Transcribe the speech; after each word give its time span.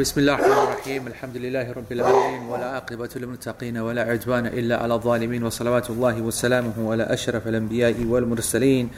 بسم 0.00 0.20
الله 0.20 0.34
الرحمن 0.34 0.72
الرحيم. 0.72 1.06
الحمد 1.06 1.36
لله 1.36 1.72
رب 1.72 1.92
العالمين 1.92 2.42
ولا 2.48 2.66
عاقبة 2.70 3.08
للمتقين 3.16 3.78
ولا 3.78 4.02
عدوان 4.02 4.46
إلا 4.46 4.76
على 4.82 4.94
الظالمين 4.94 5.44
وصلوات 5.44 5.90
الله 5.90 6.22
وسلامه 6.22 6.92
على 6.92 7.02
أشرف 7.02 7.48
الأنبياء 7.48 8.04
والمرسلين. 8.04 8.88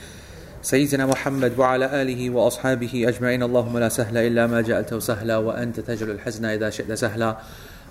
سيدنا 0.63 1.07
محمد 1.07 1.59
وعلى 1.59 2.03
آله 2.03 2.31
وأصحابه 2.31 3.09
أجمعين. 3.09 3.43
اللهم 3.43 3.79
لا 3.79 3.89
سهل 3.89 4.17
إلا 4.17 4.47
ما 4.47 4.61
جعلته 4.61 4.99
سهلا 4.99 5.37
وأنت 5.37 5.81
تجعل 5.81 6.11
الحزن 6.11 6.45
إذا 6.45 6.71
شئت 6.71 6.93
سهلا. 6.93 7.37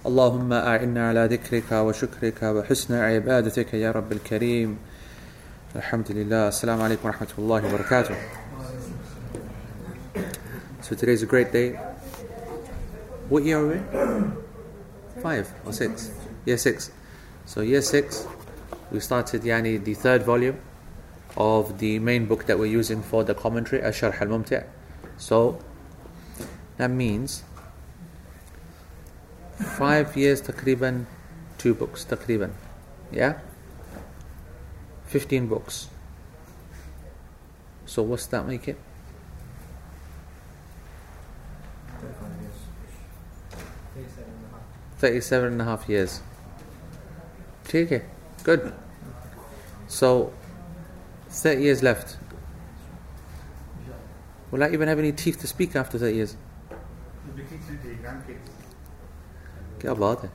اللهم 0.05 0.53
أعنا 0.53 1.09
على 1.09 1.27
ذكرك 1.31 1.71
وشكرك 1.71 2.43
وحسن 2.43 2.93
عبادتك 2.93 3.73
يا 3.73 3.91
رب 3.91 4.11
الكريم. 4.11 4.77
الحمد 5.75 6.11
لله. 6.11 6.47
السلام 6.47 6.81
عليكم 6.81 7.05
ورحمة 7.07 7.31
الله 7.37 7.61
وبركاته. 7.67 8.15
So 10.81 10.95
today 10.95 11.13
is 11.13 11.23
a 11.23 11.25
great 11.25 11.51
day. 11.51 11.92
What 13.29 13.43
year 13.43 13.59
are 13.59 13.67
we? 13.67 13.75
in? 13.75 14.37
Five 15.21 15.53
or 15.65 15.71
six? 15.71 16.11
Year 16.45 16.57
six. 16.57 16.91
So 17.45 17.61
year 17.61 17.81
six, 17.81 18.27
we 18.91 18.99
started 18.99 19.43
yani 19.43 19.83
the 19.83 19.93
third 19.93 20.23
volume 20.23 20.59
of 21.37 21.79
the 21.79 21.99
main 21.99 22.25
book 22.25 22.45
that 22.45 22.59
we're 22.59 22.65
using 22.65 23.01
for 23.01 23.23
the 23.23 23.33
commentary, 23.33 23.81
Asharh 23.81 24.21
al-Mumti'. 24.21 24.65
So 25.17 25.59
that 26.77 26.89
means 26.91 27.43
five 29.77 30.15
years 30.17 30.41
takriban, 30.41 31.05
two 31.57 31.73
books 31.73 32.05
takriban. 32.05 32.51
Yeah? 33.11 33.39
15 35.05 35.47
books. 35.47 35.87
So 37.85 38.03
what's 38.03 38.25
that 38.27 38.47
make 38.47 38.67
it? 38.67 38.77
37 45.02 45.52
and 45.52 45.62
a 45.62 45.64
half 45.64 45.88
years. 45.88 46.20
Okay, 47.66 48.02
good. 48.44 48.72
So, 49.86 50.32
30 51.28 51.62
years 51.62 51.82
left. 51.82 52.16
Will 54.50 54.62
I 54.62 54.70
even 54.70 54.88
have 54.88 54.98
any 54.98 55.12
teeth 55.12 55.40
to 55.40 55.46
speak 55.46 55.76
after 55.76 55.98
30 55.98 56.14
years? 56.16 56.36
क्या 59.80 59.92
बात 59.94 60.22
है 60.24 60.30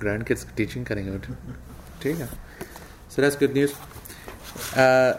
grand 0.00 0.22
kids 0.26 0.46
teaching 0.56 0.84
करेंगे 0.86 1.18
ठीक 2.02 2.18
है 2.18 2.28
so 3.14 3.22
that's 3.22 3.36
good 3.40 3.54
news 3.56 3.74
uh, 4.82 5.12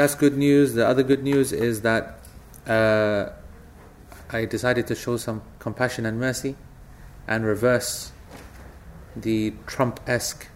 that's 0.00 0.14
good 0.22 0.38
news 0.42 0.72
the 0.78 0.86
other 0.86 1.04
good 1.10 1.22
news 1.28 1.52
is 1.66 1.82
that 1.86 2.08
uh, 2.76 3.30
I 4.38 4.44
decided 4.54 4.88
to 4.92 4.96
show 5.02 5.16
some 5.24 5.40
compassion 5.66 6.08
and 6.10 6.20
mercy 6.20 6.54
and 7.27 7.45
reverse 7.45 8.11
the 9.15 9.53
Trump 9.67 9.99
esque 10.07 10.47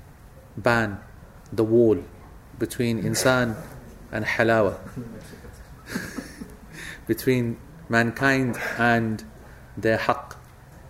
ban, 0.56 1.00
the 1.52 1.64
wall 1.64 2.04
between 2.60 3.02
insan 3.04 3.56
and 4.12 4.26
halawa, 4.26 4.78
between 7.08 7.58
mankind 7.90 8.58
and 8.78 9.23
their 9.76 9.98
haqq, 9.98 10.34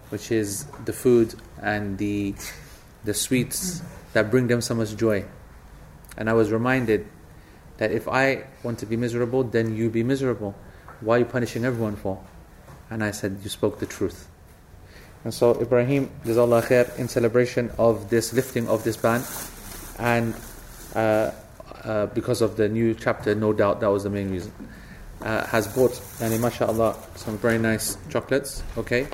which 0.09 0.31
is 0.31 0.66
the 0.86 0.94
food 0.94 1.36
and 1.61 1.98
the, 1.98 2.33
the 3.03 3.14
sweets 3.14 3.81
that 4.14 4.31
bring 4.31 4.48
them 4.48 4.61
so 4.61 4.73
much 4.73 4.95
joy. 4.95 5.25
And 6.17 6.30
I 6.30 6.33
was 6.33 6.52
reminded 6.52 7.08
that 7.78 7.92
if 7.92 8.08
I 8.08 8.45
want 8.64 8.80
to 8.80 8.86
be 8.86 8.98
miserable, 8.98 9.44
then 9.44 9.75
you 9.75 9.89
be 9.89 10.03
miserable. 10.03 10.55
Why 11.02 11.17
are 11.17 11.20
you 11.20 11.25
punishing 11.25 11.64
everyone 11.64 11.95
for? 11.95 12.23
And 12.89 13.03
I 13.03 13.11
said, 13.11 13.39
You 13.44 13.50
spoke 13.50 13.80
the 13.80 13.86
truth. 13.86 14.28
And 15.28 15.33
so 15.33 15.59
Ibrahim, 15.59 16.09
Jazallah 16.23 16.64
khair, 16.64 16.97
in 16.97 17.09
celebration 17.09 17.70
of 17.77 18.10
this 18.10 18.32
lifting 18.32 18.70
of 18.70 18.86
this 18.86 18.95
ban, 18.95 19.21
and 19.99 20.33
uh, 20.95 21.32
uh, 21.83 22.05
because 22.05 22.42
of 22.42 22.55
the 22.55 22.70
new 22.70 22.93
chapter, 22.93 23.36
no 23.36 23.52
doubt 23.52 23.82
that 23.82 23.89
was 23.89 24.04
the 24.04 24.10
main 24.10 24.32
reason, 24.32 24.54
uh, 25.21 25.45
has 25.48 25.67
bought, 25.67 25.92
yani 26.21 26.39
mashallah, 26.39 26.95
some 27.16 27.37
very 27.39 27.58
nice 27.58 27.98
chocolates, 28.10 28.64
okay? 28.77 29.05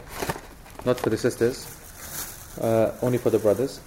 Not 0.85 0.99
for 0.99 1.09
the 1.09 1.17
sisters, 1.17 1.65
uh, 2.61 2.95
only 3.01 3.17
for 3.17 3.31
the 3.31 3.39
brothers, 3.39 3.81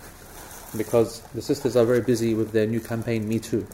because 0.76 1.20
the 1.32 1.42
sisters 1.42 1.76
are 1.76 1.84
very 1.84 2.00
busy 2.00 2.34
with 2.34 2.50
their 2.50 2.66
new 2.66 2.81
campaign, 2.81 3.28
Me 3.28 3.38
Too. 3.38 3.65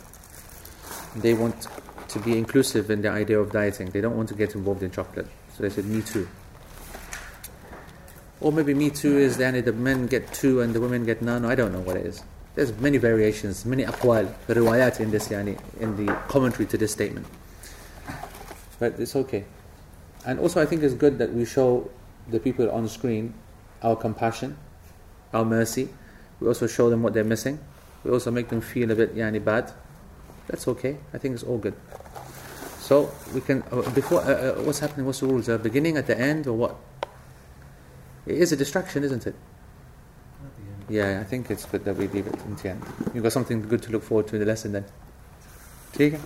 They 1.17 1.33
want 1.33 1.69
to 2.09 2.19
be 2.19 2.37
inclusive 2.37 2.91
in 2.91 3.01
the 3.01 3.09
idea 3.09 3.41
of 3.41 3.51
dieting. 3.51 3.89
They 3.89 4.03
don't 4.03 4.19
want 4.19 4.29
to 4.29 4.35
get 4.35 4.55
involved 4.55 4.83
in 4.83 4.91
chocolate. 4.91 5.29
So 5.57 5.62
they 5.62 5.71
said, 5.71 5.87
Me 5.87 6.03
Too. 6.03 6.29
Or 8.43 8.51
maybe 8.51 8.75
Me 8.75 8.91
Too 8.91 9.19
is 9.19 9.37
the 9.37 9.73
men 9.73 10.09
get 10.09 10.33
two 10.33 10.63
and 10.63 10.75
the 10.75 10.81
women 10.81 11.07
get 11.07 11.23
none. 11.23 11.45
I 11.45 11.55
don't 11.55 11.73
know 11.73 11.79
what 11.79 11.97
it 11.97 12.05
is. 12.05 12.25
There's 12.57 12.73
many 12.81 12.99
variations, 12.99 13.65
many 13.65 13.85
aqwal, 13.85 14.35
the 14.49 14.55
riwayat 14.55 14.99
in 14.99 15.13
this, 15.13 15.29
yani, 15.29 15.57
in 15.79 15.95
the 15.95 16.13
commentary 16.27 16.67
to 16.67 16.77
this 16.77 16.91
statement. 16.91 17.25
But 18.81 18.99
it's 18.99 19.15
okay. 19.15 19.45
And 20.27 20.41
also, 20.41 20.61
I 20.61 20.67
think 20.67 20.83
it's 20.83 20.95
good 20.95 21.19
that 21.19 21.33
we 21.33 21.45
show 21.45 21.89
the 22.29 22.41
people 22.41 22.69
on 22.73 22.89
screen 22.89 23.33
our 23.81 23.95
compassion, 23.95 24.59
our 25.33 25.45
mercy. 25.45 25.89
We 26.41 26.49
also 26.49 26.67
show 26.67 26.91
them 26.91 27.03
what 27.03 27.15
they're 27.15 27.23
missing. 27.23 27.61
We 28.03 28.11
also 28.11 28.33
make 28.33 28.49
them 28.49 28.61
feel 28.61 28.91
a 28.91 28.97
bit 28.97 29.15
yani, 29.15 29.43
bad. 29.43 29.73
That's 30.49 30.67
okay. 30.67 30.97
I 31.15 31.19
think 31.19 31.35
it's 31.35 31.45
all 31.45 31.59
good. 31.59 31.75
So 32.81 33.13
we 33.33 33.41
can 33.41 33.63
uh, 33.71 33.89
before 33.91 34.21
uh, 34.23 34.59
uh, 34.59 34.63
what's 34.63 34.81
happening? 34.81 35.07
What's 35.07 35.21
the 35.21 35.27
rules? 35.27 35.49
Uh, 35.49 35.59
beginning 35.59 35.97
at 35.97 36.09
the 36.09 36.19
end 36.19 36.49
or 36.49 36.55
what? 36.55 36.77
It 38.27 38.37
is 38.37 38.53
a 38.53 38.56
distraction, 38.56 39.05
isn't 39.05 39.27
it? 39.27 39.34
Yeah, 40.88 41.21
I 41.21 41.25
think 41.25 41.50
it's 41.50 41.65
good 41.65 41.84
that 41.84 41.97
we 41.97 42.06
leave 42.09 42.27
it 42.27 42.34
in 42.44 42.56
the 42.56 42.71
end. 42.71 42.83
You've 43.15 43.22
got 43.22 43.33
something 43.33 43.62
good 43.62 43.83
to 43.83 43.93
look 43.93 44.03
forward 44.03 44.28
to 44.28 44.37
in 44.37 44.41
the 44.41 44.47
lesson 44.47 44.72
then. 44.72 44.84
Okay? 45.94 46.19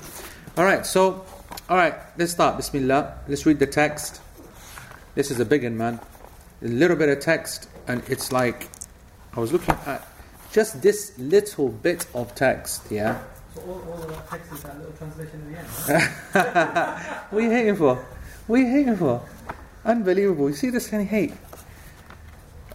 Alright, 0.58 0.86
so, 0.86 1.24
alright, 1.70 1.94
let's 2.18 2.32
start. 2.32 2.56
Bismillah. 2.56 3.18
Let's 3.28 3.46
read 3.46 3.58
the 3.58 3.66
text. 3.66 4.20
This 5.14 5.30
is 5.30 5.40
a 5.40 5.44
big 5.44 5.64
one, 5.64 5.76
man. 5.76 6.00
A 6.62 6.68
little 6.68 6.96
bit 6.96 7.08
of 7.08 7.20
text, 7.20 7.68
and 7.86 8.02
it's 8.08 8.32
like, 8.32 8.68
I 9.34 9.40
was 9.40 9.52
looking 9.52 9.74
at 9.86 10.06
just 10.52 10.82
this 10.82 11.12
little 11.18 11.68
bit 11.68 12.06
of 12.14 12.34
text, 12.34 12.90
yeah? 12.90 13.20
So 13.54 13.60
all, 13.62 13.84
all 13.92 14.02
of 14.02 14.08
that 14.08 14.28
text 14.28 14.52
is 14.52 14.62
that 14.62 14.78
little 14.78 14.92
translation 14.92 15.42
at 15.42 15.86
the 15.86 15.94
end, 15.94 16.04
right? 16.34 17.24
what 17.30 17.42
are 17.42 17.44
you 17.44 17.50
hating 17.50 17.76
for? 17.76 17.96
What 18.46 18.60
are 18.60 18.62
you 18.62 18.70
hating 18.70 18.96
for? 18.96 19.22
Unbelievable. 19.84 20.48
You 20.48 20.56
see 20.56 20.70
this 20.70 20.88
kind 20.88 21.02
of 21.02 21.08
hate? 21.08 21.34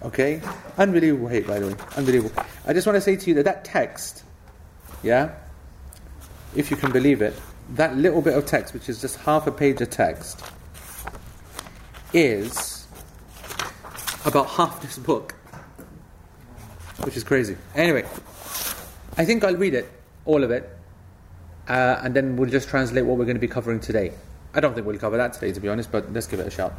Okay? 0.04 0.42
Unbelievable 0.78 1.28
hate, 1.28 1.48
by 1.48 1.60
the 1.60 1.68
way. 1.68 1.76
Unbelievable. 1.96 2.44
I 2.66 2.74
just 2.74 2.88
want 2.88 2.98
to 2.98 3.02
say 3.02 3.16
to 3.16 3.28
you 3.30 3.36
that 3.36 3.46
that 3.46 3.66
text, 3.66 4.24
yeah, 5.04 5.36
if 6.56 6.72
you 6.72 6.78
can 6.78 6.92
believe 6.92 7.22
it, 7.22 7.34
that 7.76 7.96
little 7.96 8.22
bit 8.22 8.34
of 8.38 8.46
text, 8.46 8.74
which 8.74 8.90
is 8.90 9.00
just 9.00 9.18
half 9.18 9.48
a 9.48 9.52
page 9.52 9.80
of 9.82 9.90
text, 9.90 10.44
is 12.14 12.88
about 14.26 14.48
half 14.48 14.82
this 14.82 14.98
book, 14.98 15.34
which 17.04 17.16
is 17.16 17.24
crazy. 17.24 17.58
Anyway, 17.76 18.04
I 19.18 19.26
think 19.26 19.44
I'll 19.44 19.56
read 19.56 19.74
it, 19.74 19.90
all 20.26 20.44
of 20.44 20.52
it, 20.52 20.70
uh, 21.68 22.02
and 22.04 22.14
then 22.14 22.36
we'll 22.36 22.50
just 22.50 22.68
translate 22.70 23.06
what 23.06 23.18
we're 23.18 23.26
going 23.26 23.38
to 23.38 23.42
be 23.42 23.48
covering 23.48 23.80
today. 23.80 24.12
I 24.54 24.60
don't 24.60 24.74
think 24.74 24.86
we'll 24.86 24.98
cover 24.98 25.18
that 25.18 25.34
today, 25.34 25.54
to 25.54 25.60
be 25.60 25.70
honest, 25.70 25.92
but 25.92 26.12
let's 26.12 26.28
give 26.28 26.40
it 26.40 26.48
a 26.48 26.52
shot. 26.52 26.74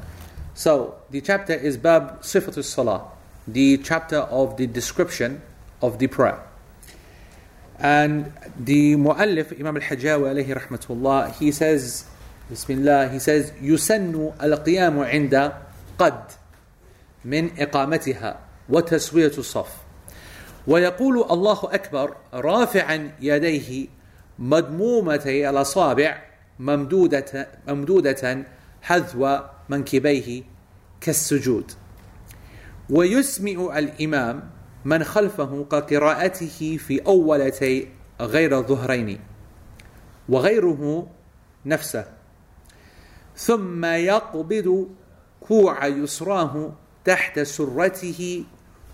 So, 0.53 0.95
the 1.11 1.21
chapter 1.21 1.53
is 1.53 1.77
Bab 1.77 2.21
Sifatul 2.21 2.63
Salah, 2.63 3.11
the 3.47 3.77
chapter 3.77 4.17
of 4.17 4.57
the 4.57 4.67
description 4.67 5.41
of 5.81 5.99
the 5.99 6.07
prayer. 6.07 6.43
And 7.79 8.33
the 8.57 8.95
Mu'allif, 8.95 9.59
Imam 9.59 9.77
al-Hajawi 9.77 10.33
alayhi 10.33 10.59
rahmatullah, 10.59 11.33
he 11.35 11.51
says, 11.51 12.05
Bismillah, 12.49 13.09
he 13.09 13.19
says, 13.19 13.51
يسن 13.61 14.33
القيام 14.41 14.99
عند 14.99 15.53
قد 15.99 16.31
من 17.25 17.51
إقامتها 17.59 18.39
وتسوية 18.69 19.31
الصف 19.37 19.75
ويقول 20.67 21.25
الله 21.31 21.59
أكبر 21.63 22.15
رافعا 22.33 23.11
يديه 23.21 23.87
مدمومتي 24.39 25.49
الأصابع 25.49 26.21
ممدودة, 26.59 27.47
ممدودة 27.67 28.43
حذو 28.82 29.40
منكبيه 29.68 30.42
كالسجود. 31.00 31.72
ويسمع 32.90 33.78
الإمام 33.78 34.50
من 34.84 35.04
خلفه 35.04 35.64
كقراءته 35.70 36.76
في 36.86 37.06
أولتي 37.06 37.88
غير 38.20 38.62
ظهرين 38.62 39.20
وغيره 40.28 41.06
نفسه. 41.66 42.06
ثم 43.36 43.84
يقبض 43.84 44.88
كوع 45.40 45.86
يسراه 45.86 46.72
تحت 47.04 47.40
سرته 47.40 48.44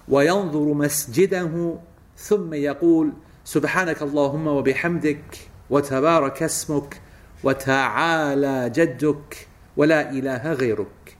وينظر 0.09 0.73
مسجده 0.75 1.79
ثم 2.17 2.55
يقول 2.55 3.13
سبحانك 3.45 4.03
اللهم 4.03 4.47
وبحمدك 4.47 5.39
وتبارك 5.71 6.43
اسمك 6.43 7.01
وتعالى 7.45 8.71
جدك. 8.75 9.48
ولا 9.79 10.11
إله 10.11 10.53
غيرك. 10.53 11.17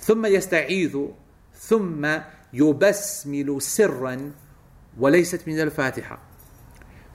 ثم 0.00 0.26
يستعيذ 0.26 0.98
ثم 1.54 2.02
يبسمل 2.52 3.62
سرا 3.62 4.32
وليست 4.98 5.40
من 5.46 5.60
الفاتحة. 5.60 6.18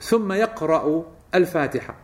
ثم 0.00 0.32
يقرأ 0.32 1.04
الفاتحة. 1.34 1.94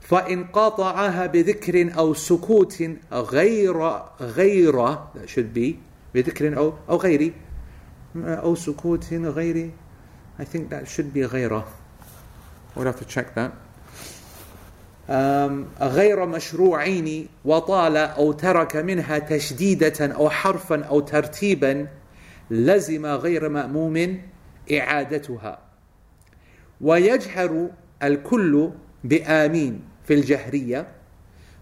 فإن 0.00 0.44
قاطعها 0.44 1.26
بذكر 1.26 1.98
أو 1.98 2.14
سكوت 2.14 2.82
غير 3.12 4.02
غير 4.20 4.96
should 5.26 5.52
be 5.54 5.76
بذكر 6.14 6.56
أو 6.56 6.74
أو 6.88 6.96
غير 6.96 7.32
أو 8.16 8.54
سكوت 8.54 9.12
غير 9.12 9.70
I 10.38 10.44
think 10.44 10.70
that 10.70 10.86
should 10.88 11.12
be 11.12 11.22
غيره. 11.24 11.64
We'll 12.76 12.86
have 12.86 12.98
to 12.98 13.04
check 13.04 13.34
that. 13.34 13.67
غير 15.80 16.26
مشروعين 16.26 17.28
وطال 17.44 17.96
أو 17.96 18.32
ترك 18.32 18.76
منها 18.76 19.18
تشديدة 19.18 20.06
أو 20.06 20.30
حرفا 20.30 20.84
أو 20.84 21.00
ترتيبا 21.00 21.86
لزم 22.50 23.06
غير 23.06 23.48
مأموم 23.48 24.20
إعادتها. 24.72 25.58
ويجهر 26.80 27.70
الكل 28.02 28.70
بآمين 29.04 29.80
في 30.04 30.14
الجهرية 30.14 30.88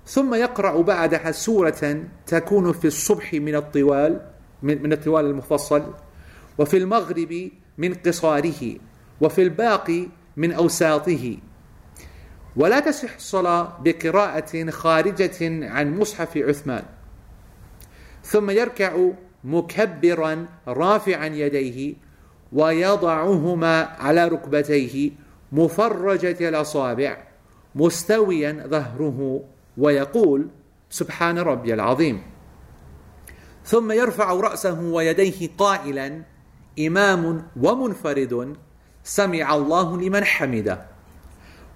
ثم 0.06 0.34
يقرأ 0.34 0.82
بعدها 0.82 1.32
سورة 1.32 2.04
تكون 2.26 2.72
في 2.72 2.86
الصبح 2.86 3.34
من 3.34 3.54
الطوال 3.54 4.20
من 4.62 4.92
الطوال 4.92 5.24
المفصل 5.24 5.94
وفي 6.58 6.76
المغرب 6.76 7.50
من 7.78 7.94
قصاره 7.94 8.76
وفي 9.20 9.42
الباقي 9.42 10.08
من 10.36 10.52
أوساطه. 10.52 11.36
ولا 12.56 12.80
تصح 12.80 13.14
الصلاة 13.14 13.78
بقراءة 13.84 14.70
خارجة 14.70 15.66
عن 15.70 15.98
مصحف 15.98 16.36
عثمان. 16.36 16.82
ثم 18.24 18.50
يركع 18.50 19.10
مكبرا 19.44 20.46
رافعا 20.68 21.26
يديه 21.26 21.94
ويضعهما 22.52 23.82
على 23.82 24.28
ركبتيه 24.28 25.10
مفرجة 25.52 26.48
الأصابع 26.48 27.18
مستويا 27.74 28.64
ظهره 28.66 29.44
ويقول 29.78 30.48
سبحان 30.90 31.38
ربي 31.38 31.74
العظيم. 31.74 32.22
ثم 33.64 33.92
يرفع 33.92 34.32
رأسه 34.32 34.80
ويديه 34.80 35.48
قائلا 35.58 36.22
إمام 36.86 37.46
ومنفرد 37.56 38.56
سمع 39.04 39.54
الله 39.54 39.96
لمن 40.00 40.24
حمده. 40.24 40.95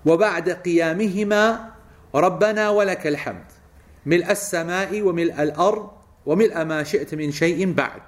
وبعد 0.06 0.50
قيامهما 0.50 1.70
ربنا 2.14 2.70
ولك 2.70 3.06
الحمد. 3.06 3.44
ملء 4.06 4.30
السماء 4.30 5.02
وملء 5.02 5.42
الأرض 5.42 5.90
وملء 6.26 6.64
ما 6.64 6.82
شئت 6.82 7.14
من 7.14 7.32
شيء 7.32 7.72
بعد. 7.72 8.02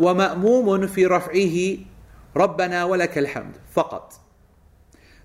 ومأموم 0.00 0.86
في 0.86 1.06
رفعه 1.06 1.76
ربنا 2.36 2.84
ولك 2.84 3.18
الحمد 3.18 3.54
فقط. 3.72 4.12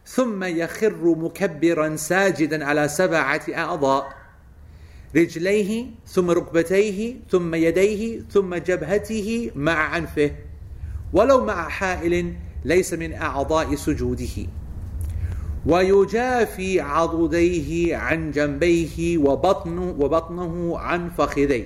ثم 0.06 0.44
يخر 0.44 1.16
مكبرا 1.16 1.96
ساجدا 1.96 2.66
على 2.66 2.88
سبعة 2.88 3.42
أعضاء. 3.50 4.20
رجليه 5.16 5.86
ثم 6.08 6.30
ركبتيه 6.30 7.16
ثم 7.30 7.56
يديه 7.56 8.22
ثم 8.32 8.56
جبهته 8.56 9.52
مع 9.56 9.98
أنفه 9.98 10.32
ولو 11.14 11.46
مع 11.46 11.70
حائل 11.70 12.34
ليس 12.66 12.94
من 12.94 13.14
أعضاء 13.14 13.76
سجوده. 13.76 14.48
ويجافي 15.66 16.82
عضديه 16.82 17.98
عن 17.98 18.32
جنبيه 18.32 19.18
وبطنه, 19.18 19.96
وبطنه 20.00 20.78
عن 20.78 21.10
فخذيه. 21.10 21.66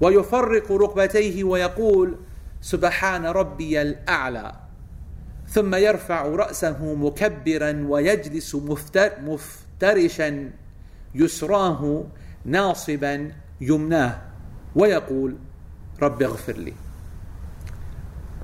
ويفرق 0.00 0.72
ركبتيه 0.72 1.44
ويقول 1.44 2.16
سبحان 2.60 3.26
ربي 3.26 3.82
الأعلى. 3.82 4.52
ثم 5.48 5.74
يرفع 5.74 6.26
رأسه 6.26 6.94
مكبرا 6.94 7.84
ويجلس 7.88 8.56
مفترشا 9.22 10.50
يسراه 11.14 12.04
ناصبا 12.44 13.32
يمناه 13.60 14.22
ويقول 14.76 15.36
رب 16.02 16.22
اغفر 16.22 16.52
لي. 16.52 16.72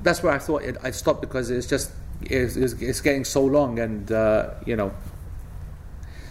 That's 0.05 0.23
where 0.23 0.32
I 0.32 0.38
thought 0.38 0.62
I'd 0.84 0.94
stop 0.94 1.20
because 1.20 1.50
it's 1.50 1.67
just 1.67 1.90
it's, 2.30 2.56
it's 2.56 3.00
getting 3.00 3.24
so 3.24 3.44
long 3.44 3.78
and 3.78 4.10
uh, 4.10 4.54
you 4.66 4.76
know. 4.76 4.92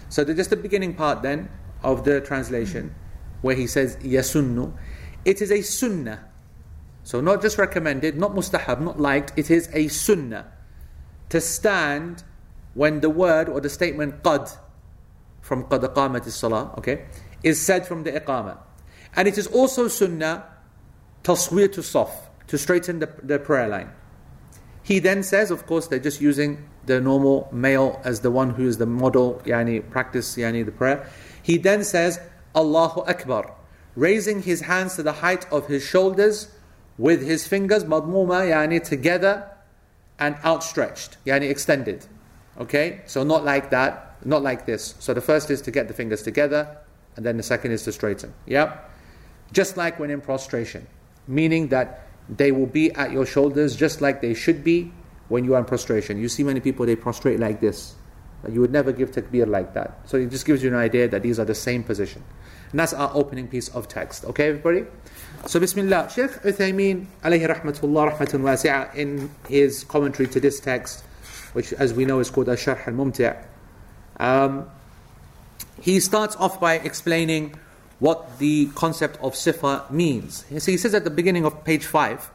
So 0.10 0.24
the, 0.24 0.34
just 0.34 0.50
the 0.50 0.58
beginning 0.58 0.94
part 0.94 1.22
then 1.22 1.50
of 1.84 2.04
the 2.04 2.22
translation 2.22 2.94
where 3.42 3.56
he 3.56 3.68
says 3.68 3.98
yasunnu. 3.98 4.74
It 5.26 5.42
is 5.42 5.52
a 5.52 5.62
sunnah. 5.62 6.26
So 7.04 7.22
not 7.22 7.42
just 7.42 7.58
recommended 7.58 8.18
not 8.18 8.34
mustahab 8.34 8.82
not 8.82 9.00
liked. 9.00 9.34
It 9.38 9.50
is 9.50 9.70
a 9.74 9.88
sunnah 9.88 10.52
to 11.30 11.42
stand 11.42 12.24
when 12.74 13.02
the 13.02 13.10
word 13.10 13.50
or 13.50 13.62
the 13.62 13.70
statement 13.70 14.24
qad 14.24 14.56
from 15.42 15.64
qad 15.66 15.82
qamat 15.94 16.30
salah 16.30 16.74
okay 16.78 17.06
is 17.44 17.60
said 17.60 17.88
from 17.88 18.04
the 18.04 18.12
iqamah. 18.12 18.58
And 19.16 19.28
it 19.28 19.38
is 19.38 19.48
also 19.48 19.88
sunnah 19.88 20.46
taswir 21.24 21.72
to 21.74 21.82
saf 21.82 22.10
to 22.48 22.58
straighten 22.58 23.00
the, 23.00 23.10
the 23.24 23.40
prayer 23.40 23.68
line 23.68 23.92
he 24.84 25.00
then 25.00 25.24
says 25.24 25.52
of 25.52 25.66
course 25.66 25.88
they're 25.88 26.00
just 26.00 26.22
using 26.22 26.68
the 26.86 27.00
normal 27.00 27.48
male 27.52 28.02
as 28.04 28.22
the 28.22 28.32
one 28.32 28.52
who 28.52 28.68
is 28.68 28.78
the 28.78 28.86
model 28.86 29.42
yani 29.46 29.88
practice 29.90 30.36
yani 30.36 30.66
the 30.66 30.72
prayer 30.72 31.08
he 31.42 31.58
then 31.58 31.84
says 31.84 32.20
Allahu 32.56 33.02
Akbar 33.02 33.54
raising 33.96 34.42
his 34.42 34.62
hands 34.62 34.96
to 34.96 35.04
the 35.04 35.14
height 35.14 35.52
of 35.52 35.68
his 35.68 35.84
shoulders 35.84 36.52
with 36.98 37.22
his 37.22 37.48
fingers 37.48 37.84
madmuma 37.84 38.48
yani 38.50 38.84
together 38.84 39.52
and 40.22 40.36
outstretched, 40.46 41.18
yani 41.26 41.50
extended. 41.50 42.06
Okay? 42.60 43.02
So 43.08 43.24
not 43.24 43.44
like 43.44 43.72
that, 43.72 44.24
not 44.24 44.44
like 44.44 44.66
this. 44.68 44.94
So 45.00 45.14
the 45.14 45.22
first 45.22 45.50
is 45.50 45.62
to 45.64 45.72
get 45.72 45.88
the 45.88 45.96
fingers 45.96 46.22
together, 46.22 46.78
and 47.16 47.26
then 47.26 47.38
the 47.38 47.44
second 47.44 47.72
is 47.72 47.84
to 47.84 47.92
straighten. 47.92 48.34
Yeah? 48.46 48.78
Just 49.52 49.78
like 49.78 50.00
when 50.00 50.12
in 50.12 50.22
prostration, 50.22 50.88
meaning 51.28 51.70
that 51.70 52.08
they 52.32 52.52
will 52.52 52.66
be 52.66 52.92
at 52.94 53.12
your 53.12 53.26
shoulders 53.26 53.76
just 53.76 54.02
like 54.02 54.22
they 54.22 54.34
should 54.34 54.64
be 54.64 54.92
when 55.28 55.44
you 55.44 55.54
are 55.56 55.60
in 55.60 55.66
prostration. 55.66 56.18
You 56.18 56.30
see 56.30 56.44
many 56.44 56.62
people, 56.62 56.86
they 56.86 56.96
prostrate 56.96 57.40
like 57.40 57.60
this. 57.60 57.96
You 58.50 58.62
would 58.62 58.72
never 58.72 58.92
give 58.92 59.12
takbir 59.12 59.48
like 59.48 59.74
that. 59.76 60.00
So 60.06 60.18
it 60.18 60.30
just 60.30 60.46
gives 60.46 60.64
you 60.64 60.70
an 60.70 60.76
idea 60.76 61.08
that 61.10 61.22
these 61.22 61.40
are 61.40 61.46
the 61.46 61.56
same 61.56 61.84
position. 61.84 62.24
And 62.72 62.80
that's 62.80 62.94
our 62.94 63.12
opening 63.14 63.48
piece 63.48 63.68
of 63.70 63.88
text. 63.88 64.26
Okay, 64.26 64.48
everybody? 64.48 64.86
So, 65.46 65.60
Bismillah. 65.60 66.10
Sheikh 66.10 66.32
Uthaymeen, 66.42 67.06
alayhi 67.24 67.48
rahmatullah, 67.54 68.18
rahmatun 68.18 68.42
wasi'ah, 68.42 68.96
in 68.96 69.30
his 69.48 69.84
commentary 69.84 70.28
to 70.30 70.40
this 70.40 70.60
text, 70.60 71.04
which 71.54 71.74
as 71.74 71.94
we 71.94 72.06
know 72.06 72.20
is 72.20 72.30
called 72.30 72.48
Asharh 72.48 72.88
al 72.88 72.94
Mumti', 72.94 73.36
um, 74.18 74.70
he 75.82 76.00
starts 76.00 76.36
off 76.38 76.60
by 76.60 76.76
explaining 76.76 77.56
what 78.01 78.39
the 78.39 78.67
concept 78.75 79.19
of 79.23 79.35
sifa 79.35 79.91
means. 79.91 80.45
So 80.59 80.71
he 80.71 80.77
says 80.77 80.95
at 80.95 81.05
the 81.05 81.11
beginning 81.11 81.45
of 81.45 81.65
page 81.65 81.87
5, 81.87 82.31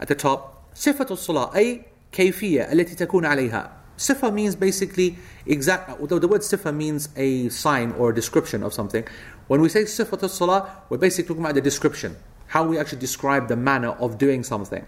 at 0.00 0.08
the 0.08 0.14
top, 0.14 0.70
صفة 0.74 1.06
الصلاة 1.10 1.54
أي 1.54 1.82
كيفية 2.12 2.72
التي 2.72 2.94
تكون 2.94 3.26
عليها 3.26 3.70
Sifa 3.98 4.32
means 4.32 4.56
basically 4.56 5.16
exact. 5.46 6.00
Although 6.00 6.18
the 6.18 6.26
word 6.26 6.40
sifa 6.40 6.74
means 6.74 7.10
a 7.14 7.48
sign 7.50 7.92
or 7.92 8.10
a 8.10 8.14
description 8.14 8.62
of 8.62 8.72
something, 8.72 9.06
when 9.48 9.60
we 9.60 9.68
say 9.68 9.82
sifat 9.82 10.28
salah, 10.28 10.82
we're 10.88 10.96
basically 10.96 11.28
talking 11.28 11.44
about 11.44 11.54
the 11.54 11.60
description, 11.60 12.16
how 12.48 12.64
we 12.64 12.78
actually 12.78 12.98
describe 12.98 13.48
the 13.48 13.54
manner 13.54 13.90
of 13.90 14.18
doing 14.18 14.42
something. 14.42 14.84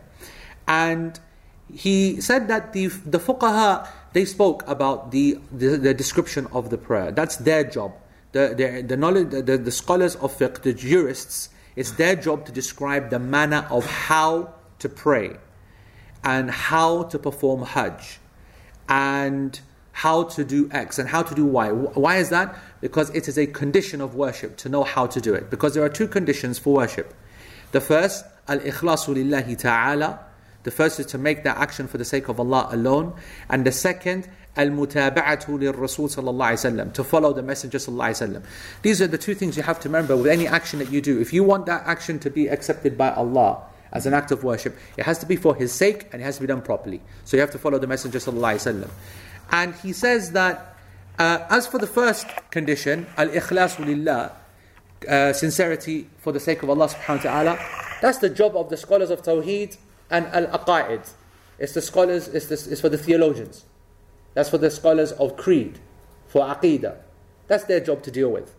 And 0.66 1.20
he 1.72 2.20
said 2.20 2.48
that 2.48 2.72
the 2.72 2.86
the 2.86 3.18
fuqaha 3.18 3.86
they 4.14 4.24
spoke 4.24 4.66
about 4.68 5.10
the, 5.10 5.38
the, 5.52 5.76
the 5.76 5.92
description 5.92 6.46
of 6.52 6.70
the 6.70 6.78
prayer. 6.78 7.10
That's 7.10 7.36
their 7.36 7.64
job. 7.64 7.92
The 8.31 8.53
the, 8.55 8.81
the 8.81 8.97
knowledge 8.97 9.29
the, 9.29 9.57
the 9.57 9.71
scholars 9.71 10.15
of 10.15 10.37
fiqh, 10.37 10.61
the 10.61 10.73
jurists, 10.73 11.49
it's 11.75 11.91
their 11.91 12.15
job 12.15 12.45
to 12.45 12.51
describe 12.51 13.09
the 13.09 13.19
manner 13.19 13.67
of 13.69 13.85
how 13.85 14.53
to 14.79 14.89
pray 14.89 15.37
and 16.23 16.51
how 16.51 17.03
to 17.03 17.19
perform 17.19 17.63
hajj 17.63 18.19
and 18.87 19.59
how 19.91 20.23
to 20.23 20.45
do 20.45 20.69
X 20.71 20.97
and 20.97 21.09
how 21.09 21.21
to 21.21 21.35
do 21.35 21.45
Y. 21.45 21.71
Why 21.71 22.17
is 22.17 22.29
that? 22.29 22.55
Because 22.79 23.09
it 23.09 23.27
is 23.27 23.37
a 23.37 23.45
condition 23.47 23.99
of 23.99 24.15
worship 24.15 24.55
to 24.57 24.69
know 24.69 24.83
how 24.83 25.07
to 25.07 25.19
do 25.19 25.33
it. 25.33 25.49
Because 25.49 25.73
there 25.73 25.83
are 25.83 25.89
two 25.89 26.07
conditions 26.07 26.57
for 26.57 26.73
worship. 26.73 27.13
The 27.73 27.81
first, 27.81 28.23
al 28.47 28.59
ikhlasu 28.59 29.13
lillahi 29.15 29.57
ta'ala. 29.57 30.19
The 30.63 30.71
first 30.71 30.99
is 31.01 31.05
to 31.07 31.17
make 31.17 31.43
that 31.43 31.57
action 31.57 31.87
for 31.87 31.97
the 31.97 32.05
sake 32.05 32.29
of 32.29 32.39
Allah 32.39 32.69
alone. 32.71 33.13
And 33.49 33.65
the 33.65 33.73
second, 33.73 34.29
al 34.59 34.67
mutaba'atu 34.67 35.59
lil 35.59 35.73
Rasul 35.73 36.07
sallallahu 36.07 36.51
alayhi 36.51 36.75
wasallam, 36.75 36.93
to 36.93 37.03
follow 37.03 37.33
the 37.33 37.41
Messenger 37.41 37.77
sallallahu 37.77 38.09
alayhi 38.09 38.27
wasallam. 38.27 38.43
These 38.81 39.01
are 39.01 39.07
the 39.07 39.17
two 39.17 39.33
things 39.33 39.57
you 39.57 39.63
have 39.63 39.79
to 39.79 39.89
remember 39.89 40.15
with 40.15 40.27
any 40.27 40.47
action 40.47 40.79
that 40.79 40.91
you 40.91 41.01
do. 41.01 41.19
If 41.19 41.33
you 41.33 41.43
want 41.43 41.65
that 41.65 41.83
action 41.85 42.19
to 42.19 42.29
be 42.29 42.47
accepted 42.47 42.97
by 42.97 43.11
Allah, 43.11 43.63
as 43.91 44.05
an 44.05 44.13
act 44.13 44.29
of 44.29 44.43
worship. 44.43 44.77
It 44.97 45.03
has 45.05 45.17
to 45.17 45.25
be 45.25 45.35
for 45.35 45.55
his 45.55 45.73
sake 45.73 46.09
and 46.11 46.21
it 46.21 46.25
has 46.25 46.35
to 46.35 46.41
be 46.41 46.47
done 46.47 46.61
properly. 46.61 47.01
So 47.25 47.37
you 47.37 47.41
have 47.41 47.49
to 47.51 47.57
follow 47.57 47.79
the 47.79 47.87
Messenger 47.87 48.19
sallallahu 48.19 48.89
And 49.49 49.73
he 49.75 49.93
says 49.93 50.31
that 50.33 50.77
uh, 51.17 51.47
as 51.49 51.65
for 51.65 51.79
the 51.79 51.87
first 51.87 52.27
condition, 52.51 53.07
al 53.17 53.29
ikhlasu 53.29 53.83
lillah, 53.85 54.31
uh, 55.07 55.33
sincerity 55.33 56.07
for 56.17 56.31
the 56.31 56.39
sake 56.39 56.63
of 56.63 56.69
Allah 56.69 56.87
subhanahu 56.87 57.25
wa 57.25 57.31
ta'ala. 57.31 57.59
That's 58.01 58.17
the 58.19 58.29
job 58.29 58.55
of 58.55 58.69
the 58.69 58.77
scholars 58.77 59.09
of 59.09 59.21
Tawheed 59.21 59.77
and 60.09 60.25
Al-Aqa'id. 60.27 61.09
It's 61.57 61.73
the 61.73 61.81
scholars, 61.81 62.27
it's, 62.29 62.47
the, 62.47 62.71
it's 62.71 62.81
for 62.81 62.89
the 62.89 62.97
theologians. 62.97 63.65
That's 64.33 64.49
for 64.49 64.57
the 64.57 64.69
scholars 64.69 65.11
of 65.13 65.37
Creed, 65.37 65.79
for 66.27 66.43
Aqidah. 66.43 66.97
That's 67.47 67.63
their 67.63 67.79
job 67.79 68.03
to 68.03 68.11
deal 68.11 68.29
with. 68.29 68.55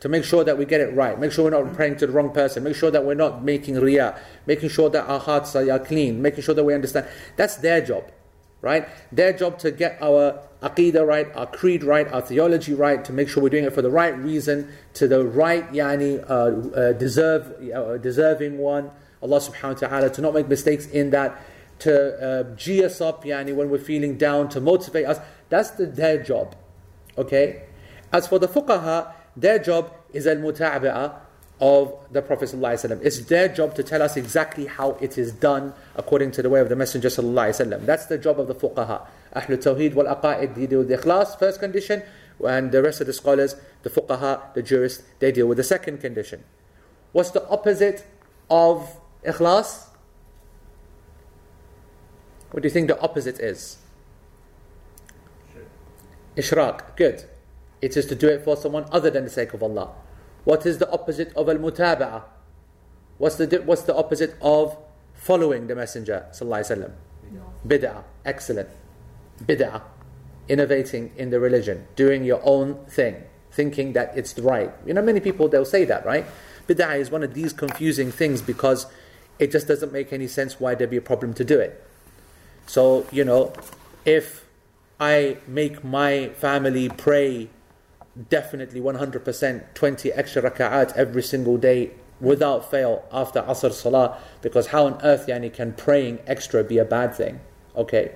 To 0.00 0.08
make 0.08 0.24
sure 0.24 0.42
that 0.42 0.58
we 0.58 0.64
get 0.64 0.80
it 0.80 0.92
right, 0.94 1.18
make 1.18 1.30
sure 1.30 1.44
we're 1.44 1.62
not 1.62 1.74
praying 1.74 1.96
to 1.98 2.08
the 2.08 2.12
wrong 2.12 2.30
person, 2.30 2.64
make 2.64 2.74
sure 2.74 2.90
that 2.90 3.04
we're 3.04 3.14
not 3.14 3.44
making 3.44 3.76
riyah, 3.76 4.18
making 4.46 4.70
sure 4.70 4.90
that 4.90 5.06
our 5.08 5.20
hearts 5.20 5.54
are, 5.54 5.78
clean, 5.78 6.20
making 6.20 6.42
sure 6.42 6.56
that 6.56 6.64
we 6.64 6.74
understand. 6.74 7.06
That's 7.36 7.56
their 7.56 7.80
job, 7.80 8.10
right? 8.62 8.88
Their 9.12 9.32
job 9.32 9.60
to 9.60 9.70
get 9.70 9.98
our 10.02 10.42
aqidah 10.60 11.06
right, 11.06 11.28
our 11.36 11.46
creed 11.46 11.84
right, 11.84 12.10
our 12.12 12.20
theology 12.20 12.74
right, 12.74 13.04
to 13.04 13.12
make 13.12 13.28
sure 13.28 13.44
we're 13.44 13.50
doing 13.50 13.64
it 13.64 13.72
for 13.72 13.82
the 13.82 13.90
right 13.90 14.16
reason, 14.18 14.72
to 14.94 15.06
the 15.06 15.24
right 15.24 15.70
yani, 15.72 16.18
uh, 16.28 16.76
uh, 16.76 16.92
deserve, 16.94 17.54
uh, 17.72 17.96
deserving 17.98 18.58
one, 18.58 18.90
Allah 19.22 19.38
subhanahu 19.38 19.82
wa 19.82 19.88
ta'ala, 19.88 20.10
to 20.10 20.20
not 20.20 20.34
make 20.34 20.48
mistakes 20.48 20.86
in 20.86 21.10
that, 21.10 21.40
to 21.82 21.94
uh, 22.22 22.56
G 22.56 22.84
us 22.84 23.00
up 23.00 23.24
yani, 23.24 23.54
when 23.54 23.70
we're 23.70 23.78
feeling 23.78 24.16
down, 24.16 24.48
to 24.50 24.60
motivate 24.60 25.06
us. 25.06 25.18
That's 25.48 25.70
the, 25.70 25.86
their 25.86 26.22
job. 26.22 26.56
Okay? 27.18 27.64
As 28.12 28.26
for 28.26 28.38
the 28.38 28.48
fuqaha, 28.48 29.12
their 29.36 29.58
job 29.58 29.92
is 30.12 30.26
al 30.26 30.36
mutabi'ah 30.36 31.14
of 31.60 31.94
the 32.10 32.20
Prophet. 32.22 32.52
It's 33.02 33.20
their 33.26 33.48
job 33.48 33.74
to 33.76 33.82
tell 33.82 34.02
us 34.02 34.16
exactly 34.16 34.66
how 34.66 34.92
it 35.00 35.16
is 35.16 35.32
done 35.32 35.74
according 35.94 36.32
to 36.32 36.42
the 36.42 36.50
way 36.50 36.60
of 36.60 36.68
the 36.68 36.76
Messenger. 36.76 37.08
That's 37.08 38.06
the 38.06 38.18
job 38.18 38.40
of 38.40 38.48
the 38.48 38.54
fuqaha. 38.54 39.06
Ahlul 39.36 39.62
Tawheed 39.62 39.94
wal 39.94 40.06
Aqa'id, 40.06 40.56
they 40.56 40.66
deal 40.66 40.80
with 40.80 40.88
the 40.88 40.98
ikhlas, 40.98 41.38
first 41.38 41.60
condition, 41.60 42.02
and 42.44 42.72
the 42.72 42.82
rest 42.82 43.00
of 43.00 43.06
the 43.06 43.12
scholars, 43.12 43.54
the 43.84 43.90
fuqaha, 43.90 44.52
the 44.54 44.62
jurists, 44.62 45.04
they 45.20 45.30
deal 45.30 45.46
with 45.46 45.56
the 45.56 45.64
second 45.64 45.98
condition. 46.00 46.42
What's 47.12 47.30
the 47.30 47.48
opposite 47.48 48.04
of 48.50 48.96
ikhlas? 49.24 49.86
What 52.52 52.62
do 52.62 52.66
you 52.66 52.72
think 52.72 52.88
the 52.88 53.00
opposite 53.00 53.40
is? 53.40 53.78
Ishrak. 56.36 56.96
Good. 56.96 57.24
It 57.80 57.96
is 57.96 58.06
to 58.06 58.14
do 58.14 58.28
it 58.28 58.44
for 58.44 58.56
someone 58.56 58.86
other 58.92 59.10
than 59.10 59.24
the 59.24 59.30
sake 59.30 59.52
of 59.54 59.62
Allah. 59.62 59.90
What 60.44 60.64
is 60.66 60.78
the 60.78 60.90
opposite 60.90 61.32
of 61.34 61.48
al-mutaba'ah? 61.48 62.22
What's 63.18 63.36
the, 63.36 63.62
what's 63.64 63.82
the 63.82 63.94
opposite 63.94 64.36
of 64.40 64.76
following 65.14 65.66
the 65.66 65.74
Messenger 65.74 66.26
Bid'ah. 67.66 68.04
Excellent. 68.24 68.68
Bid'ah. 69.44 69.82
Innovating 70.48 71.12
in 71.16 71.30
the 71.30 71.40
religion. 71.40 71.86
Doing 71.96 72.24
your 72.24 72.40
own 72.44 72.84
thing. 72.86 73.22
Thinking 73.50 73.92
that 73.92 74.16
it's 74.16 74.38
right. 74.38 74.72
You 74.84 74.94
know, 74.94 75.02
many 75.02 75.20
people, 75.20 75.48
they'll 75.48 75.64
say 75.64 75.84
that, 75.84 76.04
right? 76.04 76.26
Bid'ah 76.66 76.98
is 76.98 77.10
one 77.10 77.22
of 77.22 77.34
these 77.34 77.52
confusing 77.52 78.10
things 78.10 78.42
because 78.42 78.86
it 79.38 79.50
just 79.50 79.68
doesn't 79.68 79.92
make 79.92 80.12
any 80.12 80.26
sense 80.26 80.58
why 80.58 80.74
there'd 80.74 80.90
be 80.90 80.96
a 80.96 81.02
problem 81.02 81.34
to 81.34 81.44
do 81.44 81.58
it. 81.58 81.86
So, 82.66 83.06
you 83.10 83.24
know, 83.24 83.52
if 84.04 84.46
I 84.98 85.38
make 85.46 85.82
my 85.82 86.28
family 86.30 86.88
pray 86.88 87.50
definitely 88.28 88.80
100% 88.80 89.74
20 89.74 90.12
extra 90.12 90.42
raka'at 90.42 90.92
every 90.96 91.22
single 91.22 91.56
day 91.56 91.90
without 92.20 92.70
fail 92.70 93.04
after 93.10 93.42
Asr 93.42 93.72
Salah 93.72 94.18
because 94.42 94.68
how 94.68 94.86
on 94.86 95.00
earth 95.02 95.26
yani, 95.26 95.52
can 95.52 95.72
praying 95.72 96.20
extra 96.26 96.62
be 96.62 96.78
a 96.78 96.84
bad 96.84 97.14
thing? 97.14 97.40
Okay. 97.74 98.12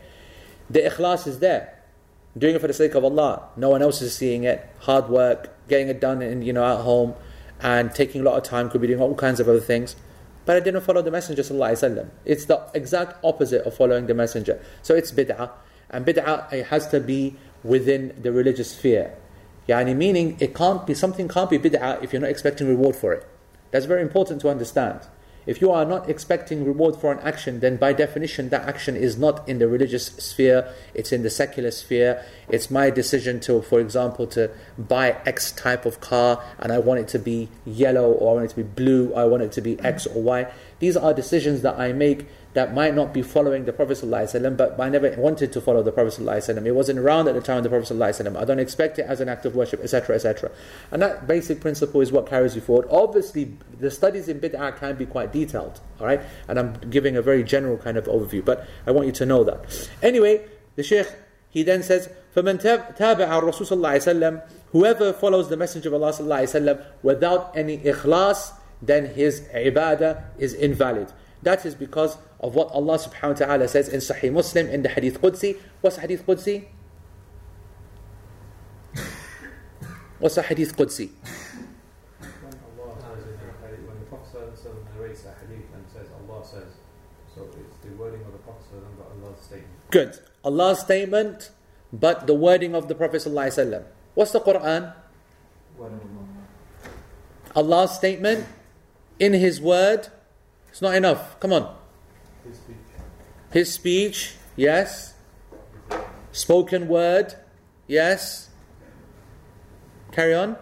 The 0.70 0.80
ikhlas 0.80 1.26
is 1.26 1.38
there. 1.40 1.72
Doing 2.36 2.54
it 2.54 2.60
for 2.60 2.66
the 2.66 2.74
sake 2.74 2.94
of 2.94 3.04
Allah. 3.04 3.48
No 3.56 3.70
one 3.70 3.82
else 3.82 4.02
is 4.02 4.14
seeing 4.14 4.44
it. 4.44 4.68
Hard 4.80 5.08
work, 5.08 5.56
getting 5.68 5.88
it 5.88 6.00
done 6.00 6.20
in, 6.20 6.42
you 6.42 6.52
know, 6.52 6.64
at 6.64 6.82
home 6.82 7.14
and 7.60 7.94
taking 7.94 8.20
a 8.20 8.24
lot 8.24 8.36
of 8.36 8.42
time, 8.42 8.68
could 8.68 8.82
be 8.82 8.86
doing 8.86 9.00
all 9.00 9.14
kinds 9.14 9.40
of 9.40 9.48
other 9.48 9.60
things. 9.60 9.96
But 10.46 10.56
I 10.56 10.60
didn't 10.60 10.80
follow 10.82 11.02
the 11.02 11.10
Messenger. 11.10 11.42
It's 12.24 12.44
the 12.46 12.62
exact 12.72 13.24
opposite 13.24 13.66
of 13.66 13.74
following 13.74 14.06
the 14.06 14.14
Messenger. 14.14 14.60
So 14.80 14.94
it's 14.94 15.12
bid'ah. 15.12 15.50
And 15.90 16.06
bid'ah 16.06 16.52
it 16.52 16.66
has 16.66 16.86
to 16.88 17.00
be 17.00 17.36
within 17.62 18.14
the 18.22 18.32
religious 18.32 18.70
sphere. 18.70 19.12
Yani 19.68 19.96
meaning 19.96 20.36
it 20.40 20.54
can't 20.54 20.86
be 20.86 20.94
something 20.94 21.26
can't 21.26 21.50
be 21.50 21.58
bid'ah 21.58 22.02
if 22.02 22.12
you're 22.12 22.22
not 22.22 22.30
expecting 22.30 22.68
reward 22.68 22.94
for 22.94 23.12
it. 23.12 23.26
That's 23.72 23.86
very 23.86 24.02
important 24.02 24.40
to 24.42 24.48
understand. 24.48 25.00
If 25.46 25.60
you 25.60 25.70
are 25.70 25.84
not 25.84 26.10
expecting 26.10 26.64
reward 26.64 26.96
for 26.96 27.12
an 27.12 27.20
action, 27.20 27.60
then 27.60 27.76
by 27.76 27.92
definition 27.92 28.48
that 28.48 28.68
action 28.68 28.96
is 28.96 29.16
not 29.16 29.48
in 29.48 29.58
the 29.58 29.68
religious 29.68 30.06
sphere, 30.06 30.72
it's 30.92 31.12
in 31.12 31.22
the 31.22 31.30
secular 31.30 31.70
sphere. 31.70 32.24
It's 32.48 32.70
my 32.70 32.90
decision 32.90 33.38
to, 33.40 33.62
for 33.62 33.80
example, 33.80 34.26
to 34.28 34.50
buy 34.76 35.16
X 35.24 35.52
type 35.52 35.86
of 35.86 36.00
car 36.00 36.42
and 36.58 36.72
I 36.72 36.78
want 36.78 37.00
it 37.00 37.08
to 37.08 37.18
be 37.18 37.48
yellow 37.64 38.10
or 38.10 38.32
I 38.32 38.34
want 38.34 38.44
it 38.46 38.54
to 38.54 38.56
be 38.56 38.62
blue, 38.64 39.14
I 39.14 39.24
want 39.24 39.44
it 39.44 39.52
to 39.52 39.60
be 39.60 39.78
X 39.80 40.06
or 40.06 40.20
Y. 40.20 40.52
These 40.80 40.96
are 40.96 41.14
decisions 41.14 41.62
that 41.62 41.78
I 41.78 41.92
make 41.92 42.26
that 42.55 42.73
might 42.73 42.93
not 42.93 43.13
be 43.13 43.21
following 43.21 43.63
the 43.65 43.71
Prophet 43.71 43.97
ﷺ, 43.97 44.57
but 44.57 44.77
I 44.79 44.89
never 44.89 45.15
wanted 45.17 45.53
to 45.53 45.61
follow 45.61 45.81
the 45.83 45.91
Prophet 45.91 46.21
ﷺ. 46.21 46.65
It 46.65 46.73
wasn't 46.73 46.99
around 46.99 47.29
at 47.29 47.35
the 47.35 47.41
time 47.41 47.57
of 47.57 47.63
the 47.63 47.69
Prophet 47.69 47.93
ﷺ. 47.93 48.35
I 48.35 48.43
don't 48.43 48.59
expect 48.59 48.99
it 48.99 49.05
as 49.07 49.21
an 49.21 49.29
act 49.29 49.45
of 49.45 49.55
worship, 49.55 49.81
etc., 49.81 50.15
etc. 50.15 50.51
And 50.91 51.01
that 51.01 51.27
basic 51.27 51.61
principle 51.61 52.01
is 52.01 52.11
what 52.11 52.27
carries 52.27 52.55
you 52.55 52.61
forward. 52.61 52.87
Obviously, 52.91 53.53
the 53.79 53.89
studies 53.89 54.27
in 54.27 54.39
bid'ah 54.41 54.77
can 54.77 54.97
be 54.97 55.05
quite 55.05 55.31
detailed, 55.31 55.79
all 55.99 56.07
right? 56.07 56.21
And 56.49 56.59
I'm 56.59 56.73
giving 56.89 57.15
a 57.15 57.21
very 57.21 57.43
general 57.43 57.77
kind 57.77 57.95
of 57.95 58.05
overview, 58.05 58.43
but 58.43 58.67
I 58.85 58.91
want 58.91 59.07
you 59.07 59.13
to 59.13 59.25
know 59.25 59.45
that. 59.45 59.89
Anyway, 60.03 60.45
the 60.75 60.83
Shaykh, 60.83 61.07
he 61.49 61.63
then 61.63 61.83
says, 61.83 62.09
فَمَنْ 62.35 62.61
تَابَعَ 62.61 62.97
الرَّسُولِ 62.97 63.53
صلى 63.53 63.77
الله 63.77 63.89
عليه 63.89 64.13
وسلم 64.13 64.41
Whoever 64.71 65.11
follows 65.13 65.49
the 65.49 65.57
Messenger 65.57 65.89
of 65.89 65.95
Allah 65.95 66.11
صلى 66.11 66.21
الله 66.21 66.37
عليه 66.37 66.77
وسلم 66.77 66.85
without 67.03 67.51
any 67.55 67.77
ikhlas, 67.79 68.53
then 68.81 69.05
his 69.13 69.41
ibadah 69.53 70.23
is 70.37 70.53
invalid. 70.53 71.11
That 71.42 71.64
is 71.64 71.74
because 71.74 72.18
of 72.40 72.54
what 72.54 72.68
Allah 72.72 72.98
subhanahu 72.98 73.40
wa 73.40 73.46
ta'ala 73.46 73.68
says 73.68 73.88
in 73.88 74.00
Sahih 74.00 74.32
Muslim 74.32 74.68
in 74.68 74.82
the 74.82 74.88
Hadith 74.88 75.20
Qudsi. 75.20 75.58
What's 75.80 75.96
Hadith 75.96 76.26
Qudsi? 76.26 76.66
What's 80.18 80.38
a 80.38 80.42
Hadith 80.42 80.76
Qudsi? 80.76 81.10
Good. 89.90 90.18
Allah's 90.42 90.80
statement, 90.80 91.50
but 91.92 92.26
the 92.26 92.34
wording 92.34 92.74
of 92.74 92.88
the 92.88 92.94
Prophet 92.94 93.22
What's 94.14 94.32
the 94.32 94.40
Quran? 94.40 94.94
Allah's 97.54 97.94
statement 97.94 98.46
in 99.18 99.32
His 99.32 99.60
word, 99.60 100.08
it's 100.76 100.82
not 100.82 100.94
enough. 100.94 101.40
Come 101.40 101.54
on. 101.54 101.74
His 102.44 102.58
speech. 102.58 102.76
His 103.50 103.72
speech, 103.72 104.34
yes. 104.56 105.14
Spoken 106.32 106.86
word, 106.86 107.34
yes. 107.86 108.50
Carry 110.12 110.34
on. 110.34 110.58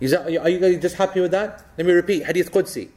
Is 0.00 0.12
that, 0.12 0.24
are 0.24 0.48
you- 0.48 0.58
guys 0.58 0.80
just 0.80 0.96
happy 0.96 1.20
with 1.20 1.32
that? 1.32 1.66
Let 1.76 1.86
me 1.86 1.92
repeat. 1.92 2.24
Hadith 2.24 2.50
Qudsi. 2.50 2.88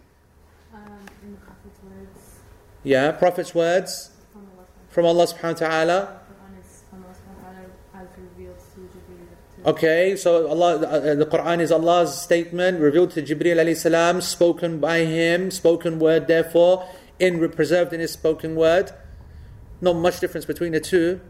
Um, 0.73 1.03
in 1.21 1.33
the 1.33 1.37
Prophet's 1.41 1.83
words, 1.83 2.39
Yeah, 2.83 3.11
Prophet's 3.11 3.53
words 3.53 4.11
from 4.31 4.47
Allah 4.55 4.65
from 4.87 5.05
Allah 5.07 5.25
subhanahu 5.27 5.59
subhanahu 5.59 5.59
wa 5.59 5.67
ta'ala. 5.67 5.99
wa 5.99 6.05
ta'ala, 6.05 6.21
Quran 6.31 6.55
is 6.63 6.83
from 6.89 7.03
Allah 7.03 7.15
subhanahu 7.19 7.43
wa 7.43 7.51
ta'ala 7.51 8.07
as 8.07 8.07
revealed 8.15 8.59
to 8.63 8.79
Jibreel. 8.79 9.27
to- 9.27 9.52
Okay, 9.65 10.17
so 10.17 10.47
Allah, 10.49 10.75
uh, 10.75 11.15
the 11.15 11.25
Quran 11.25 11.61
is 11.61 11.71
Allah's 11.71 12.19
statement 12.19 12.81
revealed 12.81 13.11
to 13.11 13.21
Jibreel 13.21 13.55
alayhi 13.63 13.77
salam, 13.77 14.19
spoken 14.19 14.79
by 14.81 14.99
Him, 15.05 15.51
spoken 15.51 15.99
word. 15.99 16.27
Therefore, 16.27 16.85
in 17.17 17.39
preserved 17.49 17.93
in 17.93 18.01
His 18.01 18.11
spoken 18.11 18.55
word. 18.55 18.91
Not 19.79 19.93
much 19.95 20.19
difference 20.19 20.45
between 20.45 20.73
the 20.73 20.81
two. 20.81 21.21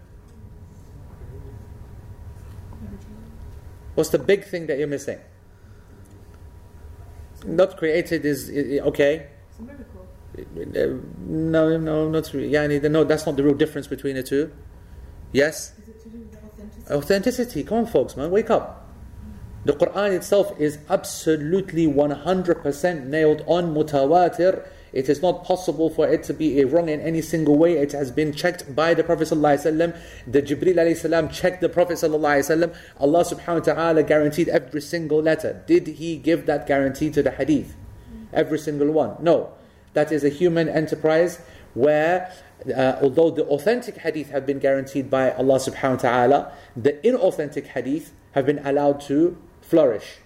What's 3.93 4.09
the 4.09 4.17
big 4.17 4.45
thing 4.45 4.65
that 4.65 4.79
you're 4.79 4.87
missing? 4.87 5.19
Not 7.45 7.77
created 7.77 8.25
is 8.25 8.49
i- 8.49 8.77
i- 8.77 8.79
okay. 8.89 9.27
It's 9.49 9.59
a 9.59 9.63
miracle. 9.63 10.07
Uh, 10.35 10.99
No, 11.27 11.77
no, 11.77 12.09
not 12.09 12.33
really. 12.33 12.49
Yani, 12.49 12.81
no, 12.89 13.03
that's 13.03 13.27
not 13.27 13.35
the 13.35 13.43
real 13.43 13.53
difference 13.53 13.85
between 13.85 14.15
the 14.15 14.23
two. 14.23 14.51
Yes. 15.31 15.73
Is 15.83 15.89
it 15.89 16.01
to 16.01 16.09
do 16.09 16.17
with 16.19 16.31
the 16.31 16.37
authenticity? 16.82 16.94
Authenticity. 16.94 17.64
Come 17.64 17.78
on, 17.78 17.86
folks, 17.86 18.16
man, 18.16 18.30
wake 18.30 18.50
up. 18.50 18.86
The 19.64 19.72
Quran 19.72 20.12
itself 20.12 20.58
is 20.58 20.78
absolutely 20.88 21.86
100% 21.86 23.06
nailed 23.06 23.42
on 23.46 23.74
mutawatir. 23.74 24.66
It 24.92 25.08
is 25.08 25.20
not 25.20 25.44
possible 25.44 25.90
for 25.90 26.08
it 26.08 26.22
to 26.24 26.32
be 26.32 26.64
wrong 26.64 26.88
in 26.88 27.00
any 27.00 27.20
single 27.20 27.58
way. 27.58 27.76
It 27.76 27.92
has 27.92 28.10
been 28.10 28.32
checked 28.32 28.74
by 28.74 28.94
the 28.94 29.04
Prophet 29.04 29.28
ﷺ. 29.28 29.96
The 30.26 30.40
Jibreel 30.40 30.76
ﷺ 30.76 31.32
checked 31.32 31.60
the 31.60 31.68
Prophet 31.68 31.94
ﷺ. 31.94 32.74
Allah 32.98 33.24
subhanahu 33.24 33.66
wa 33.66 33.74
ta'ala 33.74 34.02
guaranteed 34.02 34.48
every 34.48 34.80
single 34.80 35.20
letter. 35.20 35.62
Did 35.66 35.86
He 35.86 36.16
give 36.16 36.46
that 36.46 36.66
guarantee 36.66 37.10
to 37.10 37.22
the 37.22 37.32
hadith? 37.32 37.76
Every 38.32 38.58
single 38.58 38.90
one? 38.90 39.16
No. 39.20 39.52
That 39.92 40.12
is 40.12 40.24
a 40.24 40.30
human 40.30 40.68
enterprise 40.68 41.40
where 41.74 42.32
uh, 42.71 42.99
although 43.01 43.29
the 43.29 43.43
authentic 43.45 43.97
hadith 43.97 44.29
have 44.29 44.45
been 44.45 44.59
guaranteed 44.59 45.09
by 45.09 45.31
Allah 45.31 45.59
subhanahu 45.59 45.95
wa 45.95 46.09
ta'ala, 46.09 46.53
the 46.75 46.93
inauthentic 47.03 47.67
hadith 47.67 48.13
have 48.33 48.45
been 48.45 48.59
allowed 48.59 49.01
to 49.01 49.37
flourish. 49.61 50.17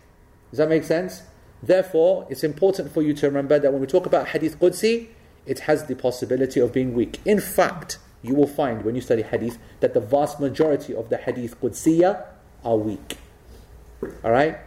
Does 0.52 0.60
that 0.60 0.70
make 0.70 0.84
sense? 0.84 1.24
Therefore, 1.62 2.28
it's 2.30 2.44
important 2.44 2.92
for 2.92 3.02
you 3.02 3.14
to 3.16 3.28
remember 3.28 3.60
that 3.60 3.72
when 3.72 3.82
we 3.82 3.88
talk 3.88 4.06
about 4.06 4.30
hadith 4.30 4.60
Qudsi, 4.60 5.08
it 5.46 5.60
has 5.62 5.86
the 5.86 5.96
possibility 5.96 6.60
of 6.60 6.72
being 6.74 6.94
weak. 6.94 7.20
In 7.26 7.40
fact, 7.40 8.00
you 8.22 8.36
will 8.36 8.48
find 8.48 8.84
when 8.84 8.96
you 8.96 9.02
study 9.02 9.22
hadith 9.22 9.58
that 9.80 9.94
the 9.94 10.00
vast 10.00 10.40
majority 10.40 10.94
of 10.94 11.10
the 11.10 11.18
hadith 11.18 11.60
Qudsiya 11.62 12.26
are 12.64 12.78
weak. 12.78 13.18
Alright? 14.24 14.58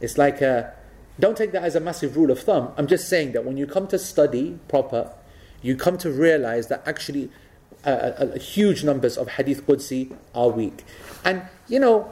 It's 0.00 0.18
like 0.18 0.40
a, 0.40 0.74
don't 1.18 1.36
take 1.36 1.52
that 1.52 1.64
as 1.64 1.74
a 1.74 1.80
massive 1.80 2.16
rule 2.16 2.30
of 2.30 2.38
thumb. 2.40 2.72
I'm 2.76 2.86
just 2.86 3.08
saying 3.08 3.32
that 3.32 3.44
when 3.44 3.56
you 3.56 3.66
come 3.66 3.86
to 3.88 3.98
study 3.98 4.58
proper, 4.68 5.10
you 5.62 5.76
come 5.76 5.98
to 5.98 6.10
realize 6.10 6.68
that 6.68 6.86
actually 6.86 7.30
uh, 7.84 7.88
uh, 7.88 8.38
huge 8.38 8.84
numbers 8.84 9.16
of 9.16 9.28
hadith 9.28 9.66
Qudsi 9.66 10.14
are 10.34 10.48
weak. 10.48 10.84
And 11.24 11.42
you 11.68 11.80
know, 11.80 12.10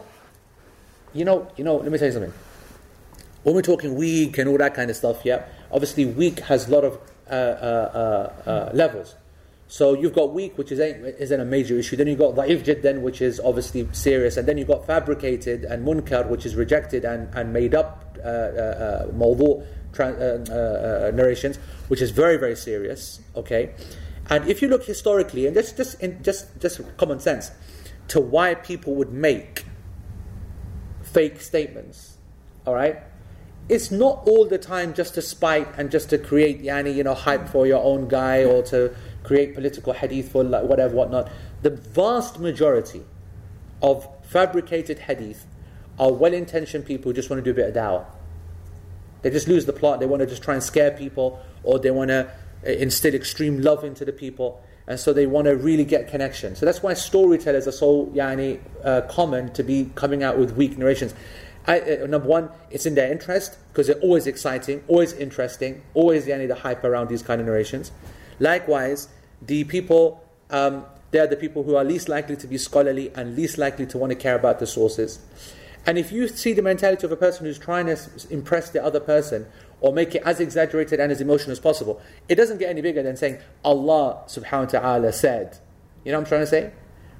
you 1.12 1.24
know, 1.24 1.50
you 1.56 1.64
know, 1.64 1.76
let 1.76 1.90
me 1.90 1.98
tell 1.98 2.08
you 2.08 2.12
something. 2.12 2.32
When 3.42 3.54
we're 3.54 3.62
talking 3.62 3.94
weak 3.94 4.38
and 4.38 4.48
all 4.48 4.58
that 4.58 4.74
kind 4.74 4.90
of 4.90 4.96
stuff, 4.96 5.24
yeah, 5.24 5.44
obviously 5.70 6.06
weak 6.06 6.40
has 6.40 6.68
a 6.68 6.70
lot 6.70 6.84
of 6.84 6.98
uh, 7.28 7.34
uh, 7.34 8.32
uh, 8.46 8.50
uh 8.50 8.70
levels. 8.72 9.14
So 9.66 9.94
you've 9.94 10.12
got 10.12 10.32
weak, 10.32 10.56
which 10.56 10.70
is 10.70 10.78
a, 10.78 11.20
isn't 11.20 11.40
a 11.40 11.44
major 11.44 11.78
issue. 11.78 11.96
Then 11.96 12.06
you've 12.06 12.18
got 12.18 12.34
da'if 12.34 12.64
jiddan, 12.64 13.00
which 13.00 13.20
is 13.20 13.40
obviously 13.40 13.88
serious. 13.92 14.36
And 14.36 14.46
then 14.46 14.58
you've 14.58 14.68
got 14.68 14.86
fabricated 14.86 15.64
and 15.64 15.86
munkar, 15.86 16.28
which 16.28 16.46
is 16.46 16.54
rejected 16.54 17.04
and, 17.04 17.34
and 17.34 17.52
made 17.52 17.74
up 17.74 18.18
uh, 18.24 18.28
uh, 18.28 19.06
uh, 19.08 19.12
uh, 19.98 20.04
uh, 20.04 21.10
narrations, 21.14 21.56
which 21.88 22.02
is 22.02 22.10
very, 22.10 22.36
very 22.36 22.56
serious. 22.56 23.20
Okay? 23.36 23.74
And 24.30 24.48
if 24.48 24.62
you 24.62 24.68
look 24.68 24.84
historically, 24.84 25.46
and 25.46 25.54
just, 25.54 25.76
just, 25.76 26.00
in, 26.00 26.22
just, 26.22 26.60
just 26.60 26.80
common 26.96 27.20
sense, 27.20 27.50
to 28.08 28.20
why 28.20 28.54
people 28.54 28.94
would 28.94 29.12
make 29.12 29.64
fake 31.02 31.40
statements, 31.40 32.18
all 32.66 32.74
right? 32.74 32.98
It's 33.68 33.90
not 33.90 34.26
all 34.26 34.46
the 34.46 34.58
time 34.58 34.92
just 34.92 35.14
to 35.14 35.22
spite 35.22 35.68
and 35.78 35.90
just 35.90 36.10
to 36.10 36.18
create 36.18 36.62
yani, 36.62 36.94
you 36.94 37.02
know, 37.02 37.14
hype 37.14 37.48
for 37.48 37.66
your 37.66 37.82
own 37.82 38.08
guy 38.08 38.44
or 38.44 38.62
to 38.64 38.94
create 39.22 39.54
political 39.54 39.94
hadith 39.94 40.32
for 40.32 40.44
like 40.44 40.64
whatever, 40.64 40.94
whatnot. 40.94 41.30
The 41.62 41.70
vast 41.70 42.38
majority 42.38 43.02
of 43.82 44.06
fabricated 44.22 45.00
hadith 45.00 45.46
are 45.98 46.12
well 46.12 46.34
intentioned 46.34 46.84
people 46.84 47.10
who 47.10 47.14
just 47.14 47.30
want 47.30 47.42
to 47.42 47.44
do 47.44 47.52
a 47.52 47.64
bit 47.64 47.68
of 47.68 47.74
dawah. 47.74 48.04
They 49.24 49.30
just 49.30 49.48
lose 49.48 49.64
the 49.64 49.72
plot, 49.72 50.00
they 50.00 50.06
want 50.06 50.20
to 50.20 50.26
just 50.26 50.42
try 50.42 50.52
and 50.52 50.62
scare 50.62 50.90
people, 50.90 51.42
or 51.62 51.78
they 51.78 51.90
want 51.90 52.10
to 52.10 52.30
uh, 52.66 52.70
instill 52.70 53.14
extreme 53.14 53.62
love 53.62 53.82
into 53.82 54.04
the 54.04 54.12
people, 54.12 54.62
and 54.86 55.00
so 55.00 55.14
they 55.14 55.26
want 55.26 55.46
to 55.46 55.56
really 55.56 55.86
get 55.86 56.08
connection. 56.08 56.54
So 56.54 56.66
that's 56.66 56.82
why 56.82 56.92
storytellers 56.92 57.66
are 57.66 57.72
so 57.72 58.12
yani, 58.14 58.60
uh, 58.84 59.00
common 59.08 59.50
to 59.54 59.62
be 59.62 59.90
coming 59.94 60.22
out 60.22 60.38
with 60.38 60.56
weak 60.56 60.76
narrations. 60.76 61.14
I, 61.66 61.80
uh, 61.80 62.06
number 62.06 62.28
one, 62.28 62.50
it's 62.70 62.84
in 62.84 62.96
their 62.96 63.10
interest 63.10 63.56
because 63.72 63.86
they're 63.86 63.96
always 64.00 64.26
exciting, 64.26 64.84
always 64.88 65.14
interesting, 65.14 65.82
always 65.94 66.26
yani, 66.26 66.46
the 66.46 66.56
hype 66.56 66.84
around 66.84 67.08
these 67.08 67.22
kind 67.22 67.40
of 67.40 67.46
narrations. 67.46 67.92
Likewise, 68.40 69.08
the 69.40 69.64
people, 69.64 70.22
um, 70.50 70.84
they 71.12 71.18
are 71.18 71.26
the 71.26 71.36
people 71.36 71.62
who 71.62 71.76
are 71.76 71.84
least 71.84 72.10
likely 72.10 72.36
to 72.36 72.46
be 72.46 72.58
scholarly 72.58 73.10
and 73.14 73.36
least 73.36 73.56
likely 73.56 73.86
to 73.86 73.96
want 73.96 74.10
to 74.10 74.16
care 74.16 74.36
about 74.36 74.58
the 74.58 74.66
sources. 74.66 75.18
And 75.86 75.98
if 75.98 76.10
you 76.10 76.28
see 76.28 76.52
the 76.52 76.62
mentality 76.62 77.04
of 77.04 77.12
a 77.12 77.16
person 77.16 77.44
who's 77.46 77.58
trying 77.58 77.86
to 77.86 77.98
impress 78.30 78.70
the 78.70 78.82
other 78.82 79.00
person 79.00 79.46
or 79.80 79.92
make 79.92 80.14
it 80.14 80.22
as 80.24 80.40
exaggerated 80.40 80.98
and 80.98 81.12
as 81.12 81.20
emotional 81.20 81.52
as 81.52 81.60
possible, 81.60 82.00
it 82.28 82.36
doesn't 82.36 82.58
get 82.58 82.70
any 82.70 82.80
bigger 82.80 83.02
than 83.02 83.16
saying 83.16 83.38
Allah 83.64 84.22
subhanahu 84.26 84.72
wa 84.72 84.80
ta'ala 84.80 85.12
said. 85.12 85.58
You 86.04 86.12
know 86.12 86.18
what 86.18 86.24
I'm 86.24 86.28
trying 86.28 86.40
to 86.42 86.46
say? 86.46 86.72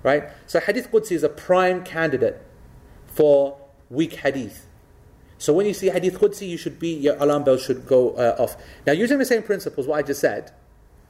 Right? 0.03 0.25
So 0.47 0.61
Hadith 0.61 0.91
Qudsi 0.91 1.13
is 1.13 1.23
a 1.23 1.29
prime 1.29 1.85
candidate 1.85 2.43
for 3.07 3.59
weak 3.91 4.15
hadith. 4.15 4.67
So 5.39 5.53
when 5.53 5.67
you 5.67 5.75
see 5.75 5.89
Hadith 5.89 6.19
Qudsi, 6.19 6.49
you 6.49 6.57
should 6.57 6.79
be, 6.79 6.95
your 6.95 7.17
alarm 7.17 7.45
bell 7.45 7.59
should 7.59 7.87
go 7.87 8.13
uh, 8.13 8.37
off. 8.39 8.57
Now, 8.87 8.93
using 8.93 9.19
the 9.19 9.25
same 9.25 9.43
principles, 9.43 9.87
what 9.87 9.99
I 9.99 10.03
just 10.03 10.21
said, 10.21 10.53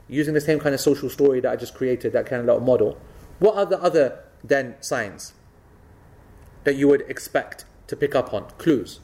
using 0.09 0.35
the 0.35 0.41
same 0.41 0.59
kind 0.59 0.75
of 0.75 0.81
social 0.81 1.09
story 1.09 1.41
that 1.41 1.51
I 1.51 1.57
just 1.57 1.75
created, 1.75 2.13
that 2.13 2.27
kind 2.27 2.49
of 2.49 2.63
model, 2.63 2.99
what 3.39 3.57
are 3.57 3.67
the 3.67 3.81
other 3.81 4.25
then 4.43 4.75
signs 4.81 5.35
that 6.65 6.77
you 6.77 6.89
would 6.89 7.03
expect 7.03 7.65
to 7.87 7.97
pick 7.97 8.15
up 8.15 8.33
on? 8.33 8.49
Clues. 8.59 9.01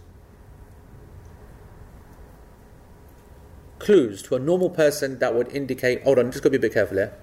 Clues 3.79 4.23
to 4.23 4.37
a 4.37 4.39
normal 4.39 4.71
person 4.71 5.19
that 5.21 5.35
would 5.35 5.49
indicate, 5.49 6.03
hold 6.03 6.19
on, 6.19 6.31
just 6.31 6.43
gotta 6.43 6.51
be 6.51 6.57
a 6.57 6.61
bit 6.61 6.75
careful 6.75 6.99
here. 6.99 7.15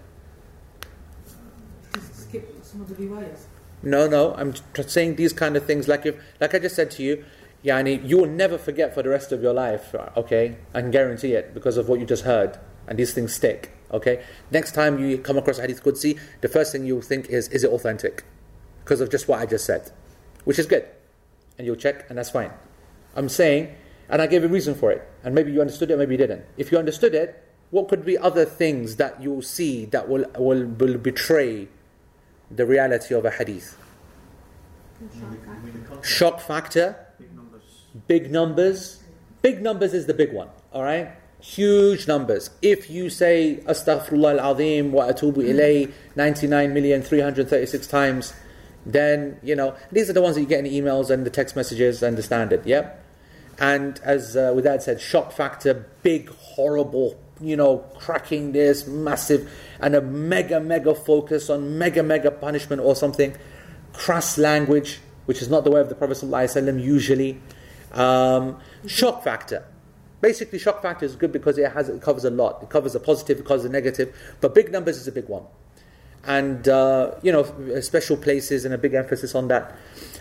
Just 1.94 2.28
skip 2.28 2.60
some 2.64 2.82
of 2.82 2.90
the 2.90 2.96
riwayas. 2.96 3.46
No, 3.84 4.08
no, 4.08 4.34
I'm 4.36 4.54
just 4.74 4.90
saying 4.90 5.18
these 5.18 5.34
kind 5.34 5.56
of 5.56 5.66
things. 5.66 5.88
Like 5.88 6.06
if, 6.06 6.16
like 6.42 6.56
I 6.56 6.60
just 6.60 6.76
said 6.76 6.90
to 6.92 7.04
you, 7.04 7.24
yani, 7.64 8.08
you 8.08 8.18
will 8.18 8.26
never 8.26 8.58
forget 8.58 8.94
for 8.94 9.04
the 9.04 9.10
rest 9.10 9.32
of 9.32 9.44
your 9.44 9.54
life. 9.54 9.94
Okay, 10.16 10.58
I 10.74 10.82
can 10.82 10.90
guarantee 10.90 11.34
it 11.34 11.54
because 11.54 11.78
of 11.78 11.88
what 11.88 12.00
you 12.00 12.06
just 12.06 12.24
heard 12.24 12.58
and 12.88 12.98
these 12.98 13.14
things 13.14 13.34
stick. 13.34 13.72
Okay? 13.92 14.24
Next 14.52 14.74
time 14.74 15.00
you 15.00 15.18
come 15.18 15.38
across 15.38 15.60
a 15.60 15.62
hadith 15.62 15.84
Qudsi, 15.84 16.20
the 16.42 16.48
first 16.48 16.72
thing 16.72 16.86
you'll 16.86 17.02
think 17.02 17.28
is, 17.28 17.48
is 17.50 17.64
it 17.64 17.72
authentic? 17.72 18.24
Because 18.84 19.02
of 19.02 19.12
just 19.12 19.28
what 19.28 19.40
I 19.40 19.46
just 19.46 19.66
said. 19.66 19.92
Which 20.48 20.60
is 20.60 20.66
good. 20.66 20.86
And 21.58 21.68
you'll 21.68 21.76
check, 21.76 22.06
and 22.08 22.18
that's 22.18 22.30
fine. 22.30 22.52
I'm 23.18 23.28
saying, 23.28 23.76
and 24.08 24.22
I 24.22 24.28
gave 24.28 24.46
a 24.46 24.48
reason 24.48 24.76
for 24.76 24.92
it, 24.94 25.02
and 25.26 25.36
maybe 25.36 25.52
you 25.52 25.60
understood 25.60 25.92
it, 25.92 25.98
maybe 25.98 26.14
you 26.14 26.18
didn't. 26.18 26.46
If 26.56 26.72
you 26.72 26.78
understood 26.78 27.14
it, 27.14 27.44
what 27.72 27.90
could 27.90 28.06
be 28.06 28.18
other 28.18 28.46
things 28.46 28.96
that 28.96 29.22
you'll 29.22 29.42
see 29.42 29.84
that 29.88 30.08
will, 30.08 30.24
will, 30.38 30.64
will 30.66 30.98
betray 30.98 31.68
the 32.50 32.66
reality 32.66 33.14
of 33.14 33.26
a 33.26 33.30
hadith? 33.32 33.78
Shock 36.02 36.40
factor, 36.40 36.96
Big 37.20 37.36
numbers. 37.36 37.64
big 38.08 38.32
numbers. 38.32 39.04
Big 39.42 39.62
numbers 39.62 39.94
is 39.94 40.06
the 40.06 40.14
big 40.14 40.32
one, 40.32 40.48
all 40.72 40.84
right? 40.84 41.12
Huge 41.42 42.08
numbers. 42.08 42.52
If 42.62 42.90
you 42.90 43.10
say 43.10 43.60
Astaghfirullah 43.66 44.40
al 44.40 44.56
Azim 44.56 44.94
wa 44.94 45.08
atubu 45.12 45.44
ilay 45.44 45.92
99,336 46.16 47.88
times, 47.88 48.34
then, 48.94 49.40
you 49.44 49.56
know, 49.56 49.76
these 49.92 50.10
are 50.10 50.14
the 50.14 50.22
ones 50.22 50.36
that 50.36 50.42
you 50.42 50.48
get 50.48 50.60
in 50.60 50.66
the 50.66 50.80
emails 50.80 51.10
and 51.10 51.26
the 51.26 51.30
text 51.30 51.56
messages 51.56 52.02
and 52.02 52.18
the 52.18 52.24
standard, 52.24 52.66
yeah? 52.66 52.92
And 53.60 54.00
as 54.04 54.38
uh, 54.38 54.54
with 54.56 54.64
that 54.64 54.84
said, 54.84 55.02
shock 55.02 55.32
factor, 55.32 55.86
big, 56.04 56.30
horrible, 56.30 57.20
you 57.42 57.56
know, 57.56 57.80
cracking 57.98 58.52
this, 58.52 58.88
massive, 58.88 59.52
and 59.80 59.96
a 59.96 60.02
mega, 60.02 60.60
mega 60.60 60.96
focus 60.96 61.50
on 61.50 61.78
mega, 61.78 62.04
mega 62.04 62.32
punishment 62.32 62.82
or 62.82 62.96
something. 62.96 63.36
Crass 63.94 64.38
language, 64.38 65.00
which 65.26 65.42
is 65.42 65.50
not 65.50 65.64
the 65.64 65.72
way 65.72 65.82
of 65.82 65.90
the 65.90 65.96
Prophet 65.96 66.18
ﷺ 66.18 66.82
usually. 66.82 67.42
Um, 67.94 68.60
shock 68.86 69.24
factor. 69.24 69.66
Basically, 70.22 70.60
shock 70.60 70.82
factor 70.82 71.06
is 71.06 71.16
good 71.16 71.32
because 71.32 71.58
it 71.58 71.72
has 71.72 71.90
it 71.90 72.02
covers 72.02 72.26
a 72.26 72.30
lot. 72.30 72.64
It 72.64 72.70
covers 72.70 72.94
the 72.94 73.00
positive, 73.00 73.40
it 73.40 73.46
covers 73.46 73.64
the 73.64 73.70
negative, 73.70 74.16
but 74.42 74.56
big 74.56 74.72
numbers 74.72 74.98
is 74.98 75.08
a 75.08 75.12
big 75.12 75.28
one, 75.28 75.44
and 76.26 76.68
uh, 76.68 77.12
you 77.22 77.32
know 77.32 77.44
special 77.82 78.18
places 78.18 78.66
and 78.66 78.74
a 78.74 78.78
big 78.78 78.94
emphasis 78.94 79.36
on 79.36 79.48
that. 79.48 79.76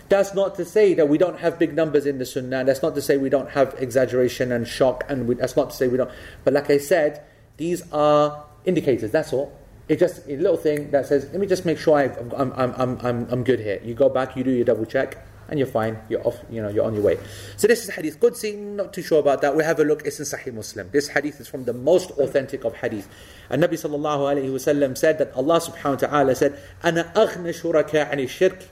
That's 0.09 0.33
not 0.33 0.55
to 0.55 0.63
say 0.63 0.93
that 0.93 1.09
we 1.09 1.17
don't 1.17 1.39
have 1.39 1.59
big 1.59 1.75
numbers 1.75 2.05
in 2.05 2.17
the 2.17 2.25
Sunnah. 2.25 2.63
That's 2.63 2.81
not 2.81 2.95
to 2.95 3.01
say 3.01 3.17
we 3.17 3.29
don't 3.29 3.51
have 3.51 3.75
exaggeration 3.77 4.53
and 4.53 4.65
shock, 4.65 5.03
and 5.09 5.27
we, 5.27 5.35
that's 5.35 5.57
not 5.57 5.71
to 5.71 5.75
say 5.75 5.89
we 5.89 5.97
don't. 5.97 6.09
But 6.45 6.53
like 6.53 6.69
I 6.69 6.77
said, 6.77 7.25
these 7.57 7.83
are 7.91 8.45
indicators. 8.63 9.11
That's 9.11 9.33
all. 9.33 9.51
It's 9.89 9.99
just 9.99 10.27
a 10.27 10.37
little 10.37 10.57
thing 10.57 10.91
that 10.91 11.07
says, 11.07 11.29
let 11.31 11.39
me 11.39 11.47
just 11.47 11.65
make 11.65 11.77
sure 11.77 11.97
I, 11.97 12.03
I'm, 12.35 12.53
I'm, 12.53 12.73
I'm, 12.75 12.97
I'm, 13.01 13.27
I'm 13.29 13.43
good 13.43 13.59
here. 13.59 13.81
You 13.83 13.93
go 13.93 14.09
back, 14.09 14.35
you 14.35 14.43
do 14.43 14.51
your 14.51 14.65
double 14.65 14.85
check, 14.85 15.17
and 15.52 15.58
you're 15.58 15.68
fine. 15.68 15.98
You're 16.08 16.26
off. 16.26 16.38
You 16.50 16.62
know, 16.62 16.70
you're 16.70 16.84
on 16.84 16.94
your 16.94 17.02
way. 17.02 17.18
So 17.58 17.66
this 17.66 17.84
is 17.84 17.90
Hadith 17.90 18.18
Qudsi. 18.20 18.56
Not 18.56 18.94
too 18.94 19.02
sure 19.02 19.20
about 19.20 19.42
that. 19.42 19.54
We 19.54 19.64
have 19.64 19.78
a 19.80 19.84
look. 19.84 20.02
It's 20.06 20.18
in 20.18 20.24
Sahih 20.24 20.54
Muslim. 20.54 20.88
This 20.92 21.08
Hadith 21.08 21.40
is 21.40 21.48
from 21.48 21.64
the 21.64 21.74
most 21.74 22.10
authentic 22.12 22.64
of 22.64 22.74
Hadith. 22.76 23.06
And 23.50 23.62
Nabi 23.62 23.74
sallallahu 23.74 24.32
alayhi 24.32 24.50
wasallam 24.50 24.96
said 24.96 25.18
that 25.18 25.30
Allah 25.34 25.60
subhanahu 25.60 26.00
wa 26.00 26.08
taala 26.08 26.36
said, 26.36 26.58
"أنا 26.82 27.12
أغنى 27.12 27.52
شركاء 27.52 28.08
عن 28.08 28.20
الشرك 28.20 28.62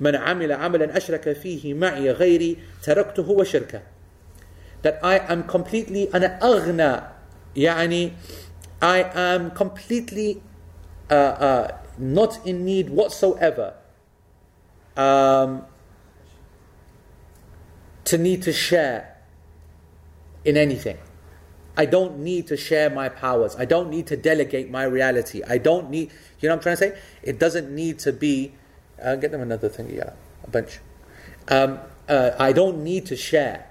من 0.00 0.16
عمل 0.16 0.52
عملا 0.52 0.96
أشرك 0.96 1.36
فيه 1.36 1.74
معي 1.74 2.10
غيري 2.10 2.56
تركته 2.82 3.28
وشركه." 3.28 3.82
That 4.80 4.98
I 5.02 5.18
am 5.18 5.44
completely 5.44 6.08
أنا 6.14 6.38
أغنى 6.42 7.02
يعني 7.56 8.12
I 8.80 9.02
am 9.12 9.50
completely 9.50 10.40
uh, 11.10 11.14
uh, 11.14 11.78
not 11.98 12.46
in 12.46 12.64
need 12.64 12.88
whatsoever. 12.88 13.74
Um, 14.96 15.66
to 18.17 18.23
need 18.23 18.41
to 18.43 18.53
share 18.53 19.17
in 20.43 20.57
anything. 20.57 20.97
I 21.77 21.85
don't 21.85 22.19
need 22.19 22.47
to 22.47 22.57
share 22.57 22.89
my 22.89 23.09
powers. 23.09 23.55
I 23.57 23.65
don't 23.65 23.89
need 23.89 24.07
to 24.07 24.17
delegate 24.17 24.71
my 24.71 24.83
reality. 24.83 25.41
I 25.47 25.57
don't 25.57 25.89
need, 25.89 26.11
you 26.39 26.47
know 26.47 26.55
what 26.55 26.59
I'm 26.59 26.63
trying 26.63 26.77
to 26.77 26.95
say? 26.95 27.01
It 27.21 27.39
doesn't 27.39 27.73
need 27.73 27.99
to 27.99 28.13
be, 28.13 28.53
uh, 29.03 29.15
get 29.15 29.31
them 29.31 29.41
another 29.41 29.67
thing, 29.67 29.93
yeah, 29.93 30.13
a 30.43 30.49
bunch. 30.49 30.79
Um, 31.49 31.79
uh, 32.07 32.31
I 32.39 32.53
don't 32.53 32.83
need 32.83 33.05
to 33.07 33.17
share, 33.17 33.69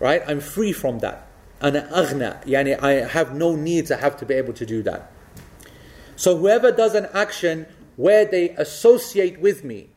right? 0.00 0.22
I'm 0.26 0.40
free 0.40 0.72
from 0.72 0.98
that. 1.00 1.26
And 1.60 1.76
aghna, 1.76 2.44
yani 2.44 2.82
I 2.82 3.06
have 3.06 3.34
no 3.34 3.54
need 3.54 3.86
to 3.86 3.96
have 3.96 4.16
to 4.18 4.26
be 4.26 4.34
able 4.34 4.52
to 4.54 4.66
do 4.66 4.82
that. 4.82 5.12
So 6.16 6.36
whoever 6.36 6.72
does 6.72 6.94
an 6.94 7.08
action 7.14 7.66
where 7.96 8.24
they 8.24 8.50
associate 8.50 9.40
with 9.40 9.64
me, 9.64 9.90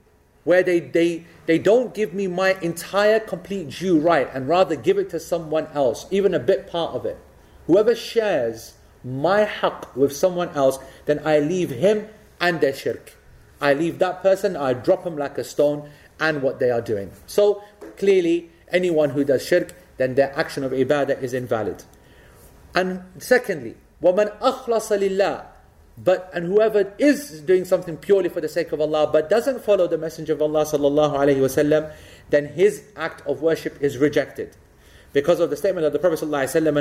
where 0.49 0.63
they, 0.63 0.81
they, 0.81 1.25
they 1.47 1.59
don't 1.59 1.95
give 1.95 2.13
me 2.13 2.27
my 2.27 2.59
entire 2.61 3.19
complete 3.19 3.71
due 3.71 3.99
right 3.99 4.29
and 4.33 4.49
rather 4.49 4.77
give 4.77 4.99
it 4.99 5.11
to 5.11 5.21
someone 5.21 5.67
else, 5.75 6.07
even 6.11 6.35
a 6.35 6.39
bit 6.39 6.67
part 6.67 6.95
of 6.95 7.07
it. 7.07 7.19
Whoever 7.67 7.95
shares 7.95 8.75
my 9.03 9.45
haqq 9.45 9.95
with 9.97 10.15
someone 10.15 10.51
else, 10.51 10.79
then 11.07 11.21
I 11.25 11.39
leave 11.39 11.71
him 11.71 12.09
and 12.41 12.61
their 12.61 12.75
shirk. 12.75 13.17
I 13.61 13.73
leave 13.73 13.99
that 14.01 14.23
person, 14.23 14.57
I 14.57 14.75
drop 14.75 15.07
him 15.07 15.17
like 15.17 15.39
a 15.39 15.45
stone 15.45 15.89
and 16.21 16.43
what 16.43 16.61
they 16.61 16.71
are 16.71 16.83
doing. 16.83 17.11
So 17.27 17.63
clearly, 17.97 18.51
anyone 18.69 19.11
who 19.11 19.25
does 19.25 19.45
shirk, 19.45 19.75
then 19.97 20.15
their 20.15 20.37
action 20.39 20.65
of 20.65 20.73
ibadah 20.73 21.23
is 21.23 21.33
invalid. 21.33 21.85
And 22.75 23.05
secondly, 23.19 23.77
وَمَنْ 24.03 24.39
أَخْلَصَ 24.41 24.99
لِلَّهِ 24.99 25.47
but 26.04 26.30
and 26.34 26.46
whoever 26.46 26.94
is 26.98 27.42
doing 27.42 27.66
something 27.66 27.98
purely 27.98 28.30
for 28.30 28.42
the 28.42 28.48
sake 28.48 28.72
of 28.72 28.80
Allah 28.80 29.10
but 29.12 29.30
doesn't 29.30 29.62
follow 29.62 29.88
the 29.88 29.98
Messenger 29.98 30.34
of 30.34 30.42
Allah 30.42 30.64
sallallahu 30.64 31.14
alaihi 31.14 31.38
wasallam, 31.38 31.92
then 32.30 32.46
his 32.46 32.84
act 32.96 33.26
of 33.28 33.42
worship 33.42 33.82
is 33.82 33.98
rejected. 33.98 34.56
Because 35.12 35.40
of 35.40 35.50
the 35.50 35.58
statement 35.58 35.86
of 35.86 35.94
the 35.94 36.00
Prophet 36.00 36.20
wasallam, 36.20 36.78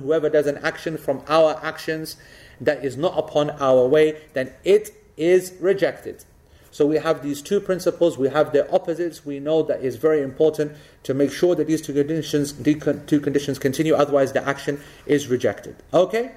Whoever 0.00 0.30
does 0.30 0.46
an 0.46 0.58
action 0.58 0.96
from 0.96 1.22
our 1.28 1.60
actions 1.62 2.16
that 2.60 2.84
is 2.84 2.96
not 2.96 3.18
upon 3.18 3.50
our 3.50 3.86
way, 3.86 4.20
then 4.32 4.52
it 4.64 4.92
is 5.16 5.54
rejected. 5.60 6.24
So 6.70 6.86
we 6.86 6.96
have 6.96 7.22
these 7.22 7.42
two 7.42 7.60
principles, 7.60 8.16
we 8.16 8.28
have 8.30 8.52
their 8.54 8.72
opposites. 8.74 9.26
We 9.26 9.40
know 9.40 9.62
that 9.64 9.84
it's 9.84 9.96
very 9.96 10.22
important 10.22 10.72
to 11.02 11.12
make 11.12 11.30
sure 11.30 11.54
that 11.54 11.66
these 11.66 11.82
two 11.82 11.92
conditions, 11.92 12.52
two 12.52 13.20
conditions 13.20 13.58
continue, 13.58 13.94
otherwise 13.94 14.32
the 14.32 14.46
action 14.48 14.80
is 15.04 15.28
rejected. 15.28 15.76
Okay? 15.92 16.32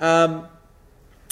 Um, 0.00 0.48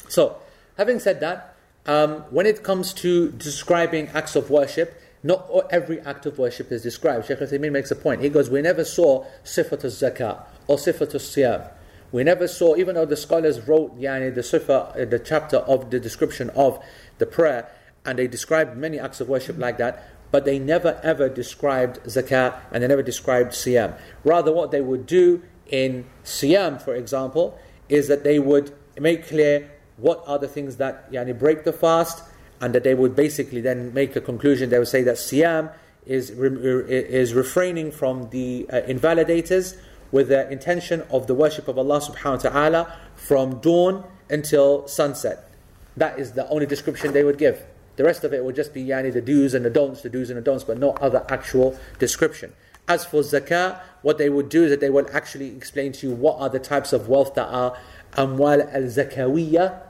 so, 0.09 0.37
having 0.77 0.99
said 0.99 1.21
that, 1.21 1.57
um, 1.87 2.25
when 2.31 2.47
it 2.47 2.63
comes 2.63 2.93
to 2.95 3.31
describing 3.33 4.09
acts 4.09 4.37
of 4.37 4.51
worship, 4.51 5.01
not 5.23 5.51
every 5.71 6.01
act 6.03 6.27
of 6.27 6.39
worship 6.39 6.71
is 6.71 6.83
described. 6.83 7.27
Sheikh 7.27 7.39
Uthaymeen 7.39 7.73
makes 7.73 7.91
a 7.91 7.97
point. 7.97 8.21
He 8.21 8.29
goes, 8.29 8.51
We 8.51 8.61
never 8.61 8.85
saw 8.85 9.25
sifat 9.43 9.85
al-zakah 9.85 10.45
or 10.67 10.77
sifat 10.77 11.15
al-siyam. 11.15 11.71
We 12.13 12.23
never 12.23 12.47
saw, 12.47 12.77
even 12.77 12.95
though 12.95 13.07
the 13.07 13.17
scholars 13.17 13.67
wrote 13.67 13.99
yani, 13.99 14.35
the 14.35 14.43
sifa, 14.43 14.95
uh, 15.01 15.05
the 15.07 15.19
chapter 15.19 15.57
of 15.57 15.91
the 15.91 15.99
description 15.99 16.51
of 16.51 16.83
the 17.19 17.27
prayer, 17.27 17.69
and 18.05 18.19
they 18.19 18.27
described 18.27 18.77
many 18.77 19.01
acts 19.01 19.21
of 19.21 19.29
worship 19.29 19.59
like 19.59 19.79
that, 19.79 20.05
but 20.31 20.45
they 20.45 20.59
never 20.59 21.01
ever 21.03 21.29
described 21.29 22.03
zakah 22.05 22.59
and 22.71 22.83
they 22.83 22.89
never 22.89 23.03
described 23.03 23.53
siyam. 23.53 23.99
Rather, 24.25 24.53
what 24.53 24.73
they 24.73 24.81
would 24.81 25.07
do 25.07 25.43
in 25.71 26.05
siyam, 26.23 26.81
for 26.81 26.95
example, 26.95 27.59
is 27.95 28.09
that 28.09 28.25
they 28.25 28.39
would 28.39 28.73
make 28.99 29.29
clear 29.29 29.71
what 29.97 30.23
are 30.27 30.39
the 30.39 30.49
things 30.49 30.77
that 30.77 31.11
yani, 31.13 31.39
break 31.39 31.65
the 31.65 31.73
fast, 31.73 32.25
and 32.61 32.75
that 32.75 32.83
they 32.83 32.95
would 32.95 33.15
basically 33.15 33.61
then 33.61 33.95
make 33.95 34.17
a 34.17 34.21
conclusion. 34.21 34.71
They 34.71 34.79
would 34.79 34.89
say 34.89 35.03
that 35.03 35.17
siyam 35.17 35.73
is, 36.07 36.31
is 36.31 37.35
refraining 37.35 37.93
from 37.93 38.31
the 38.31 38.67
uh, 38.71 38.81
invalidators 38.83 39.77
with 40.11 40.29
the 40.29 40.51
intention 40.51 41.03
of 41.11 41.27
the 41.27 41.35
worship 41.35 41.69
of 41.69 41.79
Allah 41.79 42.01
subhanahu 42.01 42.45
wa 42.45 42.51
ta'ala 42.51 42.97
from 43.17 43.61
dawn 43.61 44.05
until 44.31 44.87
sunset. 44.89 45.51
That 45.97 46.19
is 46.19 46.33
the 46.33 46.49
only 46.49 46.67
description 46.67 47.13
they 47.13 47.25
would 47.25 47.39
give. 47.39 47.65
The 47.97 48.05
rest 48.05 48.25
of 48.25 48.33
it 48.33 48.45
would 48.45 48.57
just 48.57 48.75
be 48.75 48.85
yani, 48.85 49.13
the 49.13 49.21
do's 49.21 49.55
and 49.55 49.65
the 49.65 49.71
don'ts, 49.71 50.03
the 50.03 50.09
do's 50.09 50.31
and 50.31 50.37
the 50.37 50.43
don'ts, 50.43 50.65
but 50.65 50.79
no 50.79 50.91
other 50.93 51.25
actual 51.29 51.79
description. 51.99 52.53
As 52.87 53.05
for 53.05 53.23
zakah, 53.23 53.81
what 54.03 54.19
they 54.19 54.29
would 54.29 54.49
do 54.49 54.65
is 54.65 54.71
that 54.71 54.81
they 54.81 54.91
will 54.91 55.07
actually 55.13 55.57
explain 55.57 55.93
to 55.93 56.09
you 56.09 56.15
what 56.15 56.39
are 56.39 56.51
the 56.51 56.59
types 56.59 56.93
of 56.93 57.09
wealth 57.09 57.35
that 57.35 57.47
are 57.47 57.77
amwal 58.13 58.61
al 58.75 58.83
zakawiyya, 58.83 59.81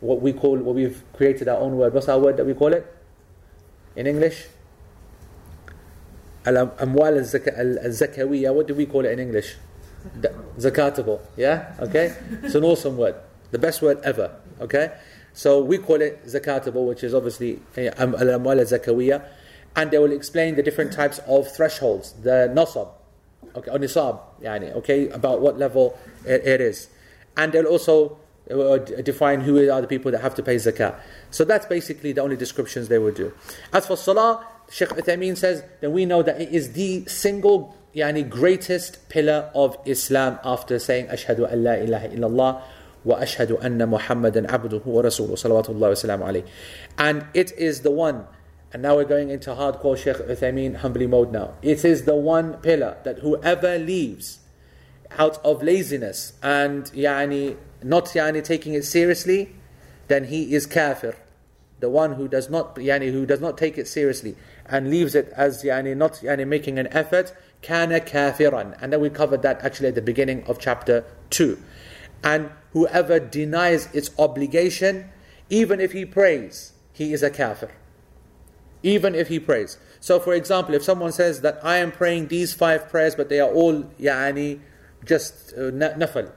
what 0.00 0.20
we 0.20 0.32
call, 0.32 0.58
what 0.58 0.74
we've 0.74 1.02
created 1.14 1.48
our 1.48 1.58
own 1.58 1.76
word. 1.76 1.94
What's 1.94 2.08
our 2.08 2.18
word 2.18 2.36
that 2.36 2.44
we 2.44 2.52
call 2.54 2.74
it 2.74 2.86
in 3.96 4.06
English? 4.06 4.46
Al 6.44 6.68
amwal 6.68 7.16
al 7.16 7.90
zakawiyya, 7.90 8.54
what 8.54 8.68
do 8.68 8.74
we 8.74 8.84
call 8.84 9.06
it 9.06 9.12
in 9.12 9.18
English? 9.18 9.56
Zakatable, 10.58 11.20
yeah? 11.36 11.74
Okay? 11.80 12.14
It's 12.42 12.54
an 12.54 12.64
awesome 12.64 12.98
word. 12.98 13.14
The 13.50 13.58
best 13.58 13.80
word 13.80 14.00
ever, 14.04 14.36
okay? 14.60 14.92
So 15.32 15.62
we 15.62 15.78
call 15.78 16.02
it 16.02 16.26
zakatable, 16.26 16.86
which 16.86 17.02
is 17.02 17.14
obviously 17.14 17.60
eh, 17.76 17.90
al 17.96 18.08
amwal 18.08 18.58
al 18.60 18.66
zakawiyya 18.66 19.24
and 19.76 19.90
they 19.90 19.98
will 19.98 20.12
explain 20.12 20.56
the 20.56 20.62
different 20.62 20.92
types 20.92 21.18
of 21.26 21.50
thresholds, 21.50 22.12
the 22.22 22.50
nasab, 22.54 22.88
okay, 23.54 23.70
or 23.70 23.78
nisab, 23.78 24.20
yani, 24.42 24.72
okay, 24.74 25.08
about 25.10 25.40
what 25.40 25.58
level 25.58 25.98
it, 26.24 26.46
it 26.46 26.60
is. 26.60 26.88
And 27.36 27.52
they'll 27.52 27.66
also 27.66 28.18
uh, 28.50 28.78
define 28.78 29.40
who 29.40 29.70
are 29.70 29.80
the 29.80 29.86
people 29.86 30.10
that 30.10 30.20
have 30.20 30.34
to 30.34 30.42
pay 30.42 30.56
zakah. 30.56 30.98
So 31.30 31.44
that's 31.44 31.66
basically 31.66 32.12
the 32.12 32.22
only 32.22 32.36
descriptions 32.36 32.88
they 32.88 32.98
would 32.98 33.14
do. 33.14 33.32
As 33.72 33.86
for 33.86 33.96
salah, 33.96 34.44
Sheikh 34.70 34.88
Uthaymeen 34.90 35.36
says, 35.36 35.62
then 35.80 35.92
we 35.92 36.04
know 36.04 36.22
that 36.22 36.40
it 36.40 36.50
is 36.50 36.72
the 36.72 37.06
single 37.06 37.76
yani, 37.94 38.28
greatest 38.28 39.08
pillar 39.08 39.50
of 39.54 39.76
Islam 39.84 40.38
after 40.44 40.78
saying, 40.78 41.06
Ashhadu 41.06 41.50
an 41.50 41.64
la 41.64 41.72
ilaha 41.72 42.08
illallah 42.08 42.62
wa 43.04 43.16
ashhadu 43.16 43.62
anna 43.62 43.86
Muhammadan 43.86 44.46
abduhu 44.46 44.84
wa 44.84 45.02
rasuluhu 45.02 45.32
salawatullah 45.32 46.20
wa 46.20 46.26
alayhi. 46.26 46.46
And 46.98 47.26
it 47.34 47.52
is 47.52 47.82
the 47.82 47.90
one 47.90 48.26
and 48.72 48.82
now 48.82 48.96
we're 48.96 49.04
going 49.04 49.30
into 49.30 49.50
hardcore 49.50 49.96
Sheikh 49.96 50.16
Uthaymeen 50.16 50.80
Hanbali 50.80 51.08
mode 51.08 51.32
now. 51.32 51.54
It 51.62 51.84
is 51.84 52.04
the 52.04 52.14
one 52.14 52.54
pillar 52.54 52.98
that 53.04 53.20
whoever 53.20 53.78
leaves 53.78 54.40
out 55.12 55.42
of 55.42 55.62
laziness 55.62 56.34
and 56.42 56.84
yani, 56.86 57.56
not 57.82 58.06
yani, 58.06 58.44
taking 58.44 58.74
it 58.74 58.84
seriously, 58.84 59.54
then 60.08 60.24
he 60.24 60.54
is 60.54 60.66
kafir. 60.66 61.16
The 61.80 61.88
one 61.88 62.14
who 62.14 62.28
does 62.28 62.50
not 62.50 62.76
yani, 62.76 63.10
who 63.10 63.24
does 63.24 63.40
not 63.40 63.56
take 63.56 63.78
it 63.78 63.88
seriously 63.88 64.36
and 64.66 64.90
leaves 64.90 65.14
it 65.14 65.32
as 65.34 65.62
yani, 65.62 65.96
not 65.96 66.14
yani, 66.14 66.46
making 66.46 66.78
an 66.78 66.88
effort, 66.88 67.32
kana 67.62 68.00
kafiran. 68.00 68.76
And 68.82 68.92
then 68.92 69.00
we 69.00 69.08
covered 69.08 69.40
that 69.42 69.64
actually 69.64 69.88
at 69.88 69.94
the 69.94 70.02
beginning 70.02 70.44
of 70.44 70.58
chapter 70.58 71.06
2. 71.30 71.58
And 72.22 72.50
whoever 72.74 73.18
denies 73.18 73.88
its 73.94 74.10
obligation, 74.18 75.08
even 75.48 75.80
if 75.80 75.92
he 75.92 76.04
prays, 76.04 76.72
he 76.92 77.14
is 77.14 77.22
a 77.22 77.30
kafir 77.30 77.70
even 78.82 79.14
if 79.14 79.28
he 79.28 79.40
prays. 79.40 79.78
So, 80.00 80.20
for 80.20 80.34
example, 80.34 80.74
if 80.74 80.82
someone 80.82 81.12
says 81.12 81.40
that 81.40 81.60
I 81.64 81.78
am 81.78 81.92
praying 81.92 82.28
these 82.28 82.54
five 82.54 82.88
prayers, 82.88 83.14
but 83.14 83.28
they 83.28 83.40
are 83.40 83.50
all 83.50 83.82
yani, 84.00 84.60
just 85.04 85.52
uh, 85.54 85.70
nafal. 85.72 86.30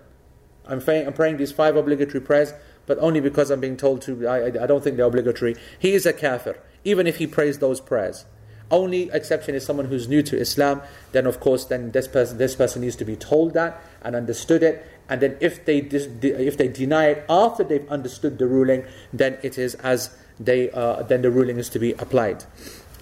I'm 0.65 0.81
praying, 0.81 1.07
I'm 1.07 1.13
praying 1.13 1.37
these 1.37 1.51
five 1.51 1.75
obligatory 1.75 2.21
prayers, 2.21 2.53
but 2.85 2.97
only 2.99 3.19
because 3.19 3.49
I'm 3.51 3.59
being 3.59 3.77
told 3.77 4.01
to. 4.03 4.27
I, 4.27 4.45
I 4.47 4.67
don't 4.67 4.83
think 4.83 4.97
they're 4.97 5.05
obligatory. 5.05 5.55
He 5.77 5.93
is 5.93 6.05
a 6.05 6.13
kafir, 6.13 6.57
even 6.83 7.07
if 7.07 7.17
he 7.17 7.27
prays 7.27 7.59
those 7.59 7.81
prayers. 7.81 8.25
Only 8.69 9.11
exception 9.11 9.53
is 9.53 9.65
someone 9.65 9.87
who's 9.87 10.07
new 10.07 10.23
to 10.23 10.39
Islam. 10.39 10.81
Then, 11.11 11.25
of 11.25 11.39
course, 11.41 11.65
then 11.65 11.91
this 11.91 12.07
person 12.07 12.37
this 12.37 12.55
person 12.55 12.81
needs 12.81 12.95
to 12.97 13.05
be 13.05 13.15
told 13.15 13.53
that 13.53 13.81
and 14.01 14.15
understood 14.15 14.63
it. 14.63 14.85
And 15.09 15.21
then, 15.21 15.37
if 15.41 15.65
they 15.65 15.79
if 15.79 16.57
they 16.57 16.67
deny 16.69 17.07
it 17.07 17.25
after 17.29 17.63
they've 17.63 17.87
understood 17.89 18.39
the 18.39 18.47
ruling, 18.47 18.85
then 19.11 19.37
it 19.43 19.57
is 19.57 19.75
as 19.75 20.15
they 20.38 20.70
uh, 20.70 21.02
then 21.02 21.22
the 21.22 21.30
ruling 21.30 21.58
is 21.58 21.68
to 21.70 21.78
be 21.78 21.92
applied. 21.94 22.44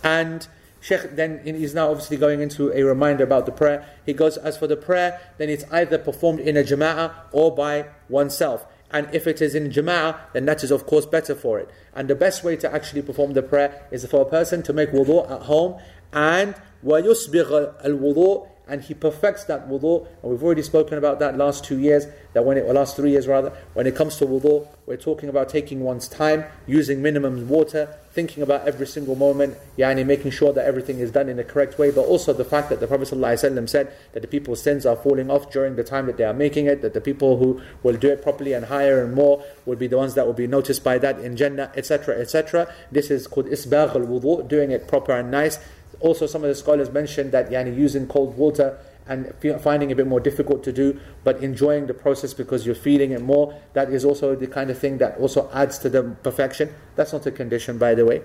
And 0.02 0.46
Sheikh 0.80 1.16
then 1.16 1.38
is 1.44 1.74
now 1.74 1.90
obviously 1.90 2.18
going 2.18 2.40
into 2.42 2.70
a 2.72 2.82
reminder 2.82 3.24
about 3.24 3.46
the 3.46 3.52
prayer. 3.52 3.88
He 4.04 4.12
goes, 4.12 4.36
as 4.36 4.58
for 4.58 4.66
the 4.66 4.76
prayer, 4.76 5.18
then 5.38 5.48
it's 5.48 5.64
either 5.72 5.96
performed 5.96 6.40
in 6.40 6.58
a 6.58 6.62
jama'ah 6.62 7.10
or 7.32 7.54
by 7.54 7.86
oneself. 8.10 8.66
And 8.90 9.08
if 9.14 9.26
it 9.26 9.40
is 9.40 9.54
in 9.54 9.70
jama'ah, 9.70 10.18
then 10.34 10.44
that 10.44 10.62
is 10.62 10.70
of 10.70 10.86
course 10.86 11.06
better 11.06 11.34
for 11.34 11.58
it. 11.58 11.70
And 11.94 12.06
the 12.06 12.14
best 12.14 12.44
way 12.44 12.56
to 12.56 12.72
actually 12.72 13.00
perform 13.00 13.32
the 13.32 13.42
prayer 13.42 13.88
is 13.90 14.04
for 14.06 14.22
a 14.22 14.24
person 14.26 14.62
to 14.64 14.74
make 14.74 14.90
wudu 14.90 15.28
at 15.30 15.42
home 15.42 15.80
and 16.12 16.54
وَيُسْبِغَ 16.84 17.82
الْوُضُوء 17.82 18.48
and 18.69 18.81
he 18.81 18.93
perfects 18.93 19.43
that 19.45 19.67
wudu. 19.67 20.07
And 20.21 20.31
we've 20.31 20.43
already 20.43 20.61
spoken 20.61 20.97
about 20.97 21.19
that 21.19 21.37
last 21.37 21.63
two 21.63 21.79
years, 21.79 22.05
that 22.33 22.45
when 22.45 22.57
it, 22.57 22.61
or 22.61 22.73
last 22.73 22.95
three 22.95 23.11
years 23.11 23.27
rather, 23.27 23.51
when 23.73 23.87
it 23.87 23.95
comes 23.95 24.17
to 24.17 24.25
wudu, 24.25 24.67
we're 24.85 24.97
talking 24.97 25.29
about 25.29 25.49
taking 25.49 25.81
one's 25.81 26.07
time, 26.07 26.45
using 26.65 27.01
minimum 27.01 27.47
water, 27.47 27.95
thinking 28.11 28.41
about 28.41 28.67
every 28.67 28.87
single 28.87 29.15
moment, 29.15 29.55
yani 29.77 30.05
making 30.05 30.31
sure 30.31 30.51
that 30.51 30.65
everything 30.65 30.99
is 30.99 31.11
done 31.11 31.29
in 31.29 31.37
the 31.37 31.43
correct 31.43 31.77
way, 31.77 31.91
but 31.91 32.01
also 32.01 32.33
the 32.33 32.43
fact 32.43 32.69
that 32.69 32.79
the 32.79 32.87
Prophet 32.87 33.07
ﷺ 33.07 33.69
said 33.69 33.93
that 34.13 34.21
the 34.21 34.27
people's 34.27 34.61
sins 34.61 34.85
are 34.85 34.95
falling 34.95 35.29
off 35.29 35.51
during 35.51 35.75
the 35.75 35.83
time 35.83 36.07
that 36.07 36.17
they 36.17 36.23
are 36.23 36.33
making 36.33 36.65
it, 36.65 36.81
that 36.81 36.93
the 36.93 37.01
people 37.01 37.37
who 37.37 37.61
will 37.83 37.95
do 37.97 38.09
it 38.09 38.23
properly 38.23 38.53
and 38.53 38.65
higher 38.65 39.03
and 39.03 39.13
more 39.13 39.43
will 39.65 39.75
be 39.75 39.87
the 39.87 39.97
ones 39.97 40.15
that 40.15 40.25
will 40.25 40.33
be 40.33 40.47
noticed 40.47 40.83
by 40.83 40.97
that 40.97 41.19
in 41.19 41.37
Jannah, 41.37 41.71
etc., 41.75 42.19
etc. 42.19 42.73
This 42.91 43.11
is 43.11 43.27
called 43.27 43.45
isbagh 43.45 43.93
al-wudu, 43.95 44.47
doing 44.47 44.71
it 44.71 44.87
proper 44.87 45.13
and 45.13 45.29
nice. 45.29 45.59
Also, 45.99 46.25
some 46.25 46.43
of 46.43 46.49
the 46.49 46.55
scholars 46.55 46.89
mentioned 46.91 47.31
that 47.31 47.49
yani, 47.49 47.75
using 47.75 48.07
cold 48.07 48.37
water 48.37 48.77
and 49.07 49.33
finding 49.61 49.91
a 49.91 49.95
bit 49.95 50.05
more 50.05 50.19
difficult 50.19 50.63
to 50.63 50.71
do, 50.71 50.99
but 51.23 51.41
enjoying 51.43 51.87
the 51.87 51.93
process 51.93 52.33
because 52.33 52.65
you're 52.65 52.75
feeling 52.75 53.11
it 53.11 53.21
more. 53.21 53.59
That 53.73 53.91
is 53.91 54.05
also 54.05 54.35
the 54.35 54.45
kind 54.45 54.69
of 54.69 54.77
thing 54.77 54.99
that 54.99 55.17
also 55.17 55.49
adds 55.51 55.79
to 55.79 55.89
the 55.89 56.03
perfection. 56.03 56.73
That's 56.95 57.11
not 57.11 57.25
a 57.25 57.31
condition, 57.31 57.79
by 57.79 57.95
the 57.95 58.05
way. 58.05 58.21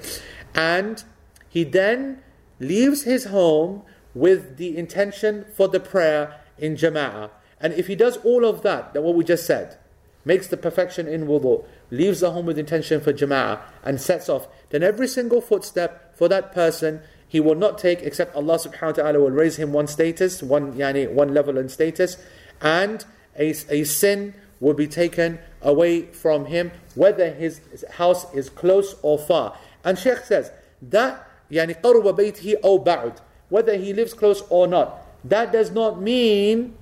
And 0.54 1.02
he 1.48 1.64
then 1.64 2.22
leaves 2.60 3.04
his 3.04 3.24
home 3.24 3.82
with 4.14 4.58
the 4.58 4.76
intention 4.76 5.46
for 5.54 5.68
the 5.68 5.80
prayer 5.80 6.38
in 6.58 6.76
jama'ah. 6.76 7.30
And 7.60 7.72
if 7.72 7.86
he 7.86 7.96
does 7.96 8.18
all 8.18 8.44
of 8.44 8.62
that, 8.62 8.92
that 8.92 9.02
what 9.02 9.14
we 9.14 9.24
just 9.24 9.46
said, 9.46 9.78
makes 10.24 10.48
the 10.48 10.56
perfection 10.56 11.08
in 11.08 11.26
wudu, 11.26 11.64
leaves 11.90 12.20
the 12.20 12.30
home 12.30 12.46
with 12.46 12.58
intention 12.58 13.00
for 13.00 13.12
jama'ah, 13.12 13.60
and 13.82 14.00
sets 14.00 14.28
off, 14.28 14.48
then 14.68 14.82
every 14.82 15.08
single 15.08 15.40
footstep 15.40 16.16
for 16.16 16.28
that 16.28 16.52
person 16.52 17.00
he 17.33 17.39
will 17.39 17.55
not 17.55 17.77
take 17.77 18.01
except 18.01 18.35
Allah 18.35 18.57
subhanahu 18.57 18.97
wa 18.97 19.03
ta'ala 19.03 19.19
will 19.19 19.31
raise 19.31 19.57
him 19.57 19.71
one 19.71 19.87
status, 19.87 20.41
one 20.41 20.73
yani, 20.73 21.09
one 21.09 21.31
level 21.31 21.57
in 21.59 21.69
status, 21.69 22.17
and 22.59 23.05
a, 23.37 23.51
a 23.69 23.83
sin 23.83 24.33
will 24.59 24.73
be 24.73 24.87
taken 24.87 25.37
away 25.61 26.07
from 26.07 26.47
him, 26.47 26.71
whether 26.95 27.31
his 27.31 27.61
house 27.91 28.31
is 28.33 28.49
close 28.49 28.95
or 29.03 29.19
far. 29.19 29.55
And 29.83 29.97
Sheikh 29.97 30.25
says 30.25 30.51
that 30.81 31.25
yani 31.51 31.79
قرب 31.79 32.17
بيته 32.17 32.61
أو 32.61 32.83
بعد, 32.83 33.17
whether 33.49 33.75
he 33.77 33.93
lives 33.93 34.15
close 34.15 34.41
or 34.49 34.67
not, 34.67 34.99
that 35.23 35.51
does 35.51 35.69
not 35.69 36.01
mean 36.01 36.75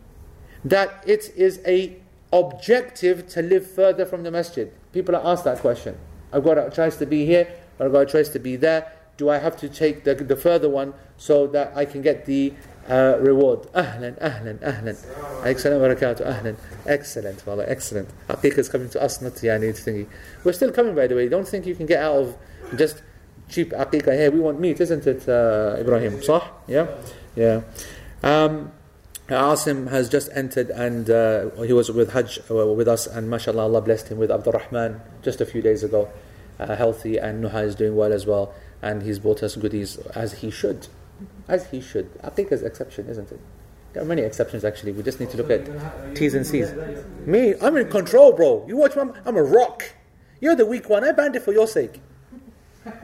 that 0.63 1.03
it 1.05 1.29
is 1.35 1.59
a 1.67 1.97
objective 2.31 3.27
to 3.27 3.41
live 3.41 3.69
further 3.69 4.05
from 4.05 4.23
the 4.23 4.31
masjid. 4.31 4.71
People 4.93 5.15
are 5.15 5.25
asked 5.25 5.43
that 5.43 5.59
question. 5.59 5.97
I've 6.31 6.43
got 6.43 6.57
a 6.57 6.69
choice 6.69 6.95
to 6.97 7.05
be 7.05 7.25
here, 7.25 7.47
or 7.79 7.87
I've 7.87 7.91
got 7.91 8.01
a 8.01 8.05
choice 8.05 8.29
to 8.29 8.39
be 8.39 8.55
there 8.55 8.91
do 9.22 9.28
I 9.28 9.38
have 9.38 9.56
to 9.58 9.68
take 9.68 10.02
the, 10.02 10.16
the 10.16 10.34
further 10.34 10.68
one 10.68 10.94
so 11.16 11.46
that 11.54 11.72
I 11.76 11.84
can 11.84 12.02
get 12.02 12.26
the 12.26 12.52
uh, 12.88 13.16
reward? 13.20 13.60
Ahlan, 13.72 14.18
ahlan, 14.18 14.58
ahlan. 14.58 14.96
Excellent, 15.46 15.80
barakatuh, 15.80 16.26
ahlan. 16.26 16.56
Excellent, 16.86 17.46
wallah, 17.46 17.64
excellent. 17.68 18.08
Aqiqah 18.28 18.58
is 18.58 18.68
coming 18.68 18.90
to 18.90 19.00
us, 19.00 19.22
not 19.22 19.34
yani 19.34 19.70
thingy. 19.70 20.08
We're 20.42 20.58
still 20.60 20.72
coming, 20.72 20.96
by 20.96 21.06
the 21.06 21.14
way. 21.14 21.28
Don't 21.28 21.46
think 21.46 21.66
you 21.66 21.76
can 21.76 21.86
get 21.86 22.02
out 22.02 22.16
of 22.16 22.36
just 22.76 23.00
cheap 23.48 23.70
aqiqah. 23.70 24.12
Hey, 24.20 24.28
we 24.28 24.40
want 24.40 24.58
meat, 24.58 24.80
isn't 24.80 25.06
it, 25.06 25.28
uh, 25.28 25.76
Ibrahim? 25.78 26.20
Sah? 26.20 26.42
Yeah? 26.66 26.88
Yeah. 27.36 27.60
Um, 28.24 28.72
Asim 29.28 29.88
has 29.88 30.08
just 30.08 30.28
entered 30.34 30.70
and 30.70 31.08
uh, 31.08 31.48
he 31.62 31.72
was 31.72 31.92
with 31.92 32.10
Hajj 32.12 32.40
uh, 32.50 32.66
with 32.66 32.88
us, 32.88 33.06
and 33.06 33.30
mashallah, 33.30 33.62
Allah 33.62 33.82
blessed 33.82 34.08
him 34.08 34.18
with 34.18 34.32
Abdul 34.32 34.54
Rahman 34.54 35.00
just 35.22 35.40
a 35.40 35.46
few 35.46 35.62
days 35.62 35.84
ago. 35.84 36.10
Uh, 36.58 36.76
healthy, 36.76 37.18
and 37.18 37.42
Nuha 37.42 37.64
is 37.64 37.74
doing 37.74 37.96
well 37.96 38.12
as 38.12 38.26
well 38.26 38.52
and 38.82 39.02
he's 39.02 39.18
bought 39.18 39.42
us 39.42 39.56
goodies 39.56 39.96
as 40.14 40.40
he 40.40 40.50
should. 40.50 40.88
As 41.48 41.66
he 41.70 41.80
should. 41.80 42.10
I 42.22 42.30
think 42.30 42.48
there's 42.48 42.62
exception, 42.62 43.08
isn't 43.08 43.30
it? 43.30 43.40
There 43.92 44.02
are 44.02 44.06
many 44.06 44.22
exceptions 44.22 44.64
actually. 44.64 44.92
We 44.92 45.02
just 45.02 45.20
need 45.20 45.30
to 45.30 45.36
look 45.36 45.50
at 45.50 46.16
T's 46.16 46.34
and 46.34 46.46
C's. 46.46 46.72
Me, 47.26 47.54
I'm 47.60 47.76
in 47.76 47.88
control, 47.90 48.32
bro. 48.32 48.64
You 48.66 48.76
watch, 48.76 48.96
I'm, 48.96 49.12
I'm 49.24 49.36
a 49.36 49.42
rock. 49.42 49.84
You're 50.40 50.56
the 50.56 50.66
weak 50.66 50.88
one. 50.88 51.04
I 51.04 51.12
banned 51.12 51.36
it 51.36 51.42
for 51.42 51.52
your 51.52 51.68
sake. 51.68 52.00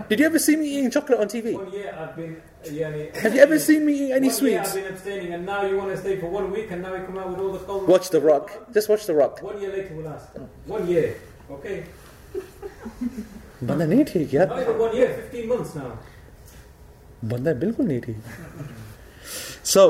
Did 0.08 0.18
you 0.18 0.26
ever 0.26 0.40
see 0.40 0.56
me 0.56 0.66
eating 0.66 0.90
chocolate 0.90 1.20
on 1.20 1.28
TV? 1.28 1.54
One 1.54 1.72
year 1.72 1.94
I've 1.96 2.16
been. 2.16 2.42
Yani, 2.64 3.14
Have 3.16 3.34
you 3.34 3.40
ever 3.40 3.58
seen 3.60 3.86
me 3.86 3.92
eat 3.92 4.12
any 4.12 4.12
one 4.12 4.22
year 4.24 4.32
sweets? 4.32 4.68
I've 4.70 4.74
been 4.74 4.92
abstaining, 4.92 5.32
and 5.34 5.46
now 5.46 5.64
you 5.64 5.76
want 5.76 5.90
to 5.90 5.96
stay 5.96 6.18
for 6.18 6.26
one 6.26 6.50
week, 6.50 6.72
and 6.72 6.82
now 6.82 6.94
you 6.96 7.04
come 7.04 7.16
out 7.16 7.28
with 7.28 7.38
all 7.38 7.52
the 7.52 7.60
cold. 7.60 7.86
Watch 7.86 8.10
The 8.10 8.20
Rock. 8.20 8.72
Just 8.72 8.88
watch 8.88 9.06
The 9.06 9.14
Rock. 9.14 9.40
One 9.40 9.60
year 9.60 9.70
later 9.70 9.94
we'll 9.94 10.08
ask. 10.08 10.26
One 10.66 10.88
year, 10.88 11.16
okay? 11.48 11.84
बंदा 13.63 13.85
नहीं 13.85 14.03
ठीक 14.13 14.33
यार 14.33 14.47
Not 14.49 14.61
even 14.61 14.79
one 14.79 14.95
year, 14.95 15.09
15 15.31 15.47
months 15.49 15.75
now. 15.75 15.91
बंदा 17.33 17.53
बिल्कुल 17.59 17.85
नहीं 17.87 17.99
ठीक 18.01 18.15
so 19.63 19.83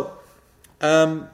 um, 0.81 1.27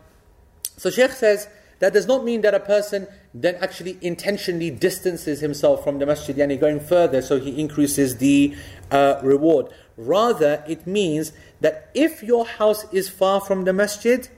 so 0.78 0.90
Sheikh 0.90 1.12
says 1.12 1.48
that 1.80 1.94
does 1.94 2.08
not 2.08 2.24
mean 2.24 2.42
that 2.42 2.54
a 2.54 2.60
person 2.60 3.08
then 3.34 3.56
actually 3.62 3.98
intentionally 4.02 4.70
distances 4.72 5.42
himself 5.42 5.84
from 5.84 6.00
the 6.00 6.06
masjid 6.06 6.36
yani 6.38 6.60
going 6.60 6.80
further 6.80 7.22
so 7.22 7.40
he 7.40 7.60
increases 7.60 8.18
the 8.18 8.56
uh, 8.92 9.20
reward 9.24 9.68
rather 9.98 10.64
it 10.68 10.88
means 10.88 11.32
that 11.62 11.90
if 11.94 12.24
your 12.24 12.46
house 12.46 12.86
is 12.94 13.10
far 13.10 13.42
from 13.42 13.66
the 13.66 13.74
masjid 13.74 14.30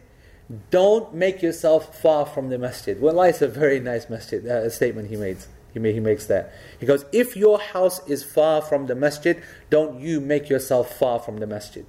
don't 0.72 1.14
make 1.14 1.42
yourself 1.42 1.96
far 2.02 2.26
from 2.26 2.50
the 2.50 2.58
masjid 2.58 3.00
well 3.02 3.22
it's 3.24 3.42
a 3.42 3.48
very 3.48 3.80
nice 3.80 4.10
masjid 4.10 4.46
uh, 4.48 4.70
statement 4.70 5.10
he 5.10 5.16
made 5.16 5.38
he, 5.76 5.80
ma- 5.80 5.90
he 5.90 6.00
makes 6.00 6.26
that 6.28 6.52
he 6.80 6.86
goes 6.86 7.06
if 7.12 7.36
your 7.38 7.60
house 7.60 8.02
is 8.08 8.24
far 8.24 8.62
from 8.62 8.88
the 8.88 8.96
masjid 8.96 9.36
don't 9.70 10.00
you 10.02 10.20
make 10.20 10.50
yourself 10.50 10.86
far 11.00 11.20
from 11.20 11.38
the 11.40 11.48
masjid 11.48 11.86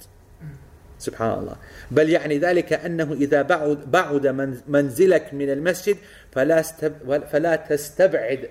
سبحان 1.03 1.39
الله 1.39 1.57
بل 1.91 2.11
يعني 2.11 2.39
ذلك 2.39 2.73
أنه 2.73 3.13
إذا 3.13 3.43
بعد, 3.43 3.91
بعد 3.91 4.27
من- 4.27 4.61
منزلك 4.69 5.35
من 5.35 5.51
المسجد 5.51 5.97
فلا, 6.33 6.61
استب 6.61 7.25
فلا 7.33 7.57
تستبعد 7.57 8.49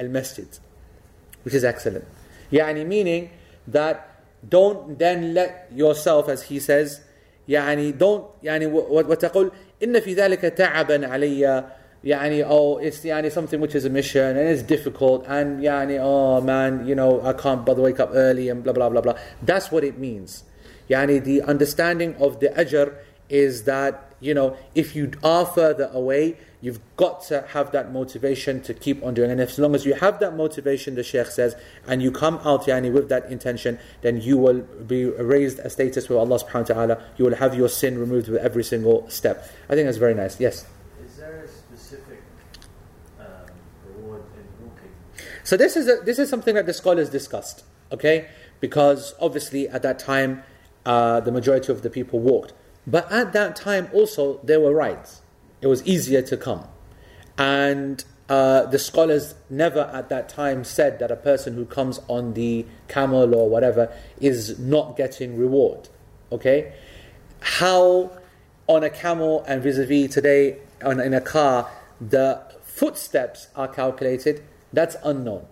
المسجد 0.00 0.46
which 1.46 1.54
is 1.54 1.64
excellent 1.64 2.02
يعني 2.52 2.84
meaning 2.84 3.28
that 3.72 3.96
don't 4.50 4.98
then 4.98 5.34
let 5.34 5.68
yourself 5.72 6.28
as 6.28 6.42
he 6.42 6.58
says 6.58 7.00
يعني 7.48 7.92
don't 7.98 8.24
يعني 8.42 8.66
و- 8.66 8.86
وتقول 9.10 9.50
إن 9.82 10.00
في 10.00 10.14
ذلك 10.14 10.40
تعبا 10.40 11.06
علي 11.08 11.64
يعني 12.04 12.44
oh 12.44 12.78
it's 12.78 13.04
يعني 13.04 13.30
something 13.32 13.60
which 13.60 13.74
is 13.74 13.84
a 13.84 13.90
mission 13.90 14.36
and 14.36 14.48
it's 14.48 14.62
difficult 14.62 15.24
and 15.26 15.62
يعني 15.62 15.98
oh 16.00 16.40
man 16.40 16.86
you 16.86 16.94
know 16.94 17.20
I 17.22 17.32
can't 17.32 17.64
bother 17.64 17.82
wake 17.82 18.00
up 18.00 18.10
early 18.12 18.48
and 18.48 18.62
blah 18.62 18.72
blah 18.72 18.88
blah 18.88 19.00
blah 19.00 19.14
that's 19.42 19.70
what 19.70 19.84
it 19.84 19.98
means 19.98 20.44
Yani 20.90 21.22
the 21.24 21.42
understanding 21.42 22.14
of 22.16 22.40
the 22.40 22.48
ajr 22.48 22.94
is 23.28 23.64
that, 23.64 24.14
you 24.20 24.34
know, 24.34 24.56
if 24.74 24.94
you 24.94 25.12
are 25.22 25.46
further 25.46 25.90
away, 25.92 26.36
you've 26.60 26.80
got 26.96 27.22
to 27.24 27.42
have 27.48 27.72
that 27.72 27.92
motivation 27.92 28.60
to 28.62 28.74
keep 28.74 29.02
on 29.02 29.14
doing. 29.14 29.30
And 29.30 29.40
as 29.40 29.58
long 29.58 29.74
as 29.74 29.84
you 29.84 29.94
have 29.94 30.18
that 30.20 30.36
motivation, 30.36 30.94
the 30.94 31.02
Shaykh 31.02 31.26
says, 31.26 31.56
and 31.86 32.02
you 32.02 32.10
come 32.10 32.36
out 32.44 32.64
yani, 32.64 32.92
with 32.92 33.08
that 33.08 33.30
intention, 33.30 33.78
then 34.02 34.20
you 34.20 34.38
will 34.38 34.60
be 34.60 35.06
raised 35.06 35.58
a 35.60 35.70
status 35.70 36.08
with 36.08 36.18
Allah 36.18 36.38
subhanahu 36.38 36.68
wa 36.70 36.74
ta'ala. 36.74 37.02
You 37.16 37.24
will 37.26 37.36
have 37.36 37.54
your 37.54 37.68
sin 37.68 37.98
removed 37.98 38.28
with 38.28 38.40
every 38.42 38.64
single 38.64 39.08
step. 39.10 39.48
I 39.68 39.74
think 39.74 39.86
that's 39.86 39.98
very 39.98 40.14
nice. 40.14 40.38
Yes. 40.38 40.66
So 45.49 45.57
this 45.57 45.75
is 45.75 45.87
a, 45.87 45.95
this 46.05 46.19
is 46.19 46.29
something 46.29 46.53
that 46.53 46.67
the 46.67 46.73
scholars 46.73 47.09
discussed, 47.09 47.63
okay? 47.91 48.27
Because 48.59 49.15
obviously 49.19 49.67
at 49.67 49.81
that 49.81 49.97
time, 49.97 50.43
uh, 50.85 51.21
the 51.21 51.31
majority 51.31 51.71
of 51.71 51.81
the 51.81 51.89
people 51.89 52.19
walked, 52.19 52.53
but 52.85 53.11
at 53.11 53.33
that 53.33 53.55
time 53.55 53.89
also 53.91 54.39
there 54.43 54.59
were 54.59 54.75
rides. 54.75 55.23
It 55.59 55.65
was 55.65 55.83
easier 55.87 56.21
to 56.21 56.37
come, 56.37 56.67
and 57.35 58.05
uh, 58.29 58.67
the 58.67 58.77
scholars 58.77 59.33
never 59.49 59.89
at 59.91 60.09
that 60.09 60.29
time 60.29 60.63
said 60.63 60.99
that 60.99 61.09
a 61.09 61.15
person 61.15 61.55
who 61.55 61.65
comes 61.65 61.99
on 62.07 62.35
the 62.35 62.67
camel 62.87 63.33
or 63.33 63.49
whatever 63.49 63.91
is 64.21 64.59
not 64.59 64.97
getting 64.97 65.35
reward. 65.35 65.89
Okay, 66.31 66.73
how 67.39 68.11
on 68.67 68.83
a 68.83 68.89
camel 68.91 69.43
and 69.47 69.63
vis-a-vis 69.63 70.13
today 70.13 70.59
on, 70.85 70.99
in 70.99 71.15
a 71.15 71.21
car 71.21 71.71
the 71.99 72.39
footsteps 72.61 73.47
are 73.55 73.67
calculated 73.67 74.43
that's 74.73 74.95
unknown. 75.03 75.45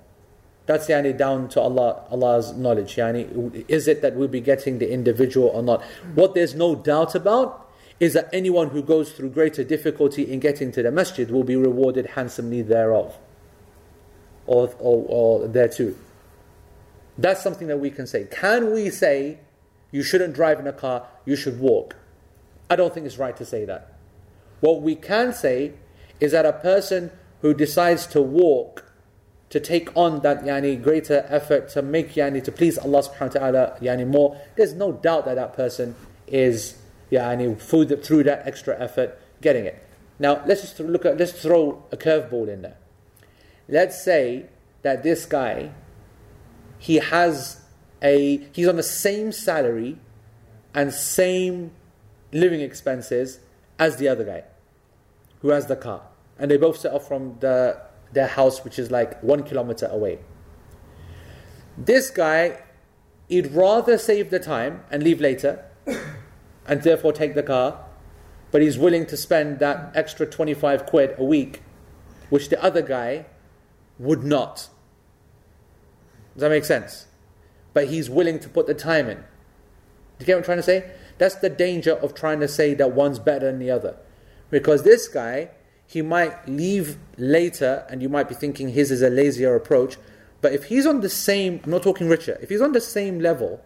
That's 0.65 0.87
yani 0.87 1.17
down 1.17 1.47
to 1.49 1.61
Allah 1.61 2.03
Allah's 2.09 2.53
knowledge. 2.53 2.95
Yani 2.95 3.65
is 3.67 3.87
it 3.87 4.01
that 4.01 4.15
we'll 4.15 4.27
be 4.27 4.41
getting 4.41 4.79
the 4.79 4.91
individual 4.91 5.47
or 5.47 5.63
not? 5.63 5.81
What 6.13 6.35
there's 6.35 6.55
no 6.55 6.75
doubt 6.75 7.15
about 7.15 7.67
is 7.99 8.13
that 8.13 8.29
anyone 8.31 8.69
who 8.69 8.83
goes 8.83 9.11
through 9.11 9.29
greater 9.29 9.63
difficulty 9.63 10.31
in 10.31 10.39
getting 10.39 10.71
to 10.71 10.83
the 10.83 10.91
masjid 10.91 11.31
will 11.31 11.43
be 11.43 11.55
rewarded 11.55 12.05
handsomely 12.07 12.61
thereof. 12.61 13.17
Or, 14.45 14.73
or, 14.79 15.05
or 15.09 15.47
that's 17.17 17.43
something 17.43 17.67
that 17.67 17.79
we 17.79 17.89
can 17.89 18.07
say. 18.07 18.27
Can 18.29 18.71
we 18.71 18.89
say 18.89 19.39
you 19.91 20.03
shouldn't 20.03 20.35
drive 20.35 20.59
in 20.59 20.67
a 20.67 20.73
car 20.73 21.07
you 21.25 21.35
should 21.35 21.59
walk? 21.59 21.95
I 22.69 22.75
don't 22.75 22.93
think 22.93 23.05
it's 23.05 23.17
right 23.17 23.35
to 23.37 23.45
say 23.45 23.65
that. 23.65 23.93
What 24.59 24.81
we 24.81 24.95
can 24.95 25.33
say 25.33 25.73
is 26.19 26.31
that 26.31 26.45
a 26.45 26.53
person 26.53 27.11
who 27.41 27.53
decides 27.53 28.05
to 28.07 28.21
walk, 28.21 28.86
to 29.49 29.59
take 29.59 29.95
on 29.95 30.21
that 30.21 30.43
yani, 30.43 30.81
greater 30.81 31.25
effort 31.29 31.69
to 31.69 31.81
make 31.81 32.13
yani, 32.15 32.43
to 32.43 32.51
please 32.51 32.77
Allah 32.77 33.03
subhanahu 33.03 33.35
wa 33.35 33.39
ta'ala 33.39 33.77
yani, 33.81 34.05
more, 34.05 34.39
there's 34.55 34.73
no 34.73 34.91
doubt 34.91 35.25
that 35.25 35.35
that 35.35 35.55
person 35.55 35.95
is 36.27 36.77
yani, 37.11 37.59
through, 37.59 37.85
the, 37.85 37.97
through 37.97 38.23
that 38.23 38.45
extra 38.45 38.77
effort 38.79 39.19
getting 39.41 39.65
it. 39.65 39.83
Now 40.19 40.43
let's 40.45 40.61
just 40.61 40.79
look 40.79 41.05
at 41.05 41.17
let's 41.17 41.31
throw 41.31 41.83
a 41.91 41.97
curveball 41.97 42.47
in 42.47 42.63
there. 42.63 42.77
Let's 43.69 44.03
say 44.03 44.47
that 44.81 45.03
this 45.03 45.25
guy 45.25 45.71
he 46.79 46.95
has 46.95 47.61
a 48.01 48.37
he's 48.51 48.67
on 48.67 48.77
the 48.77 48.83
same 48.83 49.31
salary 49.31 49.97
and 50.73 50.91
same 50.93 51.71
living 52.31 52.61
expenses 52.61 53.39
as 53.79 53.97
the 53.97 54.07
other 54.07 54.23
guy 54.23 54.43
who 55.41 55.49
has 55.49 55.67
the 55.67 55.75
car. 55.75 56.01
And 56.39 56.51
they 56.51 56.57
both 56.57 56.77
set 56.77 56.93
off 56.93 57.07
from 57.07 57.37
the, 57.39 57.81
their 58.11 58.27
house, 58.27 58.63
which 58.63 58.79
is 58.79 58.91
like 58.91 59.21
one 59.21 59.43
kilometer 59.43 59.87
away. 59.87 60.19
This 61.77 62.09
guy, 62.09 62.63
he'd 63.27 63.51
rather 63.51 63.97
save 63.97 64.29
the 64.29 64.39
time 64.39 64.83
and 64.89 65.03
leave 65.03 65.21
later 65.21 65.65
and 66.67 66.81
therefore 66.81 67.13
take 67.13 67.35
the 67.35 67.43
car, 67.43 67.85
but 68.51 68.61
he's 68.61 68.77
willing 68.77 69.05
to 69.07 69.17
spend 69.17 69.59
that 69.59 69.91
extra 69.95 70.25
25 70.25 70.85
quid 70.85 71.15
a 71.17 71.23
week, 71.23 71.61
which 72.29 72.49
the 72.49 72.61
other 72.63 72.81
guy 72.81 73.25
would 73.99 74.23
not. 74.23 74.69
Does 76.33 76.41
that 76.41 76.49
make 76.49 76.65
sense? 76.65 77.07
But 77.73 77.87
he's 77.87 78.09
willing 78.09 78.39
to 78.39 78.49
put 78.49 78.67
the 78.67 78.73
time 78.73 79.09
in. 79.09 79.17
Do 79.17 79.23
you 80.19 80.25
get 80.25 80.33
what 80.33 80.39
I'm 80.39 80.45
trying 80.45 80.57
to 80.57 80.63
say? 80.63 80.91
That's 81.17 81.35
the 81.35 81.49
danger 81.49 81.93
of 81.93 82.13
trying 82.13 82.39
to 82.39 82.47
say 82.47 82.73
that 82.75 82.91
one's 82.91 83.19
better 83.19 83.47
than 83.47 83.59
the 83.59 83.71
other. 83.71 83.97
Because 84.49 84.83
this 84.83 85.07
guy, 85.07 85.49
he 85.87 86.01
might 86.01 86.47
leave 86.47 86.97
later 87.17 87.85
and 87.89 88.01
you 88.01 88.09
might 88.09 88.27
be 88.27 88.35
thinking 88.35 88.69
his 88.69 88.91
is 88.91 89.01
a 89.01 89.09
lazier 89.09 89.55
approach. 89.55 89.97
But 90.41 90.53
if 90.53 90.65
he's 90.65 90.85
on 90.85 90.99
the 90.99 91.09
same, 91.09 91.61
I'm 91.63 91.71
not 91.71 91.81
talking 91.81 92.09
richer, 92.09 92.37
if 92.41 92.49
he's 92.49 92.61
on 92.61 92.73
the 92.73 92.81
same 92.81 93.19
level 93.19 93.63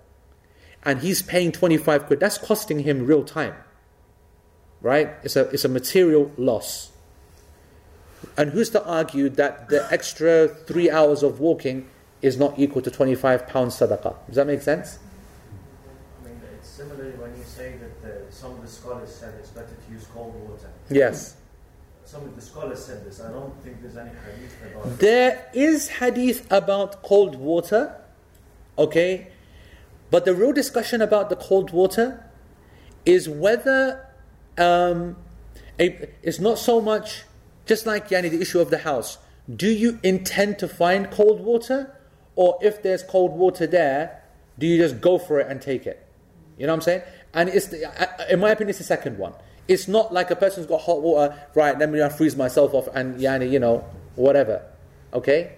and 0.84 1.00
he's 1.00 1.24
paying 1.24 1.52
25 1.52 2.06
quid, 2.06 2.20
that's 2.20 2.38
costing 2.38 2.82
him 2.82 3.08
real 3.08 3.24
time. 3.24 3.56
Right? 4.82 5.10
It's 5.24 5.36
a, 5.36 5.50
it's 5.50 5.66
a 5.66 5.70
material 5.70 6.32
loss. 6.38 6.92
And 8.38 8.52
who's 8.52 8.70
to 8.70 8.86
argue 8.86 9.30
that 9.30 9.70
the 9.70 9.92
extra 9.92 10.48
three 10.48 10.92
hours 10.92 11.24
of 11.24 11.40
walking 11.40 11.88
is 12.22 12.38
not 12.38 12.58
equal 12.60 12.84
to 12.84 12.92
25 12.92 13.48
pounds 13.48 13.76
sadaqah? 13.80 14.16
Does 14.28 14.36
that 14.36 14.46
make 14.46 14.62
sense? 14.62 15.00
I 16.22 16.28
mean, 16.28 16.40
it's 16.54 16.70
similar 16.70 17.12
when 17.18 17.36
you 17.36 17.44
say 17.44 17.78
that 17.78 18.02
the, 18.04 18.32
some 18.34 18.52
of 18.52 18.62
the 18.62 18.68
scholars 18.68 19.10
said 19.14 19.34
it's 19.40 19.50
better 19.50 19.76
to 19.88 19.94
use 19.94 20.06
cold 20.14 20.36
water. 20.48 20.70
Yes. 20.90 21.36
Some 22.12 22.24
of 22.24 22.36
the 22.36 22.42
scholars 22.42 22.84
said 22.84 23.06
this. 23.06 23.22
I 23.22 23.32
don't 23.32 23.56
think 23.64 23.82
there's 23.82 23.96
any 23.96 24.10
hadith 24.10 24.58
about. 24.70 25.00
There 25.00 25.50
is 25.54 25.88
hadith 25.88 26.46
about 26.52 27.04
cold 27.04 27.38
water, 27.38 27.96
okay? 28.78 29.30
But 30.10 30.26
the 30.26 30.36
real 30.36 30.52
discussion 30.52 31.02
about 31.02 31.30
the 31.30 31.38
cold 31.38 31.72
water 31.72 32.30
is 33.06 33.30
whether 33.30 34.06
um, 34.58 35.16
a, 35.80 36.10
it's 36.22 36.42
not 36.42 36.60
so 36.60 36.82
much 36.82 37.24
just 37.66 37.86
like 37.86 38.10
yani, 38.10 38.30
the 38.30 38.42
issue 38.42 38.60
of 38.60 38.72
the 38.72 38.80
house. 38.80 39.18
Do 39.56 39.70
you 39.70 39.98
intend 40.04 40.60
to 40.60 40.68
find 40.68 41.10
cold 41.12 41.40
water? 41.40 41.96
Or 42.36 42.60
if 42.62 42.84
there's 42.84 43.04
cold 43.04 43.32
water 43.32 43.66
there, 43.66 44.22
do 44.60 44.68
you 44.68 44.78
just 44.78 45.00
go 45.00 45.18
for 45.18 45.40
it 45.40 45.48
and 45.48 45.62
take 45.62 45.88
it? 45.88 46.06
You 46.58 46.68
know 46.68 46.74
what 46.74 46.80
I'm 46.80 46.82
saying? 46.82 47.02
And 47.34 47.48
it's 47.48 47.68
the, 47.68 47.90
in 48.30 48.42
my 48.42 48.50
opinion, 48.52 48.72
it's 48.72 48.80
the 48.80 48.84
second 48.84 49.18
one. 49.18 49.34
It's 49.72 49.88
not 49.88 50.14
like 50.14 50.30
a 50.32 50.36
person's 50.36 50.66
got 50.66 50.82
hot 50.82 51.02
water, 51.02 51.34
right? 51.56 51.80
Let 51.80 51.90
me 51.90 52.02
freeze 52.10 52.36
myself 52.36 52.74
off 52.74 52.90
and 52.94 53.22
yani, 53.22 53.50
you 53.50 53.58
know, 53.58 53.86
whatever. 54.16 54.62
Okay? 55.14 55.54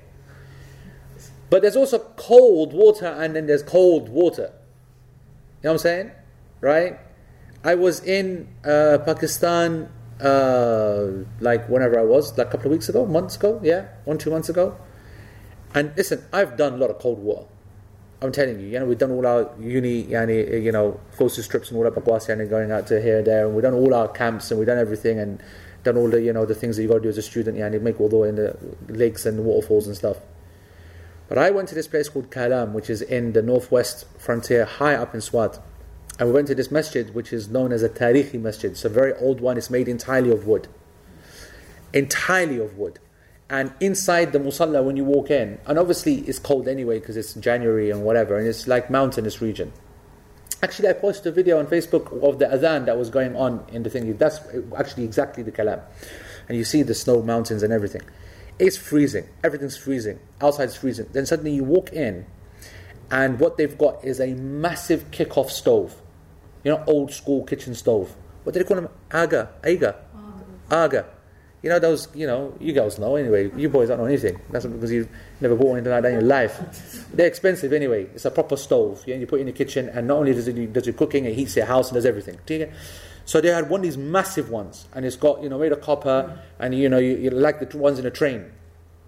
But 1.49 1.63
there's 1.63 1.76
also 1.76 1.97
cold 2.15 2.73
water 2.73 3.08
and 3.08 3.36
then 3.36 3.47
there's 3.47 3.63
cold 3.63 4.10
water. 4.10 4.54
You 5.63 5.69
know 5.69 5.71
what 5.71 5.71
I'm 5.71 5.78
saying? 5.80 6.12
Right? 6.62 6.99
I 7.63 7.73
was 7.73 8.04
in 8.04 8.49
uh, 8.63 8.99
Pakistan 9.04 9.89
uh, 10.21 11.08
like 11.39 11.67
whenever 11.67 11.99
I 11.99 12.04
was, 12.04 12.38
like 12.38 12.47
a 12.47 12.52
couple 12.52 12.67
of 12.67 12.73
weeks 12.73 12.89
ago, 12.89 13.08
months 13.08 13.36
ago, 13.36 13.60
yeah, 13.63 13.88
one, 14.06 14.19
two 14.19 14.30
months 14.30 14.47
ago. 14.47 14.78
And 15.73 15.91
listen, 15.97 16.23
I've 16.32 16.56
done 16.56 16.73
a 16.73 16.78
lot 16.78 16.91
of 16.91 16.99
cold 16.99 17.17
water. 17.17 17.47
I'm 18.23 18.31
telling 18.31 18.57
you, 18.62 18.67
you 18.67 18.79
know, 18.79 18.86
we've 18.86 18.97
done 18.97 19.12
all 19.12 19.27
our 19.27 19.51
uni, 19.59 20.05
yani, 20.05 20.63
you 20.63 20.71
know, 20.71 20.97
photo 21.12 21.41
trips 21.41 21.69
and 21.69 21.77
all 21.77 21.83
that 21.83 21.93
bakwas, 21.93 22.29
yani, 22.29 22.49
going 22.49 22.71
out 22.71 22.88
to 22.88 23.01
here 23.01 23.17
and 23.17 23.27
there, 23.27 23.45
and 23.45 23.53
we've 23.53 23.63
done 23.63 23.73
all 23.73 23.93
our 23.93 24.07
camps 24.07 24.49
and 24.49 24.57
we've 24.57 24.67
done 24.67 24.77
everything 24.77 25.19
and 25.19 25.43
done 25.83 25.97
all 25.97 26.09
the, 26.09 26.21
you 26.21 26.31
know, 26.31 26.45
the 26.45 26.55
things 26.55 26.77
that 26.77 26.83
you 26.83 26.88
got 26.88 26.95
to 26.95 26.99
do 27.01 27.09
as 27.09 27.17
a 27.17 27.21
student, 27.21 27.57
yani, 27.57 27.81
make 27.81 27.99
all 27.99 28.07
the 28.07 28.15
way 28.15 28.29
in 28.29 28.36
the 28.36 28.57
lakes 28.88 29.25
and 29.25 29.43
waterfalls 29.43 29.88
and 29.88 29.97
stuff. 29.97 30.17
But 31.27 31.38
I 31.38 31.51
went 31.51 31.67
to 31.69 31.75
this 31.75 31.89
place 31.89 32.07
called 32.07 32.31
Kalam, 32.31 32.71
which 32.71 32.89
is 32.89 33.01
in 33.01 33.33
the 33.33 33.41
northwest 33.41 34.05
frontier, 34.17 34.63
high 34.63 34.95
up 34.95 35.13
in 35.13 35.19
Swat. 35.19 35.62
And 36.17 36.29
we 36.29 36.33
went 36.33 36.47
to 36.47 36.55
this 36.55 36.71
masjid, 36.71 37.13
which 37.13 37.33
is 37.33 37.49
known 37.49 37.73
as 37.73 37.83
a 37.83 37.89
Tarihi 37.89 38.39
masjid. 38.39 38.71
It's 38.71 38.86
a 38.86 38.89
very 38.89 39.13
old 39.15 39.41
one, 39.41 39.57
it's 39.57 39.69
made 39.69 39.89
entirely 39.89 40.31
of 40.31 40.47
wood. 40.47 40.69
Entirely 41.91 42.57
of 42.59 42.77
wood. 42.77 42.99
And 43.54 43.72
inside 43.80 44.34
the 44.34 44.39
musalla, 44.39 44.84
when 44.84 44.98
you 44.98 45.04
walk 45.04 45.30
in, 45.30 45.60
and 45.68 45.78
obviously 45.78 46.22
it's 46.22 46.39
cold 46.39 46.68
anyway 46.68 46.98
because 47.00 47.16
it's 47.16 47.36
January 47.36 47.92
and 47.92 48.04
whatever, 48.04 48.36
and 48.36 48.48
it's 48.48 48.68
like 48.68 48.89
mountainous 48.89 49.44
region. 49.44 49.72
Actually, 50.63 50.89
I 50.89 50.94
posted 50.94 51.28
a 51.28 51.32
video 51.32 51.60
on 51.60 51.68
Facebook 51.68 52.24
of 52.28 52.39
the 52.39 52.46
adhan 52.46 52.88
that 52.88 52.98
was 52.98 53.12
going 53.12 53.36
on 53.36 53.63
in 53.72 53.84
the 53.84 53.92
thing. 53.92 54.18
That's 54.18 54.39
actually 54.76 55.04
exactly 55.04 55.44
the 55.44 55.52
kalam. 55.52 55.84
And 56.50 56.58
you 56.58 56.63
see 56.63 56.82
the 56.82 56.96
snow 56.96 57.22
mountains 57.22 57.62
and 57.62 57.72
everything. 57.72 58.02
It's 58.58 58.76
freezing. 58.76 59.30
Everything's 59.44 59.78
freezing. 59.78 60.20
Outside's 60.42 60.76
freezing. 60.76 61.10
Then 61.12 61.28
suddenly 61.28 61.52
you 61.52 61.63
walk 61.63 61.94
in, 61.94 62.26
and 63.12 63.39
what 63.39 63.58
they've 63.58 63.78
got 63.78 64.04
is 64.04 64.20
a 64.20 64.34
massive 64.34 65.12
kick-off 65.12 65.52
stove. 65.52 66.02
You 66.63 66.72
know, 66.72 66.84
old 66.88 67.13
school 67.13 67.44
kitchen 67.44 67.76
stove. 67.76 68.16
What 68.46 68.54
do 68.54 68.60
they 68.60 68.66
call 68.66 68.78
them? 68.78 68.89
Aga. 69.12 69.50
Aga. 69.63 69.96
Aga. 70.72 71.06
You 71.63 71.69
know 71.69 71.80
those. 71.80 72.10
You 72.13 72.28
know 72.28 72.54
you 72.60 72.73
girls 72.73 72.99
know 72.99 73.15
anyway. 73.15 73.49
You 73.56 73.69
boys 73.69 73.88
don't 73.88 73.97
know 73.97 74.06
anything. 74.06 74.39
That's 74.52 74.65
because 74.65 74.91
you've 74.91 75.08
never 75.39 75.56
bought 75.56 75.76
anything 75.76 75.93
like 75.93 76.04
that 76.04 76.10
in 76.10 76.19
your 76.19 76.21
life. 76.21 77.08
They're 77.13 77.26
expensive 77.26 77.71
anyway. 77.71 78.04
It's 78.13 78.26
a 78.26 78.32
proper 78.32 78.58
stove. 78.58 79.02
Yeah, 79.08 79.15
you 79.15 79.26
put 79.26 79.39
it 79.39 79.41
in 79.41 79.47
the 79.47 79.54
kitchen, 79.54 79.88
and 79.88 80.06
not 80.06 80.17
only 80.17 80.34
does 80.34 80.47
it 80.49 80.56
do- 80.56 80.67
does 80.67 80.88
it 80.88 80.97
cooking, 80.97 81.23
it 81.23 81.36
heats 81.36 81.56
your 81.56 81.65
house 81.65 81.88
and 81.88 81.95
does 81.95 82.06
everything. 82.06 82.38
So 83.26 83.39
they 83.39 83.47
had 83.47 83.69
one 83.69 83.80
of 83.80 83.84
these 83.84 83.97
massive 83.97 84.49
ones, 84.49 84.88
and 84.93 85.06
it's 85.06 85.15
got 85.15 85.41
you 85.41 85.47
know 85.47 85.58
made 85.58 85.71
of 85.71 85.80
copper, 85.80 86.38
and 86.60 86.76
you 86.76 86.89
know 86.89 86.99
you, 86.99 87.15
you 87.15 87.30
like 87.30 87.67
the 87.67 87.78
ones 87.78 87.97
in 87.97 88.06
a 88.06 88.12
train. 88.12 88.52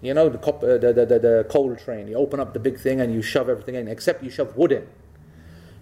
You 0.00 0.14
know 0.14 0.30
the, 0.30 0.38
copper, 0.38 0.78
the, 0.78 0.92
the, 0.94 1.04
the 1.04 1.18
the 1.18 1.46
coal 1.50 1.76
train. 1.76 2.08
You 2.08 2.16
open 2.16 2.40
up 2.40 2.54
the 2.54 2.60
big 2.60 2.78
thing 2.78 3.02
and 3.02 3.12
you 3.12 3.20
shove 3.20 3.50
everything 3.50 3.74
in, 3.74 3.86
except 3.86 4.22
you 4.22 4.30
shove 4.30 4.56
wood 4.56 4.72
in. 4.72 4.86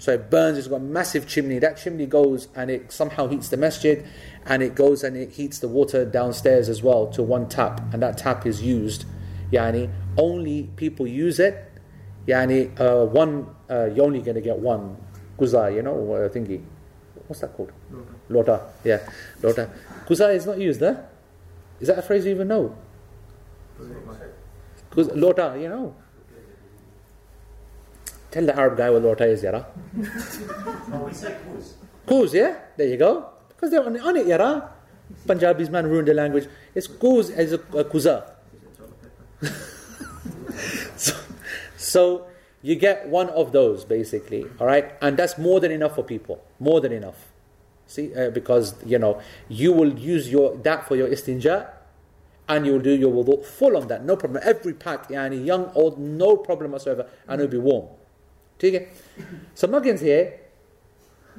So 0.04 0.12
it 0.12 0.28
burns, 0.28 0.58
it's 0.58 0.68
got 0.68 0.76
a 0.76 0.80
massive 0.80 1.26
chimney. 1.26 1.58
That 1.60 1.78
chimney 1.78 2.04
goes 2.04 2.48
and 2.54 2.70
it 2.70 2.92
somehow 2.92 3.26
heats 3.26 3.48
the 3.48 3.56
masjid 3.56 4.04
and 4.44 4.62
it 4.62 4.74
goes 4.74 5.02
and 5.02 5.16
it 5.16 5.30
heats 5.30 5.60
the 5.60 5.66
water 5.66 6.04
downstairs 6.04 6.68
as 6.68 6.82
well 6.82 7.06
to 7.12 7.22
one 7.22 7.48
tap. 7.48 7.80
And 7.90 8.02
that 8.02 8.18
tap 8.18 8.44
is 8.44 8.60
used. 8.60 9.06
Yani, 9.50 9.90
only 10.18 10.64
people 10.76 11.06
use 11.06 11.38
it. 11.38 11.72
Yani, 12.28 12.78
uh, 12.78 13.06
one, 13.06 13.46
uh, 13.70 13.86
you're 13.94 14.04
only 14.04 14.20
going 14.20 14.34
to 14.34 14.42
get 14.42 14.58
one 14.58 14.98
kuza, 15.38 15.74
you 15.74 15.80
know, 15.80 16.12
uh, 16.12 16.28
thingy. 16.28 16.62
What's 17.26 17.40
that 17.40 17.56
called? 17.56 17.72
Lota. 18.28 18.60
Yeah, 18.84 18.98
lota. 19.42 19.70
Kuza 20.06 20.34
is 20.34 20.44
not 20.44 20.58
used, 20.58 20.82
huh? 20.82 20.96
Is 21.80 21.88
that 21.88 21.98
a 21.98 22.02
phrase 22.02 22.26
you 22.26 22.32
even 22.32 22.48
know? 22.48 22.76
Lota, 24.94 25.56
you 25.58 25.70
know. 25.70 25.96
Tell 28.34 28.46
the 28.46 28.58
Arab 28.58 28.76
guy 28.76 28.90
what 28.90 29.02
lota 29.02 29.26
is, 29.26 29.44
yara. 29.44 29.64
We 29.96 30.04
say 31.12 31.36
kuz. 31.46 31.74
Goose, 32.04 32.34
yeah? 32.34 32.56
There 32.76 32.88
you 32.88 32.96
go. 32.96 33.28
Because 33.46 33.70
they're 33.70 33.86
on, 33.86 34.00
on 34.00 34.16
it, 34.16 34.26
yara. 34.26 34.72
Punjabis, 35.24 35.70
man, 35.70 35.86
ruined 35.86 36.08
the 36.08 36.14
language. 36.14 36.48
It's 36.74 36.88
kuz 36.88 37.30
as 37.30 37.52
a, 37.52 37.60
a 37.78 37.84
kuza. 37.84 38.28
so, 40.96 41.14
so 41.76 42.26
you 42.60 42.74
get 42.74 43.06
one 43.06 43.28
of 43.28 43.52
those, 43.52 43.84
basically, 43.84 44.46
all 44.58 44.66
right? 44.66 44.94
And 45.00 45.16
that's 45.16 45.38
more 45.38 45.60
than 45.60 45.70
enough 45.70 45.94
for 45.94 46.02
people. 46.02 46.44
More 46.58 46.80
than 46.80 46.90
enough. 46.90 47.30
See, 47.86 48.12
uh, 48.16 48.30
because, 48.30 48.74
you 48.84 48.98
know, 48.98 49.20
you 49.48 49.72
will 49.72 49.96
use 49.96 50.28
your 50.28 50.56
that 50.56 50.88
for 50.88 50.96
your 50.96 51.06
istinja, 51.06 51.70
and 52.48 52.66
you 52.66 52.72
will 52.72 52.80
do 52.80 52.90
your 52.90 53.12
wudu 53.12 53.44
full 53.44 53.76
on 53.76 53.86
that, 53.86 54.04
no 54.04 54.16
problem. 54.16 54.42
Every 54.44 54.74
pack, 54.74 55.08
yani, 55.08 55.46
young, 55.46 55.70
old, 55.76 56.00
no 56.00 56.36
problem 56.36 56.72
whatsoever, 56.72 57.06
and 57.28 57.40
it'll 57.40 57.52
be 57.52 57.58
warm. 57.58 57.86
Okay? 58.58 58.88
So 59.54 59.66
Muggins 59.68 60.00
here, 60.00 60.40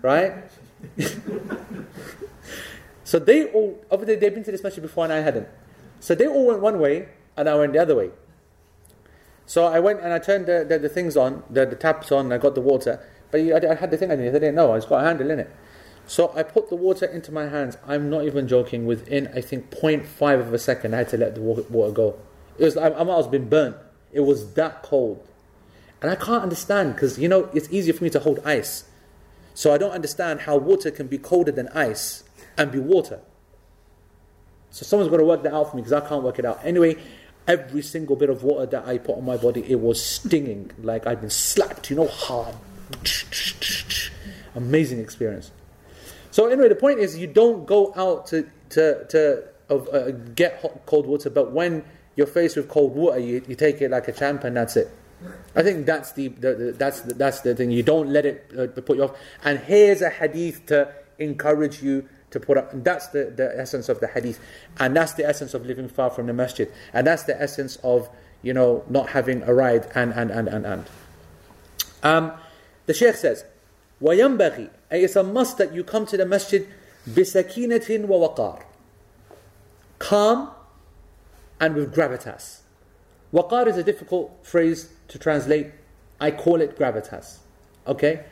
right? 0.01 0.49
so 3.03 3.19
they 3.19 3.45
all, 3.45 3.83
obviously 3.89 4.15
they've 4.15 4.33
been 4.33 4.43
to 4.43 4.51
this 4.51 4.63
masjid 4.63 4.81
before 4.81 5.05
and 5.05 5.13
I 5.13 5.19
hadn't. 5.19 5.47
So 5.99 6.15
they 6.15 6.27
all 6.27 6.47
went 6.47 6.61
one 6.61 6.79
way 6.79 7.09
and 7.37 7.49
I 7.49 7.55
went 7.55 7.73
the 7.73 7.79
other 7.79 7.95
way. 7.95 8.11
So 9.45 9.65
I 9.65 9.79
went 9.79 10.01
and 10.01 10.11
I 10.13 10.19
turned 10.19 10.47
the, 10.47 10.65
the, 10.67 10.79
the 10.79 10.89
things 10.89 11.15
on, 11.15 11.43
the, 11.49 11.65
the 11.65 11.75
taps 11.75 12.11
on, 12.11 12.31
I 12.31 12.37
got 12.37 12.55
the 12.55 12.61
water. 12.61 12.99
But 13.31 13.41
I, 13.41 13.71
I 13.71 13.75
had 13.75 13.91
the 13.91 13.97
thing 13.97 14.11
underneath, 14.11 14.35
I 14.35 14.39
didn't 14.39 14.55
know, 14.55 14.73
it's 14.73 14.85
got 14.85 15.03
a 15.03 15.07
handle 15.07 15.29
in 15.29 15.39
it. 15.39 15.55
So 16.07 16.31
I 16.35 16.43
put 16.43 16.69
the 16.69 16.75
water 16.75 17.05
into 17.05 17.31
my 17.31 17.47
hands. 17.47 17.77
I'm 17.87 18.09
not 18.09 18.25
even 18.25 18.47
joking. 18.47 18.85
Within, 18.85 19.27
I 19.35 19.41
think, 19.41 19.71
0.5 19.71 20.39
of 20.39 20.53
a 20.53 20.59
second, 20.59 20.93
I 20.93 20.99
had 20.99 21.09
to 21.09 21.17
let 21.17 21.35
the 21.35 21.41
water 21.41 21.91
go. 21.91 22.19
It 22.59 22.65
was, 22.65 22.77
I, 22.77 22.89
I 22.89 23.01
was 23.01 23.27
been 23.27 23.49
burnt. 23.49 23.75
It 24.11 24.19
was 24.21 24.53
that 24.53 24.83
cold. 24.83 25.25
And 26.01 26.11
I 26.11 26.15
can't 26.15 26.43
understand 26.43 26.95
because, 26.95 27.17
you 27.17 27.27
know, 27.27 27.49
it's 27.53 27.69
easier 27.71 27.93
for 27.93 28.03
me 28.03 28.09
to 28.11 28.19
hold 28.19 28.39
ice. 28.45 28.85
So 29.53 29.73
I 29.73 29.77
don't 29.77 29.91
understand 29.91 30.41
how 30.41 30.57
water 30.57 30.91
can 30.91 31.07
be 31.07 31.17
colder 31.17 31.51
than 31.51 31.69
ice 31.69 32.23
and 32.57 32.71
be 32.71 32.79
water. 32.79 33.21
So 34.69 34.85
someone's 34.85 35.09
got 35.09 35.17
to 35.17 35.25
work 35.25 35.43
that 35.43 35.53
out 35.53 35.71
for 35.71 35.77
me 35.77 35.81
because 35.81 35.93
I 35.93 36.07
can't 36.07 36.23
work 36.23 36.37
it 36.37 36.45
out. 36.45 36.59
Anyway, 36.63 36.97
every 37.47 37.81
single 37.81 38.15
bit 38.15 38.29
of 38.29 38.43
water 38.43 38.65
that 38.65 38.85
I 38.85 38.97
put 38.97 39.17
on 39.17 39.25
my 39.25 39.37
body, 39.37 39.63
it 39.67 39.79
was 39.79 40.03
stinging 40.03 40.71
like 40.81 41.07
I'd 41.07 41.21
been 41.21 41.29
slapped, 41.29 41.89
you 41.89 41.95
know, 41.95 42.07
hard. 42.07 42.55
Amazing 44.55 44.99
experience. 44.99 45.51
So 46.31 46.47
anyway, 46.47 46.67
the 46.67 46.75
point 46.75 46.99
is, 46.99 47.17
you 47.17 47.27
don't 47.27 47.65
go 47.65 47.93
out 47.95 48.27
to 48.27 48.49
to 48.71 49.05
to 49.05 49.43
uh, 49.69 50.11
get 50.35 50.61
hot, 50.61 50.85
cold 50.85 51.07
water, 51.07 51.29
but 51.29 51.51
when 51.51 51.85
you're 52.17 52.27
faced 52.27 52.57
with 52.57 52.67
cold 52.67 52.93
water, 52.93 53.19
you, 53.19 53.41
you 53.47 53.55
take 53.55 53.81
it 53.81 53.91
like 53.91 54.07
a 54.09 54.11
champ, 54.11 54.43
and 54.43 54.57
that's 54.57 54.75
it. 54.75 54.91
I 55.54 55.62
think 55.62 55.86
that's 55.86 56.12
the, 56.12 56.28
the, 56.28 56.54
the 56.54 56.72
that's 56.72 57.00
the, 57.02 57.14
that's 57.14 57.40
the 57.40 57.54
thing. 57.54 57.70
You 57.70 57.82
don't 57.82 58.08
let 58.08 58.24
it 58.24 58.50
uh, 58.56 58.66
put 58.80 58.96
you 58.96 59.04
off. 59.04 59.18
And 59.44 59.58
here's 59.58 60.00
a 60.00 60.10
hadith 60.10 60.66
to 60.66 60.92
encourage 61.18 61.82
you 61.82 62.08
to 62.30 62.40
put 62.40 62.56
up. 62.56 62.72
And 62.72 62.84
that's 62.84 63.08
the, 63.08 63.32
the 63.36 63.58
essence 63.58 63.88
of 63.88 64.00
the 64.00 64.06
hadith, 64.06 64.40
and 64.78 64.96
that's 64.96 65.14
the 65.14 65.26
essence 65.26 65.52
of 65.52 65.66
living 65.66 65.88
far 65.88 66.10
from 66.10 66.26
the 66.26 66.32
masjid, 66.32 66.72
and 66.92 67.06
that's 67.06 67.24
the 67.24 67.40
essence 67.40 67.76
of 67.82 68.08
you 68.42 68.54
know 68.54 68.84
not 68.88 69.10
having 69.10 69.42
a 69.42 69.52
ride 69.52 69.90
and 69.94 70.12
and 70.12 70.30
and 70.30 70.48
and 70.48 70.66
and. 70.66 70.86
Um, 72.02 72.32
the 72.86 72.94
Sheikh 72.94 73.16
says, 73.16 73.44
وَيَنْبَغِي 74.00 74.70
أي 74.90 75.04
It's 75.04 75.16
a 75.16 75.22
must 75.22 75.58
that 75.58 75.74
you 75.74 75.84
come 75.84 76.06
to 76.06 76.16
the 76.16 76.24
masjid 76.24 76.66
بِسَكِينَةٍ 77.08 78.06
وَوَقَارٍ 78.06 78.62
calm 80.00 80.50
and 81.60 81.74
with 81.76 81.94
gravitas. 81.94 82.60
Waqar 83.35 83.67
is 83.67 83.75
a 83.75 83.83
difficult 83.83 84.31
phrase 84.43 84.89
to 85.09 85.19
translate. 85.19 85.71
I 86.21 86.31
call 86.31 86.61
it 86.61 86.79
gravitas. 86.79 87.39
Okay? 87.85 88.23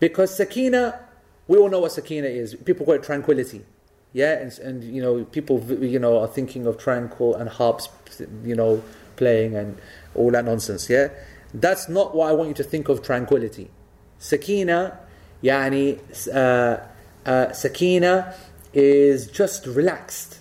Because 0.00 0.36
sakina, 0.36 0.98
we 1.46 1.56
all 1.58 1.70
know 1.70 1.78
what 1.78 1.92
sakina 1.92 2.26
is. 2.26 2.56
People 2.56 2.84
call 2.84 2.96
it 2.96 3.04
tranquility. 3.04 3.64
Yeah, 4.12 4.32
and, 4.32 4.58
and 4.58 4.84
you 4.84 5.00
know, 5.00 5.24
people 5.24 5.62
you 5.82 5.98
know 5.98 6.18
are 6.18 6.26
thinking 6.26 6.66
of 6.66 6.76
tranquil 6.76 7.34
and 7.36 7.48
harps, 7.48 7.88
you 8.44 8.54
know, 8.54 8.82
playing 9.16 9.54
and 9.54 9.78
all 10.14 10.30
that 10.32 10.44
nonsense. 10.44 10.90
Yeah, 10.90 11.08
that's 11.54 11.88
not 11.88 12.14
what 12.14 12.28
I 12.28 12.32
want 12.32 12.48
you 12.48 12.54
to 12.56 12.64
think 12.64 12.88
of 12.88 13.02
tranquility. 13.02 13.70
Sakina, 14.18 14.98
yani, 15.42 15.98
uh, 16.34 16.84
uh, 17.28 17.52
sakina 17.52 18.34
is 18.74 19.28
just 19.28 19.66
relaxed. 19.66 20.40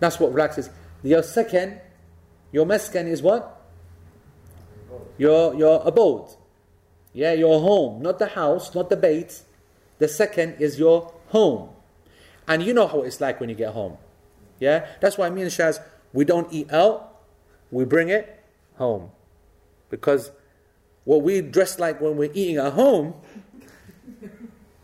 That's 0.00 0.18
what 0.18 0.32
relaxes. 0.32 0.70
The 1.02 1.22
second, 1.22 1.80
your 2.52 2.66
maskan 2.66 3.06
is 3.08 3.22
what? 3.22 3.60
Your 5.18 5.54
your 5.54 5.82
abode. 5.84 6.36
Yeah, 7.12 7.32
your 7.32 7.60
home, 7.60 8.02
not 8.02 8.18
the 8.18 8.28
house, 8.28 8.74
not 8.74 8.90
the 8.90 8.96
bait. 8.96 9.42
The 9.98 10.08
second 10.08 10.56
is 10.60 10.78
your 10.78 11.12
home. 11.28 11.70
And 12.46 12.62
you 12.62 12.72
know 12.72 12.86
how 12.86 13.02
it's 13.02 13.20
like 13.20 13.40
when 13.40 13.48
you 13.48 13.54
get 13.54 13.72
home. 13.72 13.98
Yeah? 14.58 14.86
That's 15.00 15.18
why 15.18 15.28
me 15.30 15.42
and 15.42 15.50
Shaz, 15.50 15.80
we 16.12 16.24
don't 16.24 16.52
eat 16.52 16.72
out, 16.72 17.20
we 17.70 17.84
bring 17.84 18.08
it 18.08 18.42
home. 18.76 19.10
Because 19.90 20.30
what 21.04 21.22
we 21.22 21.40
dress 21.40 21.78
like 21.78 22.00
when 22.00 22.16
we're 22.16 22.30
eating 22.32 22.56
at 22.56 22.72
home 22.72 23.14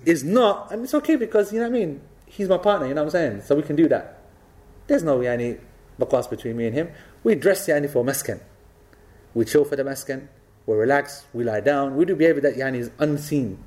is 0.05 0.25
not, 0.25 0.71
and 0.73 0.85
it's 0.85 0.95
okay 0.95 1.17
because, 1.17 1.53
you 1.53 1.61
know 1.61 1.69
what 1.69 1.77
I 1.77 1.79
mean? 1.79 2.01
He's 2.27 2.49
my 2.49 2.59
partner, 2.59 2.89
you 2.89 2.95
know 2.95 3.03
what 3.03 3.15
I'm 3.15 3.33
saying? 3.33 3.43
So 3.43 3.55
we 3.55 3.63
can 3.63 3.77
do 3.77 3.89
that. 3.89 4.21
There's 4.87 5.03
no 5.03 5.19
yani 5.19 5.61
baqas 5.99 6.29
between 6.29 6.57
me 6.57 6.67
and 6.67 6.75
him. 6.75 6.91
We 7.23 7.35
dress 7.35 7.67
yani 7.67 7.91
for 7.91 8.05
maskan. 8.05 8.41
We 9.35 9.45
chill 9.45 9.65
for 9.65 9.77
the 9.77 9.85
maskan. 9.85 10.29
We 10.67 10.75
relax. 10.75 11.25
We 11.33 11.45
lie 11.45 11.61
down. 11.61 11.97
We 11.97 12.05
do 12.05 12.17
behavior 12.17 12.41
that 12.43 12.57
yani 12.57 12.79
is 12.79 12.91
unseen. 12.99 13.59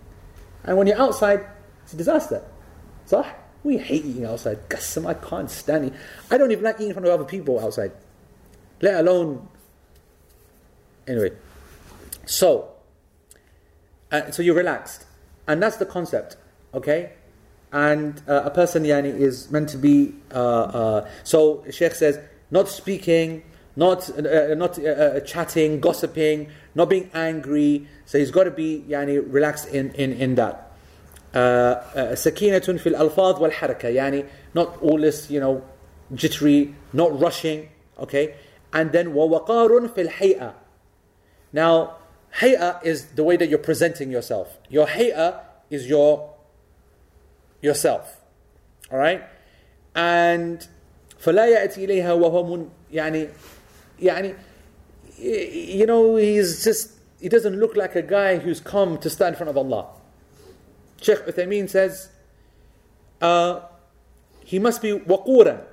And 0.64 0.78
when 0.78 0.88
you're 0.88 1.00
outside, 1.00 1.46
it's 1.84 1.94
a 1.94 1.98
disaster. 1.98 2.44
So 3.06 3.26
we 3.64 3.78
hate 3.78 4.06
eating 4.06 4.26
outside. 4.26 4.70
Qassam, 4.70 5.06
I 5.06 5.14
can't 5.14 5.50
stand 5.50 5.86
it. 5.86 5.94
I 6.32 6.38
don't 6.38 6.52
even 6.52 6.64
like 6.64 6.76
eating 6.76 6.90
in 6.90 6.94
front 6.94 7.08
of 7.08 7.14
other 7.14 7.26
people 7.26 7.60
outside. 7.60 7.92
Let 8.82 8.96
alone. 8.96 9.48
Anyway. 11.08 11.32
So. 12.26 12.70
Uh, 14.12 14.32
so 14.32 14.42
you're 14.42 14.56
relaxed. 14.56 15.06
And 15.48 15.62
that's 15.62 15.78
the 15.78 15.86
concept. 15.86 16.38
Okay? 16.74 17.14
And 17.73 18.21
uh, 18.29 18.43
a 18.45 18.51
person 18.51 18.85
yani, 18.85 19.19
is 19.19 19.51
meant 19.51 19.71
to 19.71 19.79
be. 19.79 20.15
Uh, 20.31 20.39
uh 20.39 21.09
so 21.25 21.65
Sheikh 21.71 21.95
says, 21.95 22.19
not 22.51 22.69
speaking, 22.69 23.45
not, 23.77 24.11
uh, 24.11 24.55
not 24.55 24.79
uh, 24.79 25.21
chatting, 25.21 25.81
gossiping, 25.81 26.51
not 26.75 26.91
being 26.91 27.11
angry. 27.15 27.89
So 28.05 28.19
he's 28.19 28.31
got 28.31 28.45
to 28.45 28.51
be 28.51 28.85
yani, 28.89 29.25
relaxed 29.27 29.69
in, 29.69 29.93
in, 29.93 30.13
in 30.13 30.35
that. 30.35 30.69
سكينة 31.35 32.79
في 32.79 32.87
الألفاظ 32.87 33.43
والحركة 33.43 33.89
يعني 33.89 34.27
not 34.55 34.83
all 34.83 34.99
this 34.99 35.31
you 35.31 35.41
know 35.41 35.63
jittery 36.15 36.75
not 36.93 37.19
rushing 37.19 37.71
okay 37.99 38.35
and 38.73 38.93
then 38.93 39.15
ووقار 39.15 39.89
في 39.89 40.03
الحيئة 40.03 40.55
now 41.55 41.97
hay'a 42.41 42.85
is 42.85 43.07
the 43.15 43.25
way 43.25 43.39
that 43.39 43.49
you're 43.49 43.59
presenting 43.59 44.11
yourself 44.11 44.59
your 44.69 44.87
hay'a 44.87 45.41
is 45.71 45.89
your 45.89 46.33
yourself 47.61 48.17
all 48.91 48.99
right 48.99 49.23
and 49.95 50.69
فلا 51.19 51.47
يأتي 51.47 51.85
إليها 51.85 52.13
وهو 52.13 52.43
من 52.57 52.69
يعني 52.93 53.29
يعني 54.01 54.35
you 55.19 55.87
know 55.87 56.17
he's 56.17 56.65
just 56.65 56.91
he 57.21 57.29
doesn't 57.29 57.59
look 57.61 57.77
like 57.77 57.95
a 57.95 58.03
guy 58.03 58.39
who's 58.39 58.61
come 58.61 58.99
to 58.99 59.09
stand 59.09 59.35
in 59.35 59.37
front 59.37 59.51
of 59.51 59.57
Allah 59.57 59.87
Sheikh 61.03 61.27
Uthaymeen 61.27 61.69
says, 61.69 62.09
uh, 63.21 63.61
he 64.45 64.59
must 64.59 64.81
be 64.81 64.93
وقورا 64.93 65.67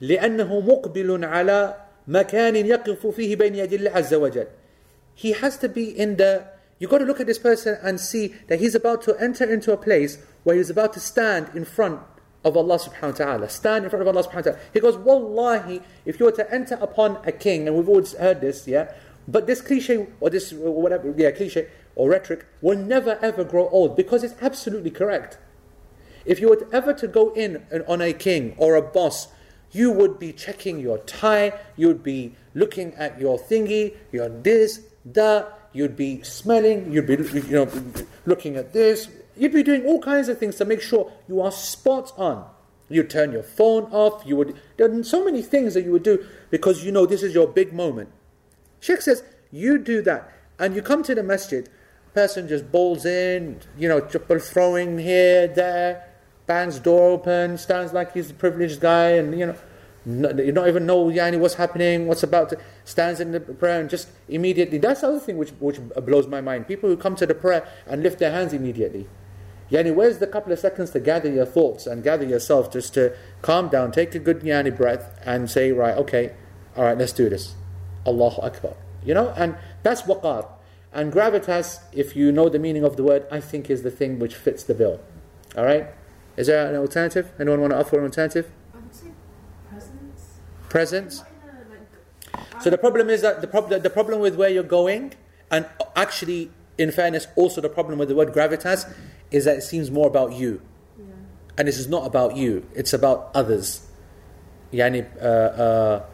لأنه 0.00 0.60
مقبل 0.60 1.24
على 1.24 1.74
مكان 2.08 2.56
يقف 2.56 3.06
فيه 3.06 3.36
بين 3.36 3.54
يدي 3.54 3.76
الله 3.76 3.90
عز 3.90 4.14
وجل. 4.14 4.46
He 5.14 5.32
has 5.32 5.56
to 5.58 5.68
be 5.68 5.98
in 5.98 6.16
the, 6.16 6.44
you 6.85 6.89
got 6.91 6.99
to 6.99 7.05
look 7.05 7.19
at 7.19 7.25
this 7.25 7.39
person 7.39 7.79
and 7.81 7.99
see 7.99 8.35
that 8.45 8.59
he's 8.59 8.75
about 8.75 9.01
to 9.01 9.19
enter 9.19 9.43
into 9.43 9.73
a 9.73 9.77
place 9.77 10.19
where 10.43 10.55
he's 10.55 10.69
about 10.69 10.93
to 10.93 10.99
stand 10.99 11.49
in 11.55 11.65
front 11.65 11.99
of 12.43 12.55
Allah 12.55 12.77
subhanahu 12.77 13.19
wa 13.19 13.25
ta'ala. 13.25 13.49
Stand 13.49 13.85
in 13.85 13.89
front 13.89 14.07
of 14.07 14.15
Allah 14.15 14.23
subhanahu 14.23 14.35
wa 14.35 14.41
ta'ala. 14.41 14.59
He 14.71 14.79
goes, 14.79 14.95
Wallahi, 14.95 15.81
if 16.05 16.19
you 16.19 16.27
were 16.27 16.31
to 16.33 16.53
enter 16.53 16.75
upon 16.75 17.17
a 17.25 17.31
king, 17.31 17.67
and 17.67 17.75
we've 17.75 17.89
always 17.89 18.13
heard 18.13 18.39
this, 18.39 18.67
yeah, 18.67 18.93
but 19.27 19.47
this 19.47 19.61
cliche, 19.61 20.05
or 20.19 20.29
this, 20.29 20.53
whatever, 20.53 21.11
yeah, 21.17 21.31
cliche, 21.31 21.69
or 21.95 22.07
rhetoric 22.07 22.45
will 22.61 22.77
never 22.77 23.17
ever 23.19 23.43
grow 23.43 23.67
old 23.69 23.95
because 23.95 24.23
it's 24.23 24.35
absolutely 24.39 24.91
correct. 24.91 25.39
If 26.23 26.39
you 26.39 26.49
were 26.49 26.67
ever 26.71 26.93
to 26.93 27.07
go 27.07 27.33
in 27.33 27.65
on 27.87 27.99
a 27.99 28.13
king 28.13 28.53
or 28.59 28.75
a 28.75 28.81
boss, 28.83 29.29
you 29.71 29.91
would 29.91 30.19
be 30.19 30.31
checking 30.31 30.79
your 30.79 30.99
tie, 30.99 31.59
you 31.75 31.87
would 31.87 32.03
be 32.03 32.35
looking 32.53 32.93
at 32.93 33.19
your 33.19 33.39
thingy, 33.39 33.95
your 34.11 34.29
this, 34.29 34.81
that, 35.03 35.54
you'd 35.75 35.95
be 35.95 36.23
smelling, 36.23 36.91
you'd 36.91 37.05
be 37.05 37.15
you 37.15 37.65
know 37.65 37.69
looking 38.25 38.55
at 38.55 38.73
this, 38.73 39.09
you'd 39.37 39.53
be 39.53 39.63
doing 39.63 39.85
all 39.85 40.01
kinds 40.01 40.29
of 40.29 40.39
things 40.39 40.55
to 40.55 40.65
make 40.65 40.81
sure 40.81 41.11
you 41.27 41.41
are 41.41 41.51
spot 41.51 42.11
on. 42.17 42.49
You'd 42.87 43.09
turn 43.09 43.31
your 43.31 43.43
phone 43.43 43.83
off, 43.91 44.23
you 44.25 44.35
would 44.37 44.59
there 44.77 44.91
are 44.91 45.03
so 45.03 45.23
many 45.23 45.41
things 45.41 45.73
that 45.73 45.83
you 45.83 45.91
would 45.91 46.03
do 46.03 46.25
because 46.49 46.83
you 46.83 46.91
know 46.91 47.05
this 47.05 47.23
is 47.23 47.33
your 47.33 47.47
big 47.47 47.73
moment. 47.73 48.09
Sheikh 48.79 49.01
says, 49.01 49.23
you 49.51 49.77
do 49.77 50.01
that 50.03 50.31
and 50.59 50.75
you 50.75 50.81
come 50.81 51.03
to 51.03 51.15
the 51.15 51.23
masjid 51.23 51.69
person 52.13 52.47
just 52.47 52.71
bowls 52.71 53.05
in, 53.05 53.59
you 53.77 53.89
know, 53.89 53.99
throwing 53.99 54.97
here, 54.97 55.47
there, 55.47 56.09
bangs 56.47 56.79
door 56.79 57.11
open, 57.11 57.57
stands 57.57 57.91
like 57.91 58.13
he's 58.13 58.31
a 58.31 58.33
privileged 58.33 58.79
guy, 58.79 59.09
and 59.11 59.37
you 59.37 59.45
know, 59.47 59.55
you 60.05 60.51
don't 60.51 60.67
even 60.67 60.85
know 60.85 61.05
yani 61.05 61.39
what's 61.39 61.55
happening, 61.55 62.07
what's 62.07 62.23
about 62.23 62.49
to 62.49 62.59
stands 62.83 63.19
in 63.19 63.31
the 63.31 63.39
prayer 63.39 63.79
and 63.79 63.89
just 63.89 64.09
immediately. 64.29 64.77
That's 64.77 65.01
the 65.01 65.07
other 65.07 65.19
thing 65.19 65.37
which 65.37 65.51
which 65.59 65.79
blows 65.79 66.27
my 66.27 66.41
mind. 66.41 66.67
People 66.67 66.89
who 66.89 66.97
come 66.97 67.15
to 67.15 67.25
the 67.25 67.35
prayer 67.35 67.67
and 67.87 68.03
lift 68.03 68.19
their 68.19 68.31
hands 68.31 68.53
immediately. 68.53 69.07
Yani, 69.71 69.95
where's 69.95 70.19
the 70.19 70.27
couple 70.27 70.53
of 70.53 70.59
seconds 70.59 70.91
to 70.91 70.99
gather 70.99 71.31
your 71.31 71.45
thoughts 71.45 71.87
and 71.87 72.03
gather 72.03 72.25
yourself 72.25 72.71
just 72.71 72.93
to 72.93 73.15
calm 73.41 73.67
down, 73.67 73.91
take 73.91 74.13
a 74.13 74.19
good 74.19 74.41
yani 74.41 74.75
breath, 74.75 75.19
and 75.25 75.49
say, 75.49 75.71
right, 75.71 75.97
okay, 75.97 76.33
all 76.77 76.83
right, 76.83 76.97
let's 76.97 77.13
do 77.13 77.29
this. 77.29 77.55
Allahu 78.05 78.41
Akbar. 78.41 78.75
You 79.03 79.15
know, 79.15 79.33
and 79.35 79.55
that's 79.81 80.03
waqar. 80.03 80.47
And 80.93 81.11
gravitas, 81.11 81.79
if 81.91 82.15
you 82.15 82.31
know 82.31 82.47
the 82.47 82.59
meaning 82.59 82.83
of 82.83 82.95
the 82.95 83.03
word, 83.03 83.25
I 83.31 83.39
think 83.39 83.69
is 83.69 83.81
the 83.83 83.91
thing 83.91 84.19
which 84.19 84.35
fits 84.35 84.63
the 84.63 84.73
bill. 84.73 84.99
All 85.57 85.65
right? 85.65 85.87
Is 86.37 86.47
there 86.47 86.67
an 86.69 86.75
alternative? 86.75 87.31
Anyone 87.39 87.61
want 87.61 87.73
to 87.73 87.79
offer 87.79 87.97
an 87.97 88.05
alternative? 88.05 88.51
I 88.73 88.77
would 88.77 88.93
say 88.93 89.07
presence. 89.69 90.39
Presence. 90.75 91.19
Not 91.19 91.29
in 91.29 92.39
a, 92.39 92.43
like, 92.51 92.61
So 92.61 92.69
the 92.69 92.77
problem 92.77 93.09
is 93.09 93.21
that 93.21 93.39
the 93.39 93.47
problem 93.47 93.81
the 93.81 93.89
problem 93.89 94.19
with 94.19 94.35
where 94.35 94.49
you're 94.49 94.71
going, 94.81 95.13
and 95.49 95.65
actually, 95.95 96.51
in 96.77 96.91
fairness, 96.91 97.27
also 97.37 97.61
the 97.61 97.69
problem 97.69 97.97
with 97.97 98.09
the 98.09 98.15
word 98.15 98.33
gravitas, 98.33 98.83
is 99.31 99.45
that 99.45 99.55
it 99.55 99.61
seems 99.63 99.89
more 99.89 100.07
about 100.07 100.33
you, 100.33 100.61
yeah. 100.99 101.05
and 101.57 101.67
this 101.69 101.79
is 101.79 101.87
not 101.87 102.05
about 102.05 102.35
you. 102.35 102.67
It's 102.75 102.91
about 102.91 103.31
others. 103.33 103.87
Yani, 104.73 105.07
uh, 105.15 105.23
uh, 105.23 106.05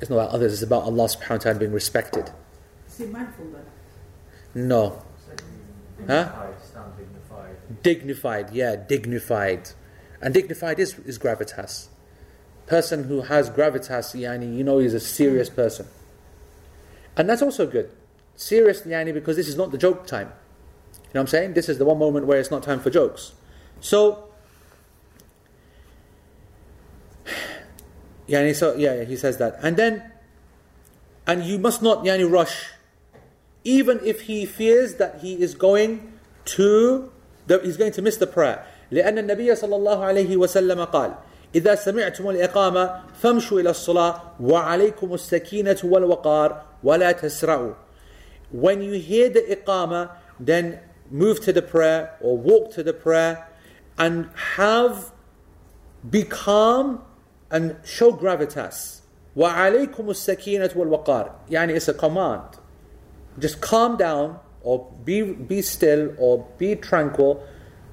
it's 0.00 0.08
not 0.08 0.18
about 0.18 0.30
others. 0.30 0.52
It's 0.52 0.62
about 0.62 0.84
Allah 0.84 1.06
Subhanahu 1.10 1.42
wa 1.42 1.50
Taala 1.50 1.58
being 1.58 1.72
respected. 1.72 2.30
Say 2.86 3.06
mindful 3.06 3.46
then. 3.50 3.66
No, 4.68 5.02
Huh? 6.06 6.22
Dignified, 6.22 6.54
stand 6.62 6.92
dignified. 6.98 7.82
dignified. 7.82 8.46
Yeah, 8.54 8.76
dignified, 8.76 9.70
and 10.20 10.34
dignified 10.34 10.78
is 10.78 10.98
is 11.00 11.18
gravitas 11.18 11.88
Person 12.65 13.05
who 13.05 13.21
has 13.21 13.49
gravitas, 13.49 14.13
yani, 14.19 14.57
you 14.57 14.63
know, 14.63 14.79
he's 14.79 14.93
a 14.93 14.99
serious 14.99 15.49
person, 15.49 15.87
and 17.15 17.29
that's 17.29 17.41
also 17.41 17.65
good. 17.65 17.89
Serious, 18.35 18.81
yani, 18.81 19.13
because 19.13 19.35
this 19.35 19.47
is 19.47 19.55
not 19.55 19.71
the 19.71 19.77
joke 19.77 20.05
time. 20.05 20.27
You 20.27 20.99
know 21.15 21.21
what 21.21 21.21
I'm 21.21 21.27
saying? 21.27 21.53
This 21.53 21.69
is 21.69 21.77
the 21.77 21.85
one 21.85 21.97
moment 21.97 22.27
where 22.27 22.39
it's 22.39 22.51
not 22.51 22.63
time 22.63 22.79
for 22.79 22.89
jokes. 22.89 23.31
So, 23.79 24.29
yani, 28.27 28.53
so 28.53 28.75
yeah, 28.75 29.05
he 29.05 29.15
says 29.15 29.37
that, 29.37 29.57
and 29.61 29.77
then, 29.77 30.11
and 31.25 31.43
you 31.43 31.57
must 31.57 31.81
not 31.81 32.03
yani 32.03 32.29
rush 32.29 32.71
even 33.67 33.99
if 34.03 34.21
he 34.21 34.45
fears 34.45 34.95
that 34.95 35.19
he 35.19 35.35
is 35.41 35.53
going 35.53 36.13
to 36.45 37.11
that 37.47 37.63
he's 37.65 37.75
going 37.75 37.91
to 37.91 38.01
miss 38.01 38.15
the 38.17 38.25
prayer 38.25 38.65
لأن 38.91 39.17
النبي 39.19 39.51
صلى 39.51 39.75
الله 39.75 39.99
عليه 39.99 40.37
وسلم 40.37 40.85
قال 40.87 41.15
إذا 41.55 41.75
سمعتم 41.75 42.29
الإقامة 42.29 43.01
فامشوا 43.21 43.59
إلى 43.59 43.69
الصلاة 43.69 44.21
وعليكم 44.39 45.13
السكينة 45.13 45.77
والوقار 45.83 46.63
ولا 46.83 47.11
تسرعوا 47.11 47.73
When 48.51 48.81
you 48.81 48.93
hear 48.93 49.29
the 49.29 49.41
iqama, 49.41 50.11
then 50.39 50.79
move 51.11 51.41
to 51.41 51.51
the 51.51 51.61
prayer 51.61 52.15
or 52.21 52.37
walk 52.37 52.71
to 52.73 52.83
the 52.83 52.93
prayer 52.93 53.47
and 53.97 54.29
have, 54.55 55.11
be 56.09 56.23
calm 56.23 57.01
and 57.51 57.75
show 57.83 58.13
gravitas. 58.13 59.01
وَعَلَيْكُمُ 59.35 59.95
السَّكِينَةُ 59.95 60.73
وَالْوَقَارِ 60.73 61.31
Yani 61.49 61.75
it's 61.75 61.87
a 61.87 61.93
command. 61.93 62.57
Just 63.37 63.61
calm 63.61 63.97
down 63.97 64.39
or 64.61 64.91
be, 65.03 65.21
be 65.21 65.61
still 65.61 66.13
or 66.17 66.47
be 66.57 66.75
tranquil 66.75 67.45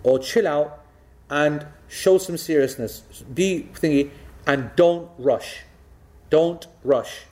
or 0.02 0.18
chill 0.18 0.46
out 0.46 0.84
and 1.28 1.66
show 1.89 2.17
some 2.17 2.37
seriousness. 2.37 3.01
Be 3.33 3.67
thingy 3.73 4.11
and 4.47 4.71
don't 4.75 5.09
rush. 5.17 5.63
Don't 6.29 6.65
rush. 6.83 7.23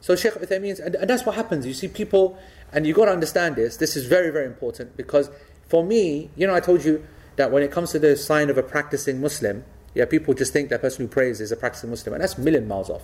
So 0.00 0.14
Sheikh 0.16 0.34
Uthaymeen, 0.34 0.78
and, 0.84 0.96
and 0.96 1.08
that's 1.08 1.24
what 1.24 1.34
happens. 1.34 1.66
You 1.66 1.72
see 1.72 1.88
people, 1.88 2.38
and 2.72 2.86
you've 2.86 2.96
got 2.96 3.06
to 3.06 3.12
understand 3.12 3.56
this. 3.56 3.78
This 3.78 3.96
is 3.96 4.04
very, 4.04 4.30
very 4.30 4.44
important 4.46 4.96
because 4.96 5.30
for 5.66 5.82
me, 5.82 6.30
you 6.36 6.46
know, 6.46 6.54
I 6.54 6.60
told 6.60 6.84
you 6.84 7.06
that 7.36 7.50
when 7.50 7.62
it 7.62 7.70
comes 7.70 7.92
to 7.92 7.98
the 7.98 8.16
sign 8.16 8.50
of 8.50 8.58
a 8.58 8.62
practicing 8.62 9.20
Muslim, 9.20 9.64
yeah, 9.94 10.04
people 10.04 10.34
just 10.34 10.52
think 10.52 10.68
that 10.70 10.82
person 10.82 11.06
who 11.06 11.08
prays 11.08 11.40
is 11.40 11.52
a 11.52 11.56
practicing 11.56 11.90
Muslim, 11.90 12.14
and 12.14 12.22
that's 12.22 12.36
a 12.36 12.40
million 12.40 12.68
miles 12.68 12.90
off. 12.90 13.02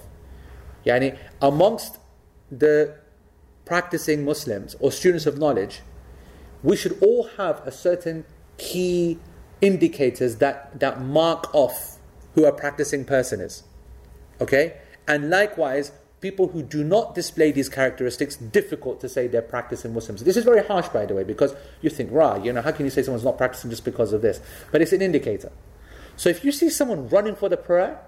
Yani, 0.84 1.16
amongst 1.40 1.98
the 2.50 2.96
practicing 3.64 4.24
Muslims 4.24 4.74
or 4.80 4.90
students 4.90 5.24
of 5.24 5.38
knowledge, 5.38 5.80
we 6.62 6.76
should 6.76 7.00
all 7.02 7.28
have 7.36 7.66
a 7.66 7.70
certain 7.70 8.24
key 8.58 9.18
indicators 9.60 10.36
that, 10.36 10.78
that 10.80 11.00
mark 11.00 11.54
off 11.54 11.98
who 12.34 12.44
a 12.44 12.52
practicing 12.52 13.04
person 13.04 13.40
is. 13.40 13.62
Okay? 14.40 14.76
And 15.06 15.30
likewise, 15.30 15.92
people 16.20 16.48
who 16.48 16.62
do 16.62 16.84
not 16.84 17.14
display 17.14 17.50
these 17.52 17.68
characteristics, 17.68 18.36
difficult 18.36 19.00
to 19.00 19.08
say 19.08 19.26
they're 19.26 19.42
practicing 19.42 19.94
Muslims. 19.94 20.22
This 20.22 20.36
is 20.36 20.44
very 20.44 20.64
harsh, 20.64 20.88
by 20.88 21.06
the 21.06 21.14
way, 21.14 21.24
because 21.24 21.54
you 21.80 21.90
think, 21.90 22.10
rah, 22.12 22.36
you 22.36 22.52
know, 22.52 22.62
how 22.62 22.72
can 22.72 22.84
you 22.84 22.90
say 22.90 23.02
someone's 23.02 23.24
not 23.24 23.38
practicing 23.38 23.70
just 23.70 23.84
because 23.84 24.12
of 24.12 24.22
this? 24.22 24.40
But 24.70 24.82
it's 24.82 24.92
an 24.92 25.02
indicator. 25.02 25.50
So 26.16 26.28
if 26.28 26.44
you 26.44 26.52
see 26.52 26.68
someone 26.68 27.08
running 27.08 27.34
for 27.34 27.48
the 27.48 27.56
prayer, 27.56 28.00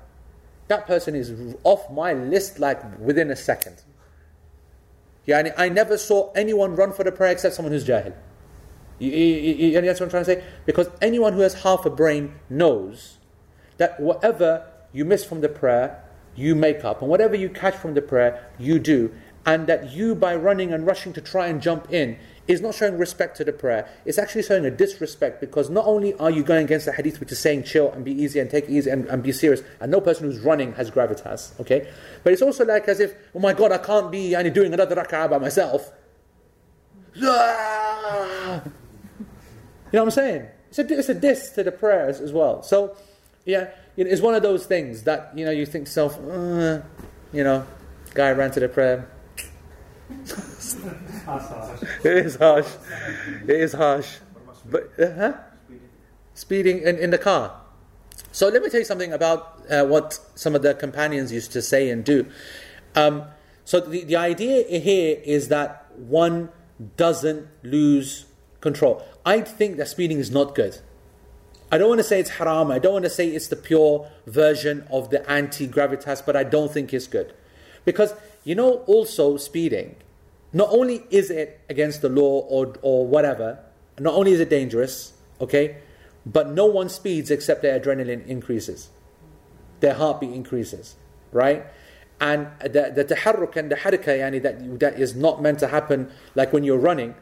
that 0.68 0.86
person 0.86 1.14
is 1.14 1.56
off 1.64 1.90
my 1.90 2.12
list 2.12 2.58
like 2.58 2.98
within 2.98 3.30
a 3.30 3.36
second. 3.36 3.82
Yeah, 5.24 5.38
and 5.38 5.54
I 5.56 5.68
never 5.68 5.96
saw 5.96 6.32
anyone 6.32 6.74
run 6.76 6.92
for 6.92 7.04
the 7.04 7.12
prayer 7.12 7.32
except 7.32 7.54
someone 7.54 7.72
who's 7.72 7.86
jahil. 7.86 8.14
You, 8.98 9.10
you, 9.10 9.54
you, 9.54 9.80
that's 9.80 10.00
what 10.00 10.06
I'm 10.06 10.10
trying 10.10 10.24
to 10.24 10.34
say? 10.34 10.44
Because 10.66 10.88
anyone 11.00 11.32
who 11.32 11.40
has 11.40 11.62
half 11.62 11.84
a 11.86 11.90
brain 11.90 12.34
knows 12.48 13.18
that 13.78 13.98
whatever 13.98 14.66
you 14.92 15.04
miss 15.04 15.24
from 15.24 15.40
the 15.40 15.48
prayer, 15.48 16.04
you 16.34 16.54
make 16.54 16.84
up. 16.84 17.00
And 17.00 17.10
whatever 17.10 17.34
you 17.34 17.48
catch 17.48 17.74
from 17.74 17.94
the 17.94 18.02
prayer, 18.02 18.48
you 18.58 18.78
do. 18.78 19.12
And 19.44 19.66
that 19.66 19.90
you, 19.90 20.14
by 20.14 20.36
running 20.36 20.72
and 20.72 20.86
rushing 20.86 21.12
to 21.14 21.20
try 21.20 21.48
and 21.48 21.60
jump 21.60 21.92
in, 21.92 22.16
is 22.48 22.60
not 22.60 22.74
showing 22.74 22.98
respect 22.98 23.36
to 23.36 23.44
the 23.44 23.52
prayer. 23.52 23.88
It's 24.04 24.18
actually 24.18 24.42
showing 24.42 24.64
a 24.64 24.70
disrespect 24.70 25.40
because 25.40 25.70
not 25.70 25.86
only 25.86 26.14
are 26.14 26.30
you 26.30 26.42
going 26.42 26.64
against 26.64 26.86
the 26.86 26.92
hadith 26.92 27.20
which 27.20 27.30
is 27.30 27.38
saying 27.38 27.64
chill 27.64 27.90
and 27.92 28.04
be 28.04 28.12
easy 28.12 28.40
and 28.40 28.50
take 28.50 28.68
easy 28.68 28.90
and, 28.90 29.06
and 29.06 29.22
be 29.22 29.32
serious, 29.32 29.62
and 29.80 29.90
no 29.90 30.00
person 30.00 30.24
who's 30.24 30.40
running 30.40 30.72
has 30.74 30.90
gravitas, 30.90 31.58
okay? 31.60 31.88
But 32.24 32.32
it's 32.32 32.42
also 32.42 32.64
like 32.64 32.88
as 32.88 33.00
if, 33.00 33.14
oh 33.34 33.38
my 33.38 33.52
god, 33.52 33.72
I 33.72 33.78
can't 33.78 34.10
be 34.10 34.34
only 34.34 34.50
doing 34.50 34.74
another 34.74 34.96
rak'ah 34.96 35.30
by 35.30 35.38
myself. 35.38 35.92
Ah! 37.22 38.62
You 39.92 39.98
know 39.98 40.04
what 40.04 40.18
I'm 40.18 40.24
saying? 40.24 40.48
It's 40.70 40.78
a, 40.78 40.98
it's 40.98 41.08
a 41.10 41.14
diss 41.14 41.50
to 41.50 41.62
the 41.62 41.72
prayers 41.72 42.20
as 42.20 42.32
well. 42.32 42.62
So, 42.62 42.96
yeah, 43.44 43.68
it's 43.96 44.22
one 44.22 44.34
of 44.34 44.42
those 44.42 44.64
things 44.64 45.02
that, 45.02 45.32
you 45.36 45.44
know, 45.44 45.50
you 45.50 45.66
think 45.66 45.86
yourself, 45.86 46.18
uh, 46.18 46.80
you 47.32 47.44
know, 47.44 47.66
guy 48.14 48.30
ran 48.32 48.50
to 48.52 48.60
the 48.60 48.68
prayer, 48.68 49.08
it 52.04 52.04
is 52.04 52.36
harsh. 52.36 52.66
It 53.44 53.50
is 53.50 53.72
harsh. 53.72 54.16
But 54.64 54.90
uh, 54.98 55.14
huh? 55.14 55.32
speeding 56.34 56.78
in, 56.82 56.98
in 56.98 57.10
the 57.10 57.18
car. 57.18 57.60
So 58.30 58.48
let 58.48 58.62
me 58.62 58.68
tell 58.68 58.80
you 58.80 58.86
something 58.86 59.12
about 59.12 59.62
uh, 59.70 59.84
what 59.84 60.18
some 60.34 60.54
of 60.54 60.62
the 60.62 60.74
companions 60.74 61.32
used 61.32 61.52
to 61.52 61.62
say 61.62 61.90
and 61.90 62.04
do. 62.04 62.26
Um, 62.94 63.24
so 63.64 63.80
the, 63.80 64.04
the 64.04 64.16
idea 64.16 64.64
here 64.80 65.18
is 65.24 65.48
that 65.48 65.90
one 65.96 66.50
doesn't 66.96 67.48
lose 67.62 68.26
control. 68.62 69.04
I 69.26 69.42
think 69.42 69.76
that 69.76 69.88
speeding 69.88 70.18
is 70.18 70.30
not 70.30 70.54
good. 70.54 70.78
I 71.70 71.78
don't 71.78 71.88
want 71.88 72.00
to 72.00 72.04
say 72.04 72.20
it's 72.20 72.30
haram. 72.30 72.70
I 72.70 72.78
don't 72.78 72.94
want 72.94 73.04
to 73.04 73.10
say 73.10 73.28
it's 73.28 73.48
the 73.48 73.56
pure 73.56 74.10
version 74.26 74.86
of 74.90 75.10
the 75.10 75.28
anti 75.30 75.68
gravitas, 75.68 76.24
but 76.24 76.36
I 76.36 76.44
don't 76.44 76.72
think 76.72 76.94
it's 76.94 77.06
good. 77.06 77.34
Because 77.84 78.14
you 78.44 78.54
know, 78.54 78.78
also 78.86 79.36
speeding, 79.36 79.96
not 80.52 80.68
only 80.70 81.04
is 81.10 81.30
it 81.30 81.60
against 81.68 82.02
the 82.02 82.08
law 82.08 82.40
or, 82.48 82.74
or 82.82 83.06
whatever, 83.06 83.58
not 83.98 84.14
only 84.14 84.32
is 84.32 84.40
it 84.40 84.50
dangerous, 84.50 85.12
okay, 85.40 85.76
but 86.26 86.50
no 86.50 86.66
one 86.66 86.88
speeds 86.88 87.30
except 87.30 87.62
their 87.62 87.78
adrenaline 87.78 88.26
increases. 88.26 88.90
Their 89.80 89.94
heartbeat 89.94 90.32
increases, 90.32 90.96
right? 91.32 91.64
And 92.20 92.48
the, 92.60 92.92
the 92.94 93.04
taharruk 93.04 93.56
and 93.56 93.70
the 93.70 93.76
haraka 93.76 94.18
yani, 94.18 94.42
that, 94.42 94.80
that 94.80 95.00
is 95.00 95.16
not 95.16 95.42
meant 95.42 95.58
to 95.60 95.68
happen 95.68 96.10
like 96.34 96.52
when 96.52 96.64
you're 96.64 96.78
running, 96.78 97.14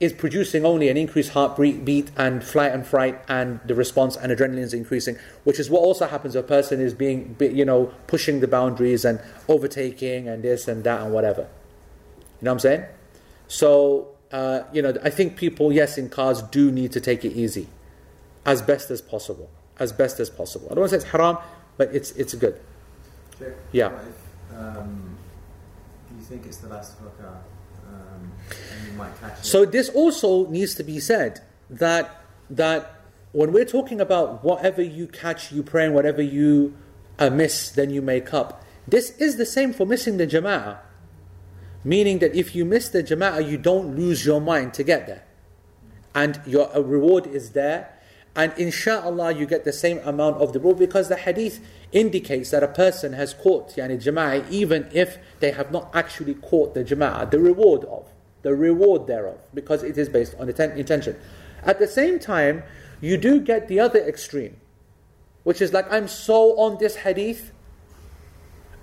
is 0.00 0.12
producing 0.12 0.64
only 0.64 0.88
an 0.88 0.96
increased 0.96 1.30
heartbeat 1.30 2.10
and 2.16 2.44
flight 2.44 2.72
and 2.72 2.86
fright 2.86 3.20
and 3.28 3.58
the 3.66 3.74
response 3.74 4.16
and 4.16 4.30
adrenaline 4.30 4.58
is 4.58 4.72
increasing, 4.72 5.16
which 5.42 5.58
is 5.58 5.68
what 5.68 5.80
also 5.80 6.06
happens 6.06 6.36
if 6.36 6.44
a 6.44 6.46
person 6.46 6.80
is 6.80 6.94
being, 6.94 7.34
you 7.40 7.64
know, 7.64 7.92
pushing 8.06 8.38
the 8.38 8.46
boundaries 8.46 9.04
and 9.04 9.20
overtaking 9.48 10.28
and 10.28 10.44
this 10.44 10.68
and 10.68 10.84
that 10.84 11.00
and 11.00 11.12
whatever. 11.12 11.42
You 11.42 12.44
know 12.44 12.52
what 12.52 12.52
I'm 12.52 12.58
saying? 12.60 12.84
So, 13.48 14.08
uh, 14.30 14.60
you 14.72 14.82
know, 14.82 14.94
I 15.02 15.10
think 15.10 15.36
people, 15.36 15.72
yes, 15.72 15.98
in 15.98 16.08
cars 16.08 16.42
do 16.42 16.70
need 16.70 16.92
to 16.92 17.00
take 17.00 17.24
it 17.24 17.32
easy 17.32 17.66
as 18.46 18.62
best 18.62 18.90
as 18.92 19.02
possible. 19.02 19.50
As 19.80 19.92
best 19.92 20.20
as 20.20 20.30
possible. 20.30 20.68
I 20.70 20.74
don't 20.74 20.80
want 20.80 20.90
to 20.90 21.00
say 21.00 21.02
it's 21.02 21.12
haram, 21.12 21.38
but 21.76 21.92
it's, 21.94 22.12
it's 22.12 22.34
good. 22.34 22.60
Sure. 23.38 23.54
Yeah. 23.72 23.98
Um, 24.56 25.16
do 26.08 26.16
you 26.16 26.22
think 26.22 26.46
it's 26.46 26.58
the 26.58 26.68
last 26.68 26.96
rak'ah? 27.02 27.38
So 29.42 29.64
this 29.64 29.88
also 29.90 30.46
needs 30.48 30.74
to 30.74 30.82
be 30.82 31.00
said 31.00 31.40
that 31.70 32.22
that 32.50 32.94
when 33.32 33.52
we're 33.52 33.64
talking 33.64 34.00
about 34.00 34.42
whatever 34.42 34.82
you 34.82 35.06
catch, 35.06 35.52
you 35.52 35.62
pray, 35.62 35.84
and 35.84 35.94
whatever 35.94 36.22
you 36.22 36.76
uh, 37.18 37.30
miss, 37.30 37.70
then 37.70 37.90
you 37.90 38.00
make 38.00 38.32
up. 38.32 38.64
This 38.86 39.10
is 39.18 39.36
the 39.36 39.46
same 39.46 39.72
for 39.72 39.86
missing 39.86 40.16
the 40.16 40.26
jama'ah. 40.26 40.78
Meaning 41.84 42.18
that 42.20 42.34
if 42.34 42.54
you 42.54 42.64
miss 42.64 42.88
the 42.88 43.02
jama'ah, 43.02 43.48
you 43.48 43.58
don't 43.58 43.94
lose 43.96 44.24
your 44.24 44.40
mind 44.40 44.74
to 44.74 44.82
get 44.82 45.06
there. 45.06 45.24
And 46.14 46.40
your 46.46 46.70
reward 46.82 47.26
is 47.26 47.50
there. 47.50 47.94
And 48.34 48.52
insha'Allah, 48.52 49.38
you 49.38 49.46
get 49.46 49.64
the 49.64 49.72
same 49.72 49.98
amount 49.98 50.36
of 50.38 50.52
the 50.52 50.58
reward 50.58 50.78
because 50.78 51.08
the 51.08 51.16
hadith 51.16 51.60
indicates 51.92 52.50
that 52.50 52.62
a 52.62 52.68
person 52.68 53.12
has 53.12 53.34
caught 53.34 53.70
yani, 53.76 54.02
jama'ah 54.02 54.48
even 54.50 54.88
if 54.92 55.18
they 55.40 55.50
have 55.50 55.70
not 55.70 55.90
actually 55.94 56.34
caught 56.34 56.74
the 56.74 56.84
jama'ah, 56.84 57.30
the 57.30 57.38
reward 57.38 57.84
of 57.84 58.10
the 58.48 58.54
reward 58.54 59.06
thereof, 59.06 59.38
because 59.52 59.82
it 59.82 59.98
is 59.98 60.08
based 60.08 60.34
on 60.38 60.48
intention. 60.48 61.14
At 61.64 61.78
the 61.78 61.86
same 61.86 62.18
time, 62.18 62.62
you 62.98 63.18
do 63.18 63.40
get 63.40 63.68
the 63.68 63.78
other 63.78 63.98
extreme, 63.98 64.56
which 65.42 65.60
is 65.60 65.74
like, 65.74 65.92
I'm 65.92 66.08
so 66.08 66.58
on 66.58 66.78
this 66.78 66.96
hadith, 66.96 67.52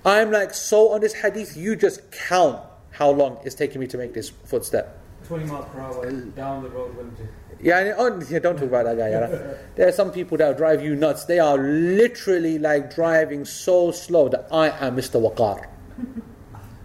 I'm 0.06 0.30
like 0.30 0.54
so 0.54 0.92
on 0.92 1.02
this 1.02 1.16
hadith, 1.16 1.58
you 1.58 1.76
just 1.76 2.12
count 2.12 2.62
how 2.92 3.10
long 3.10 3.40
it's 3.44 3.56
taking 3.56 3.82
me 3.82 3.88
to 3.88 3.98
make 3.98 4.14
this 4.14 4.30
footstep. 4.30 5.02
20 5.26 5.46
miles 5.46 5.66
per 5.74 5.80
hour 5.80 6.12
down 6.12 6.62
the 6.62 6.70
road, 6.70 6.96
wouldn't 6.96 7.18
you? 7.18 7.28
Yeah, 7.60 7.96
oh, 7.98 8.22
yeah, 8.30 8.38
don't 8.38 8.58
talk 8.58 8.68
about 8.68 8.86
that 8.86 8.98
guy. 8.98 9.10
Yeah. 9.10 9.56
there 9.76 9.88
are 9.88 9.92
some 9.92 10.12
people 10.12 10.38
that 10.38 10.58
drive 10.58 10.84
you 10.84 10.96
nuts. 10.96 11.26
They 11.26 11.40
are 11.40 11.58
literally 11.58 12.60
like 12.60 12.94
driving 12.94 13.46
so 13.46 13.90
slow 13.90 14.30
that 14.30 14.48
I 14.52 14.70
am 14.86 14.96
Mr. 14.96 15.20
Waqar. 15.20 15.66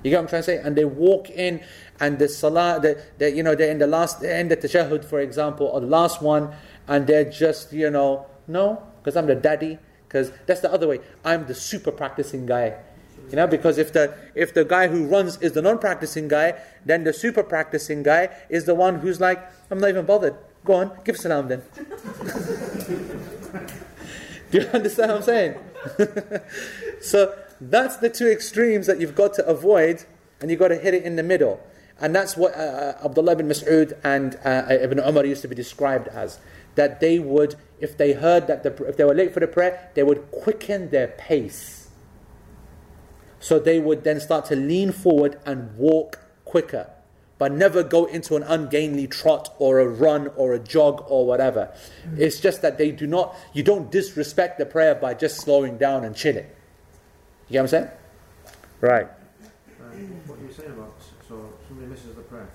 You 0.03 0.11
get 0.11 0.17
what 0.17 0.23
I'm 0.23 0.29
trying 0.29 0.43
to 0.43 0.47
say? 0.47 0.57
And 0.59 0.77
they 0.77 0.85
walk 0.85 1.31
in 1.31 1.61
and 1.99 2.19
the 2.19 2.29
salah, 2.29 2.81
the, 2.81 3.03
the, 3.19 3.31
you 3.31 3.43
know, 3.43 3.55
they're 3.55 3.71
in 3.71 3.79
the 3.79 3.87
last, 3.87 4.17
of 4.17 4.49
the 4.49 4.57
tashahud, 4.57 5.05
for 5.05 5.21
example, 5.21 5.67
or 5.67 5.81
the 5.81 5.87
last 5.87 6.23
one, 6.23 6.55
and 6.89 7.07
they're 7.07 7.31
just, 7.31 7.73
you 7.73 7.91
know, 7.91 8.27
no, 8.49 8.83
because 8.99 9.17
I'm 9.17 9.27
the 9.27 9.35
daddy, 9.35 9.79
because 10.09 10.33
that's 10.47 10.61
the 10.61 10.73
other 10.73 10.89
way. 10.89 11.01
I'm 11.25 11.47
the 11.47 11.55
super 11.55 11.93
practicing 11.93 12.47
guy. 12.47 12.77
You 13.31 13.37
know, 13.37 13.47
because 13.47 13.79
if 13.79 13.93
the 13.93 14.13
if 14.35 14.55
the 14.55 14.65
guy 14.65 14.89
who 14.89 15.07
runs 15.07 15.41
is 15.41 15.53
the 15.53 15.63
non-practicing 15.63 16.27
guy, 16.27 16.61
then 16.85 17.05
the 17.05 17.13
super 17.13 17.45
practicing 17.45 18.03
guy 18.03 18.29
is 18.49 18.65
the 18.65 18.75
one 18.75 18.97
who's 18.97 19.21
like, 19.21 19.41
I'm 19.71 19.79
not 19.79 19.91
even 19.91 20.05
bothered. 20.05 20.35
Go 20.65 20.75
on, 20.75 20.91
give 21.05 21.17
salam 21.17 21.47
then. 21.47 21.63
Do 24.51 24.59
you 24.59 24.67
understand 24.69 25.13
what 25.13 25.19
I'm 25.19 25.23
saying? 25.23 25.55
so 27.01 27.39
that's 27.61 27.97
the 27.99 28.09
two 28.09 28.29
extremes 28.29 28.87
that 28.87 29.01
you've 29.01 29.15
got 29.15 29.35
to 29.35 29.47
avoid, 29.47 30.05
and 30.41 30.51
you've 30.51 30.61
got 30.61 30.69
to 30.69 30.77
hit 30.77 30.95
it 30.95 31.05
in 31.05 31.17
the 31.17 31.23
middle. 31.23 31.61
And 32.01 32.15
that's 32.15 32.37
what 32.37 32.55
uh, 32.55 32.59
uh, 32.59 33.05
Abdullah 33.05 33.33
ibn 33.33 33.49
Mas'ud 33.49 33.99
and 34.03 34.39
uh, 34.43 34.65
Ibn 34.69 35.01
Umar 35.01 35.27
used 35.27 35.43
to 35.43 35.49
be 35.49 35.55
described 35.55 36.09
as. 36.09 36.39
That 36.77 37.01
they 37.01 37.19
would, 37.19 37.57
if 37.79 37.99
they 37.99 38.13
heard 38.13 38.47
that, 38.47 38.63
the, 38.63 38.73
if 38.87 38.97
they 38.97 39.05
were 39.05 39.15
late 39.15 39.35
for 39.35 39.41
the 39.41 39.47
prayer, 39.47 39.91
they 39.95 40.03
would 40.03 40.31
quicken 40.31 40.91
their 40.91 41.09
pace. 41.09 41.89
So 43.39 43.59
they 43.59 43.81
would 43.81 44.05
then 44.05 44.21
start 44.21 44.47
to 44.47 44.57
lean 44.57 44.93
forward 44.93 45.39
and 45.45 45.77
walk 45.77 46.21
quicker, 46.45 46.89
but 47.39 47.53
never 47.53 47.83
go 47.83 48.07
into 48.07 48.37
an 48.37 48.45
ungainly 48.45 49.07
trot 49.07 49.55
or 49.59 49.79
a 49.79 49.87
run 49.87 50.29
or 50.37 50.55
a 50.55 50.59
jog 50.59 51.05
or 51.09 51.27
whatever. 51.27 51.75
It's 52.17 52.41
just 52.41 52.63
that 52.63 52.79
they 52.79 52.93
do 52.93 53.07
not, 53.07 53.37
you 53.53 53.63
don't 53.63 53.91
disrespect 53.91 54.59
the 54.59 54.67
prayer 54.67 54.95
by 54.95 55.15
just 55.15 55.39
slowing 55.39 55.77
down 55.77 56.05
and 56.05 56.15
chilling. 56.17 56.47
You 57.51 57.55
get 57.55 57.59
what 57.59 57.63
I'm 57.65 57.69
saying? 57.69 57.89
Right. 58.81 59.09
Um, 59.83 60.21
what 60.27 60.39
you 60.41 60.47
were 60.47 60.53
saying 60.53 60.71
about 60.71 60.95
so 61.29 61.53
somebody 61.67 61.89
misses 61.89 62.15
the 62.15 62.23
prayer 62.23 62.49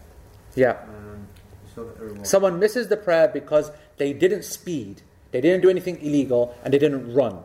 Yeah. 0.56 0.78
and 0.88 1.28
you 1.64 1.70
still 1.70 1.86
get 1.86 2.00
the 2.00 2.06
reward. 2.06 2.26
Someone 2.28 2.60
misses 2.60 2.88
the 2.88 2.96
prayer 2.96 3.28
because 3.28 3.72
they 3.98 4.14
didn't 4.14 4.43
speed, 4.43 5.02
they 5.32 5.41
didn't 5.41 5.62
do 5.62 5.70
anything 5.70 5.98
illegal, 6.02 6.56
and 6.64 6.74
they 6.74 6.78
didn't 6.80 7.14
run. 7.14 7.43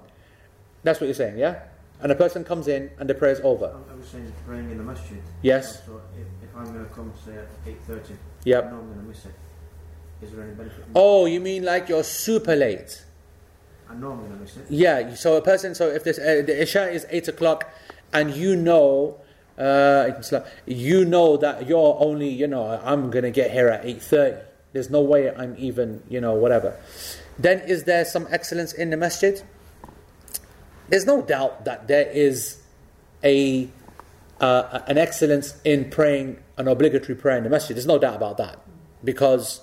That's 0.85 1.01
what 1.01 1.07
you're 1.09 1.15
saying, 1.15 1.39
yeah? 1.39 1.65
And 2.01 2.13
a 2.13 2.15
person 2.15 2.45
comes 2.45 2.69
in 2.69 2.91
and 3.01 3.11
the 3.11 3.15
prayer 3.15 3.33
is 3.33 3.41
over. 3.41 3.67
I 3.67 3.93
I 3.93 3.97
was 3.97 4.07
saying 4.07 4.33
praying 4.47 4.71
in 4.71 4.79
the 4.79 4.85
masjid. 4.85 5.21
Yes. 5.43 5.85
So 5.85 6.01
if, 6.17 6.49
if 6.49 6.57
I'm 6.57 6.73
going 6.73 6.87
to 6.87 6.95
come 6.95 7.13
say 7.25 7.37
at 7.37 7.49
eight 7.67 7.83
thirty, 7.83 8.15
Yep. 8.45 8.65
I 8.65 8.71
know 8.71 8.77
I'm 8.79 8.87
going 8.87 9.01
to 9.01 9.07
miss 9.07 9.27
it. 9.27 9.35
Is 10.23 10.31
there 10.31 10.45
any 10.45 10.55
benefit? 10.55 10.85
Oh, 10.95 11.27
you 11.27 11.41
mean 11.41 11.65
like 11.65 11.89
you're 11.89 12.05
super 12.05 12.55
late? 12.55 13.05
Yeah. 14.69 15.15
So 15.15 15.37
a 15.37 15.43
person. 15.43 15.75
So 15.75 15.89
if 15.89 16.05
this 16.05 16.19
uh, 16.19 16.43
the 16.47 16.63
isha 16.63 16.91
is 16.91 17.07
eight 17.11 17.29
o'clock, 17.29 17.73
and 18.13 18.35
you 18.35 18.57
know, 18.57 19.19
uh, 19.59 20.11
you 20.67 21.05
know 21.05 21.37
that 21.37 21.67
you're 21.69 21.97
only 22.01 22.29
you 22.29 22.47
know 22.47 22.81
I'm 22.85 23.11
gonna 23.11 23.31
get 23.31 23.51
here 23.51 23.69
at 23.69 23.85
eight 23.85 24.03
thirty. 24.03 24.39
There's 24.73 24.91
no 24.91 25.01
way 25.01 25.35
I'm 25.35 25.57
even 25.59 26.03
you 26.09 26.21
know 26.21 26.35
whatever. 26.35 26.79
Then 27.39 27.61
is 27.61 27.85
there 27.85 28.05
some 28.05 28.27
excellence 28.31 28.73
in 28.73 28.91
the 28.91 28.97
masjid? 28.97 29.43
There's 30.89 31.07
no 31.07 31.23
doubt 31.23 31.65
that 31.65 31.89
there 31.89 32.09
is 32.11 32.61
a 33.23 33.69
uh, 34.41 34.81
an 34.87 34.99
excellence 34.99 35.61
in 35.65 35.91
praying 35.91 36.39
an 36.57 36.69
obligatory 36.69 37.17
prayer 37.17 37.37
in 37.37 37.45
the 37.45 37.51
masjid. 37.51 37.77
There's 37.77 37.87
no 37.87 37.99
doubt 37.99 38.17
about 38.17 38.39
that 38.39 38.61
because 39.05 39.61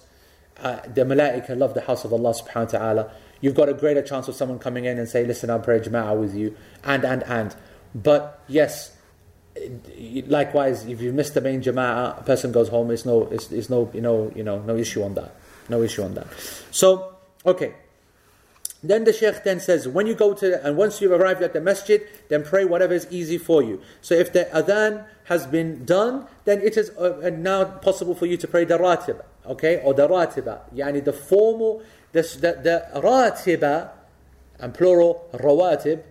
uh, 0.59 0.79
the 0.93 1.01
malaika 1.01 1.57
love 1.57 1.73
the 1.73 1.81
house 1.81 2.05
of 2.05 2.13
Allah 2.13 2.33
subhanahu 2.33 2.73
wa 2.73 2.79
ta'ala. 2.79 3.11
You've 3.41 3.55
got 3.55 3.69
a 3.69 3.73
greater 3.73 4.01
chance 4.01 4.27
of 4.27 4.35
someone 4.35 4.59
coming 4.59 4.85
in 4.85 4.97
and 4.97 5.07
say, 5.07 5.25
listen, 5.25 5.49
I'll 5.49 5.59
pray 5.59 5.79
Jama'ah 5.79 6.19
with 6.19 6.35
you, 6.35 6.55
and, 6.83 7.03
and, 7.03 7.23
and. 7.23 7.55
But 7.93 8.41
yes, 8.47 8.95
likewise, 10.27 10.85
if 10.85 11.01
you 11.01 11.11
miss 11.11 11.31
the 11.31 11.41
main 11.41 11.61
Jama'ah, 11.61 12.19
a 12.19 12.23
person 12.23 12.51
goes 12.51 12.69
home, 12.69 12.91
it's 12.91 13.05
no, 13.05 13.23
it's, 13.27 13.51
it's 13.51 13.69
no, 13.69 13.89
you 13.93 14.01
know, 14.01 14.31
you 14.35 14.43
know, 14.43 14.59
no 14.59 14.75
issue 14.75 15.03
on 15.03 15.13
that. 15.15 15.35
No 15.69 15.81
issue 15.83 16.03
on 16.03 16.13
that. 16.15 16.27
So, 16.71 17.15
okay. 17.45 17.73
Then 18.83 19.05
the 19.05 19.13
Sheikh 19.13 19.43
then 19.43 19.59
says, 19.59 19.87
when 19.87 20.05
you 20.05 20.13
go 20.13 20.33
to, 20.35 20.63
and 20.65 20.77
once 20.77 21.01
you've 21.01 21.11
arrived 21.11 21.41
at 21.41 21.53
the 21.53 21.59
masjid, 21.59 22.07
then 22.29 22.43
pray 22.43 22.63
whatever 22.63 22.93
is 22.93 23.07
easy 23.09 23.37
for 23.37 23.63
you. 23.63 23.81
So 24.01 24.13
if 24.13 24.31
the 24.31 24.45
adhan 24.53 25.05
has 25.25 25.47
been 25.47 25.83
done, 25.83 26.27
then 26.45 26.61
it 26.61 26.77
is 26.77 26.91
uh, 26.91 27.31
now 27.33 27.65
possible 27.65 28.13
for 28.13 28.27
you 28.27 28.37
to 28.37 28.47
pray 28.47 28.65
the 28.65 28.77
ratib, 28.77 29.21
okay, 29.47 29.81
or 29.83 29.93
the 29.93 30.07
ratiba. 30.07 30.61
Yani 30.75 31.03
the 31.03 31.11
formal, 31.11 31.81
the, 32.11 32.21
the, 32.21 32.89
the 32.93 33.01
ratiba, 33.01 33.91
and 34.59 34.73
plural, 34.73 35.29
rawatib, 35.33 36.03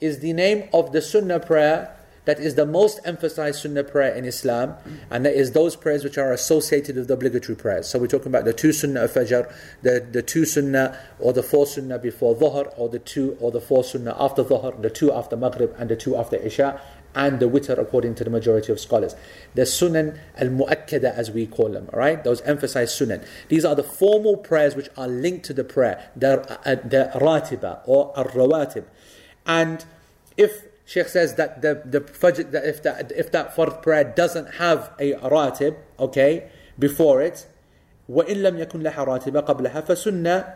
is 0.00 0.18
the 0.20 0.32
name 0.32 0.68
of 0.72 0.92
the 0.92 1.00
sunnah 1.00 1.40
prayer 1.40 1.96
that 2.26 2.40
is 2.40 2.56
the 2.56 2.66
most 2.66 2.98
emphasized 3.04 3.60
sunnah 3.60 3.84
prayer 3.84 4.12
in 4.12 4.24
Islam, 4.24 4.74
and 5.10 5.24
that 5.24 5.34
is 5.34 5.52
those 5.52 5.76
prayers 5.76 6.02
which 6.02 6.18
are 6.18 6.32
associated 6.32 6.96
with 6.96 7.06
the 7.06 7.14
obligatory 7.14 7.54
prayers. 7.54 7.86
So 7.86 8.00
we're 8.00 8.08
talking 8.08 8.26
about 8.26 8.44
the 8.44 8.52
two 8.52 8.72
sunnah 8.72 9.04
of 9.04 9.12
Fajr, 9.12 9.52
the, 9.82 10.04
the 10.10 10.22
two 10.22 10.44
sunnah 10.44 10.98
or 11.20 11.32
the 11.32 11.44
four 11.44 11.66
sunnah 11.66 12.00
before 12.00 12.34
Dhuhr, 12.34 12.72
or 12.76 12.88
the 12.88 12.98
two 12.98 13.36
or 13.40 13.52
the 13.52 13.60
four 13.60 13.84
sunnah 13.84 14.16
after 14.18 14.42
Dhuhr, 14.42 14.82
the 14.82 14.90
two 14.90 15.12
after 15.12 15.36
Maghrib, 15.36 15.72
and 15.78 15.88
the 15.88 15.94
two 15.94 16.16
after 16.16 16.36
Isha, 16.36 16.80
and 17.15 17.39
the 17.39 17.49
witr 17.49 17.77
according 17.77 18.15
to 18.15 18.23
the 18.23 18.29
majority 18.29 18.71
of 18.71 18.79
scholars. 18.79 19.15
The 19.53 19.63
sunan 19.63 20.17
al 20.37 20.47
muakkada 20.47 21.13
as 21.13 21.31
we 21.31 21.45
call 21.45 21.69
them, 21.69 21.89
alright? 21.93 22.23
Those 22.23 22.41
emphasized 22.41 22.99
sunan. 22.99 23.25
These 23.49 23.65
are 23.65 23.75
the 23.75 23.83
formal 23.83 24.37
prayers 24.37 24.75
which 24.75 24.89
are 24.97 25.07
linked 25.07 25.45
to 25.45 25.53
the 25.53 25.63
prayer, 25.63 26.09
the, 26.15 26.41
uh, 26.65 26.75
the 26.75 27.11
ratiba 27.15 27.81
or 27.85 28.13
al 28.17 28.25
rawatib. 28.25 28.85
And 29.45 29.83
if 30.37 30.65
Sheikh 30.85 31.07
says 31.07 31.35
that 31.35 31.61
the, 31.61 31.81
the 31.85 32.01
fajr, 32.01 32.51
that 32.51 32.65
if 32.65 32.83
that 32.83 33.11
if 33.11 33.31
that 33.31 33.55
fard 33.55 33.81
prayer 33.81 34.03
doesn't 34.03 34.55
have 34.55 34.91
a 34.99 35.13
ratib, 35.13 35.77
okay, 35.99 36.49
before 36.77 37.21
it, 37.21 37.47
وإن 38.09 38.43
لم 38.43 38.57
يكن 38.57 38.83
لها 38.83 39.03
راتبة 39.03 39.39
قبلها 39.39 39.81
فسنة 39.81 40.53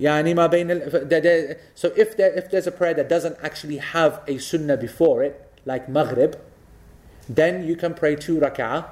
يعني 0.00 0.34
ما 0.34 0.46
بين 0.46 0.70
ال, 0.70 1.08
the, 1.08 1.20
the, 1.20 1.56
so 1.74 1.92
if 1.96 2.16
there 2.16 2.32
if 2.32 2.50
there's 2.50 2.66
a 2.66 2.72
prayer 2.72 2.92
that 2.92 3.08
doesn't 3.08 3.36
actually 3.42 3.78
have 3.78 4.20
a 4.26 4.38
sunnah 4.38 4.76
before 4.76 5.22
it, 5.22 5.43
like 5.65 5.89
Maghrib, 5.89 6.35
then 7.27 7.65
you 7.65 7.75
can 7.75 7.93
pray 7.93 8.15
two 8.15 8.39
rak'ah 8.39 8.89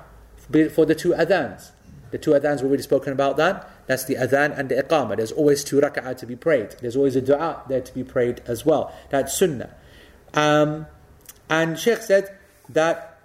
for 0.71 0.85
the 0.85 0.95
two 0.95 1.11
adhans. 1.11 1.71
The 2.11 2.17
two 2.17 2.31
adhans 2.31 2.61
we've 2.61 2.65
already 2.65 2.83
spoken 2.83 3.13
about 3.13 3.37
that. 3.37 3.69
That's 3.87 4.05
the 4.05 4.15
adhan 4.15 4.57
and 4.57 4.69
the 4.69 4.75
iqamah. 4.75 5.17
There's 5.17 5.31
always 5.31 5.63
two 5.63 5.79
rak'ah 5.79 6.17
to 6.17 6.25
be 6.25 6.35
prayed. 6.35 6.75
There's 6.81 6.95
always 6.95 7.15
a 7.15 7.21
dua 7.21 7.63
there 7.67 7.81
to 7.81 7.93
be 7.93 8.03
prayed 8.03 8.41
as 8.45 8.65
well. 8.65 8.93
That's 9.09 9.37
sunnah. 9.37 9.75
Um, 10.33 10.87
and 11.49 11.77
Sheikh 11.77 11.99
said 11.99 12.35
that 12.69 13.19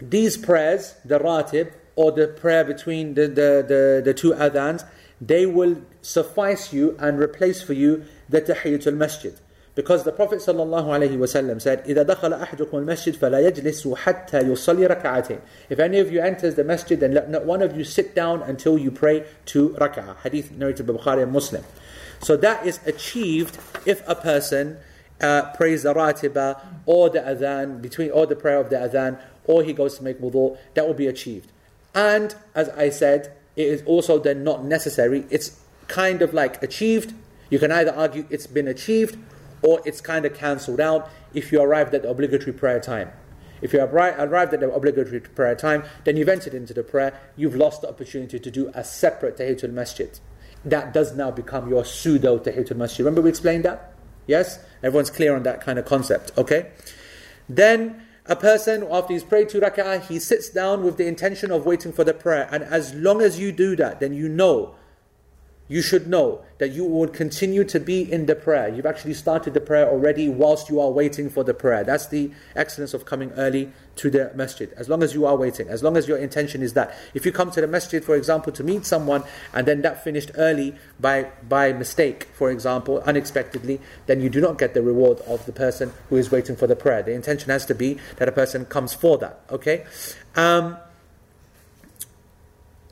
these 0.00 0.36
prayers, 0.36 0.94
the 1.04 1.18
ratib, 1.18 1.72
or 1.96 2.12
the 2.12 2.28
prayer 2.28 2.64
between 2.64 3.14
the, 3.14 3.22
the, 3.22 3.64
the, 3.66 4.02
the 4.04 4.14
two 4.14 4.32
adhans, 4.32 4.84
they 5.20 5.46
will 5.46 5.82
suffice 6.02 6.72
you 6.72 6.96
and 6.98 7.18
replace 7.18 7.62
for 7.62 7.72
you 7.72 8.04
the 8.28 8.42
tahiyatul 8.42 8.96
masjid. 8.96 9.38
Because 9.75 10.03
the 10.03 10.11
Prophet 10.11 10.39
ﷺ 10.39 11.61
said, 11.61 11.85
إِذَا 11.85 12.05
دَخَلَ 12.05 12.45
أَحْدُكُمُ 12.45 12.71
الْمَسْجِدِ 12.71 13.15
فَلَا 13.15 13.49
يَجْلِسُ 13.49 13.97
حَتَّى 13.99 14.43
يُصَلِّ 14.43 15.01
رَكَعَتين 15.01 15.39
If 15.69 15.79
any 15.79 15.99
of 15.99 16.11
you 16.11 16.19
enters 16.19 16.55
the 16.55 16.65
masjid, 16.65 16.99
then 16.99 17.13
let 17.13 17.29
not 17.29 17.45
one 17.45 17.61
of 17.61 17.77
you 17.77 17.85
sit 17.85 18.13
down 18.13 18.43
until 18.43 18.77
you 18.77 18.91
pray 18.91 19.25
two 19.45 19.69
rak'ah. 19.79 20.17
Hadith 20.23 20.51
narrated 20.51 20.87
by 20.87 20.93
Bukhari 20.93 21.23
and 21.23 21.31
Muslim. 21.31 21.63
So 22.19 22.35
that 22.37 22.65
is 22.65 22.85
achieved 22.85 23.57
if 23.85 24.07
a 24.09 24.15
person 24.15 24.77
uh, 25.21 25.53
prays 25.53 25.83
the 25.83 25.93
ratiba 25.93 26.61
or 26.85 27.09
the 27.09 27.19
adhan, 27.19 27.81
between 27.81 28.11
or 28.11 28.25
the 28.25 28.35
prayer 28.35 28.59
of 28.59 28.69
the 28.69 28.75
adhan, 28.75 29.21
or 29.45 29.63
he 29.63 29.71
goes 29.71 29.97
to 29.97 30.03
make 30.03 30.19
wudu, 30.19 30.57
that 30.73 30.85
will 30.85 30.93
be 30.93 31.07
achieved. 31.07 31.49
And 31.95 32.35
as 32.53 32.67
I 32.69 32.89
said, 32.89 33.33
it 33.55 33.67
is 33.67 33.83
also 33.83 34.19
then 34.19 34.43
not 34.43 34.65
necessary. 34.65 35.25
It's 35.29 35.61
kind 35.87 36.21
of 36.21 36.33
like 36.33 36.61
achieved. 36.61 37.13
You 37.49 37.59
can 37.59 37.71
either 37.71 37.93
argue 37.93 38.25
it's 38.29 38.47
been 38.47 38.67
achieved 38.67 39.17
or 39.66 39.82
it's 39.84 40.00
kind 40.00 40.24
of 40.24 40.32
cancelled 40.32 40.80
out 40.80 41.10
if 41.34 41.50
you 41.50 41.60
arrived 41.60 41.92
at 41.92 42.02
the 42.02 42.08
obligatory 42.08 42.52
prayer 42.52 42.78
time. 42.78 43.10
If 43.60 43.72
you 43.72 43.80
arri- 43.80 44.16
arrived 44.16 44.54
at 44.54 44.60
the 44.60 44.70
obligatory 44.70 45.20
prayer 45.20 45.56
time, 45.56 45.82
then 46.04 46.16
you've 46.16 46.28
entered 46.28 46.54
into 46.54 46.72
the 46.72 46.84
prayer, 46.84 47.18
you've 47.36 47.56
lost 47.56 47.82
the 47.82 47.88
opportunity 47.88 48.38
to 48.38 48.50
do 48.50 48.70
a 48.74 48.84
separate 48.84 49.38
tahiyatul 49.38 49.72
masjid. 49.72 50.20
That 50.64 50.92
does 50.92 51.16
now 51.16 51.32
become 51.32 51.68
your 51.68 51.84
pseudo 51.84 52.38
tahiyatul 52.38 52.76
masjid. 52.76 53.00
Remember 53.00 53.22
we 53.22 53.30
explained 53.30 53.64
that? 53.64 53.92
Yes? 54.26 54.60
Everyone's 54.84 55.10
clear 55.10 55.34
on 55.34 55.42
that 55.42 55.60
kind 55.60 55.78
of 55.78 55.84
concept, 55.84 56.32
okay? 56.38 56.70
Then 57.48 58.02
a 58.26 58.36
person, 58.36 58.86
after 58.90 59.14
he's 59.14 59.24
prayed 59.24 59.48
two 59.48 59.60
rak'ah, 59.60 60.06
he 60.06 60.20
sits 60.20 60.48
down 60.48 60.84
with 60.84 60.96
the 60.96 61.06
intention 61.06 61.50
of 61.50 61.66
waiting 61.66 61.92
for 61.92 62.04
the 62.04 62.14
prayer. 62.14 62.48
And 62.52 62.62
as 62.62 62.94
long 62.94 63.20
as 63.20 63.40
you 63.40 63.50
do 63.50 63.74
that, 63.76 63.98
then 64.00 64.12
you 64.12 64.28
know, 64.28 64.74
you 65.68 65.82
should 65.82 66.06
know 66.06 66.42
that 66.58 66.70
you 66.70 66.84
will 66.84 67.08
continue 67.08 67.64
to 67.64 67.78
be 67.78 68.10
in 68.10 68.26
the 68.26 68.34
prayer. 68.34 68.68
You've 68.68 68.86
actually 68.86 69.14
started 69.14 69.52
the 69.54 69.60
prayer 69.60 69.88
already 69.88 70.28
whilst 70.28 70.68
you 70.68 70.80
are 70.80 70.90
waiting 70.90 71.28
for 71.28 71.44
the 71.44 71.52
prayer. 71.52 71.84
That's 71.84 72.06
the 72.06 72.30
excellence 72.54 72.94
of 72.94 73.04
coming 73.04 73.32
early 73.32 73.72
to 73.96 74.10
the 74.10 74.32
masjid. 74.34 74.72
As 74.76 74.88
long 74.88 75.02
as 75.02 75.14
you 75.14 75.26
are 75.26 75.36
waiting, 75.36 75.68
as 75.68 75.82
long 75.82 75.96
as 75.96 76.08
your 76.08 76.18
intention 76.18 76.62
is 76.62 76.74
that. 76.74 76.94
If 77.14 77.26
you 77.26 77.32
come 77.32 77.50
to 77.50 77.60
the 77.60 77.66
masjid, 77.66 78.02
for 78.02 78.16
example, 78.16 78.52
to 78.52 78.64
meet 78.64 78.86
someone 78.86 79.24
and 79.52 79.66
then 79.66 79.82
that 79.82 80.02
finished 80.02 80.30
early 80.36 80.74
by, 81.00 81.30
by 81.46 81.72
mistake, 81.72 82.28
for 82.32 82.50
example, 82.50 83.02
unexpectedly, 83.04 83.80
then 84.06 84.20
you 84.20 84.30
do 84.30 84.40
not 84.40 84.58
get 84.58 84.74
the 84.74 84.82
reward 84.82 85.20
of 85.20 85.44
the 85.46 85.52
person 85.52 85.92
who 86.08 86.16
is 86.16 86.30
waiting 86.30 86.56
for 86.56 86.66
the 86.66 86.76
prayer. 86.76 87.02
The 87.02 87.12
intention 87.12 87.50
has 87.50 87.66
to 87.66 87.74
be 87.74 87.98
that 88.16 88.28
a 88.28 88.32
person 88.32 88.64
comes 88.66 88.94
for 88.94 89.18
that. 89.18 89.40
Okay? 89.50 89.84
Um, 90.36 90.76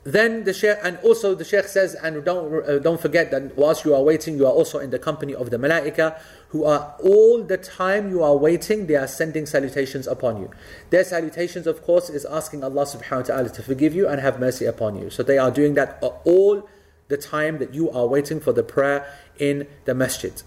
then 0.05 0.43
the 0.43 0.53
sheikh, 0.53 0.77
and 0.83 0.99
also 0.99 1.33
the 1.33 1.43
sheikh 1.43 1.65
says, 1.65 1.95
and 1.95 2.23
don't 2.23 2.69
uh, 2.69 2.77
don't 2.77 3.01
forget 3.01 3.31
that 3.31 3.57
whilst 3.57 3.85
you 3.85 3.95
are 3.95 4.03
waiting, 4.03 4.37
you 4.37 4.45
are 4.45 4.53
also 4.53 4.77
in 4.77 4.91
the 4.91 4.99
company 4.99 5.33
of 5.33 5.49
the 5.49 5.57
malaika, 5.57 6.15
who 6.49 6.63
are 6.63 6.95
all 7.03 7.43
the 7.43 7.57
time 7.57 8.11
you 8.11 8.21
are 8.21 8.37
waiting, 8.37 8.85
they 8.85 8.95
are 8.95 9.07
sending 9.07 9.47
salutations 9.47 10.05
upon 10.05 10.37
you. 10.37 10.51
Their 10.91 11.03
salutations, 11.03 11.65
of 11.65 11.81
course, 11.81 12.11
is 12.11 12.23
asking 12.23 12.63
Allah 12.63 12.85
Subhanahu 12.85 13.29
wa 13.29 13.35
Taala 13.35 13.53
to 13.53 13.63
forgive 13.63 13.95
you 13.95 14.07
and 14.07 14.21
have 14.21 14.39
mercy 14.39 14.65
upon 14.65 14.95
you. 14.95 15.09
So 15.09 15.23
they 15.23 15.39
are 15.39 15.49
doing 15.49 15.73
that 15.73 15.97
all 16.23 16.69
the 17.07 17.17
time 17.17 17.57
that 17.57 17.73
you 17.73 17.89
are 17.89 18.05
waiting 18.05 18.39
for 18.39 18.53
the 18.53 18.63
prayer 18.63 19.11
in 19.39 19.67
the 19.85 19.95
masjid. 19.95 20.43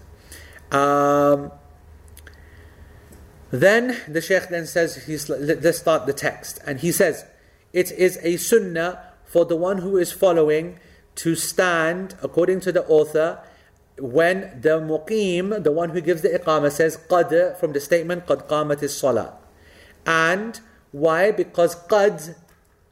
Um, 0.71 1.51
then 3.51 3.97
the 4.07 4.21
sheikh 4.21 4.47
then 4.47 4.65
says, 4.65 5.03
he's, 5.03 5.27
let's 5.27 5.79
start 5.79 6.05
the 6.05 6.13
text, 6.13 6.61
and 6.65 6.79
he 6.79 6.93
says, 6.93 7.25
it 7.73 7.91
is 7.91 8.17
a 8.23 8.37
sunnah 8.37 9.03
for 9.29 9.45
the 9.45 9.55
one 9.55 9.77
who 9.77 9.95
is 9.95 10.11
following 10.11 10.79
to 11.15 11.35
stand, 11.35 12.15
according 12.23 12.59
to 12.61 12.71
the 12.71 12.83
author, 12.87 13.39
when 13.99 14.59
the 14.59 14.79
muqim, 14.79 15.63
the 15.63 15.71
one 15.71 15.89
who 15.91 16.01
gives 16.01 16.23
the 16.23 16.29
iqamah, 16.29 16.71
says 16.71 16.97
qad 16.97 17.55
from 17.57 17.73
the 17.73 17.79
statement 17.79 18.25
qad 18.25 18.47
qamat 18.47 18.81
is 18.81 18.97
salah. 18.97 19.37
And 20.05 20.59
why? 20.91 21.31
Because 21.31 21.75
qad 21.75 22.35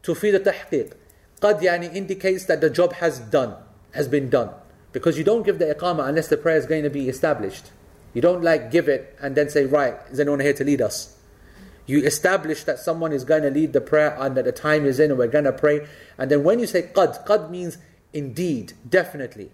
tufid 0.03 0.38
tahqiq. 0.43 0.93
Qad 1.41 1.61
yani 1.61 1.93
indicates 1.95 2.45
that 2.45 2.61
the 2.61 2.69
job 2.69 2.93
has 2.93 3.19
done, 3.19 3.55
has 3.95 4.07
been 4.07 4.29
done. 4.29 4.51
Because 4.91 5.17
you 5.17 5.23
don't 5.23 5.43
give 5.43 5.57
the 5.57 5.73
iqamah 5.73 6.07
unless 6.07 6.27
the 6.27 6.38
prayer 6.38 6.57
is 6.57 6.67
going 6.67 6.83
to 6.83 6.91
be 6.91 7.09
established. 7.09 7.71
You 8.13 8.21
don't 8.21 8.43
like 8.43 8.69
give 8.69 8.88
it 8.88 9.17
and 9.19 9.35
then 9.35 9.49
say, 9.49 9.65
right, 9.65 9.95
is 10.11 10.19
anyone 10.19 10.39
here 10.39 10.53
to 10.53 10.63
lead 10.63 10.81
us? 10.81 11.16
You 11.88 12.03
establish 12.03 12.63
that 12.65 12.79
someone 12.79 13.11
is 13.13 13.23
going 13.23 13.43
to 13.43 13.49
lead 13.49 13.73
the 13.73 13.81
prayer 13.81 14.15
and 14.19 14.38
that 14.38 14.45
the 14.45 14.51
time 14.51 14.85
is 14.85 14.99
in 14.99 15.09
and 15.09 15.17
we're 15.17 15.27
going 15.27 15.45
to 15.45 15.53
pray. 15.53 15.88
And 16.17 16.29
then 16.29 16.43
when 16.43 16.59
you 16.59 16.67
say 16.67 16.83
qad, 16.83 17.25
qad 17.25 17.49
means 17.49 17.77
indeed, 18.13 18.73
definitely. 18.88 19.51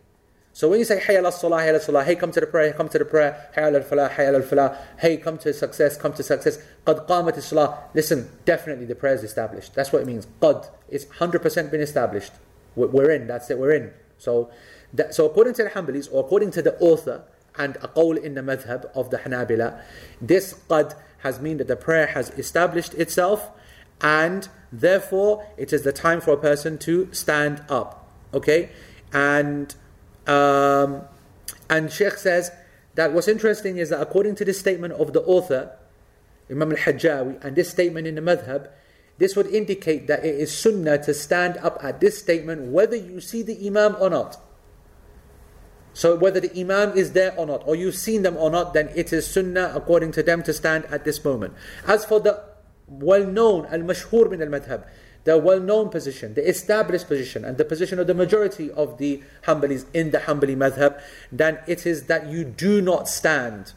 So 0.52 0.70
when 0.70 0.80
you 0.80 0.86
say 0.86 1.00
hayya 1.00 1.24
al 1.24 1.32
salah, 1.32 1.58
hayya 1.62 1.76
al 1.76 1.80
salah, 1.80 2.04
hey 2.04 2.16
come 2.16 2.32
to 2.32 2.40
the 2.40 2.46
prayer, 2.46 2.74
come 2.74 2.90
to 2.90 3.00
the 3.00 3.06
prayer, 3.06 3.50
hayya 3.56 3.76
al 3.76 3.82
falah, 3.82 4.10
hayya 4.12 4.34
al 4.36 4.42
falah, 4.42 4.78
hey 5.00 5.18
come 5.18 5.38
to 5.40 5.54
success, 5.54 5.98
come 5.98 6.14
to 6.14 6.24
success, 6.24 6.58
qad 6.86 7.08
qamat 7.08 7.42
salah, 7.42 7.84
listen, 7.94 8.30
definitely 8.46 8.86
the 8.86 8.96
prayer 8.96 9.16
is 9.16 9.24
established. 9.24 9.74
That's 9.74 9.92
what 9.92 10.02
it 10.02 10.06
means. 10.06 10.28
Qad, 10.42 10.70
it's 10.90 11.06
100% 11.06 11.72
been 11.72 11.82
established. 11.82 12.34
We're- 12.76 12.92
We're 12.92 13.12
in, 13.12 13.28
that's 13.28 13.50
it, 13.50 13.58
we're 13.58 13.72
in. 13.74 13.94
So, 14.18 14.50
that, 14.94 15.14
so 15.16 15.26
according 15.26 15.54
to 15.56 15.64
the 15.64 15.70
Hanbalis, 15.70 16.08
or 16.12 16.24
according 16.24 16.52
to 16.52 16.62
the 16.62 16.78
author, 16.80 17.24
and 17.56 17.76
a 17.78 17.88
qawl 17.88 18.18
in 18.18 18.34
the 18.34 18.42
madhab 18.42 18.90
of 18.96 19.10
the 19.12 19.18
Hanabila, 19.18 19.80
this 20.22 20.56
qad 20.70 20.96
has 21.24 21.42
mean 21.42 21.58
that 21.58 21.68
the 21.68 21.76
prayer 21.76 22.08
has 22.08 22.30
established 22.32 22.94
itself 22.94 23.50
and 24.02 24.50
therefore 24.72 25.46
it 25.58 25.74
is 25.74 25.82
the 25.82 25.92
time 25.92 26.22
for 26.22 26.32
a 26.32 26.38
person 26.38 26.78
to 26.78 27.12
stand 27.12 27.64
up. 27.70 28.08
Okay? 28.34 28.70
And 29.12 29.74
um, 30.28 31.04
and 31.70 31.92
Sheikh 31.92 32.14
says 32.14 32.52
that 32.96 33.14
what's 33.14 33.28
interesting 33.28 33.78
is 33.78 33.90
that 33.90 34.02
according 34.02 34.36
to 34.36 34.46
this 34.46 34.60
statement 34.60 34.94
of 34.94 35.14
the 35.14 35.22
author, 35.22 35.72
Imam 36.50 36.72
al-Hajjawi, 36.72 37.44
and 37.44 37.56
this 37.56 37.70
statement 37.70 38.08
in 38.08 38.16
the 38.16 38.22
madhab, 38.22 38.70
this 39.18 39.36
would 39.36 39.48
indicate 39.48 40.08
that 40.08 40.26
it 40.26 40.36
is 40.36 40.56
sunnah 40.56 40.98
to 41.04 41.14
stand 41.14 41.58
up 41.58 41.78
at 41.82 42.00
this 42.00 42.18
statement 42.18 42.72
whether 42.72 42.96
you 42.96 43.22
see 43.22 43.42
the 43.44 43.68
imam 43.68 43.96
or 44.00 44.10
not. 44.10 44.38
So 45.94 46.16
whether 46.16 46.40
the 46.40 46.60
imam 46.60 46.98
is 46.98 47.14
there 47.14 47.34
or 47.38 47.46
not, 47.46 47.64
or 47.66 47.76
you've 47.76 47.96
seen 47.96 48.24
them 48.24 48.36
or 48.38 48.50
not, 48.50 48.74
then 48.74 48.90
it 48.96 49.14
is 49.14 49.28
sunnah 49.28 49.72
according 49.76 50.12
to 50.14 50.24
them 50.24 50.44
to 50.44 50.54
stand 50.54 50.86
at 50.86 51.06
this 51.06 51.24
moment. 51.24 51.54
As 51.88 52.04
for 52.04 52.20
the 52.20 52.44
well-known, 52.88 53.68
al-mashhur 53.68 54.30
min 54.30 54.42
al-madhab, 54.42 54.86
the 55.24 55.38
well-known 55.38 55.90
position, 55.90 56.34
the 56.34 56.48
established 56.48 57.08
position, 57.08 57.46
and 57.46 57.58
the 57.58 57.64
position 57.64 58.00
of 58.00 58.08
the 58.08 58.14
majority 58.14 58.72
of 58.72 58.98
the 58.98 59.24
Hanbalis 59.46 59.86
in 59.94 60.12
the 60.12 60.18
Hanbali 60.18 60.58
madhab, 60.58 61.02
then 61.32 61.60
it 61.68 61.86
is 61.86 62.04
that 62.08 62.28
you 62.28 62.44
do 62.44 62.82
not 62.82 63.08
stand 63.08 63.74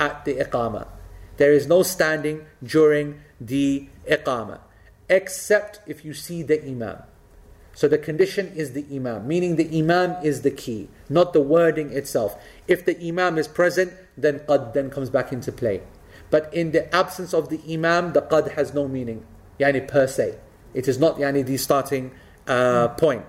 at 0.00 0.24
the 0.24 0.34
iqamah. 0.36 0.88
There 1.36 1.52
is 1.52 1.68
no 1.68 1.84
standing 1.84 2.46
during 2.64 3.20
the 3.40 3.88
iqamah, 4.10 4.58
except 5.08 5.80
if 5.86 6.04
you 6.04 6.14
see 6.14 6.42
the 6.42 6.60
imam. 6.64 7.02
So 7.78 7.86
the 7.86 7.96
condition 7.96 8.52
is 8.56 8.72
the 8.72 8.84
imam, 8.92 9.28
meaning 9.28 9.54
the 9.54 9.78
imam 9.78 10.16
is 10.24 10.42
the 10.42 10.50
key, 10.50 10.88
not 11.08 11.32
the 11.32 11.40
wording 11.40 11.92
itself. 11.92 12.36
If 12.66 12.84
the 12.84 12.98
imam 13.06 13.38
is 13.38 13.46
present, 13.46 13.92
then 14.16 14.40
qad 14.40 14.74
then 14.74 14.90
comes 14.90 15.10
back 15.10 15.32
into 15.32 15.52
play. 15.52 15.82
But 16.28 16.52
in 16.52 16.72
the 16.72 16.92
absence 16.92 17.32
of 17.32 17.50
the 17.50 17.60
imam, 17.72 18.14
the 18.14 18.22
qad 18.22 18.50
has 18.54 18.74
no 18.74 18.88
meaning, 18.88 19.24
yani 19.60 19.86
per 19.86 20.08
se. 20.08 20.38
It 20.74 20.88
is 20.88 20.98
not 20.98 21.18
yani 21.18 21.46
the 21.46 21.56
starting 21.56 22.10
uh, 22.48 22.88
point. 22.88 23.24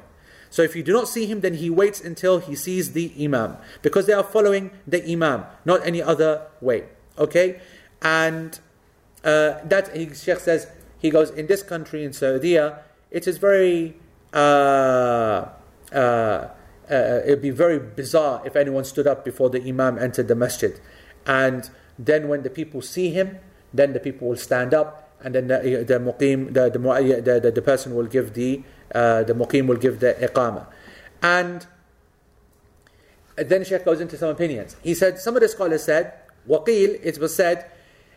So 0.50 0.64
if 0.64 0.76
you 0.76 0.82
do 0.82 0.94
not 0.94 1.08
see 1.08 1.28
him, 1.28 1.42
then 1.42 1.54
he 1.54 1.70
waits 1.70 2.02
until 2.02 2.40
he 2.40 2.56
sees 2.56 2.94
the 2.94 3.14
imam, 3.24 3.56
because 3.84 4.08
they 4.08 4.14
are 4.14 4.24
following 4.24 4.72
the 4.88 5.06
imam, 5.08 5.46
not 5.64 5.86
any 5.86 6.02
other 6.02 6.48
way. 6.60 6.86
Okay, 7.20 7.62
and 8.02 8.60
uh, 9.24 9.60
that 9.64 9.96
he, 9.96 10.12
Sheikh 10.12 10.40
says 10.40 10.66
he 10.98 11.12
goes 11.12 11.30
in 11.30 11.46
this 11.46 11.62
country 11.62 12.04
in 12.04 12.14
Saudi, 12.14 12.56
it 12.56 13.28
is 13.28 13.38
very 13.38 13.96
uh, 14.34 15.50
uh, 15.92 15.96
uh, 15.96 16.50
it 16.90 17.30
would 17.30 17.42
be 17.42 17.50
very 17.50 17.80
bizarre 17.80 18.42
if 18.46 18.56
anyone 18.56 18.84
stood 18.84 19.08
up 19.08 19.24
before 19.24 19.50
the 19.50 19.62
Imam 19.64 19.98
entered 19.98 20.28
the 20.28 20.36
masjid. 20.36 20.80
And 21.26 21.70
then 21.98 22.28
when 22.28 22.44
the 22.44 22.50
people 22.50 22.82
see 22.82 23.12
him, 23.12 23.40
then 23.74 23.94
the 23.94 24.00
people 24.00 24.30
will 24.30 24.38
stand 24.38 24.74
up, 24.74 25.14
and 25.22 25.36
then 25.36 25.48
the, 25.48 25.84
the 25.88 26.00
muqim, 26.00 26.54
the, 26.54 26.70
the, 26.70 27.40
the, 27.40 27.52
the, 27.52 27.62
person 27.62 27.94
will 27.94 28.08
give 28.08 28.34
the, 28.34 28.64
uh, 28.96 29.24
the 29.24 29.34
muqim 29.34 29.68
will 29.68 29.78
give 29.78 30.00
the 30.00 30.14
iqamah. 30.14 30.66
And 31.22 31.68
then 33.36 33.64
Sheikh 33.64 33.86
goes 33.86 34.02
into 34.02 34.18
some 34.18 34.30
opinions. 34.30 34.76
He 34.82 34.96
said, 34.96 35.20
some 35.20 35.36
of 35.36 35.42
the 35.42 35.50
scholars 35.50 35.84
said, 35.84 36.14
waqil, 36.48 37.00
it 37.04 37.20
was 37.20 37.36
said 37.36 37.70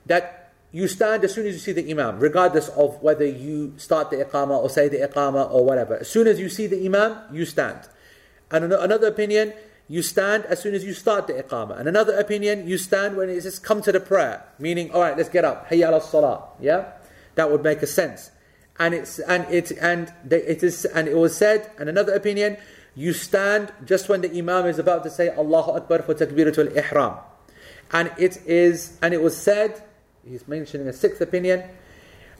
that 0.06 0.41
you 0.72 0.88
stand 0.88 1.22
as 1.22 1.34
soon 1.34 1.46
as 1.46 1.52
you 1.52 1.60
see 1.60 1.72
the 1.72 1.88
imam, 1.90 2.18
regardless 2.18 2.70
of 2.70 3.00
whether 3.02 3.26
you 3.26 3.74
start 3.76 4.10
the 4.10 4.16
iqamah 4.16 4.56
or 4.58 4.70
say 4.70 4.88
the 4.88 5.06
iqamah 5.06 5.52
or 5.52 5.64
whatever. 5.64 5.98
As 5.98 6.08
soon 6.08 6.26
as 6.26 6.40
you 6.40 6.48
see 6.48 6.66
the 6.66 6.84
imam, 6.84 7.18
you 7.30 7.44
stand. 7.44 7.86
And 8.50 8.72
another 8.72 9.06
opinion, 9.06 9.52
you 9.86 10.00
stand 10.00 10.46
as 10.46 10.60
soon 10.60 10.74
as 10.74 10.82
you 10.82 10.94
start 10.94 11.26
the 11.26 11.34
iqamah. 11.34 11.78
And 11.78 11.88
another 11.88 12.14
opinion, 12.18 12.66
you 12.66 12.78
stand 12.78 13.18
when 13.18 13.28
it 13.28 13.42
says 13.42 13.58
come 13.58 13.82
to 13.82 13.92
the 13.92 14.00
prayer, 14.00 14.44
meaning, 14.58 14.90
all 14.92 15.02
right, 15.02 15.16
let's 15.16 15.28
get 15.28 15.44
up. 15.44 15.68
Hayya 15.68 15.88
ala 15.88 16.00
salah. 16.00 16.48
Yeah, 16.58 16.92
that 17.34 17.50
would 17.50 17.62
make 17.62 17.82
a 17.82 17.86
sense. 17.86 18.30
And 18.78 18.94
it's 18.94 19.18
and 19.18 19.46
it 19.52 19.72
and 19.72 20.10
it 20.30 20.62
is 20.62 20.86
and 20.86 21.06
it 21.06 21.16
was 21.16 21.36
said. 21.36 21.70
And 21.78 21.90
another 21.90 22.14
opinion, 22.14 22.56
you 22.94 23.12
stand 23.12 23.72
just 23.84 24.08
when 24.08 24.22
the 24.22 24.30
imam 24.38 24.64
is 24.66 24.78
about 24.78 25.04
to 25.04 25.10
say 25.10 25.28
Allahu 25.28 25.72
Akbar 25.72 26.00
for 26.00 26.14
takbiratul 26.14 26.74
ihram. 26.74 27.18
And 27.92 28.10
it 28.16 28.38
is 28.46 28.96
and 29.02 29.12
it 29.12 29.20
was 29.20 29.36
said. 29.36 29.82
He's 30.27 30.47
mentioning 30.47 30.87
a 30.87 30.93
sixth 30.93 31.21
opinion. 31.21 31.63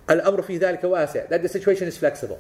Al-amru 0.09 0.43
fi 0.43 0.59
dhalika 0.59 0.84
wasi', 0.84 1.28
that 1.30 1.41
the 1.41 1.49
situation 1.49 1.88
is 1.88 1.97
flexible. 1.97 2.39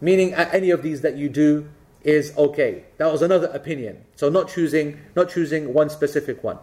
Meaning 0.00 0.34
uh, 0.34 0.48
any 0.52 0.70
of 0.70 0.82
these 0.82 1.00
that 1.02 1.16
you 1.16 1.28
do 1.28 1.68
is 2.02 2.36
okay. 2.36 2.84
That 2.98 3.10
was 3.10 3.22
another 3.22 3.48
opinion. 3.48 4.04
So 4.16 4.28
not 4.28 4.48
choosing 4.48 5.00
not 5.16 5.30
choosing 5.30 5.72
one 5.72 5.90
specific 5.90 6.44
one. 6.44 6.58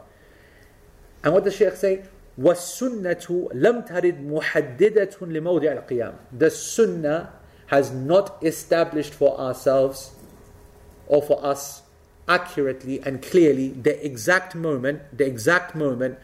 And 1.24 1.34
what 1.34 1.44
does 1.44 1.56
Shaykh 1.56 1.76
say? 1.76 2.04
وَالسُنَّةُ 2.40 3.54
لَمْ 3.54 3.88
تَرِدْ 3.88 4.26
مُحَدِّدَةٌ 4.26 5.18
لِمَوْضِعِ 5.18 5.88
الْقِيَامِ 5.88 6.16
The 6.32 6.50
sunnah 6.50 7.34
has 7.68 7.92
not 7.92 8.42
established 8.42 9.14
for 9.14 9.40
ourselves 9.40 10.12
or 11.08 11.22
for 11.22 11.44
us 11.46 11.84
accurately 12.28 13.02
and 13.02 13.22
clearly 13.22 13.70
the 13.70 14.04
exact 14.06 14.56
moment, 14.56 15.02
the 15.16 15.26
exact 15.26 15.76
moment 15.76 16.18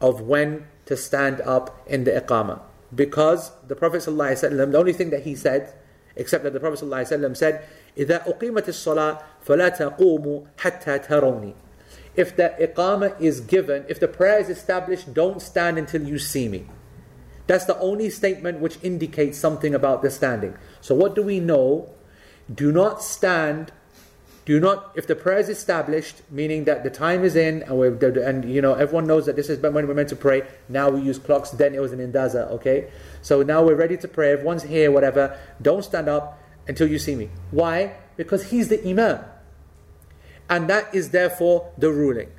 of 0.00 0.20
when 0.20 0.66
to 0.86 0.96
stand 0.96 1.40
up 1.42 1.82
in 1.86 2.04
the 2.04 2.12
iqamah. 2.12 2.60
Because 2.94 3.52
the 3.66 3.76
Prophet 3.76 3.98
ﷺ, 3.98 4.72
the 4.72 4.78
only 4.78 4.92
thing 4.92 5.10
that 5.10 5.22
he 5.22 5.34
said, 5.34 5.74
except 6.14 6.44
that 6.44 6.52
the 6.52 6.60
Prophet 6.60 6.84
ﷺ 6.84 7.36
said, 7.36 7.66
إِذَا 7.96 8.26
أُقِيمَتِ 8.26 8.66
الصَّلَاةِ 8.66 9.22
فَلَا 9.44 9.76
تَقُومُوا 9.76 10.46
حَتَّى 10.58 11.06
تَرَوْنِي 11.06 11.54
If 12.14 12.36
the 12.36 12.54
iqamah 12.60 13.20
is 13.20 13.40
given, 13.40 13.84
if 13.88 14.00
the 14.00 14.08
prayer 14.08 14.38
is 14.38 14.48
established, 14.48 15.12
don't 15.12 15.42
stand 15.42 15.78
until 15.78 16.02
you 16.02 16.18
see 16.18 16.48
me. 16.48 16.66
That's 17.46 17.64
the 17.64 17.78
only 17.78 18.10
statement 18.10 18.60
which 18.60 18.78
indicates 18.82 19.38
something 19.38 19.74
about 19.74 20.02
the 20.02 20.10
standing. 20.10 20.56
So 20.80 20.94
what 20.94 21.14
do 21.14 21.22
we 21.22 21.38
know? 21.40 21.92
Do 22.52 22.72
not 22.72 23.02
stand 23.02 23.72
do 24.45 24.59
not 24.59 24.91
if 24.95 25.07
the 25.07 25.15
prayer 25.15 25.37
is 25.37 25.49
established 25.49 26.21
meaning 26.29 26.63
that 26.65 26.83
the 26.83 26.89
time 26.89 27.23
is 27.23 27.35
in 27.35 27.63
and 27.63 27.77
we're 27.77 27.93
and 28.21 28.45
you 28.45 28.61
know 28.61 28.73
everyone 28.73 29.05
knows 29.05 29.25
that 29.25 29.35
this 29.35 29.49
is 29.49 29.59
when 29.59 29.73
we're 29.73 29.93
meant 29.93 30.09
to 30.09 30.15
pray 30.15 30.41
now 30.69 30.89
we 30.89 31.01
use 31.01 31.19
clocks 31.19 31.51
then 31.51 31.75
it 31.75 31.79
was 31.79 31.91
an 31.91 31.99
indaza 31.99 32.49
okay 32.49 32.89
so 33.21 33.41
now 33.41 33.63
we're 33.63 33.75
ready 33.75 33.97
to 33.97 34.07
pray 34.07 34.31
everyone's 34.31 34.63
here 34.63 34.91
whatever 34.91 35.37
don't 35.61 35.83
stand 35.83 36.09
up 36.09 36.39
until 36.67 36.87
you 36.87 36.97
see 36.97 37.15
me 37.15 37.29
why 37.51 37.93
because 38.17 38.49
he's 38.49 38.67
the 38.69 38.87
imam 38.87 39.19
and 40.49 40.69
that 40.69 40.93
is 40.93 41.09
therefore 41.09 41.71
the 41.77 41.91
ruling 41.91 42.29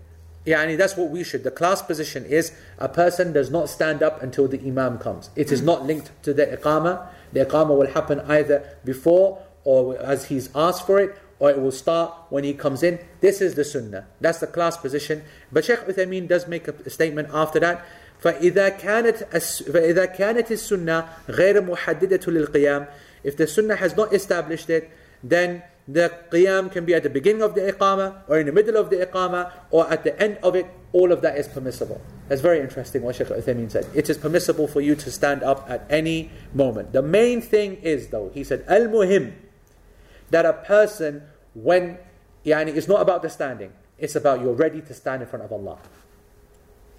Yani 0.47 0.77
that's 0.77 0.97
what 0.97 1.11
we 1.11 1.23
should. 1.23 1.45
The 1.45 1.51
class 1.51 1.83
position 1.83 2.25
is 2.25 2.53
a 2.79 2.89
person 2.89 3.33
does 3.33 3.51
not 3.51 3.69
stand 3.69 4.03
up 4.03 4.23
until 4.23 4.49
the 4.49 4.59
Imam 4.59 4.99
comes. 4.99 5.31
It 5.37 5.53
is 5.53 5.63
not 5.63 5.87
linked 5.87 6.11
to 6.25 6.35
the 6.35 6.47
Iqamah. 6.47 7.07
The 7.33 7.47
Iqamah 7.47 7.79
will 7.79 7.87
happen 7.87 8.21
either 8.21 8.77
before 8.85 9.41
or 9.65 9.97
as 9.99 10.27
he's 10.27 10.51
asked 10.57 10.87
for 10.87 10.99
it, 10.99 11.17
or 11.43 11.51
it 11.51 11.61
will 11.61 11.73
start 11.73 12.15
when 12.31 12.45
he 12.45 12.55
comes 12.55 12.85
in. 12.85 13.01
This 13.19 13.41
is 13.41 13.57
the 13.57 13.65
sunnah. 13.65 14.07
That's 14.21 14.39
the 14.39 14.47
class 14.47 14.77
position. 14.77 15.25
But 15.51 15.65
Sheikh 15.65 15.81
Uthaymeen 15.81 16.29
does 16.29 16.47
make 16.47 16.69
a 16.69 16.89
statement 16.89 17.31
after 17.35 17.59
that. 17.59 17.85
فإذا 18.23 18.69
كانت 18.79 20.53
السنة 20.53 21.05
غير 21.29 21.61
محددة 21.61 22.21
للقيام 22.27 22.87
if 23.25 23.37
the 23.37 23.49
sunnah 23.49 23.75
has 23.75 23.97
not 23.97 24.13
established 24.15 24.71
it 24.71 24.93
then 25.25 25.65
the 25.89 26.13
qiyam 26.31 26.71
can 26.71 26.85
be 26.85 26.95
at 26.95 27.03
the 27.03 27.11
beginning 27.11 27.43
of 27.43 27.57
the 27.57 27.73
iqamah 27.73 28.23
or 28.29 28.39
in 28.39 28.47
the 28.47 28.53
middle 28.53 28.77
of 28.77 28.91
the 28.91 29.05
iqamah 29.05 29.51
or 29.73 29.91
at 29.91 30.05
the 30.05 30.17
end 30.23 30.39
of 30.45 30.55
it 30.55 30.67
all 30.93 31.11
of 31.11 31.23
that 31.23 31.37
is 31.37 31.49
permissible 31.49 32.01
that's 32.29 32.41
very 32.41 32.61
interesting 32.61 33.03
what 33.03 33.17
Sheikh 33.17 33.27
Uthaymeen 33.27 33.69
said 33.69 33.87
it 33.93 34.09
is 34.09 34.17
permissible 34.17 34.69
for 34.69 34.81
you 34.81 34.95
to 34.95 35.11
stand 35.11 35.43
up 35.43 35.69
at 35.69 35.85
any 35.91 36.31
moment 36.55 36.93
the 36.93 37.03
main 37.03 37.41
thing 37.41 37.75
is 37.83 38.09
though 38.09 38.31
he 38.33 38.45
said 38.45 38.65
al-muhim 38.69 39.33
that 40.31 40.47
a 40.47 40.53
person 40.53 41.23
when 41.55 41.99
yani 42.45 42.75
it's 42.75 42.89
not 42.89 43.01
about 43.01 43.23
the 43.23 43.31
standing 43.31 43.73
it's 43.99 44.17
about 44.17 44.41
you're 44.41 44.55
ready 44.55 44.81
to 44.81 44.95
stand 44.95 45.23
in 45.23 45.29
front 45.29 45.45
of 45.45 45.53
Allah 45.53 45.79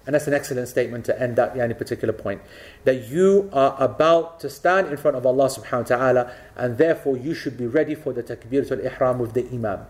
and 0.06 0.14
that's 0.14 0.26
an 0.26 0.34
excellent 0.34 0.68
statement 0.68 1.04
to 1.06 1.18
end 1.18 1.36
that 1.36 1.54
yani, 1.54 1.76
particular 1.78 2.12
point. 2.12 2.42
That 2.84 3.08
you 3.08 3.48
are 3.54 3.74
about 3.82 4.38
to 4.40 4.50
stand 4.50 4.88
in 4.88 4.98
front 4.98 5.16
of 5.16 5.24
Allah 5.24 5.46
subhanahu 5.46 5.90
wa 5.90 5.96
ta'ala, 5.96 6.32
and 6.56 6.76
therefore 6.76 7.16
you 7.16 7.32
should 7.32 7.56
be 7.56 7.66
ready 7.66 7.94
for 7.94 8.12
the 8.12 8.22
takbiratul 8.22 8.84
ihram 8.84 9.18
with 9.18 9.32
the 9.32 9.48
imam. 9.50 9.86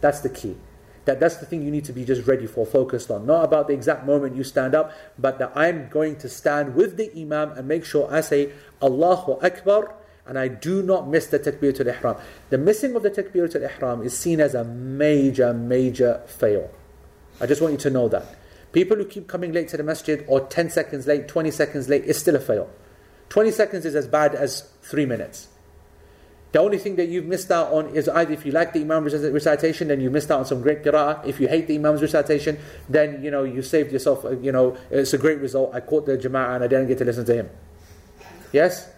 That's 0.00 0.18
the 0.18 0.30
key. 0.30 0.56
that 1.04 1.18
that's 1.18 1.36
the 1.36 1.46
thing 1.46 1.62
you 1.62 1.70
need 1.70 1.84
to 1.84 1.92
be 1.92 2.04
just 2.04 2.26
ready 2.26 2.46
for, 2.46 2.64
focused 2.64 3.10
on. 3.10 3.26
Not 3.26 3.44
about 3.44 3.66
the 3.66 3.74
exact 3.74 4.06
moment 4.06 4.36
you 4.36 4.44
stand 4.44 4.74
up, 4.74 4.92
but 5.18 5.38
that 5.38 5.52
I'm 5.54 5.88
going 5.88 6.16
to 6.16 6.28
stand 6.28 6.74
with 6.74 6.96
the 6.96 7.10
Imam 7.16 7.52
and 7.52 7.66
make 7.66 7.84
sure 7.84 8.12
I 8.12 8.20
say 8.20 8.52
Allahu 8.80 9.32
Akbar 9.42 9.94
and 10.26 10.38
I 10.38 10.48
do 10.48 10.82
not 10.82 11.08
miss 11.08 11.26
the 11.26 11.38
Takbiratul 11.38 11.86
Ihram. 11.86 12.16
The 12.50 12.58
missing 12.58 12.94
of 12.94 13.02
the 13.02 13.10
Takbiratul 13.10 13.62
Ihram 13.62 14.02
is 14.02 14.16
seen 14.16 14.40
as 14.40 14.54
a 14.54 14.64
major, 14.64 15.52
major 15.52 16.22
fail. 16.26 16.70
I 17.40 17.46
just 17.46 17.60
want 17.60 17.72
you 17.72 17.78
to 17.78 17.90
know 17.90 18.08
that. 18.08 18.24
People 18.72 18.96
who 18.96 19.04
keep 19.04 19.26
coming 19.28 19.52
late 19.52 19.68
to 19.68 19.76
the 19.76 19.82
masjid 19.82 20.24
or 20.28 20.40
10 20.40 20.70
seconds 20.70 21.06
late, 21.06 21.28
20 21.28 21.50
seconds 21.50 21.88
late 21.88 22.04
is 22.04 22.18
still 22.18 22.36
a 22.36 22.40
fail. 22.40 22.70
20 23.28 23.50
seconds 23.50 23.84
is 23.84 23.94
as 23.94 24.06
bad 24.06 24.34
as 24.34 24.68
3 24.82 25.06
minutes. 25.06 25.48
The 26.52 26.58
only 26.60 26.78
thing 26.78 26.96
that 26.96 27.08
you've 27.08 27.24
missed 27.24 27.50
out 27.50 27.72
on 27.72 27.88
is 27.96 28.08
either 28.10 28.32
if 28.32 28.44
you 28.44 28.52
like 28.52 28.74
the 28.74 28.82
Imam's 28.82 29.14
recitation, 29.14 29.88
then 29.88 30.02
you 30.02 30.10
missed 30.10 30.30
out 30.30 30.40
on 30.40 30.44
some 30.46 30.60
great 30.60 30.84
qira'ah. 30.84 31.26
If 31.26 31.40
you 31.40 31.48
hate 31.48 31.66
the 31.66 31.76
Imam's 31.76 32.02
recitation, 32.02 32.58
then 32.90 33.24
you 33.24 33.30
know 33.30 33.42
you 33.44 33.62
saved 33.62 33.90
yourself. 33.90 34.22
uh, 34.26 34.36
You 34.38 34.52
know 34.52 34.76
it's 34.90 35.14
a 35.14 35.18
great 35.18 35.40
result. 35.40 35.74
I 35.74 35.80
caught 35.80 36.04
the 36.04 36.18
Jama'ah 36.18 36.56
and 36.56 36.64
I 36.64 36.66
didn't 36.66 36.88
get 36.88 36.98
to 36.98 37.06
listen 37.06 37.24
to 37.24 37.34
him. 37.34 37.48
Yes, 38.52 38.90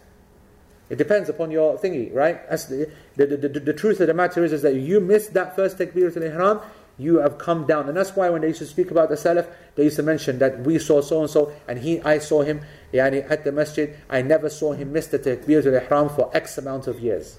it 0.90 0.96
depends 0.98 1.28
upon 1.28 1.50
your 1.50 1.78
thingy, 1.78 2.14
right? 2.14 2.48
That's 2.48 2.66
the, 2.66 2.90
the, 3.16 3.26
the, 3.26 3.48
the, 3.48 3.60
the 3.60 3.72
truth 3.72 4.00
of 4.00 4.06
the 4.06 4.14
matter 4.14 4.44
is, 4.44 4.52
is 4.52 4.62
that 4.62 4.74
you 4.74 5.00
missed 5.00 5.32
that 5.34 5.56
first 5.56 5.78
takbiratul 5.78 6.22
ihram, 6.22 6.60
you 6.98 7.18
have 7.18 7.38
come 7.38 7.66
down, 7.66 7.88
and 7.88 7.96
that's 7.96 8.14
why 8.14 8.30
when 8.30 8.42
they 8.42 8.48
used 8.48 8.60
to 8.60 8.66
speak 8.66 8.90
about 8.90 9.08
the 9.08 9.16
salaf, 9.16 9.48
they 9.74 9.84
used 9.84 9.96
to 9.96 10.02
mention 10.02 10.38
that 10.38 10.60
we 10.60 10.78
saw 10.78 11.00
so 11.00 11.22
and 11.22 11.30
so, 11.30 11.52
and 11.66 11.78
he, 11.80 12.00
I 12.02 12.18
saw 12.18 12.42
him, 12.42 12.60
yani 12.92 13.28
at 13.28 13.44
the 13.44 13.50
masjid. 13.50 13.96
I 14.08 14.22
never 14.22 14.48
saw 14.48 14.72
him 14.72 14.92
miss 14.92 15.08
the 15.08 15.18
takbiratul 15.18 15.82
ihram 15.82 16.08
for 16.08 16.30
X 16.36 16.58
amount 16.58 16.86
of 16.86 17.00
years. 17.00 17.38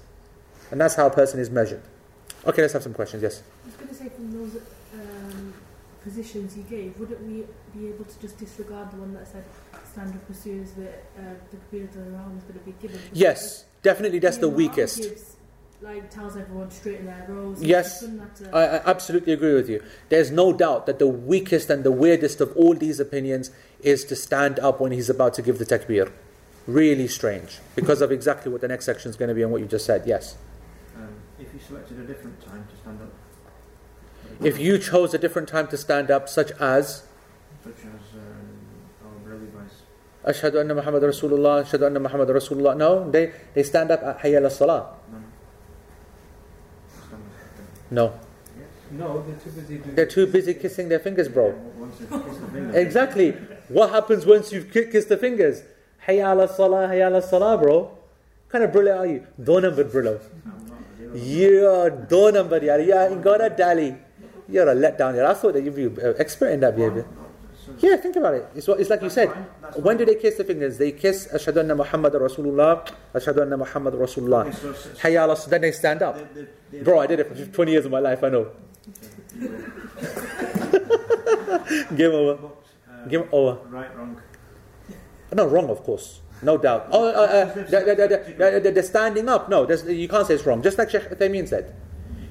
And 0.70 0.80
that's 0.80 0.96
how 0.96 1.06
a 1.06 1.10
person 1.10 1.40
is 1.40 1.48
measured. 1.48 1.82
Okay, 2.44 2.62
let's 2.62 2.74
have 2.74 2.82
some 2.82 2.94
questions. 2.94 3.22
Yes. 3.22 3.42
I 3.62 3.66
was 3.66 3.76
going 3.76 3.88
to 3.88 3.94
say 3.94 4.08
from 4.08 4.32
those 4.32 4.60
um, 4.94 5.54
positions 6.02 6.56
you 6.56 6.64
gave, 6.64 6.98
wouldn't 6.98 7.22
we 7.22 7.44
be 7.78 7.88
able 7.88 8.04
to 8.04 8.20
just 8.20 8.38
disregard 8.38 8.90
the 8.90 8.96
one 8.96 9.14
that 9.14 9.26
said 9.28 9.44
standard 9.96 10.26
pursues 10.26 10.72
that 10.72 11.04
uh, 11.18 11.22
the 11.50 11.56
takbiratul 11.56 12.06
ihram 12.12 12.36
is 12.36 12.44
going 12.44 12.58
to 12.58 12.64
be 12.66 12.74
given? 12.82 13.00
Yes, 13.12 13.64
definitely 13.82 14.18
that's 14.18 14.36
the 14.36 14.48
weakest. 14.48 14.98
Gives, 14.98 15.36
like 15.80 16.10
tells 16.10 16.36
everyone 16.36 16.70
straight 16.70 17.00
in 17.00 17.06
their 17.06 17.24
rows. 17.28 17.62
Yes, 17.62 18.02
It's 18.02 18.10
sunnah 18.12 18.30
to- 18.36 18.54
I, 18.54 18.62
I 18.76 18.90
absolutely 18.90 19.32
agree 19.32 19.54
with 19.54 19.70
you. 19.70 19.82
There's 20.10 20.30
no 20.30 20.52
doubt 20.52 20.84
that 20.86 20.98
the 20.98 21.06
weakest 21.06 21.70
and 21.70 21.82
the 21.82 21.92
weirdest 21.92 22.40
of 22.42 22.54
all 22.56 22.74
these 22.74 23.00
opinions 23.00 23.50
is 23.80 24.04
to 24.04 24.16
stand 24.16 24.58
up 24.60 24.80
when 24.80 24.92
he's 24.92 25.08
about 25.08 25.32
to 25.34 25.42
give 25.42 25.58
the 25.58 25.64
takbir. 25.66 26.12
Really 26.66 27.08
strange. 27.08 27.58
Because 27.74 28.00
of 28.02 28.10
exactly 28.12 28.50
what 28.52 28.60
the 28.60 28.68
next 28.68 28.84
section 28.84 29.08
is 29.10 29.16
going 29.16 29.28
to 29.28 29.34
be 29.34 29.42
and 29.42 29.50
what 29.52 29.60
you 29.62 29.66
just 29.66 29.86
said. 29.86 30.02
Yes. 30.06 30.36
Um, 30.96 31.08
if 31.38 31.48
you 31.54 31.60
selected 31.60 32.00
a 32.00 32.04
different 32.04 32.44
time 32.44 32.66
to 32.70 32.76
stand 32.82 33.00
up, 33.00 33.12
If 34.44 34.58
you 34.58 34.76
chose 34.78 35.14
a 35.14 35.18
different 35.18 35.48
time 35.48 35.68
to 35.68 35.76
stand 35.78 36.10
up, 36.10 36.28
such 36.28 36.50
as 36.60 37.04
such 37.64 37.80
as 37.94 38.00
Ashhadu 40.26 40.60
anna 40.60 40.74
Muhammad 40.74 41.02
Rasulullah, 41.02 41.64
Ashhadu 41.64 41.86
anna 41.86 42.00
Muhammad 42.00 42.28
Rasulullah. 42.28 42.76
No, 42.76 43.08
they, 43.10 43.32
they 43.54 43.62
stand 43.62 43.90
up 43.90 44.02
at 44.02 44.18
Hayya 44.20 44.38
ala 44.38 44.50
Salah. 44.50 44.86
no. 47.90 48.12
No. 48.90 49.24
They're 49.24 49.34
too 49.36 49.50
busy 49.50 49.78
doing. 49.78 49.94
They're 49.94 50.06
too 50.06 50.26
busy 50.26 50.54
kissing 50.54 50.88
their 50.88 50.98
fingers, 51.00 51.28
bro. 51.28 51.48
Yeah, 51.48 51.54
once 51.78 51.98
they 51.98 52.06
kiss 52.06 52.38
the 52.38 52.46
finger, 52.48 52.78
Exactly. 52.78 53.30
What 53.68 53.90
happens 53.90 54.24
once 54.26 54.52
you've 54.52 54.70
kissed 54.72 55.08
the 55.08 55.16
fingers? 55.16 55.62
Hayya 56.06 56.30
ala 56.32 56.48
salah, 56.48 56.88
hayya 56.88 57.06
ala 57.08 57.22
salah, 57.22 57.58
bro. 57.58 57.78
What 57.82 57.92
kind 58.48 58.64
of 58.64 58.70
brillo 58.70 58.98
are 58.98 59.06
you? 59.06 59.26
Do 59.42 59.60
number 59.60 59.84
brillo. 59.84 60.20
I'm 60.44 60.66
not 60.68 60.78
zero. 60.98 61.14
You're 61.16 61.90
do 61.90 62.30
number, 62.32 62.60
yaar. 62.60 62.86
Yeah, 62.86 63.10
in 63.10 63.22
Gora 63.22 63.50
Dali. 63.50 63.98
You're 64.48 64.68
a 64.68 64.74
letdown. 64.74 65.24
I 65.24 65.34
thought 65.34 65.54
that 65.54 65.62
you'd 65.64 65.74
be 65.74 65.86
uh, 65.86 66.12
expert 66.18 66.50
in 66.50 66.60
that 66.60 66.76
behavior. 66.76 67.06
Yeah, 67.78 67.96
think 67.96 68.16
about 68.16 68.34
it. 68.34 68.48
It's, 68.54 68.66
what, 68.68 68.80
it's 68.80 68.88
like 68.90 69.00
you 69.02 69.08
That's 69.10 69.14
said. 69.14 69.32
fine, 69.32 69.82
When 69.82 69.96
do 69.96 70.04
they 70.04 70.14
kiss 70.14 70.36
the 70.36 70.44
fingers? 70.44 70.78
They 70.78 70.92
kiss 70.92 71.28
Ashhadu 71.32 71.58
anna 71.60 71.74
Muhammad 71.74 72.12
Rasulullah, 72.14 72.86
Ashhadu 73.14 73.42
anna 73.42 73.56
Muhammad 73.58 73.94
Rasulullah. 73.94 74.46
Okay, 74.46 74.56
so- 74.56 74.72
so- 74.72 74.90
Hayya 74.90 75.24
ala 75.24 75.36
Then 75.48 75.60
they 75.60 75.72
stand 75.72 76.02
up. 76.02 76.16
they- 76.34 76.46
they- 76.70 76.82
Bro, 76.82 77.00
I 77.00 77.06
did 77.06 77.20
it 77.20 77.28
for 77.28 77.34
20 77.44 77.72
years 77.72 77.84
of 77.84 77.90
my 77.92 78.00
life, 78.00 78.24
I 78.24 78.28
know. 78.30 78.48
Game 81.96 82.12
over. 82.12 82.38
Uh, 82.88 83.06
Game 83.08 83.28
over. 83.32 83.58
Right, 83.68 83.96
wrong. 83.96 84.20
No, 85.34 85.46
wrong, 85.46 85.68
of 85.70 85.82
course. 85.82 86.20
No 86.42 86.58
doubt. 86.58 86.88
Oh, 86.90 87.08
uh, 87.08 87.10
uh, 87.10 87.44
the, 87.54 87.62
the, 87.62 87.94
the, 87.94 88.34
the, 88.52 88.60
the, 88.60 88.70
the 88.70 88.82
standing 88.82 89.28
up, 89.28 89.48
no, 89.48 89.66
you 89.68 90.08
can't 90.08 90.26
say 90.26 90.34
it's 90.34 90.46
wrong. 90.46 90.62
Just 90.62 90.78
like 90.78 90.90
Sheikh 90.90 91.08
Uthaymeen 91.10 91.48
said. 91.48 91.74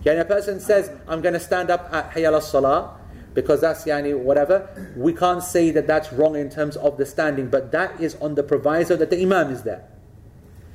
Yani 0.03 0.21
a 0.21 0.25
person 0.25 0.59
says, 0.59 0.91
I'm 1.07 1.21
going 1.21 1.33
to 1.33 1.39
stand 1.39 1.69
up 1.71 1.89
at 1.91 2.11
Hayya 2.13 2.27
ala 2.29 2.41
Salah 2.41 2.97
because 3.35 3.61
that's 3.61 3.83
yani 3.85 4.17
whatever. 4.17 4.67
We 4.95 5.13
can't 5.13 5.43
say 5.43 5.69
that 5.71 5.85
that's 5.85 6.11
wrong 6.11 6.35
in 6.35 6.49
terms 6.49 6.75
of 6.77 6.97
the 6.97 7.05
standing, 7.05 7.49
but 7.49 7.71
that 7.73 8.01
is 8.01 8.15
on 8.15 8.33
the 8.33 8.41
proviso 8.43 8.95
that 8.95 9.11
the 9.11 9.21
Imam 9.21 9.51
is 9.51 9.61
there. 9.61 9.83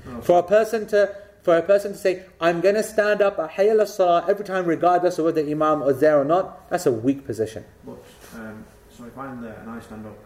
No, 0.06 0.20
For 0.20 0.38
a 0.38 0.42
person 0.42 0.86
to 0.88 1.12
for 1.42 1.56
a 1.56 1.62
person 1.62 1.92
to 1.92 1.98
say, 1.98 2.24
I'm 2.38 2.60
going 2.60 2.74
to 2.74 2.82
stand 2.82 3.22
up 3.22 3.38
at 3.38 3.52
Hayya 3.52 3.70
ala 3.72 3.86
Salah 3.86 4.26
every 4.28 4.44
time, 4.44 4.66
regardless 4.66 5.18
of 5.18 5.24
whether 5.24 5.42
the 5.42 5.50
Imam 5.50 5.82
is 5.84 5.98
there 5.98 6.20
or 6.20 6.24
not, 6.24 6.68
that's 6.68 6.84
a 6.84 6.92
weak 6.92 7.24
position. 7.24 7.64
But, 7.82 7.96
um, 8.34 8.62
so 8.94 9.04
if 9.06 9.16
I'm 9.16 9.40
there 9.40 9.54
and 9.54 9.70
I 9.70 9.80
stand 9.80 10.04
up 10.04 10.18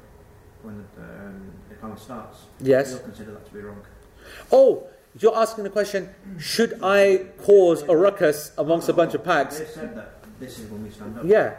when 0.62 0.84
the, 0.96 1.02
um, 1.02 1.52
the 1.68 1.76
count 1.76 2.00
starts, 2.00 2.38
Yes. 2.58 2.90
you'll 2.90 2.98
consider 2.98 3.30
that 3.30 3.46
to 3.46 3.52
be 3.52 3.60
wrong. 3.60 3.80
Oh, 4.50 4.88
you're 5.16 5.36
asking 5.36 5.62
the 5.62 5.70
question, 5.70 6.12
should 6.36 6.80
I 6.82 7.26
cause 7.38 7.82
a 7.82 7.96
ruckus 7.96 8.50
amongst 8.58 8.88
a 8.88 8.92
bunch 8.92 9.14
of 9.14 9.22
packs? 9.22 9.60
They 9.60 9.66
said 9.66 9.94
that 9.96 10.14
this 10.40 10.58
is 10.58 10.68
when 10.68 10.82
we 10.82 10.90
stand 10.90 11.16
up. 11.16 11.24
Yeah. 11.24 11.54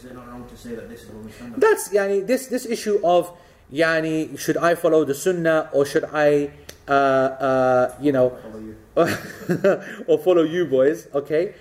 Is 0.00 0.06
it 0.06 0.14
not 0.14 0.28
wrong 0.28 0.48
to 0.48 0.56
say 0.56 0.74
that 0.74 0.88
this 0.88 1.02
is 1.02 1.10
when 1.10 1.26
we 1.26 1.30
stand 1.30 1.52
up? 1.52 1.60
That's 1.60 1.90
yani 1.90 2.26
this 2.26 2.46
this 2.46 2.64
issue 2.64 2.98
of 3.04 3.36
yani 3.70 4.38
should 4.38 4.56
I 4.56 4.74
follow 4.74 5.04
the 5.04 5.14
sunnah 5.14 5.68
or 5.74 5.84
should 5.84 6.04
I 6.10 6.52
uh, 6.88 6.92
uh, 6.92 7.94
you 8.00 8.10
know 8.10 8.30
Follow 8.30 8.60
you. 8.60 10.04
or 10.08 10.18
follow 10.18 10.42
you 10.42 10.64
boys 10.64 11.06
okay? 11.14 11.54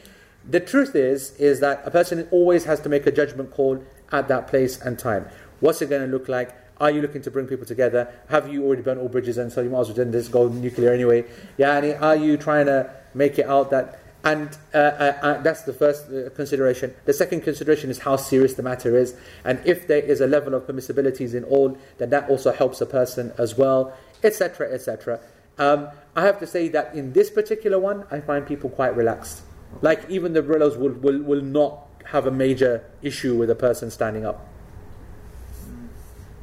The 0.49 0.61
truth 0.61 0.95
is 0.95 1.31
is 1.35 1.59
that 1.59 1.81
a 1.83 1.91
person 1.91 2.29
always 2.31 2.63
has 2.63 2.79
to 2.81 2.87
make 2.87 3.05
a 3.05 3.11
judgment 3.11 3.51
call 3.51 3.83
at 4.13 4.29
that 4.29 4.47
place 4.47 4.79
and 4.79 4.97
time. 4.97 5.27
What's 5.59 5.81
it 5.81 5.89
going 5.89 6.01
to 6.01 6.07
look 6.07 6.29
like? 6.29 6.55
Are 6.79 6.89
you 6.89 7.01
looking 7.01 7.21
to 7.23 7.31
bring 7.31 7.45
people 7.45 7.65
together? 7.65 8.07
Have 8.29 8.47
you 8.47 8.65
already 8.65 8.83
burnt 8.83 9.01
all 9.01 9.09
bridges 9.09 9.37
and 9.37 9.51
so 9.51 9.59
you 9.59 9.69
might 9.69 9.81
as 9.81 9.91
well 9.91 10.09
just 10.09 10.31
go 10.31 10.47
nuclear 10.47 10.93
anyway? 10.93 11.25
Yani 11.57 12.01
are 12.01 12.15
you 12.15 12.37
trying 12.37 12.67
to 12.67 12.89
make 13.13 13.37
it 13.37 13.47
out 13.47 13.69
that 13.71 13.98
and 14.23 14.57
uh, 14.73 14.77
uh, 14.77 15.19
uh, 15.21 15.41
that's 15.41 15.61
the 15.63 15.73
first 15.73 16.09
uh, 16.09 16.29
consideration. 16.31 16.93
The 17.05 17.13
second 17.13 17.41
consideration 17.41 17.89
is 17.89 17.99
how 17.99 18.17
serious 18.17 18.53
the 18.55 18.63
matter 18.63 18.97
is, 18.97 19.15
and 19.45 19.59
if 19.65 19.87
there 19.87 19.99
is 19.99 20.19
a 20.19 20.27
level 20.27 20.53
of 20.53 20.63
permissibilities 20.63 21.33
in 21.33 21.43
all, 21.45 21.77
then 21.97 22.09
that 22.09 22.29
also 22.29 22.51
helps 22.51 22.81
a 22.81 22.85
person 22.85 23.31
as 23.37 23.57
well, 23.57 23.93
etc., 24.23 24.73
etc. 24.73 25.19
Um, 25.57 25.89
I 26.15 26.25
have 26.25 26.39
to 26.39 26.47
say 26.47 26.67
that 26.69 26.93
in 26.95 27.13
this 27.13 27.29
particular 27.29 27.79
one, 27.79 28.05
I 28.11 28.19
find 28.19 28.45
people 28.45 28.69
quite 28.69 28.95
relaxed. 28.95 29.41
Like 29.81 30.09
even 30.09 30.33
the 30.33 30.41
Brillos 30.41 30.77
will, 30.77 30.91
will, 30.91 31.21
will 31.21 31.41
not 31.41 31.87
have 32.05 32.25
a 32.25 32.31
major 32.31 32.83
issue 33.01 33.37
with 33.37 33.49
a 33.49 33.55
person 33.55 33.91
standing 33.91 34.25
up. 34.25 34.47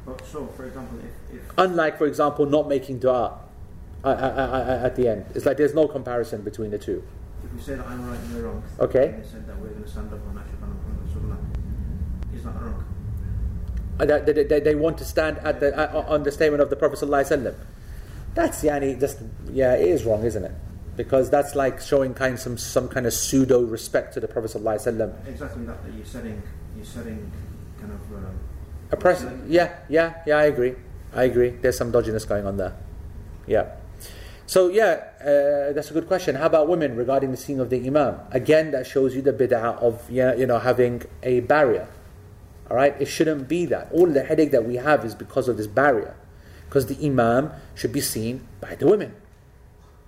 But 0.05 0.25
so, 0.25 0.47
for 0.55 0.65
example, 0.65 0.99
if, 0.99 1.35
if 1.35 1.53
Unlike, 1.57 1.97
for 1.97 2.07
example, 2.07 2.45
not 2.45 2.69
making 2.69 2.99
dua 2.99 3.37
uh, 4.03 4.79
at 4.83 4.95
the 4.95 5.07
end. 5.07 5.25
It's 5.35 5.45
like 5.45 5.57
there's 5.57 5.73
no 5.73 5.87
comparison 5.87 6.41
between 6.41 6.71
the 6.71 6.77
two. 6.77 7.03
If 7.43 7.53
we 7.53 7.59
say 7.61 7.75
that 7.75 7.85
I'm 7.87 8.09
right 8.09 8.19
and 8.19 8.33
you're 8.33 8.43
wrong, 8.43 8.63
Okay? 8.79 9.07
and 9.09 9.23
they 9.23 9.27
said 9.27 9.47
that 9.47 9.57
we're 9.59 9.69
going 9.69 9.83
to 9.83 9.89
stand 9.89 10.13
up 10.13 10.19
on 10.27 10.35
Ashhadu 10.35 10.63
anna 10.63 10.75
Muhammadan 10.75 11.07
Rasulullah, 11.07 12.35
is 12.35 12.43
that 12.43 12.55
wrong? 12.61 12.83
Uh, 13.99 14.05
they, 14.05 14.43
they, 14.43 14.59
they 14.59 14.75
want 14.75 14.97
to 14.99 15.05
stand 15.05 15.37
at 15.39 15.59
the, 15.59 15.75
uh, 15.75 16.05
on 16.07 16.23
the 16.23 16.31
statement 16.31 16.61
of 16.61 16.69
the 16.69 16.75
Prophet 16.75 16.99
ﷺ. 16.99 17.55
That's 18.35 18.63
yani 18.63 18.99
just 18.99 19.17
yeah, 19.51 19.73
it 19.73 19.87
is 19.89 20.05
wrong, 20.05 20.23
isn't 20.23 20.43
it? 20.43 20.51
Because 20.95 21.29
that's 21.31 21.55
like 21.55 21.81
showing 21.81 22.13
kind 22.13 22.39
some 22.39 22.57
some 22.57 22.87
kind 22.87 23.07
of 23.07 23.13
pseudo 23.13 23.61
respect 23.63 24.13
to 24.13 24.19
the 24.19 24.27
Prophet 24.27 24.51
ﷺ. 24.51 25.27
Exactly 25.27 25.65
that. 25.65 25.83
That 25.83 25.93
you're 25.95 26.05
setting, 26.05 26.43
you're 26.75 26.85
setting 26.85 27.31
kind 27.79 27.93
of. 27.93 28.01
Uh, 28.13 28.29
A 28.91 28.97
press, 28.97 29.25
yeah, 29.47 29.77
yeah, 29.89 30.21
yeah. 30.27 30.37
I 30.37 30.43
agree. 30.43 30.75
I 31.15 31.23
agree. 31.23 31.49
There's 31.49 31.77
some 31.77 31.91
dodginess 31.91 32.27
going 32.27 32.45
on 32.45 32.57
there. 32.57 32.75
Yeah. 33.47 33.71
So 34.47 34.69
yeah, 34.69 35.03
uh, 35.19 35.73
that's 35.73 35.91
a 35.91 35.93
good 35.93 36.07
question. 36.07 36.35
How 36.35 36.45
about 36.45 36.69
women 36.69 36.95
regarding 36.95 37.31
the 37.31 37.37
seeing 37.37 37.59
of 37.59 37.69
the 37.69 37.85
imam? 37.85 38.21
Again, 38.31 38.71
that 38.71 38.87
shows 38.87 39.13
you 39.13 39.21
the 39.21 39.33
bid'ah 39.33 39.77
of 39.83 40.09
yeah, 40.09 40.33
you 40.35 40.47
know 40.47 40.57
having 40.57 41.03
a 41.21 41.41
barrier. 41.41 41.89
All 42.71 42.77
right, 42.77 42.95
it 42.97 43.07
shouldn't 43.07 43.49
be 43.49 43.65
that. 43.65 43.91
All 43.91 44.07
the 44.07 44.23
headache 44.23 44.51
that 44.51 44.63
we 44.63 44.75
have 44.75 45.03
is 45.03 45.13
because 45.15 45.49
of 45.49 45.57
this 45.57 45.67
barrier, 45.67 46.15
because 46.65 46.85
the 46.87 46.97
imam 47.05 47.51
should 47.75 47.91
be 47.91 47.99
seen 47.99 48.47
by 48.61 48.75
the 48.75 48.87
women. 48.87 49.13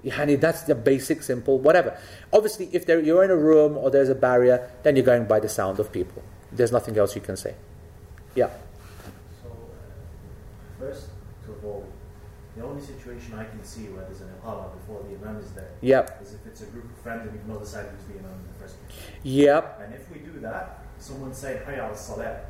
Yani 0.06 0.40
that's 0.40 0.62
the 0.64 0.76
basic, 0.76 1.22
simple, 1.22 1.60
whatever. 1.60 2.00
Obviously, 2.32 2.70
if 2.72 2.86
there, 2.86 3.02
you're 3.02 3.26
in 3.26 3.32
a 3.32 3.36
room 3.36 3.78
or 3.78 3.92
there's 3.92 4.08
a 4.08 4.16
barrier, 4.16 4.72
then 4.84 4.96
you're 4.96 5.06
going 5.06 5.26
by 5.26 5.42
the 5.42 5.50
sound 5.50 5.80
of 5.80 5.92
people. 5.92 6.24
There's 6.50 6.72
nothing 6.72 6.98
else 6.98 7.14
you 7.14 7.22
can 7.22 7.36
say. 7.36 7.56
Yeah. 8.36 8.50
So, 9.44 9.52
first 10.80 11.10
of 11.50 11.66
all, 11.66 11.86
the 12.60 12.66
only 12.66 12.82
situation 12.82 13.34
I 13.36 13.46
can 13.46 13.64
see 13.64 13.84
where 13.94 14.04
there's 14.04 14.22
an 14.22 14.30
iqama 14.44 14.72
before 14.74 15.02
the 15.08 15.16
imam 15.16 15.38
is 15.42 15.52
there 15.52 15.70
Yep. 15.82 16.22
is 16.22 16.34
if 16.34 16.46
it's 16.46 16.62
a 16.62 16.66
group 16.66 16.86
of 16.86 16.98
friends 16.98 17.22
and 17.24 17.32
we've 17.32 17.48
not 17.48 17.62
decided 17.62 17.92
who's 17.92 18.06
the 18.14 18.20
imam 18.20 18.36
in 18.40 18.48
the 18.52 18.60
first 18.60 18.76
place. 18.86 18.98
Yep. 19.24 19.82
And 19.84 19.94
if 19.94 20.12
we 20.12 20.20
do 20.20 20.40
that, 20.42 20.84
someone 20.98 21.34
saying 21.34 21.62
Hayya 21.66 21.90
al 21.90 21.96
Salah, 21.96 22.42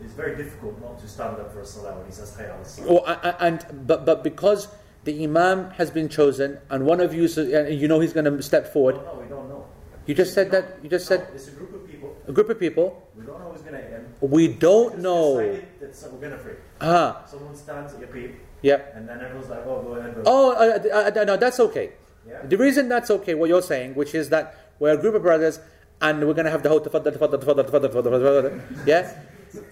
it's 0.00 0.14
very 0.14 0.34
difficult 0.36 0.80
not 0.80 0.98
to 0.98 1.06
stand 1.08 1.36
up 1.38 1.52
for 1.52 1.60
a 1.60 1.66
Salah 1.66 1.96
when 1.98 2.06
he 2.06 2.12
says 2.12 2.34
Hayya 2.36 2.56
al 2.58 2.64
Salah. 2.64 3.20
A- 3.22 3.42
and 3.42 3.86
but 3.86 4.06
but 4.06 4.24
because 4.24 4.68
the 5.04 5.22
imam 5.24 5.70
has 5.72 5.90
been 5.90 6.08
chosen 6.08 6.58
and 6.70 6.86
one 6.86 7.00
of 7.00 7.12
you 7.14 7.24
uh, 7.36 7.64
you 7.68 7.86
know 7.86 8.00
he's 8.00 8.14
going 8.14 8.24
to 8.24 8.42
step 8.42 8.72
forward, 8.72 8.96
No, 8.96 9.02
no, 9.12 9.20
we 9.20 9.28
don't 9.28 9.48
know. 9.50 9.66
you 10.06 10.14
just 10.14 10.32
said 10.32 10.50
that 10.52 10.78
you 10.82 10.88
just 10.88 11.10
No, 11.10 11.16
said 11.18 11.28
it's 11.34 11.48
a 11.48 11.50
group 11.50 11.74
of 11.74 11.86
people. 11.86 12.16
a 12.26 12.32
group 12.32 12.48
of 12.48 12.58
people. 12.58 12.86
We 13.14 13.26
don't 13.26 13.38
know 13.40 13.50
who's 13.52 13.60
going 13.60 13.74
to 13.74 13.84
end. 13.94 14.06
We 14.22 14.48
don't 14.48 14.98
know. 15.00 15.36
decided 15.36 15.92
that 16.02 16.12
we're 16.12 16.18
going 16.26 16.32
to 16.32 16.38
pray. 16.38 16.54
Ah, 16.80 17.22
Someone 17.26 17.54
stands 17.54 17.92
at 17.92 18.00
your 18.00 18.08
peep, 18.08 18.32
yep. 18.64 18.92
and 18.96 19.08
then 19.08 19.20
everyone's 19.20 19.50
like, 19.50 19.64
"Oh, 19.66 19.82
go 19.82 19.94
ahead." 19.94 20.14
Bro. 20.14 20.22
Oh, 20.26 20.52
uh, 20.52 21.10
uh, 21.20 21.24
no, 21.24 21.36
that's 21.36 21.60
okay. 21.60 21.92
Yeah. 22.26 22.40
The 22.44 22.56
reason 22.56 22.88
that's 22.88 23.10
okay, 23.10 23.34
what 23.34 23.48
you're 23.48 23.62
saying, 23.62 23.94
which 23.94 24.14
is 24.14 24.30
that 24.30 24.56
we're 24.78 24.94
a 24.94 24.96
group 24.96 25.14
of 25.14 25.22
brothers 25.22 25.60
and 26.00 26.26
we're 26.26 26.34
going 26.34 26.46
to 26.46 26.50
have 26.50 26.62
the 26.62 26.68
whole 26.68 26.80
tafaddal, 26.80 27.16
tafaddal, 27.16 27.42
tafaddal, 27.42 27.64
tafaddal, 27.64 27.90
tafaddal, 27.90 28.02
tafaddal, 28.02 28.86
yeah? 28.86 29.12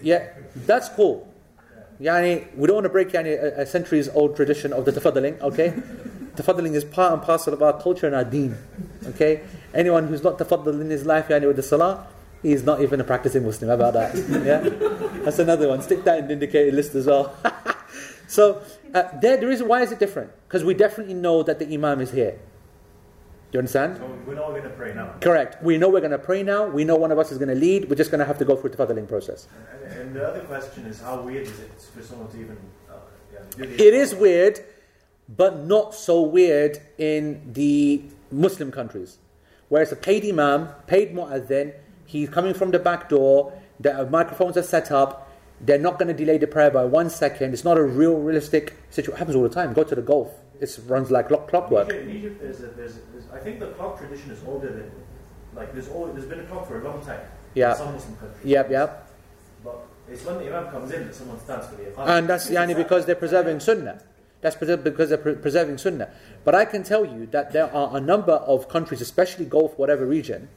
Yeah, 0.03 0.29
that's 0.55 0.89
cool. 0.91 1.29
Yani, 2.01 2.55
we 2.57 2.67
don't 2.67 2.77
want 2.77 2.85
to 2.85 2.91
break 2.91 3.11
yani, 3.11 3.41
a, 3.41 3.63
a 3.63 3.67
centuries 3.67 4.09
old 4.09 4.37
tradition 4.37 4.73
of 4.73 4.85
the 4.85 4.93
tafaddaling, 4.93 5.41
okay? 5.41 5.71
tafaddaling 6.37 6.75
is 6.75 6.85
part 6.85 7.13
and 7.13 7.23
parcel 7.23 7.53
of 7.53 7.63
our 7.63 7.81
culture 7.81 8.07
and 8.07 8.15
our 8.15 8.25
deen, 8.25 8.57
okay? 9.07 9.43
Anyone 9.75 10.09
who's 10.09 10.23
not 10.23 10.39
tafaddal 10.39 10.81
in 10.81 10.91
his 10.91 11.05
life 11.05 11.29
yani, 11.29 11.47
with 11.47 11.57
the 11.57 11.63
salah, 11.63 12.07
he's 12.43 12.65
not 12.65 12.83
even 12.83 13.01
a 13.01 13.05
practicing 13.05 13.45
Muslim. 13.45 13.69
How 13.69 13.75
about 13.75 13.95
that? 13.95 14.15
Yeah? 14.45 15.21
That's 15.25 15.39
another 15.39 15.69
one. 15.69 15.83
Stick 15.83 16.05
that 16.05 16.19
in 16.19 16.27
the 16.27 16.33
indicated 16.35 16.75
list 16.75 16.95
as 16.95 17.07
well. 17.07 17.35
so, 18.33 18.63
uh, 18.95 19.03
there, 19.21 19.37
the 19.37 19.47
reason 19.47 19.69
why 19.69 19.83
is 19.83 19.93
it 19.93 19.99
different? 19.99 20.31
Because 20.49 20.65
we 20.65 20.73
definitely 20.73 21.13
know 21.13 21.43
that 21.43 21.59
the 21.59 21.67
Imam 21.73 22.01
is 22.01 22.13
here. 22.13 22.31
Do 22.31 23.57
you 23.57 23.59
understand? 23.59 23.99
So 23.99 24.07
we're 24.27 24.41
all 24.41 24.53
going 24.53 24.63
to 24.63 24.71
pray 24.71 24.95
now. 24.95 25.13
Correct. 25.21 25.63
We 25.63 25.77
know 25.77 25.91
we're 25.91 26.01
going 26.01 26.13
to 26.13 26.19
pray 26.19 26.43
now. 26.43 26.67
We 26.67 26.85
know 26.85 26.97
one 26.97 27.13
of 27.13 27.19
us 27.19 27.31
is 27.31 27.37
going 27.37 27.51
to 27.51 27.55
lead. 27.55 27.91
We're 27.91 27.97
just 27.97 28.11
going 28.11 28.21
to 28.21 28.25
have 28.25 28.39
to 28.39 28.47
go 28.47 28.57
through 28.57 28.71
the 28.71 28.79
tafaddaling 28.79 29.07
process. 29.07 29.49
And, 29.85 29.93
and 29.93 30.17
the 30.17 30.27
other 30.27 30.41
question 30.41 30.87
is, 30.87 31.03
how 31.03 31.21
weird 31.21 31.47
is 31.47 31.61
it 31.61 31.71
for 31.95 32.03
someone 32.03 32.29
to 32.31 32.41
even? 32.41 32.57
Uh, 32.91 32.95
yeah, 33.59 33.65
It 33.67 33.93
is 33.93 34.15
weird, 34.15 34.61
but 35.29 35.59
not 35.67 35.95
so 35.95 36.23
weird 36.23 36.79
in 36.97 37.53
the 37.53 38.01
Muslim 38.31 38.73
countries, 38.73 39.19
where 39.69 39.83
it's 39.83 39.93
a 39.93 39.97
paid 39.97 40.25
imam, 40.25 40.71
paid 40.87 41.15
mu'adhin. 41.15 41.75
He's 42.07 42.31
coming 42.31 42.55
from 42.55 42.71
the 42.71 42.79
back 42.79 43.11
door. 43.11 43.53
The 43.79 44.07
microphones 44.07 44.57
are 44.57 44.63
set 44.63 44.91
up. 44.91 45.29
They're 45.63 45.79
not 45.79 45.99
going 45.99 46.09
to 46.09 46.15
delay 46.15 46.39
the 46.39 46.47
prayer 46.49 46.71
by 46.71 46.85
one 46.85 47.09
second. 47.09 47.53
It's 47.53 47.65
not 47.65 47.79
a 47.79 47.83
real 47.83 48.17
realistic 48.19 48.77
situation. 48.91 49.15
It 49.15 49.19
happens 49.19 49.37
all 49.37 49.43
the 49.45 49.49
time. 49.49 49.73
Go 49.73 49.85
to 49.85 49.95
the 49.95 50.03
Gulf. 50.03 50.33
It 50.61 50.79
runs 50.87 51.11
like 51.11 51.29
clock- 51.29 51.45
In 51.45 51.49
clockwork. 51.49 51.89
Egypt, 51.89 52.03
in 52.09 52.17
Egypt 52.17 52.41
there's 52.41 52.61
a, 52.61 52.67
there's, 52.69 52.99
there's 53.13 53.25
I 53.33 53.39
think 53.39 53.61
the 53.61 53.69
clock 53.73 53.99
tradition 53.99 54.31
is 54.31 54.43
older 54.47 54.73
than, 54.73 54.91
like 55.55 55.73
there's 55.73 55.89
al 55.89 56.07
there's 56.13 56.27
been 56.27 56.41
a 56.41 56.45
clock 56.45 56.67
for 56.69 56.81
a 56.81 56.85
long 56.85 57.05
time. 57.05 57.21
Yeah. 57.55 57.75
Some 57.75 57.93
Muslim 57.95 58.17
countries. 58.17 58.45
Yep, 58.45 58.71
yep. 58.71 59.11
But 59.65 59.87
it's 60.11 60.25
when 60.25 60.39
the 60.39 60.47
imam 60.49 60.71
comes 60.71 60.91
in 60.93 61.07
that 61.07 61.15
someone 61.15 61.39
stands 61.41 61.67
for 61.69 61.77
the 61.77 61.93
imam. 61.95 62.09
And 62.19 62.29
that's 62.29 62.51
yani 62.51 62.77
because 62.77 63.07
they're 63.07 63.15
preserving 63.15 63.61
sunnah. 63.61 64.01
That's 64.41 64.57
because 64.57 65.09
they're 65.09 65.19
pre- 65.19 65.37
preserving 65.37 65.79
sunnah. 65.79 66.11
But 66.45 66.57
I 66.57 66.65
can 66.65 66.83
tell 66.83 67.05
you 67.05 67.27
that 67.27 67.53
there 67.53 67.73
are 67.73 67.97
a 67.97 68.01
number 68.01 68.33
of 68.33 68.69
countries, 68.69 69.01
especially 69.01 69.45
Gulf, 69.45 69.79
whatever 69.79 70.05
region. 70.05 70.49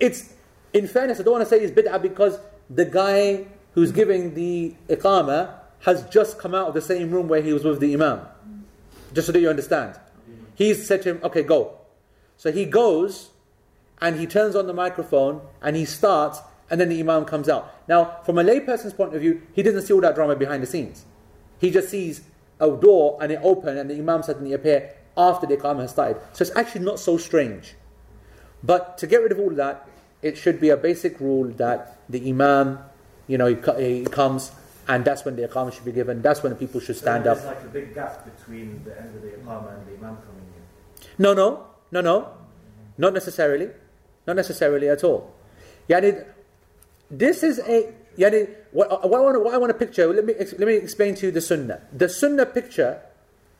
It's, 0.00 0.32
in 0.72 0.88
fairness, 0.88 1.20
I 1.20 1.22
don't 1.22 1.32
want 1.34 1.44
to 1.44 1.50
say 1.50 1.62
it's 1.62 1.78
bid'ah 1.78 2.00
because 2.00 2.38
the 2.70 2.86
guy 2.86 3.46
who's 3.74 3.92
giving 3.92 4.34
the 4.34 4.74
iqamah 4.88 5.54
has 5.80 6.04
just 6.08 6.38
come 6.38 6.54
out 6.54 6.68
of 6.68 6.74
the 6.74 6.80
same 6.80 7.10
room 7.10 7.28
where 7.28 7.42
he 7.42 7.52
was 7.52 7.64
with 7.64 7.80
the 7.80 7.92
imam. 7.92 8.20
Just 9.12 9.26
so 9.26 9.32
that 9.32 9.40
you 9.40 9.50
understand. 9.50 9.98
He's 10.54 10.86
said 10.86 11.02
to 11.02 11.10
him, 11.10 11.20
okay, 11.22 11.42
go. 11.42 11.78
So 12.36 12.50
he 12.50 12.64
goes 12.64 13.30
and 14.00 14.18
he 14.18 14.26
turns 14.26 14.56
on 14.56 14.66
the 14.66 14.72
microphone 14.72 15.40
and 15.60 15.76
he 15.76 15.84
starts 15.84 16.40
and 16.70 16.80
then 16.80 16.88
the 16.88 16.98
imam 17.00 17.24
comes 17.24 17.48
out. 17.48 17.74
Now, 17.88 18.20
from 18.24 18.38
a 18.38 18.44
layperson's 18.44 18.94
point 18.94 19.14
of 19.14 19.20
view, 19.20 19.42
he 19.52 19.62
doesn't 19.62 19.82
see 19.82 19.92
all 19.92 20.00
that 20.00 20.14
drama 20.14 20.36
behind 20.36 20.62
the 20.62 20.66
scenes. 20.66 21.04
He 21.60 21.70
just 21.70 21.88
sees 21.90 22.22
a 22.60 22.70
door 22.70 23.18
and 23.20 23.30
it 23.30 23.40
open 23.42 23.76
and 23.76 23.90
the 23.90 23.98
imam 23.98 24.22
suddenly 24.22 24.52
appear 24.52 24.94
after 25.16 25.46
the 25.46 25.56
iqamah 25.56 25.82
has 25.82 25.90
started. 25.90 26.20
So 26.32 26.42
it's 26.42 26.56
actually 26.56 26.84
not 26.84 26.98
so 26.98 27.18
strange. 27.18 27.74
But 28.62 28.96
to 28.98 29.06
get 29.06 29.18
rid 29.22 29.32
of 29.32 29.38
all 29.38 29.50
that, 29.50 29.86
it 30.22 30.38
should 30.38 30.60
be 30.60 30.70
a 30.70 30.76
basic 30.76 31.20
rule 31.20 31.48
that 31.56 31.98
the 32.08 32.30
imam, 32.30 32.78
you 33.26 33.38
know, 33.38 33.46
he, 33.46 34.00
he 34.00 34.04
comes 34.04 34.52
and 34.86 35.04
that's 35.04 35.24
when 35.24 35.36
the 35.36 35.48
iqamah 35.48 35.72
should 35.72 35.84
be 35.84 35.92
given. 35.92 36.20
That's 36.20 36.42
when 36.42 36.50
the 36.50 36.58
people 36.58 36.80
should 36.80 36.96
stand 36.96 37.26
up. 37.26 37.38
There's 37.38 37.46
like 37.46 37.64
a 37.64 37.68
big 37.68 37.94
gap 37.94 38.24
between 38.24 38.84
the 38.84 39.00
end 39.00 39.16
of 39.16 39.22
the 39.22 39.34
imam 39.34 39.66
and 39.68 39.86
the 39.86 39.92
imam 39.92 40.16
coming 40.16 40.44
in. 40.54 41.02
No, 41.18 41.32
no, 41.32 41.66
no, 41.90 42.00
no. 42.00 42.28
Not 42.98 43.14
necessarily. 43.14 43.70
Not 44.26 44.36
necessarily 44.36 44.88
at 44.88 45.02
all. 45.02 45.34
Yani, 45.88 46.24
this 47.10 47.42
is 47.42 47.58
a. 47.60 47.94
Yani, 48.18 48.48
what, 48.72 49.08
what, 49.08 49.20
I 49.20 49.22
want 49.22 49.34
to, 49.36 49.40
what 49.40 49.54
I 49.54 49.58
want 49.58 49.70
to 49.70 49.78
picture, 49.78 50.06
let 50.12 50.24
me, 50.24 50.34
let 50.38 50.60
me 50.60 50.74
explain 50.74 51.14
to 51.16 51.26
you 51.26 51.32
the 51.32 51.40
sunnah. 51.40 51.80
The 51.92 52.08
sunnah 52.08 52.46
picture 52.46 53.00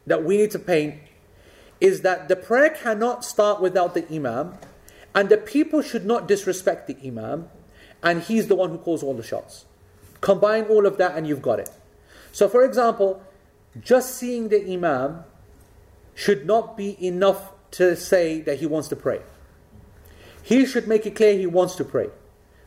that 0.06 0.24
we 0.24 0.36
need 0.36 0.50
to 0.52 0.58
paint 0.58 1.00
is 1.80 2.02
that 2.02 2.28
the 2.28 2.36
prayer 2.36 2.70
cannot 2.70 3.24
start 3.24 3.60
without 3.60 3.94
the 3.94 4.06
imam, 4.12 4.54
and 5.14 5.28
the 5.28 5.36
people 5.36 5.82
should 5.82 6.06
not 6.06 6.28
disrespect 6.28 6.86
the 6.86 6.96
imam, 7.04 7.48
and 8.04 8.22
he's 8.22 8.46
the 8.46 8.54
one 8.54 8.70
who 8.70 8.78
calls 8.78 9.02
all 9.02 9.14
the 9.14 9.22
shots. 9.22 9.64
Combine 10.20 10.64
all 10.64 10.86
of 10.86 10.98
that, 10.98 11.16
and 11.16 11.26
you've 11.26 11.42
got 11.42 11.58
it. 11.58 11.70
So, 12.30 12.48
for 12.48 12.64
example, 12.64 13.22
just 13.80 14.16
seeing 14.16 14.48
the 14.48 14.72
imam 14.72 15.24
should 16.14 16.46
not 16.46 16.76
be 16.76 16.96
enough 17.04 17.50
to 17.72 17.96
say 17.96 18.40
that 18.42 18.58
he 18.58 18.66
wants 18.66 18.88
to 18.88 18.96
pray. 18.96 19.20
He 20.42 20.66
should 20.66 20.86
make 20.86 21.06
it 21.06 21.16
clear 21.16 21.36
he 21.36 21.46
wants 21.46 21.74
to 21.76 21.84
pray. 21.84 22.10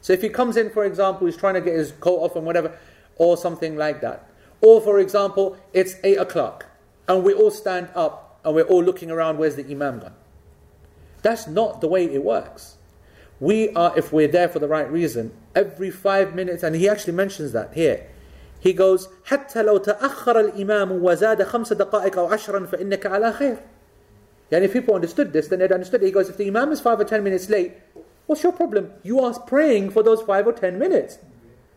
So 0.02 0.14
if 0.14 0.22
he 0.22 0.30
comes 0.30 0.58
in, 0.58 0.70
for 0.70 0.84
example, 0.84 1.28
he's 1.28 1.38
trying 1.38 1.54
to 1.54 1.62
get 1.62 1.76
his 1.76 1.92
coat 1.94 2.18
off 2.18 2.36
and 2.36 2.46
whatever, 2.46 2.78
or 3.16 3.38
something 3.38 3.78
like 3.78 4.02
that. 4.02 4.30
Or, 4.62 4.82
for 4.82 5.00
example, 5.00 5.58
it's 5.74 5.96
8 6.04 6.18
o'clock 6.18 6.66
and 7.08 7.24
we 7.24 7.34
all 7.34 7.52
stand 7.52 7.90
up 7.96 8.40
and 8.44 8.56
we're 8.56 8.64
all 8.64 8.84
looking 8.84 9.12
around, 9.12 9.38
where's 9.38 9.56
the 9.56 9.66
Imam 9.70 10.00
gone? 10.00 10.16
That's 11.22 11.48
not 11.48 11.82
the 11.82 11.88
way 11.88 12.06
it 12.06 12.24
works. 12.24 12.77
We 13.41 13.71
are, 13.71 13.93
if 13.97 14.13
we're 14.13 14.29
there 14.29 14.49
for 14.49 14.59
the 14.59 14.69
right 14.69 14.91
reason, 14.91 15.33
every 15.55 15.91
five 15.91 16.35
minutes, 16.35 16.63
and 16.63 16.77
he 16.77 16.89
actually 16.89 17.15
mentions 17.15 17.53
that 17.53 17.75
here. 17.75 18.09
He 18.61 18.73
goes, 18.73 19.09
حتى 19.27 19.63
لو 19.63 19.79
تأخر 19.79 20.53
الإمام 20.53 21.03
وزاد 21.03 21.43
خمس 21.43 21.73
دقائق 21.73 22.19
أو 22.19 22.27
عشرا 22.27 22.67
فإنك 22.67 23.07
على 23.07 23.33
خير. 23.33 23.59
And 24.53 24.65
if 24.65 24.73
people 24.75 24.95
understood 24.95 25.33
this, 25.33 25.49
then 25.49 25.59
they'd 25.59 25.73
understood 25.73 26.03
it. 26.03 26.07
He 26.07 26.13
goes, 26.13 26.29
if 26.29 26.37
the 26.37 26.47
Imam 26.47 26.71
is 26.73 26.81
five 26.81 27.01
or 27.01 27.05
ten 27.05 27.25
minutes 27.25 27.49
late, 27.49 27.73
what's 28.27 28.43
your 28.43 28.53
problem? 28.53 28.93
You 29.03 29.19
are 29.21 29.39
praying 29.41 29.91
for 29.91 30.03
those 30.03 30.21
five 30.23 30.47
or 30.47 30.53
ten 30.53 30.79
minutes. 30.79 31.19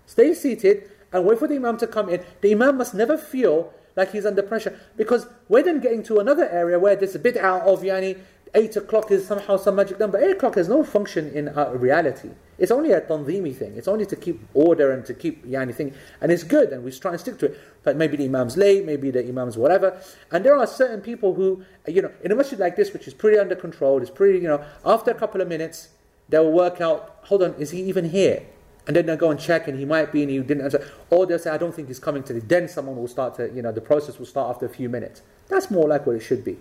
Stay 0.05 0.33
seated 0.33 0.89
and 1.11 1.25
wait 1.25 1.39
for 1.39 1.47
the 1.47 1.55
Imam 1.55 1.77
to 1.77 1.87
come 1.87 2.09
in. 2.09 2.23
The 2.41 2.51
Imam 2.51 2.77
must 2.77 2.93
never 2.93 3.17
feel 3.17 3.73
like 3.95 4.11
he's 4.11 4.25
under 4.25 4.43
pressure 4.43 4.77
because 4.97 5.25
we're 5.47 5.63
then 5.63 5.79
getting 5.79 6.03
to 6.03 6.19
another 6.19 6.49
area 6.49 6.77
where 6.77 6.95
there's 6.97 7.15
a 7.15 7.19
bit 7.19 7.37
out 7.37 7.61
of 7.61 7.81
yani, 7.81 8.19
8 8.54 8.76
o'clock 8.76 9.10
is 9.10 9.26
somehow 9.26 9.56
some 9.56 9.76
magic 9.76 10.00
number. 10.00 10.18
8 10.18 10.32
o'clock 10.32 10.54
has 10.56 10.68
no 10.68 10.82
function 10.82 11.30
in 11.32 11.48
uh, 11.48 11.70
reality. 11.74 12.30
It's 12.58 12.70
only 12.70 12.92
a 12.92 13.00
tanzimi 13.00 13.56
thing. 13.56 13.76
It's 13.76 13.88
only 13.88 14.04
to 14.06 14.16
keep 14.16 14.40
order 14.54 14.90
and 14.92 15.04
to 15.06 15.14
keep 15.14 15.46
yani 15.46 15.74
thing. 15.74 15.94
And 16.20 16.32
it's 16.32 16.42
good 16.42 16.70
and 16.70 16.84
we 16.84 16.90
try 16.90 17.12
and 17.12 17.20
stick 17.20 17.38
to 17.38 17.46
it. 17.46 17.60
But 17.84 17.96
maybe 17.96 18.16
the 18.16 18.26
Imam's 18.26 18.56
late, 18.56 18.84
maybe 18.84 19.10
the 19.10 19.26
Imam's 19.26 19.56
whatever. 19.56 20.00
And 20.30 20.44
there 20.44 20.56
are 20.56 20.66
certain 20.66 21.00
people 21.00 21.34
who, 21.34 21.64
you 21.86 22.02
know, 22.02 22.12
in 22.22 22.32
a 22.32 22.34
masjid 22.34 22.58
like 22.58 22.76
this, 22.76 22.92
which 22.92 23.06
is 23.06 23.14
pretty 23.14 23.38
under 23.38 23.54
control, 23.54 24.02
it's 24.02 24.10
pretty, 24.10 24.40
you 24.40 24.48
know, 24.48 24.64
after 24.84 25.10
a 25.10 25.14
couple 25.14 25.40
of 25.40 25.48
minutes, 25.48 25.88
they'll 26.28 26.50
work 26.50 26.80
out, 26.80 27.20
hold 27.22 27.42
on, 27.42 27.54
is 27.54 27.70
he 27.70 27.82
even 27.82 28.10
here? 28.10 28.42
And 28.86 28.96
then 28.96 29.06
they'll 29.06 29.16
go 29.16 29.30
and 29.30 29.38
check 29.38 29.68
and 29.68 29.78
he 29.78 29.84
might 29.84 30.12
be 30.12 30.22
and 30.22 30.30
he 30.30 30.38
didn't 30.40 30.64
answer. 30.64 30.90
Or 31.10 31.24
they'll 31.24 31.38
say, 31.38 31.50
I 31.50 31.58
don't 31.58 31.74
think 31.74 31.88
he's 31.88 32.00
coming 32.00 32.24
today. 32.24 32.40
Then 32.40 32.68
someone 32.68 32.96
will 32.96 33.08
start 33.08 33.36
to, 33.36 33.50
you 33.52 33.62
know, 33.62 33.70
the 33.70 33.80
process 33.80 34.18
will 34.18 34.26
start 34.26 34.54
after 34.54 34.66
a 34.66 34.68
few 34.68 34.88
minutes. 34.88 35.22
That's 35.48 35.70
more 35.70 35.86
like 35.88 36.06
what 36.06 36.16
it 36.16 36.20
should 36.20 36.44
be. 36.44 36.58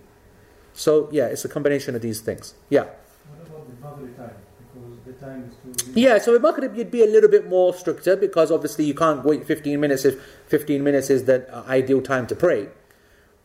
So, 0.79 1.09
yeah, 1.11 1.25
it's 1.25 1.43
a 1.43 1.49
combination 1.49 1.93
of 1.93 2.01
these 2.01 2.21
things. 2.21 2.53
Yeah. 2.69 2.85
What 2.85 3.47
about 3.47 3.67
the 3.67 3.75
Maghrib 3.85 4.15
time? 4.15 4.35
Because 4.73 4.97
the 5.05 5.13
time 5.25 5.51
is 5.75 5.83
too. 5.83 5.91
Yeah, 5.99 6.17
so 6.19 6.31
with 6.31 6.41
Maghrib 6.41 6.73
you'd 6.77 6.89
be 6.89 7.03
a 7.03 7.05
little 7.15 7.29
bit 7.29 7.49
more 7.49 7.73
stricter 7.73 8.15
because 8.15 8.49
obviously 8.49 8.85
you 8.85 8.93
can't 8.93 9.25
wait 9.25 9.45
15 9.45 9.77
minutes 9.77 10.05
if 10.05 10.15
15 10.47 10.81
minutes 10.81 11.09
is 11.09 11.25
the 11.25 11.45
ideal 11.67 12.01
time 12.01 12.27
to 12.27 12.35
pray. 12.35 12.69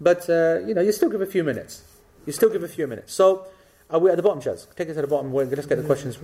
But, 0.00 0.30
uh, 0.30 0.60
you 0.64 0.74
know, 0.74 0.80
you 0.80 0.92
still 0.92 1.10
give 1.10 1.22
a 1.22 1.26
few 1.26 1.42
minutes. 1.42 1.82
You 2.24 2.32
still 2.32 2.50
give 2.50 2.62
a 2.62 2.68
few 2.68 2.86
minutes. 2.86 3.12
So, 3.12 3.46
are 3.90 3.98
we 3.98 4.10
at 4.10 4.16
the 4.16 4.22
bottom, 4.22 4.40
Shaz? 4.40 4.72
Take 4.76 4.88
us 4.90 4.94
to 4.94 5.02
the 5.02 5.08
bottom. 5.08 5.32
We're- 5.32 5.48
Let's 5.50 5.66
get 5.66 5.78
the 5.78 5.82
questions. 5.82 6.16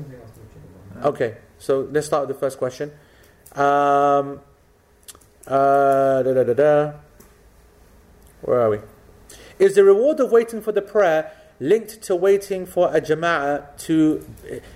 Okay, 1.03 1.39
so 1.59 1.89
let's 1.91 2.07
start 2.07 2.29
with 2.29 2.37
the 2.37 2.41
first 2.41 2.57
question. 2.59 2.93
Um, 3.57 4.41
uh, 5.47 6.23
da, 6.23 6.33
da, 6.35 6.45
da, 6.45 6.55
da. 6.55 6.93
Where 8.43 8.61
are 8.61 8.71
we? 8.71 8.79
Is 9.61 9.75
the 9.75 9.85
reward 9.85 10.19
of 10.19 10.33
waiting 10.33 10.61
for 10.61 10.73
the 10.73 10.83
prayer 10.83 11.31
linked 11.61 12.01
to 12.01 12.17
waiting 12.17 12.65
for 12.65 12.89
a 12.97 13.01
jama'ah 13.01 13.77
to. 13.77 14.27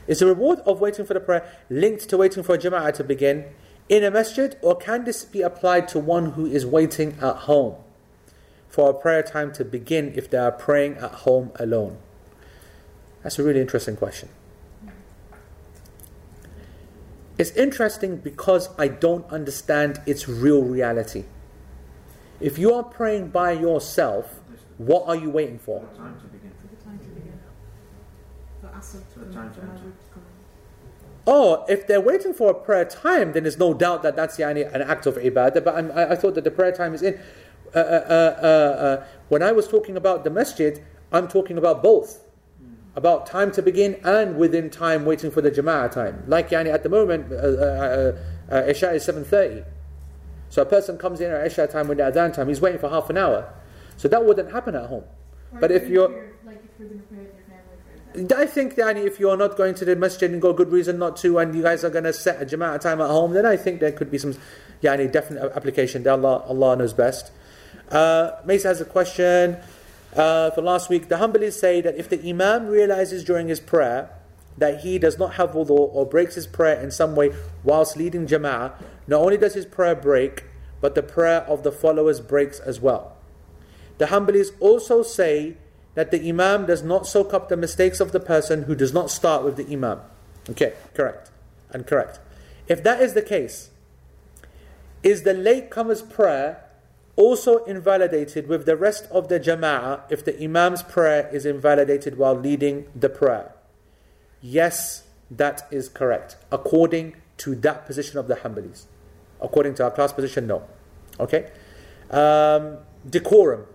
Is 0.06 0.18
the 0.20 0.26
reward 0.26 0.60
of 0.66 0.80
waiting 0.80 1.06
for 1.06 1.14
the 1.14 1.20
prayer 1.20 1.50
linked 1.70 2.08
to 2.10 2.18
waiting 2.18 2.42
for 2.42 2.54
a 2.54 2.58
jama'ah 2.58 2.92
to 2.94 3.02
begin 3.02 3.46
in 3.88 4.04
a 4.04 4.10
masjid, 4.10 4.56
or 4.62 4.76
can 4.76 5.04
this 5.04 5.24
be 5.24 5.42
applied 5.42 5.88
to 5.88 5.98
one 5.98 6.32
who 6.32 6.46
is 6.46 6.64
waiting 6.64 7.16
at 7.20 7.36
home 7.36 7.76
for 8.68 8.90
a 8.90 8.94
prayer 8.94 9.22
time 9.22 9.52
to 9.52 9.64
begin 9.64 10.12
if 10.14 10.28
they 10.30 10.38
are 10.38 10.52
praying 10.52 10.96
at 10.98 11.12
home 11.12 11.50
alone? 11.56 11.96
That's 13.22 13.38
a 13.38 13.42
really 13.42 13.60
interesting 13.60 13.96
question. 13.96 14.28
It's 17.36 17.50
interesting 17.52 18.18
because 18.18 18.68
I 18.78 18.88
don't 18.88 19.26
understand 19.30 20.00
its 20.06 20.28
real 20.28 20.62
reality. 20.62 21.24
If 22.38 22.58
you 22.58 22.74
are 22.74 22.84
praying 22.84 23.30
by 23.30 23.52
yourself, 23.52 24.40
what 24.78 25.06
are 25.06 25.16
you 25.16 25.30
waiting 25.30 25.58
for? 25.58 25.80
For 25.80 25.86
the 25.86 25.98
time 25.98 26.20
to 26.20 26.26
begin. 26.26 26.52
For 26.60 26.66
the 26.66 26.82
time 26.82 26.98
to 26.98 27.04
begin. 27.06 27.38
For 28.60 28.66
Asr 28.68 29.12
to 29.12 29.18
the 29.20 29.32
time 29.32 29.54
to 29.54 29.60
enter. 29.60 29.72
Maghrib 29.72 29.98
to 29.98 30.14
come. 30.14 30.22
Oh, 31.26 31.64
if 31.68 31.86
they're 31.86 32.00
waiting 32.00 32.34
for 32.34 32.50
a 32.50 32.54
prayer 32.54 32.84
time, 32.84 33.32
then 33.32 33.44
there's 33.44 33.58
no 33.58 33.72
doubt 33.72 34.02
that 34.02 34.14
that's 34.14 34.36
yani, 34.36 34.72
an 34.74 34.82
act 34.82 35.06
of 35.06 35.16
ibadah. 35.16 35.64
But 35.64 35.74
I'm, 35.74 35.90
I, 35.92 36.12
I 36.12 36.16
thought 36.16 36.34
that 36.34 36.44
the 36.44 36.50
prayer 36.50 36.72
time 36.72 36.94
is 36.94 37.02
in. 37.02 37.18
Uh, 37.74 37.78
uh, 37.78 37.80
uh, 37.80 38.12
uh, 38.12 38.46
uh, 38.46 39.06
when 39.28 39.42
I 39.42 39.52
was 39.52 39.66
talking 39.66 39.96
about 39.96 40.22
the 40.24 40.30
masjid, 40.30 40.84
I'm 41.12 41.28
talking 41.28 41.56
about 41.56 41.82
both. 41.82 42.20
About 42.96 43.26
time 43.26 43.50
to 43.52 43.62
begin 43.62 43.98
and 44.04 44.36
within 44.36 44.70
time 44.70 45.04
waiting 45.04 45.30
for 45.30 45.40
the 45.40 45.50
jama'ah 45.50 45.90
time. 45.90 46.22
Like 46.28 46.50
yani, 46.50 46.72
at 46.72 46.82
the 46.82 46.88
moment, 46.88 47.32
uh, 47.32 47.36
uh, 47.36 47.38
uh, 47.40 48.54
uh, 48.54 48.68
Isha 48.68 48.92
is 48.92 49.06
7.30. 49.06 49.64
So 50.48 50.62
a 50.62 50.66
person 50.66 50.96
comes 50.98 51.20
in 51.20 51.32
at 51.32 51.44
Isha 51.46 51.66
time 51.68 51.88
when 51.88 51.96
the 51.96 52.04
adhan 52.04 52.32
time, 52.32 52.48
he's 52.48 52.60
waiting 52.60 52.78
for 52.78 52.90
half 52.90 53.10
an 53.10 53.16
hour. 53.16 53.52
So 53.96 54.08
that 54.08 54.24
wouldn't 54.24 54.50
happen 54.52 54.74
at 54.74 54.86
home. 54.86 55.04
Or 55.52 55.60
But 55.60 55.70
if 55.72 55.88
you're 55.88 56.10
you're- 56.10 56.28
like 56.44 56.62
if 56.64 56.78
you're 56.78 56.88
going 56.88 57.00
to 57.00 57.06
pray 57.06 57.18
with 57.18 57.34
your 58.14 58.24
family, 58.24 58.28
for. 58.28 58.40
I 58.42 58.46
think 58.46 58.74
that 58.76 58.96
if 58.96 59.18
you're 59.20 59.36
not 59.36 59.56
going 59.56 59.74
to 59.76 59.84
the 59.84 59.96
masjid 59.96 60.30
and 60.30 60.40
got 60.42 60.56
good 60.56 60.70
reason 60.72 60.98
not 60.98 61.16
to, 61.18 61.38
and 61.38 61.54
you 61.54 61.62
guys 61.62 61.84
are 61.84 61.90
going 61.90 62.04
to 62.04 62.12
set 62.12 62.40
a 62.42 62.46
jama'ah 62.46 62.80
time 62.80 63.00
at 63.00 63.08
home, 63.08 63.32
then 63.32 63.46
I 63.46 63.56
think 63.56 63.80
there 63.80 63.92
could 63.92 64.10
be 64.10 64.18
some 64.18 64.34
yani, 64.82 65.10
definite 65.10 65.52
application. 65.56 66.06
Allah, 66.06 66.44
Allah 66.46 66.76
knows 66.76 66.92
best. 66.92 67.30
Uh, 67.90 68.32
Mesa 68.44 68.68
has 68.68 68.80
a 68.80 68.84
question 68.84 69.56
uh, 70.16 70.50
for 70.50 70.62
last 70.62 70.88
week. 70.90 71.08
The 71.08 71.16
Hanbalis 71.16 71.52
say 71.54 71.80
that 71.80 71.96
if 71.96 72.08
the 72.08 72.20
Imam 72.28 72.66
realizes 72.66 73.24
during 73.24 73.48
his 73.48 73.60
prayer 73.60 74.10
that 74.56 74.80
he 74.80 74.98
does 74.98 75.18
not 75.18 75.34
have 75.34 75.50
wudu 75.50 75.70
or 75.70 76.06
breaks 76.06 76.36
his 76.36 76.46
prayer 76.46 76.80
in 76.80 76.90
some 76.90 77.16
way 77.16 77.32
whilst 77.64 77.96
leading 77.96 78.26
jama'ah, 78.26 78.72
not 79.06 79.20
only 79.20 79.36
does 79.36 79.54
his 79.54 79.66
prayer 79.66 79.94
break, 79.96 80.44
but 80.80 80.94
the 80.94 81.02
prayer 81.02 81.40
of 81.42 81.62
the 81.62 81.72
followers 81.72 82.20
breaks 82.20 82.60
as 82.60 82.80
well. 82.80 83.13
The 83.98 84.06
Hanbalis 84.06 84.50
also 84.60 85.02
say 85.02 85.56
that 85.94 86.10
the 86.10 86.28
Imam 86.28 86.66
does 86.66 86.82
not 86.82 87.06
soak 87.06 87.32
up 87.32 87.48
the 87.48 87.56
mistakes 87.56 88.00
of 88.00 88.12
the 88.12 88.20
person 88.20 88.64
who 88.64 88.74
does 88.74 88.92
not 88.92 89.10
start 89.10 89.44
with 89.44 89.56
the 89.56 89.66
Imam. 89.72 90.00
Okay, 90.50 90.74
correct. 90.92 91.30
And 91.70 91.86
correct. 91.86 92.18
If 92.66 92.82
that 92.82 93.00
is 93.00 93.14
the 93.14 93.22
case, 93.22 93.70
is 95.02 95.22
the 95.22 95.34
latecomer's 95.34 96.02
prayer 96.02 96.64
also 97.16 97.64
invalidated 97.64 98.48
with 98.48 98.66
the 98.66 98.76
rest 98.76 99.06
of 99.10 99.28
the 99.28 99.38
Jama'ah 99.38 100.02
if 100.10 100.24
the 100.24 100.36
Imam's 100.42 100.82
prayer 100.82 101.28
is 101.32 101.46
invalidated 101.46 102.18
while 102.18 102.34
leading 102.34 102.86
the 102.94 103.08
prayer? 103.08 103.52
Yes, 104.40 105.04
that 105.30 105.66
is 105.70 105.88
correct. 105.88 106.36
According 106.50 107.16
to 107.38 107.54
that 107.56 107.86
position 107.86 108.18
of 108.18 108.26
the 108.26 108.36
Hanbalis. 108.36 108.84
According 109.40 109.74
to 109.76 109.84
our 109.84 109.90
class 109.90 110.12
position, 110.12 110.46
no. 110.46 110.64
Okay? 111.20 111.50
Um, 112.10 112.78
decorum. 113.08 113.66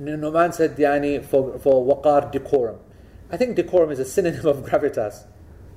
Numan 0.00 0.52
said 0.52 0.76
yani, 0.76 1.24
for, 1.24 1.58
for 1.58 1.84
waqar 1.84 2.32
decorum. 2.32 2.78
I 3.30 3.36
think 3.36 3.56
decorum 3.56 3.90
is 3.90 3.98
a 3.98 4.04
synonym 4.04 4.46
of 4.46 4.58
gravitas. 4.64 5.24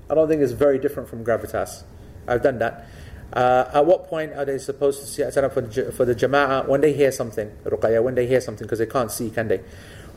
I 0.10 0.16
don't 0.16 0.28
think 0.28 0.42
it's 0.42 0.54
very 0.54 0.80
different 0.80 1.10
from 1.10 1.24
gravitas. 1.24 1.84
I've 2.28 2.42
done 2.42 2.60
that. 2.60 2.88
Uh, 3.34 3.70
at 3.74 3.86
what 3.86 4.08
point 4.08 4.34
are 4.34 4.46
they 4.46 4.58
supposed 4.58 5.02
to 5.02 5.32
set 5.32 5.44
up 5.44 5.54
for 5.54 5.62
the, 5.62 5.92
for 5.92 6.06
the 6.06 6.16
jama'ah 6.16 6.68
when 6.68 6.82
they 6.82 6.94
hear 6.94 7.12
something? 7.12 7.52
Ruqayya, 7.66 8.02
when 8.02 8.16
they 8.16 8.26
hear 8.26 8.40
something, 8.40 8.66
because 8.66 8.80
they 8.80 8.86
can't 8.86 9.12
see, 9.12 9.30
can 9.30 9.50
they? 9.50 9.62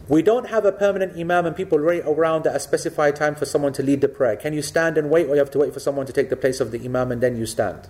We 0.09 0.23
don't 0.23 0.49
have 0.49 0.65
a 0.65 0.73
permanent 0.73 1.17
imam 1.19 1.47
and 1.47 1.55
people 1.55 1.79
wait 1.79 2.05
around 2.05 2.47
at 2.47 2.55
a 2.55 2.61
specified 2.61 3.17
time 3.17 3.35
for 3.35 3.47
someone 3.47 3.73
to 3.75 3.83
lead 3.83 4.01
the 4.01 4.09
prayer. 4.09 4.37
Can 4.37 4.53
you 4.53 4.63
stand 4.63 4.99
and 4.99 5.11
wait, 5.11 5.27
or 5.27 5.35
you 5.35 5.39
have 5.39 5.51
to 5.53 5.59
wait 5.59 5.73
for 5.73 5.81
someone 5.81 6.07
to 6.07 6.13
take 6.13 6.31
the 6.31 6.37
place 6.37 6.61
of 6.61 6.73
the 6.73 6.85
imam 6.85 7.13
and 7.13 7.21
then 7.21 7.37
you 7.37 7.47
stand? 7.47 7.89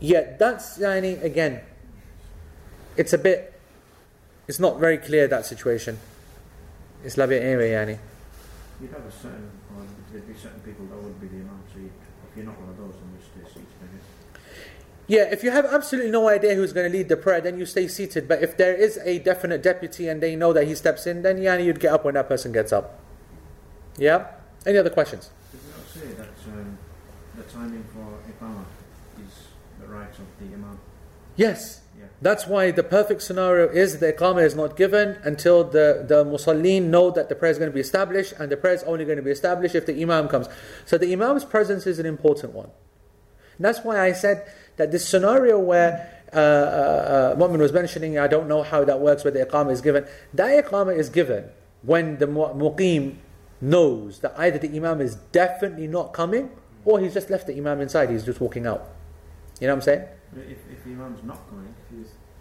Yeah, 0.00 0.36
that's 0.36 0.78
yani, 0.78 1.22
again, 1.22 1.60
it's 2.96 3.12
a 3.12 3.18
bit, 3.18 3.53
it's 4.46 4.58
not 4.58 4.78
very 4.78 4.98
clear 4.98 5.26
that 5.28 5.46
situation. 5.46 5.98
It's 7.04 7.16
like 7.16 7.30
anyway, 7.30 7.70
yani. 7.70 7.98
You'd 8.80 8.90
have 8.92 9.04
a 9.04 9.12
certain, 9.12 9.50
or 9.76 9.84
there'd 10.10 10.26
be 10.26 10.34
certain 10.34 10.60
people 10.60 10.86
that 10.86 10.96
would 10.96 11.20
be 11.20 11.28
the 11.28 11.36
imam, 11.36 11.62
so 11.72 11.80
you'd, 11.80 11.92
if 12.30 12.36
you're 12.36 12.46
not 12.46 12.58
one 12.58 12.70
of 12.70 12.78
those, 12.78 12.94
then 12.94 13.12
you 13.12 13.44
stay 13.44 13.60
seated, 13.60 14.00
Yeah, 15.06 15.22
if 15.30 15.44
you 15.44 15.50
have 15.50 15.66
absolutely 15.66 16.10
no 16.10 16.28
idea 16.28 16.54
who's 16.54 16.72
going 16.72 16.90
to 16.90 16.96
lead 16.96 17.08
the 17.08 17.16
prayer, 17.16 17.40
then 17.40 17.58
you 17.58 17.66
stay 17.66 17.88
seated. 17.88 18.26
But 18.26 18.42
if 18.42 18.56
there 18.56 18.74
is 18.74 18.98
a 19.04 19.18
definite 19.18 19.62
deputy 19.62 20.08
and 20.08 20.22
they 20.22 20.34
know 20.34 20.52
that 20.52 20.66
he 20.66 20.74
steps 20.74 21.06
in, 21.06 21.22
then 21.22 21.38
yani 21.38 21.66
you'd 21.66 21.80
get 21.80 21.92
up 21.92 22.04
when 22.04 22.14
that 22.14 22.28
person 22.28 22.52
gets 22.52 22.72
up. 22.72 22.98
Yeah? 23.98 24.26
Any 24.66 24.78
other 24.78 24.90
questions? 24.90 25.30
Did 25.52 25.60
we 25.62 25.70
not 25.70 25.88
say 25.88 26.14
that 26.16 26.52
um, 26.52 26.78
the 27.36 27.42
timing 27.44 27.84
for 27.92 28.18
Iqamah 28.32 28.64
is 29.26 29.48
the 29.78 29.86
right 29.86 30.08
of 30.08 30.26
the 30.40 30.54
imam? 30.54 30.78
Yes. 31.36 31.83
That's 32.22 32.46
why 32.46 32.70
the 32.70 32.82
perfect 32.82 33.22
scenario 33.22 33.68
is 33.68 33.98
the 33.98 34.12
iqamah 34.12 34.44
is 34.44 34.54
not 34.54 34.76
given 34.76 35.18
until 35.24 35.64
the, 35.64 36.04
the 36.06 36.24
musallin 36.24 36.84
know 36.84 37.10
that 37.10 37.28
the 37.28 37.34
prayer 37.34 37.52
is 37.52 37.58
going 37.58 37.70
to 37.70 37.74
be 37.74 37.80
established, 37.80 38.32
and 38.38 38.50
the 38.50 38.56
prayer 38.56 38.74
is 38.74 38.82
only 38.84 39.04
going 39.04 39.16
to 39.16 39.22
be 39.22 39.30
established 39.30 39.74
if 39.74 39.84
the 39.86 40.00
imam 40.00 40.28
comes. 40.28 40.48
So 40.86 40.96
the 40.96 41.12
imam's 41.12 41.44
presence 41.44 41.86
is 41.86 41.98
an 41.98 42.06
important 42.06 42.52
one. 42.54 42.70
And 43.56 43.64
that's 43.64 43.80
why 43.80 44.00
I 44.00 44.12
said 44.12 44.50
that 44.76 44.90
this 44.90 45.06
scenario 45.06 45.58
where 45.58 46.10
uh, 46.32 46.36
uh, 46.36 46.40
uh, 46.40 47.36
Mu'min 47.36 47.58
was 47.58 47.72
mentioning, 47.72 48.18
I 48.18 48.26
don't 48.26 48.48
know 48.48 48.62
how 48.62 48.84
that 48.84 49.00
works 49.00 49.22
where 49.22 49.30
the 49.30 49.44
iqamah 49.44 49.72
is 49.72 49.80
given. 49.80 50.06
That 50.32 50.64
iqamah 50.64 50.96
is 50.96 51.08
given 51.08 51.50
when 51.82 52.18
the 52.18 52.26
mu- 52.26 52.54
muqim 52.54 53.16
knows 53.60 54.20
that 54.20 54.34
either 54.38 54.58
the 54.58 54.74
imam 54.76 55.00
is 55.00 55.16
definitely 55.32 55.86
not 55.86 56.12
coming 56.12 56.50
or 56.84 57.00
he's 57.00 57.14
just 57.14 57.30
left 57.30 57.46
the 57.46 57.56
imam 57.56 57.80
inside, 57.80 58.10
he's 58.10 58.24
just 58.24 58.40
walking 58.40 58.66
out. 58.66 58.88
You 59.60 59.66
know 59.66 59.74
what 59.74 59.78
I'm 59.78 59.82
saying? 59.82 60.08
If, 60.36 60.58
if 60.70 60.84
the 60.84 60.90
imam's 60.90 61.22
not 61.22 61.48
coming, 61.48 61.73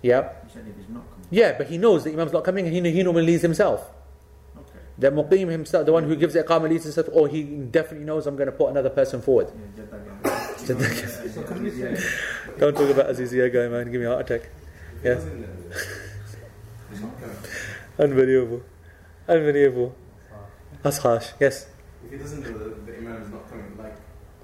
Yeah. 0.03 0.29
you 0.43 0.49
said 0.53 0.65
if 0.69 0.75
he's 0.77 0.89
not 0.89 1.09
coming, 1.09 1.27
Yeah, 1.31 1.57
but 1.57 1.65
he 1.67 1.77
knows 1.79 2.03
the 2.03 2.11
imam's 2.13 2.31
not 2.33 2.43
coming 2.43 2.67
and 2.67 2.75
he, 2.75 2.91
he 2.91 3.01
normally 3.03 3.25
leads 3.25 3.41
himself. 3.41 3.89
okay. 4.55 4.79
The 4.99 5.09
muqim 5.11 5.49
himself, 5.49 5.85
the 5.87 5.93
one 5.93 6.03
who 6.03 6.15
gives 6.15 6.33
the 6.35 6.43
iqamah 6.43 6.69
leads 6.69 6.83
himself, 6.83 7.07
or 7.11 7.27
he 7.27 7.43
definitely 7.43 8.05
knows 8.05 8.27
I'm 8.27 8.35
going 8.35 8.51
to 8.51 8.51
put 8.51 8.67
another 8.69 8.89
person 8.91 9.21
forward. 9.21 9.47
Yeah, 9.49 9.83
Jeddah 9.83 9.99
Jeddah 10.67 10.83
guy. 10.83 10.89
guy. 11.23 11.27
So 11.33 11.43
can 11.43 11.63
we 11.63 11.71
say, 11.71 11.97
Don't 12.59 12.75
talk 12.77 12.89
about 12.89 13.07
Azizia 13.09 13.51
guy, 13.51 13.67
man, 13.69 13.89
give 13.91 13.99
me 14.01 14.05
a 14.05 14.09
heart 14.11 14.29
attack. 14.29 14.49
Yeah. 15.03 15.11
it 15.11 15.15
doesn't, 15.15 15.45
it's 16.91 17.01
not 17.01 17.19
coming. 17.19 17.37
Unbelievable. 17.97 18.61
Unbelievable. 19.27 19.95
That's 20.83 20.97
harsh, 20.97 21.29
yes. 21.39 21.67
If 22.05 22.11
he 22.11 22.17
doesn't 22.17 22.41
know 22.43 22.57
that 22.57 22.85
the 22.85 22.97
imam 22.97 23.21
is 23.21 23.29
not 23.31 23.49
coming, 23.49 23.77
like 23.77 23.95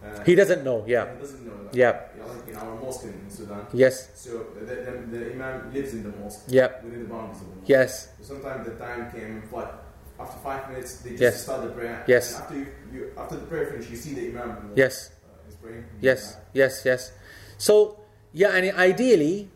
uh, 0.04 0.23
He 0.26 0.36
doesn't 0.36 0.64
know, 0.64 0.84
yeah. 0.88 1.14
he 1.15 1.19
doesn't 1.22 1.45
know 1.45 1.53
that. 1.64 1.76
Yeah. 1.78 2.02
You 2.15 2.22
know, 2.22 2.28
like 2.34 2.48
in 2.49 2.56
our 2.56 2.76
mosque 2.82 3.03
in, 3.06 3.30
Sudan. 3.30 3.65
Yes, 3.73 4.10
So 4.15 4.45
the, 4.60 4.65
the, 4.65 5.18
the 5.18 5.32
imam 5.34 5.73
lives 5.73 5.94
in 5.94 6.03
the 6.03 6.10
mosque. 6.10 6.44
Yeah. 6.48 6.69
Within 6.84 7.03
the 7.03 7.10
boundaries 7.10 7.41
of 7.41 7.48
the 7.49 7.56
mosque. 7.56 7.69
yes, 7.69 8.10
So 8.19 8.23
sometimes 8.34 8.65
the 8.68 8.76
time 8.76 9.11
came 9.11 9.44
like 9.52 9.72
after 10.19 10.38
five 10.40 10.69
minutes 10.69 10.98
they 11.02 11.11
just 11.11 11.22
Yes. 11.22 11.44
start 11.44 11.61
the 11.64 11.69
prayer. 11.69 12.03
Yes. 12.07 12.34
And 12.36 12.44
after 12.44 12.56
you, 12.57 12.68
you 12.94 13.11
after 13.18 13.36
the 13.38 13.45
prayer 13.45 13.65
finish 13.68 13.90
you 13.90 13.95
see 13.98 14.14
the 14.14 14.30
imam. 14.30 14.49
uh, 14.52 14.56
yes, 14.76 15.11
Uh, 15.23 15.49
is 15.49 15.56
praying. 15.56 15.86
yes, 16.02 16.38
yes, 16.53 16.82
yes. 16.86 17.11
So, 17.57 17.99
yeah, 18.34 18.49
and 18.56 18.76
ideally, 18.78 19.49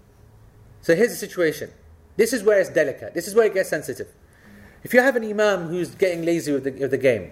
so 0.81 0.95
here's 0.95 1.09
the 1.11 1.15
situation. 1.27 1.69
This 2.15 2.31
is 2.34 2.43
where 2.43 2.59
it's 2.59 2.69
delicate. 2.69 3.13
This 3.13 3.27
is 3.27 3.34
where 3.35 3.45
it 3.47 3.53
gets 3.53 3.69
sensitive. 3.69 4.07
If 4.84 4.93
you 4.93 4.99
have 5.01 5.15
an 5.15 5.23
imam 5.23 5.67
who's 5.69 5.95
getting 5.95 6.23
lazy 6.26 6.51
with 6.51 6.65
the, 6.65 6.72
with 6.72 6.91
the 6.91 6.97
game, 6.97 7.31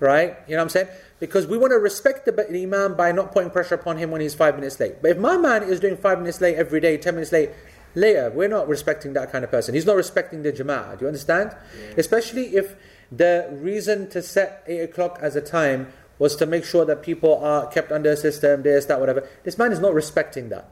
right? 0.00 0.36
You 0.46 0.52
know 0.52 0.58
what 0.58 0.64
I'm 0.64 0.68
saying? 0.70 0.88
Because 1.18 1.46
we 1.46 1.56
want 1.58 1.72
to 1.72 1.78
respect 1.78 2.24
the, 2.26 2.32
the 2.32 2.62
imam 2.62 2.94
by 2.96 3.12
not 3.12 3.32
putting 3.32 3.50
pressure 3.50 3.74
upon 3.74 3.96
him 3.96 4.10
when 4.10 4.20
he's 4.20 4.34
five 4.34 4.54
minutes 4.54 4.78
late. 4.78 5.00
But 5.00 5.12
if 5.12 5.18
my 5.18 5.36
man 5.36 5.62
is 5.62 5.80
doing 5.80 5.96
five 5.96 6.18
minutes 6.18 6.40
late 6.40 6.56
every 6.56 6.80
day, 6.80 6.96
ten 6.98 7.14
minutes 7.14 7.32
late, 7.32 7.50
later, 7.94 8.30
we're 8.30 8.48
not 8.48 8.68
respecting 8.68 9.14
that 9.14 9.32
kind 9.32 9.44
of 9.44 9.50
person. 9.50 9.74
He's 9.74 9.86
not 9.86 9.96
respecting 9.96 10.42
the 10.42 10.52
jama'ah. 10.52 10.98
Do 10.98 11.04
you 11.04 11.08
understand? 11.08 11.56
Especially 11.96 12.56
if 12.56 12.76
the 13.10 13.48
reason 13.52 14.10
to 14.10 14.22
set 14.22 14.62
eight 14.66 14.80
o'clock 14.80 15.18
as 15.22 15.36
a 15.36 15.40
time 15.40 15.92
was 16.18 16.36
to 16.36 16.46
make 16.46 16.64
sure 16.64 16.84
that 16.84 17.02
people 17.02 17.38
are 17.42 17.66
kept 17.66 17.92
under 17.92 18.10
a 18.10 18.16
system, 18.16 18.62
this, 18.62 18.86
that, 18.86 19.00
whatever. 19.00 19.28
This 19.44 19.58
man 19.58 19.72
is 19.72 19.80
not 19.80 19.94
respecting 19.94 20.48
that. 20.50 20.68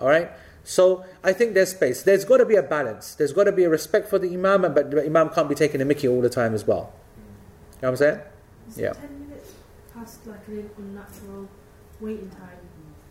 All 0.00 0.08
right? 0.08 0.30
So 0.64 1.04
I 1.22 1.32
think 1.32 1.54
there's 1.54 1.70
space. 1.70 2.02
There's 2.02 2.24
got 2.24 2.38
to 2.38 2.46
be 2.46 2.56
a 2.56 2.62
balance. 2.62 3.14
There's 3.14 3.32
got 3.32 3.44
to 3.44 3.52
be 3.52 3.64
a 3.64 3.68
respect 3.68 4.08
for 4.08 4.18
the 4.18 4.32
imam, 4.32 4.62
but 4.62 4.90
the 4.90 5.04
imam 5.04 5.28
can't 5.30 5.48
be 5.48 5.54
taking 5.54 5.80
a 5.80 5.84
mickey 5.84 6.08
all 6.08 6.20
the 6.20 6.30
time 6.30 6.54
as 6.54 6.66
well. 6.66 6.92
You 7.16 7.22
know 7.82 7.90
what 7.90 7.90
I'm 7.90 7.96
saying? 7.96 8.20
Is 8.68 8.78
Yeah. 8.78 8.92
10 8.92 9.20
minutes 9.28 9.52
past 9.92 10.26
like 10.26 10.46
an 10.48 10.70
unnatural 10.78 11.48
waiting 12.00 12.30
time 12.30 12.58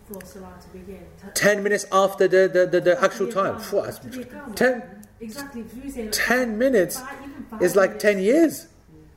for 0.10 0.24
Salah 0.26 0.54
to 0.62 0.68
begin? 0.78 1.06
Te- 1.22 1.32
Ten 1.34 1.64
minutes 1.64 1.86
after 1.92 2.28
the, 2.28 2.48
the, 2.52 2.66
the, 2.68 2.82
the 2.82 3.04
actual 3.04 3.28
the 3.28 3.32
time. 3.34 3.60
Phew, 3.60 3.82
that's- 3.82 4.00
the 4.00 4.26
ten, 4.56 4.84
Exactly. 5.20 5.62
If 5.62 5.86
you 5.86 5.90
say 5.90 6.04
like 6.04 6.12
ten 6.12 6.58
minutes 6.58 7.00
five, 7.00 7.10
five 7.50 7.62
is 7.62 7.76
like 7.76 7.90
minutes. 7.92 8.04
ten 8.04 8.20
years. 8.20 8.68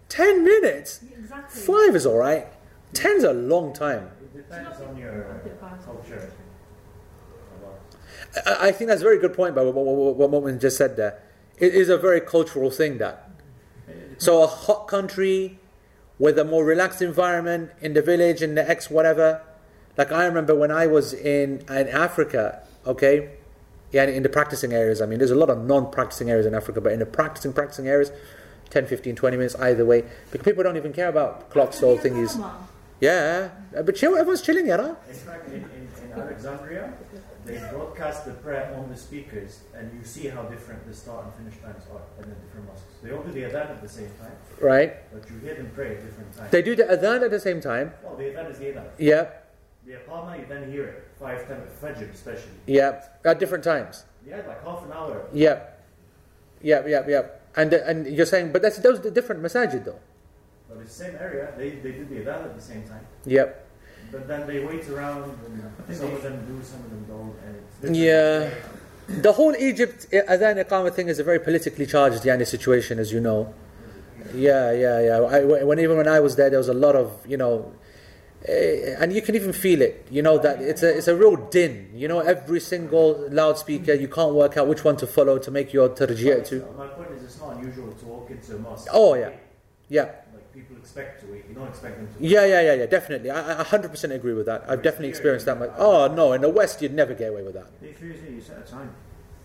Ten 0.08 0.44
minutes? 0.44 1.00
Yeah, 1.02 1.18
Exactly. 1.18 1.60
Five 1.62 1.96
is 1.96 2.06
alright. 2.06 2.46
Ten's 2.92 3.24
a 3.24 3.32
long 3.32 3.72
time. 3.72 4.10
It 4.22 4.36
depends 4.36 4.80
on 4.80 4.96
your 4.96 5.22
A 5.22 5.34
bit 5.42 5.60
bad. 5.60 5.84
culture. 5.84 6.32
I, 8.46 8.68
I 8.68 8.72
think 8.72 8.88
that's 8.88 9.00
a 9.00 9.04
very 9.04 9.18
good 9.18 9.34
point 9.34 9.54
by 9.54 9.62
what, 9.62 9.74
what, 9.74 9.84
what, 9.84 10.16
what 10.16 10.30
Momin 10.30 10.60
just 10.60 10.76
said 10.76 10.96
there. 10.96 11.20
It 11.58 11.74
is 11.74 11.88
a 11.88 11.96
very 11.96 12.20
cultural 12.20 12.70
thing 12.70 12.98
that. 12.98 13.30
So 14.18 14.42
a 14.42 14.46
hot 14.46 14.88
country 14.88 15.58
with 16.18 16.38
a 16.38 16.44
more 16.44 16.64
relaxed 16.64 17.02
environment 17.02 17.70
in 17.80 17.94
the 17.94 18.02
village, 18.02 18.43
in 18.43 18.55
the 18.55 18.68
X 18.68 18.90
whatever. 18.90 19.43
Like 19.97 20.12
I 20.12 20.24
remember 20.26 20.55
when 20.55 20.70
I 20.70 20.86
was 20.86 21.12
in, 21.12 21.60
in 21.68 21.88
Africa, 21.88 22.62
okay, 22.86 23.30
yeah, 23.93 24.05
in 24.05 24.22
the 24.22 24.28
practicing 24.28 24.72
areas. 24.72 25.01
I 25.01 25.06
mean, 25.06 25.18
there's 25.18 25.30
a 25.30 25.36
lot 25.36 25.51
of 25.51 25.64
non-practicing 25.64 26.30
areas 26.30 26.47
in 26.47 26.55
Africa, 26.55 26.80
but 26.80 26.93
in 26.93 26.98
the 26.98 27.06
practicing, 27.06 27.52
practicing 27.52 27.88
areas, 27.88 28.10
10, 28.70 28.86
15, 28.86 29.14
20 29.16 29.36
minutes 29.36 29.55
either 29.56 29.84
way. 29.84 30.05
Because 30.30 30.44
people 30.44 30.62
don't 30.62 30.76
even 30.76 30.93
care 30.93 31.09
about 31.09 31.51
clocks 31.51 31.82
or 31.82 31.97
thingies. 31.97 32.36
Yeah, 33.01 33.51
but 33.72 33.94
chill, 33.94 34.16
everyone's 34.16 34.43
chilling, 34.43 34.66
you 34.66 34.76
know? 34.76 34.97
In 35.09 35.14
fact, 35.14 35.48
in, 35.48 35.55
in, 35.55 35.88
in 36.05 36.12
Alexandria, 36.12 36.93
they 37.47 37.59
broadcast 37.70 38.24
the 38.27 38.32
prayer 38.32 38.74
on 38.77 38.89
the 38.89 38.97
speakers, 38.97 39.60
and 39.74 39.90
you 39.97 40.05
see 40.05 40.27
how 40.28 40.43
different 40.43 40.86
the 40.86 40.94
start 40.94 41.24
and 41.27 41.35
finish 41.35 41.56
times 41.62 41.85
are 41.93 42.02
in 42.23 42.28
the 42.28 42.35
different 42.36 42.66
mosques. 42.66 42.85
They 43.02 43.12
all 43.12 43.23
do 43.23 43.32
the 43.32 43.43
adhan 43.43 43.70
at 43.70 43.81
the 43.81 43.89
same 43.89 44.10
time, 44.20 44.32
Right? 44.60 44.93
but 45.12 45.28
you 45.31 45.39
hear 45.39 45.55
them 45.55 45.70
pray 45.74 45.97
at 45.97 46.02
different 46.05 46.36
times. 46.36 46.51
They 46.51 46.62
do 46.62 46.74
the 46.74 46.85
adhan 46.85 47.23
at 47.23 47.31
the 47.31 47.40
same 47.40 47.60
time. 47.60 47.93
well, 48.02 48.16
the 48.16 48.24
adhan 48.24 48.51
is 48.51 48.59
the 48.59 48.64
adhan. 48.66 48.85
Yeah, 48.98 49.27
The 49.86 49.93
Iqama, 50.02 50.40
you 50.40 50.47
then 50.47 50.70
hear 50.70 50.85
it 50.85 51.09
five 51.20 51.47
times, 51.48 51.70
Fajr 51.81 52.12
especially. 52.12 52.59
yeah, 52.66 53.02
at 53.24 53.39
different 53.39 53.62
times. 53.64 54.05
Yeah, 54.27 54.43
like 54.48 54.62
half 54.64 54.85
an 54.85 54.93
hour. 54.93 55.28
Yeah, 55.32 55.60
yeah, 56.60 56.82
yeah, 56.86 57.05
yeah. 57.06 57.23
And 57.55 57.73
and 57.73 58.06
you're 58.16 58.27
saying, 58.27 58.51
but 58.52 58.60
that's 58.62 58.78
those 58.78 58.98
are 58.98 59.10
different 59.10 59.40
masajid 59.43 59.85
though. 59.85 60.01
But 60.68 60.78
it's 60.82 60.98
the 60.98 61.05
same 61.05 61.16
area, 61.20 61.52
they, 61.56 61.70
they 61.85 61.93
do 61.93 62.05
the 62.05 62.16
adhan 62.27 62.43
at 62.51 62.55
the 62.56 62.60
same 62.60 62.82
time. 62.82 63.06
Yep. 63.24 63.48
But 64.12 64.28
then 64.28 64.47
they 64.47 64.64
wait 64.64 64.89
around, 64.89 65.36
and 65.89 65.97
some 65.97 66.12
of 66.12 66.23
them 66.23 66.47
do, 66.47 66.62
some 66.64 66.81
of 66.81 66.90
them 66.90 67.05
don't, 67.09 67.35
and 67.44 67.56
it's 67.56 67.74
different. 67.77 67.97
Yeah. 67.97 68.51
The 69.09 69.32
whole 69.32 69.55
Egypt 69.56 70.06
adhan 70.12 70.64
iqamah 70.64 70.93
thing 70.93 71.09
is 71.09 71.18
a 71.18 71.24
very 71.24 71.39
politically 71.39 71.86
charged 71.86 72.23
yani, 72.24 72.47
situation, 72.47 72.98
as 72.98 73.12
you 73.12 73.20
know. 73.20 73.55
Yeah, 74.35 74.73
yeah, 74.73 75.01
yeah. 75.01 75.18
I, 75.18 75.44
when 75.44 75.78
even 75.78 75.97
when 75.97 76.09
I 76.09 76.20
was 76.20 76.36
there, 76.36 76.51
there 76.51 76.59
was 76.59 76.68
a 76.68 76.74
lot 76.74 76.97
of 76.97 77.24
you 77.27 77.36
know, 77.36 77.73
eh, 78.47 78.97
and 78.98 79.12
you 79.12 79.23
can 79.23 79.35
even 79.36 79.52
feel 79.52 79.81
it. 79.81 80.06
You 80.10 80.23
know 80.23 80.39
that 80.39 80.60
it's 80.60 80.82
a 80.82 80.97
it's 80.97 81.09
a 81.09 81.14
real 81.14 81.36
din. 81.36 81.90
You 81.94 82.09
know, 82.09 82.20
every 82.20 82.59
single 82.59 83.28
loudspeaker, 83.31 83.94
you 83.94 84.09
can't 84.09 84.35
work 84.35 84.56
out 84.56 84.66
which 84.66 84.82
one 84.82 84.97
to 84.97 85.06
follow 85.06 85.39
to 85.39 85.51
make 85.51 85.73
your 85.73 85.89
tarjih 85.89 86.44
to. 86.48 86.66
My 86.77 86.89
point 86.89 87.10
is, 87.12 87.23
it's 87.23 87.39
not 87.40 87.56
unusual 87.56 87.93
to 87.93 88.05
walk 88.06 88.31
into 88.31 88.56
a 88.56 88.59
mosque. 88.59 88.89
Oh, 88.93 89.14
yeah. 89.14 89.31
Yeah. 89.89 90.10
Like 90.56 90.68
people 90.68 90.76
expect 90.82 91.20
to 91.22 91.26
wait. 91.32 91.44
You 91.48 91.54
don't 91.54 91.68
expect 91.68 91.96
them 91.96 92.08
to. 92.08 92.26
Yeah, 92.26 92.44
yeah, 92.46 92.60
yeah, 92.62 92.74
yeah, 92.74 92.86
definitely. 92.86 93.30
I, 93.30 93.60
I 93.60 93.64
100% 93.64 94.14
agree 94.14 94.32
with 94.34 94.46
that. 94.46 94.64
I've 94.68 94.82
definitely 94.82 95.08
experienced 95.08 95.46
that. 95.46 95.58
Much. 95.58 95.70
Oh 95.76 96.08
no, 96.12 96.32
in 96.32 96.40
the 96.40 96.48
West 96.48 96.80
you'd 96.82 96.94
never 96.94 97.14
get 97.14 97.30
away 97.30 97.42
with 97.42 97.54
that, 97.54 97.66
If 97.82 98.00
you 98.02 98.08
you 98.34 98.40
set 98.40 98.58
a 98.58 98.62
time. 98.62 98.90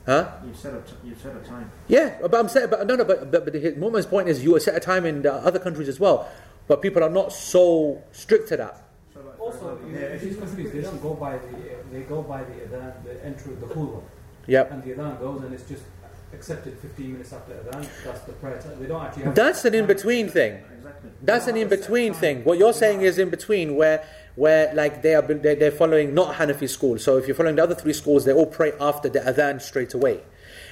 huh? 0.05 0.31
You 0.45 0.53
set 0.53 0.73
a 0.73 0.81
t- 0.81 0.93
you 1.03 1.15
set 1.15 1.35
a 1.35 1.39
time. 1.39 1.69
Yeah, 1.87 2.17
but 2.21 2.33
I'm 2.35 2.47
saying, 2.49 2.69
but 2.69 2.87
no, 2.87 2.95
no, 2.95 3.03
but 3.03 3.29
but, 3.31 3.45
but 3.45 3.53
his, 3.53 3.75
Mu'min's 3.75 4.05
point 4.05 4.29
is 4.29 4.43
you 4.43 4.57
set 4.59 4.75
a 4.75 4.79
time 4.79 5.05
in 5.05 5.21
the 5.21 5.33
other 5.33 5.59
countries 5.59 5.89
as 5.89 5.99
well, 5.99 6.29
but 6.67 6.81
people 6.81 7.03
are 7.03 7.09
not 7.09 7.33
so 7.33 8.01
strict 8.11 8.47
to 8.49 8.57
that. 8.57 8.83
So 9.13 9.19
like, 9.21 9.35
for 9.37 9.43
Also, 9.43 9.75
example, 9.75 9.89
you 9.91 9.99
know, 9.99 10.17
these 10.17 10.37
countries 10.37 10.71
they 10.71 10.81
don't 10.81 11.01
go 11.01 11.13
by 11.13 11.37
the 11.37 11.57
they 11.91 12.01
go 12.01 12.21
by 12.23 12.43
the 12.43 12.53
adhan, 12.53 13.03
the 13.03 13.25
entry 13.25 13.53
the 13.55 13.67
khulwa, 13.67 14.01
Yep. 14.47 14.71
and 14.71 14.83
the 14.83 14.91
adhan 14.95 15.19
goes 15.19 15.41
and 15.43 15.53
it's 15.53 15.67
just 15.67 15.83
accepted 16.33 16.77
15 16.79 17.11
minutes 17.13 17.33
after 17.33 17.53
adhan. 17.53 17.87
That's 18.03 18.21
the 18.21 18.33
prayer 18.33 18.59
time. 18.59 18.79
They 18.79 18.87
don't 18.87 19.03
actually. 19.03 19.23
Have 19.23 19.35
That's 19.35 19.65
an 19.65 19.73
in 19.75 19.85
between 19.85 20.29
thing. 20.29 20.61
exactly. 20.77 21.09
That's 21.21 21.47
an 21.47 21.57
in 21.57 21.67
between 21.69 22.13
thing. 22.13 22.43
What 22.43 22.57
you're 22.57 22.73
saying 22.73 23.01
is 23.01 23.17
in 23.19 23.29
between, 23.29 23.75
where 23.75 24.03
where 24.35 24.73
like 24.73 25.01
they 25.01 25.13
are 25.15 25.21
they're, 25.21 25.55
they're 25.55 25.71
following 25.71 26.13
not 26.13 26.35
Hanafi 26.35 26.69
school. 26.69 26.97
So 26.99 27.17
if 27.17 27.27
you're 27.27 27.35
following 27.35 27.55
the 27.57 27.63
other 27.63 27.75
three 27.75 27.93
schools, 27.93 28.25
they 28.25 28.33
all 28.33 28.45
pray 28.45 28.71
after 28.79 29.09
the 29.09 29.19
adhan 29.19 29.61
straight 29.61 29.93
away. 29.93 30.21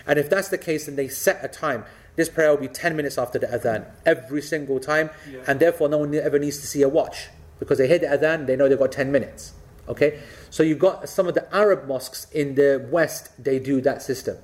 And 0.07 0.18
if 0.18 0.30
that's 0.30 0.48
the 0.49 0.57
case, 0.57 0.86
then 0.86 0.95
they 0.95 1.07
set 1.07 1.44
a 1.44 1.48
time. 1.48 1.84
This 2.15 2.30
prayer 2.30 2.49
will 2.49 2.57
be 2.57 2.68
10 2.68 2.95
minutes 2.95 3.18
after 3.18 3.38
the 3.40 3.48
adhan 3.48 3.86
every 4.06 4.41
single 4.41 4.80
time, 4.80 5.10
Yeah. 5.31 5.40
and 5.48 5.60
therefore 5.60 5.88
no 5.90 5.99
one 5.99 6.14
ever 6.15 6.40
needs 6.40 6.60
to 6.60 6.68
see 6.68 6.81
a 6.81 6.90
watch 6.90 7.27
because 7.60 7.77
they 7.77 7.88
hear 7.88 7.99
the 7.99 8.07
adhan, 8.07 8.45
they 8.48 8.56
know 8.56 8.68
they've 8.68 8.80
got 8.80 8.91
10 8.91 9.11
minutes. 9.11 9.53
Okay, 9.88 10.19
so 10.49 10.61
you've 10.64 10.80
got 10.80 11.10
some 11.10 11.27
of 11.27 11.34
the 11.34 11.53
Arab 11.56 11.88
mosques 11.88 12.27
in 12.31 12.56
the 12.56 12.88
West, 12.91 13.31
they 13.44 13.57
do 13.57 13.81
that 13.81 14.02
system. 14.02 14.38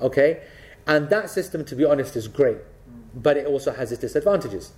Okay, 0.00 0.42
and 0.86 1.10
that 1.10 1.30
system, 1.30 1.64
to 1.66 1.76
be 1.76 1.84
honest, 1.84 2.16
is 2.16 2.28
great, 2.28 2.58
but 3.14 3.36
it 3.36 3.46
also 3.46 3.72
has 3.72 3.92
its 3.92 4.00
disadvantages. 4.00 4.72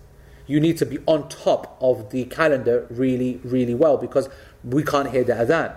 You 0.47 0.59
need 0.59 0.77
to 0.79 0.87
be 0.87 0.99
on 1.07 1.29
top 1.29 1.77
of 1.81 2.11
the 2.11 2.25
calendar 2.25 2.87
really, 2.91 3.41
really 3.45 3.75
well 3.75 3.97
because 3.97 4.29
we 4.65 4.83
can't 4.83 5.11
hear 5.11 5.23
the 5.23 5.35
adhan. 5.35 5.77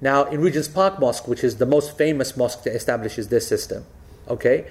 Now, 0.00 0.24
in 0.24 0.40
Regent's 0.40 0.68
Park 0.68 0.98
Mosque, 0.98 1.28
which 1.28 1.44
is 1.44 1.56
the 1.56 1.66
most 1.66 1.96
famous 1.96 2.36
mosque 2.36 2.64
that 2.64 2.74
establishes 2.74 3.28
this 3.28 3.46
system, 3.46 3.84
okay, 4.28 4.66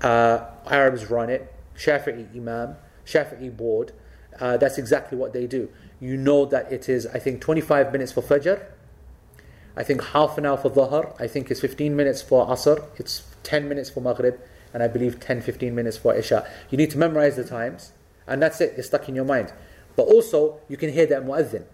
uh, 0.00 0.44
Arabs 0.66 1.10
run 1.10 1.28
it, 1.28 1.52
Shafi'i 1.76 2.34
Imam, 2.34 2.76
Shafi'i 3.04 3.54
board, 3.54 3.92
uh, 4.38 4.56
that's 4.56 4.78
exactly 4.78 5.18
what 5.18 5.32
they 5.32 5.46
do. 5.46 5.68
You 6.00 6.16
know 6.16 6.46
that 6.46 6.72
it 6.72 6.88
is, 6.88 7.06
I 7.08 7.18
think, 7.18 7.40
25 7.40 7.92
minutes 7.92 8.12
for 8.12 8.22
Fajr, 8.22 8.64
I 9.76 9.82
think 9.82 10.02
half 10.02 10.36
an 10.38 10.46
hour 10.46 10.56
for 10.56 10.70
Dhuhr, 10.70 11.14
I 11.20 11.26
think 11.26 11.50
it's 11.50 11.60
15 11.60 11.94
minutes 11.94 12.22
for 12.22 12.46
Asr, 12.46 12.84
it's 12.96 13.20
10 13.42 13.68
minutes 13.68 13.90
for 13.90 14.00
Maghrib, 14.00 14.38
and 14.72 14.82
I 14.82 14.88
believe 14.88 15.20
10 15.20 15.40
15 15.42 15.74
minutes 15.74 15.96
for 15.96 16.14
Isha. 16.14 16.48
You 16.70 16.78
need 16.78 16.90
to 16.90 16.98
memorize 16.98 17.36
the 17.36 17.44
times, 17.44 17.92
and 18.26 18.40
that's 18.42 18.60
it, 18.60 18.74
it's 18.76 18.88
stuck 18.88 19.08
in 19.08 19.14
your 19.14 19.24
mind. 19.24 19.52
But 19.96 20.04
also, 20.04 20.60
you 20.68 20.76
can 20.76 20.92
hear 20.92 21.06
that 21.06 21.24
mu'adhin. 21.24 21.64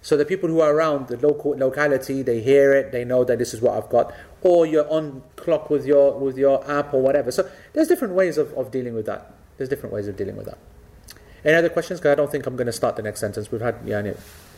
So 0.00 0.16
the 0.16 0.24
people 0.24 0.48
who 0.48 0.60
are 0.60 0.74
around 0.74 1.06
the 1.06 1.16
local 1.16 1.52
locality, 1.52 2.22
they 2.22 2.40
hear 2.40 2.72
it, 2.72 2.90
they 2.90 3.04
know 3.04 3.22
that 3.22 3.38
this 3.38 3.54
is 3.54 3.60
what 3.60 3.76
I've 3.76 3.88
got, 3.88 4.12
or 4.42 4.66
you're 4.66 4.90
on 4.90 5.22
clock 5.36 5.70
with 5.70 5.86
your 5.86 6.18
with 6.18 6.36
your 6.36 6.68
app 6.68 6.92
or 6.92 7.00
whatever. 7.00 7.30
So 7.30 7.48
there's 7.72 7.86
different 7.86 8.14
ways 8.14 8.36
of, 8.36 8.52
of 8.54 8.72
dealing 8.72 8.94
with 8.94 9.06
that. 9.06 9.32
There's 9.56 9.68
different 9.68 9.94
ways 9.94 10.08
of 10.08 10.16
dealing 10.16 10.36
with 10.36 10.46
that. 10.46 10.58
Any 11.44 11.54
other 11.54 11.68
questions? 11.68 12.00
Because 12.00 12.12
I 12.12 12.14
don't 12.16 12.30
think 12.30 12.46
I'm 12.46 12.56
going 12.56 12.66
to 12.66 12.72
start 12.72 12.96
the 12.96 13.02
next 13.02 13.20
sentence. 13.20 13.52
We've 13.52 13.60
had 13.60 13.76
yeah, 13.84 14.12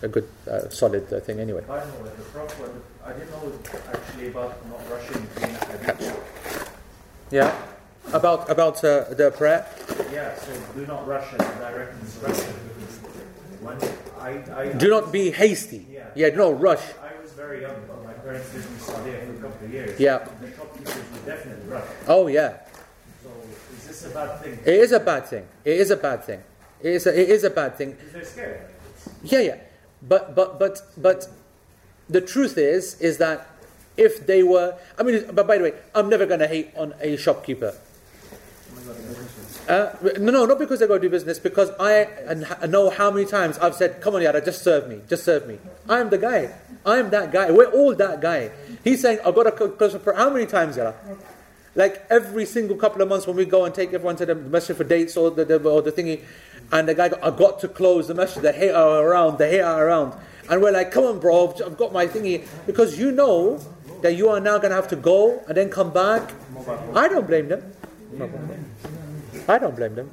a 0.05 0.09
good, 0.09 0.28
uh, 0.51 0.68
solid 0.68 1.10
uh, 1.12 1.20
thing 1.20 1.40
anyway. 1.40 1.64
I 1.68 1.81
don't 1.81 1.89
know, 1.89 2.05
the 2.05 2.22
Prophet, 2.24 2.70
I 3.05 3.12
didn't 3.12 3.31
know 3.31 3.52
actually 3.93 4.28
about 4.28 4.52
not 4.68 4.90
rushing 4.90 5.26
hadith. 5.40 6.70
Yeah. 7.31 7.56
About 8.12 8.51
about 8.51 8.85
uh, 8.85 9.05
the 9.14 9.31
prayer. 9.31 9.66
Yeah, 10.12 10.36
so 10.36 10.52
do 10.74 10.86
not 10.86 11.06
rush 11.06 11.32
it, 11.32 11.40
and 11.40 11.64
I 11.64 11.72
reckon. 11.72 11.97
When 13.64 13.78
I, 14.20 14.60
I, 14.60 14.72
Do 14.74 14.90
not 14.90 15.10
be 15.10 15.31
hasty. 15.31 15.86
Yeah. 15.90 16.10
Yeah. 16.14 16.31
Do 16.31 16.36
not 16.36 16.60
rush. 16.60 16.85
I 17.02 17.20
was 17.22 17.32
very 17.32 17.62
young, 17.62 17.76
but 17.89 18.05
my 18.05 18.12
parents 18.12 18.52
lived 18.52 18.70
in 18.70 18.78
Saudi 18.78 19.10
for 19.12 19.32
a 19.32 19.51
couple 19.51 19.66
of 19.66 19.72
years. 19.72 19.98
Yeah. 19.98 20.18
The 20.18 20.52
shopkeepers 20.55 20.94
would 20.94 21.24
definitely 21.24 21.68
rush. 21.70 21.89
Oh 22.06 22.26
yeah. 22.26 22.59
So 23.22 23.31
is 23.72 23.86
this 23.89 24.05
a 24.05 24.10
bad 24.10 24.40
thing? 24.43 24.59
It 24.66 24.74
is 24.74 24.93
a 24.93 25.01
bad 25.01 25.26
thing. 25.26 25.47
It 25.64 25.81
is 25.81 25.90
a 25.90 25.97
bad 25.97 26.24
thing. 26.24 26.43
It 26.82 26.93
is 26.93 27.06
a, 27.06 27.18
it 27.18 27.31
is 27.31 27.44
a 27.44 27.51
bad 27.51 27.78
thing. 27.78 27.97
They're 28.12 28.22
scared. 28.22 28.60
Yeah, 29.22 29.40
yeah. 29.40 29.56
But 30.06 30.35
but 30.35 30.59
but 30.59 30.82
but 30.97 31.28
the 32.09 32.20
truth 32.20 32.59
is 32.59 33.01
is 33.01 33.18
that 33.18 33.48
if 33.97 34.26
they 34.26 34.43
were 34.43 34.76
I 34.98 35.02
mean 35.02 35.24
but 35.32 35.47
by 35.47 35.59
the 35.59 35.64
way, 35.64 35.74
I'm 35.94 36.09
never 36.09 36.26
gonna 36.26 36.47
hate 36.47 36.70
on 36.76 36.94
a 37.01 37.16
shopkeeper. 37.16 37.74
Uh, 39.66 39.97
no, 40.18 40.31
no, 40.31 40.44
not 40.44 40.59
because 40.59 40.81
they 40.81 40.86
go 40.86 40.98
do 40.98 41.09
business. 41.09 41.39
Because 41.39 41.70
I 41.81 42.06
know 42.68 42.90
how 42.90 43.10
many 43.10 43.24
times 43.24 43.56
I've 43.59 43.74
said, 43.74 44.01
"Come 44.02 44.14
on, 44.14 44.22
Yara, 44.22 44.44
just 44.44 44.62
serve 44.62 44.89
me, 44.89 45.01
just 45.09 45.24
serve 45.24 45.47
me." 45.47 45.59
I'm 45.89 46.10
the 46.10 46.18
guy. 46.18 46.52
I'm 46.85 47.09
that 47.10 47.32
guy. 47.32 47.51
We're 47.51 47.72
all 47.72 47.94
that 47.94 48.20
guy. 48.20 48.51
He's 48.82 49.01
saying, 49.01 49.20
"I've 49.24 49.35
got 49.35 49.47
a 49.47 49.52
close 49.52 49.94
for 49.97 50.12
how 50.12 50.28
many 50.28 50.44
times, 50.44 50.76
Yara?" 50.76 50.94
Like 51.74 52.05
every 52.10 52.44
single 52.44 52.76
couple 52.76 53.02
of 53.02 53.09
months 53.09 53.26
when 53.26 53.36
we 53.36 53.47
go 53.47 53.64
and 53.64 53.74
take 53.74 53.93
everyone 53.93 54.16
to 54.16 54.26
the 54.26 54.35
masjid 54.35 54.76
for 54.76 54.85
dates 54.85 55.16
or 55.16 55.31
the, 55.31 55.44
the 55.44 55.59
or 55.68 55.82
the 55.82 55.90
thingy, 55.90 56.20
and 56.72 56.88
the 56.88 56.94
guy, 56.94 57.08
go, 57.08 57.18
"I've 57.22 57.36
got 57.36 57.60
to 57.60 57.68
close 57.68 58.08
the 58.08 58.14
masjid. 58.14 58.42
The 58.42 58.52
hate 58.52 58.72
are 58.72 59.06
around. 59.06 59.38
The 59.38 59.48
hate 59.48 59.60
are 59.60 59.86
around." 59.86 60.14
And 60.48 60.60
we're 60.62 60.72
like, 60.72 60.90
"Come 60.90 61.04
on, 61.04 61.18
bro, 61.20 61.54
I've 61.64 61.76
got 61.76 61.92
my 61.92 62.06
thingy," 62.06 62.46
because 62.66 62.98
you 62.98 63.10
know 63.10 63.58
that 64.02 64.14
you 64.14 64.28
are 64.28 64.40
now 64.40 64.58
going 64.58 64.70
to 64.70 64.76
have 64.76 64.88
to 64.88 64.96
go 64.96 65.42
and 65.46 65.56
then 65.56 65.70
come 65.70 65.90
back. 65.90 66.32
I 66.94 67.08
don't 67.08 67.26
blame 67.26 67.48
them. 67.48 67.72
I 69.48 69.58
don't 69.58 69.74
blame 69.74 69.94
them. 69.94 70.10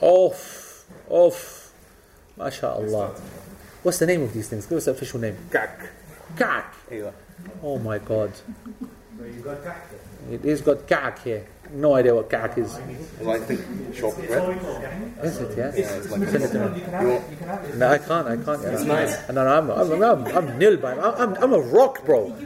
Off, 0.00 0.86
off, 1.08 1.72
mashallah. 2.36 3.14
What's 3.82 3.98
the 3.98 4.06
name 4.06 4.22
of 4.22 4.32
these 4.32 4.48
things? 4.48 4.66
Give 4.66 4.78
us 4.78 4.84
the 4.86 4.92
official 4.92 5.20
name. 5.20 5.36
Gak. 5.50 5.88
Kak. 6.36 6.74
Oh 7.62 7.78
my 7.78 7.98
God. 7.98 8.32
So 9.18 9.24
you 9.24 9.40
got 9.42 9.62
kahk. 9.64 9.82
It 10.30 10.44
is 10.44 10.60
got 10.60 10.86
kak 10.86 11.22
here. 11.22 11.46
No 11.72 11.94
idea 11.94 12.14
what 12.14 12.28
kak 12.28 12.58
is. 12.58 12.78
Well, 13.20 13.36
I 13.36 13.38
think 13.38 13.60
short 13.94 14.18
It's 14.18 14.26
bread. 14.26 14.42
all 14.42 14.52
you 14.54 14.60
know, 14.60 14.80
kahk. 14.80 15.24
Is 15.24 15.38
it? 15.38 15.56
Yeah. 15.58 15.72
Yeah, 15.74 15.96
it's 15.96 16.10
like 16.10 16.28
Send 16.28 16.44
it. 16.44 16.52
You 16.76 16.82
can 16.82 16.92
have 16.92 17.06
it. 17.06 17.30
You 17.30 17.36
can 17.36 17.48
have 17.48 17.64
it. 17.64 17.76
No, 17.76 17.88
I 17.88 17.98
can't. 17.98 18.28
I 18.28 18.36
can't. 18.36 18.62
Yeah. 18.62 18.70
It's 18.72 18.84
nice. 18.84 19.28
No, 19.28 19.44
no, 19.44 19.56
I'm, 19.56 19.70
I'm, 19.70 20.02
I'm, 20.02 20.26
I'm 20.36 20.58
nil, 20.58 20.78
man. 20.80 20.98
I'm, 20.98 21.14
I'm, 21.14 21.34
I'm 21.44 21.52
a 21.52 21.60
rock, 21.60 22.04
bro. 22.04 22.36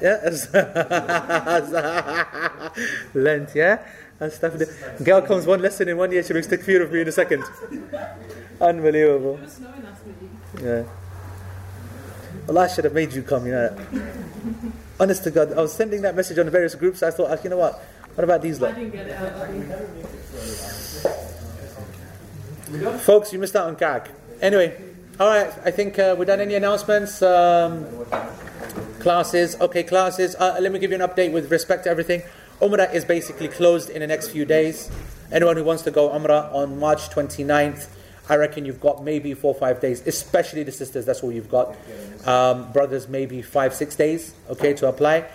Yeah. 0.00 0.18
Lent, 3.14 3.50
yeah. 3.54 3.78
That's 4.18 4.36
stuff. 4.36 4.54
Girl 5.02 5.22
comes 5.22 5.46
one 5.46 5.60
lesson 5.60 5.88
in 5.88 5.96
one 5.96 6.12
year. 6.12 6.22
She 6.22 6.32
makes 6.32 6.46
takfir 6.46 6.80
of 6.82 6.92
me 6.92 7.00
in 7.02 7.08
a 7.08 7.12
second. 7.12 7.44
Unbelievable. 8.60 9.34
It 9.34 9.40
was 9.42 9.52
snowing 9.52 9.82
last 9.82 10.04
week. 10.06 10.14
Yeah. 10.62 10.84
Well, 12.46 12.58
I 12.58 12.68
should 12.68 12.84
have 12.84 12.94
made 12.94 13.12
you 13.12 13.22
come, 13.22 13.46
you 13.46 13.52
know. 13.52 13.76
Honest 15.00 15.24
to 15.24 15.30
God, 15.30 15.52
I 15.52 15.60
was 15.62 15.72
sending 15.72 16.02
that 16.02 16.14
message 16.14 16.38
on 16.38 16.46
the 16.46 16.52
various 16.52 16.74
groups. 16.74 17.02
I 17.02 17.10
thought, 17.10 17.30
ah, 17.30 17.36
you 17.42 17.50
know 17.50 17.56
what? 17.58 17.82
What 18.14 18.24
about 18.24 18.42
these 18.42 18.62
I 18.62 18.66
lot? 18.66 18.74
didn't 18.74 18.92
get 18.92 19.06
it. 19.06 19.16
Folks, 23.00 23.32
you 23.32 23.38
missed 23.38 23.56
out 23.56 23.66
on 23.66 23.74
gag. 23.74 24.10
Anyway, 24.40 24.76
alright, 25.20 25.52
I 25.64 25.70
think 25.70 25.98
uh, 25.98 26.14
we're 26.18 26.24
done. 26.24 26.40
Any 26.40 26.54
announcements? 26.54 27.22
Um, 27.22 27.86
classes? 28.98 29.60
Okay, 29.60 29.82
classes. 29.82 30.34
Uh, 30.34 30.58
let 30.60 30.72
me 30.72 30.78
give 30.78 30.90
you 30.90 31.02
an 31.02 31.08
update 31.08 31.32
with 31.32 31.50
respect 31.50 31.84
to 31.84 31.90
everything. 31.90 32.22
Umrah 32.60 32.92
is 32.94 33.04
basically 33.04 33.48
closed 33.48 33.90
in 33.90 34.00
the 34.00 34.06
next 34.06 34.28
few 34.28 34.44
days. 34.44 34.90
Anyone 35.30 35.56
who 35.56 35.64
wants 35.64 35.82
to 35.84 35.90
go 35.90 36.10
Umrah 36.10 36.52
on 36.54 36.78
March 36.78 37.08
29th, 37.10 37.88
I 38.28 38.36
reckon 38.36 38.64
you've 38.64 38.80
got 38.80 39.02
maybe 39.02 39.34
four 39.34 39.54
or 39.54 39.58
five 39.58 39.80
days, 39.80 40.06
especially 40.06 40.62
the 40.62 40.72
sisters, 40.72 41.04
that's 41.06 41.22
all 41.22 41.32
you've 41.32 41.50
got. 41.50 41.74
Um, 42.26 42.70
brothers, 42.72 43.08
maybe 43.08 43.42
five, 43.42 43.74
six 43.74 43.96
days, 43.96 44.34
okay, 44.50 44.74
to 44.74 44.88
apply. 44.88 45.26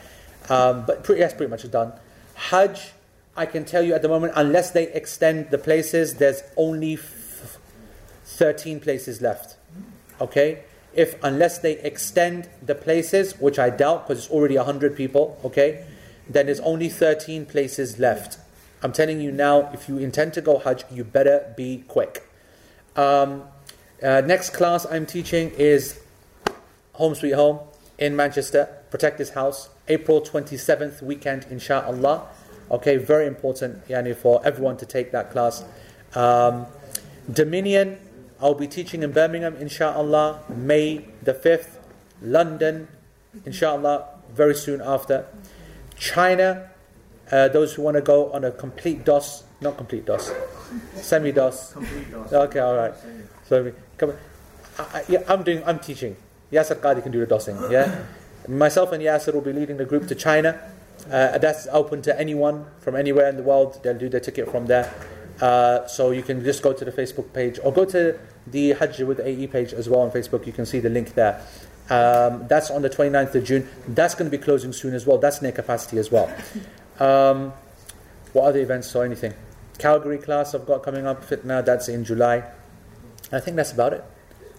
Um, 0.50 0.86
but 0.86 1.04
pretty, 1.04 1.22
that's 1.22 1.34
pretty 1.34 1.50
much 1.50 1.70
done. 1.70 1.94
Hajj, 2.38 2.92
I 3.36 3.46
can 3.46 3.66
tell 3.66 3.84
you 3.84 3.94
at 3.94 4.02
the 4.02 4.08
moment, 4.08 4.34
unless 4.36 4.72
they 4.72 4.92
extend 4.94 5.50
the 5.50 5.58
places, 5.58 6.16
there's 6.16 6.44
only 6.56 6.94
f- 6.94 7.58
13 8.26 8.80
places 8.80 9.22
left. 9.22 9.58
Okay? 10.22 10.64
If, 10.94 11.22
unless 11.24 11.58
they 11.60 11.74
extend 11.80 12.48
the 12.62 12.76
places, 12.76 13.40
which 13.40 13.60
I 13.60 13.70
doubt 13.70 14.08
because 14.08 14.26
it's 14.26 14.32
already 14.32 14.56
100 14.56 14.96
people, 14.96 15.40
okay? 15.44 15.86
Then 16.30 16.46
there's 16.46 16.60
only 16.62 16.90
13 16.90 17.46
places 17.46 18.00
left. 18.00 18.40
I'm 18.82 18.92
telling 18.92 19.20
you 19.20 19.32
now, 19.32 19.72
if 19.74 19.90
you 19.90 19.98
intend 19.98 20.34
to 20.34 20.42
go 20.42 20.60
Hajj, 20.60 20.86
you 20.92 21.04
better 21.04 21.54
be 21.58 21.84
quick. 21.88 22.28
Um, 22.96 23.44
uh, 24.02 24.22
next 24.22 24.52
class 24.52 24.86
I'm 24.86 25.06
teaching 25.06 25.52
is 25.52 26.00
Home 26.94 27.16
Sweet 27.16 27.34
Home 27.34 27.60
in 27.98 28.16
Manchester. 28.16 28.70
Protect 28.92 29.18
this 29.18 29.32
house. 29.32 29.70
April 29.88 30.22
27th 30.22 31.02
weekend, 31.02 31.46
inshallah. 31.50 32.28
Okay, 32.70 32.98
very 32.98 33.28
important 33.28 33.88
yani, 33.88 34.16
for 34.16 34.42
everyone 34.46 34.78
to 34.78 34.86
take 34.86 35.12
that 35.12 35.32
class. 35.32 35.64
Um, 36.16 36.66
Dominion, 37.32 37.98
I'll 38.42 38.54
be 38.54 38.68
teaching 38.68 39.04
in 39.04 39.12
Birmingham, 39.12 39.56
inshallah. 39.58 40.44
May 40.50 41.06
the 41.22 41.34
5th. 41.34 41.78
London, 42.22 42.88
inshallah, 43.46 44.08
very 44.34 44.56
soon 44.56 44.82
after. 44.82 45.26
China, 45.98 46.70
uh, 47.32 47.48
those 47.50 47.74
who 47.74 47.82
want 47.82 47.96
to 47.96 48.02
go 48.02 48.32
on 48.32 48.44
a 48.44 48.52
complete 48.52 49.06
DOS, 49.06 49.44
not 49.62 49.78
complete 49.78 50.06
DOS, 50.06 50.34
semi 50.96 51.32
DOS. 51.32 51.76
Okay, 52.32 52.60
all 52.60 52.76
right. 52.76 52.94
So 53.48 53.72
come. 53.98 54.14
I, 54.78 54.84
I, 54.84 55.04
yeah, 55.10 55.24
I'm 55.28 55.44
doing. 55.44 55.64
I'm 55.66 55.80
teaching. 55.80 56.16
Yasir 56.52 56.76
Qadhi 56.80 57.04
can 57.04 57.12
do 57.12 57.20
the 57.20 57.26
dosing. 57.26 57.58
Yeah, 57.70 58.04
myself 58.48 58.92
and 58.92 59.04
Yasir 59.04 59.34
will 59.34 59.42
be 59.42 59.54
leading 59.54 59.78
the 59.78 59.86
group 59.86 60.08
to 60.08 60.16
China. 60.16 60.60
Uh, 61.12 61.38
that's 61.38 61.68
open 61.72 62.02
to 62.02 62.20
anyone 62.20 62.66
from 62.80 62.96
anywhere 62.96 63.30
in 63.30 63.38
the 63.38 63.44
world. 63.44 63.80
They'll 63.84 63.98
do 63.98 64.10
their 64.10 64.20
ticket 64.20 64.50
from 64.52 64.66
there. 64.66 64.94
Uh, 65.40 65.86
so 65.88 66.12
you 66.12 66.24
can 66.24 66.44
just 66.44 66.64
go 66.64 66.74
to 66.74 66.84
the 66.84 66.92
Facebook 66.92 67.32
page 67.34 67.60
or 67.64 67.72
go 67.72 67.86
to 67.86 68.20
the 68.48 68.74
Hajj 68.74 69.02
with 69.02 69.20
AE 69.20 69.48
page 69.48 69.74
as 69.74 69.88
well 69.88 70.02
on 70.02 70.12
Facebook. 70.12 70.48
You 70.48 70.54
can 70.54 70.66
see 70.66 70.80
the 70.80 70.90
link 70.90 71.14
there. 71.14 71.42
Um, 71.90 72.48
that's 72.48 72.70
on 72.70 72.82
the 72.82 72.90
29th 72.90 73.36
of 73.36 73.44
June. 73.44 73.68
That's 73.88 74.16
going 74.16 74.30
to 74.30 74.38
be 74.38 74.44
closing 74.44 74.74
soon 74.74 74.94
as 74.94 75.06
well. 75.06 75.18
That's 75.18 75.42
near 75.42 75.52
capacity 75.52 76.00
as 76.00 76.12
well. 76.12 76.34
Um, 77.00 77.54
what 78.34 78.46
other 78.46 78.60
events 78.60 78.94
or 78.96 79.06
anything? 79.06 79.34
Calgary 79.78 80.18
class 80.18 80.56
I've 80.56 80.66
got 80.66 80.84
coming 80.84 81.06
up. 81.06 81.24
Fitna, 81.24 81.64
that's 81.64 81.88
in 81.88 82.04
July. 82.04 82.44
I 83.32 83.40
think 83.40 83.56
that's 83.56 83.72
about 83.72 83.94
it. 83.94 84.04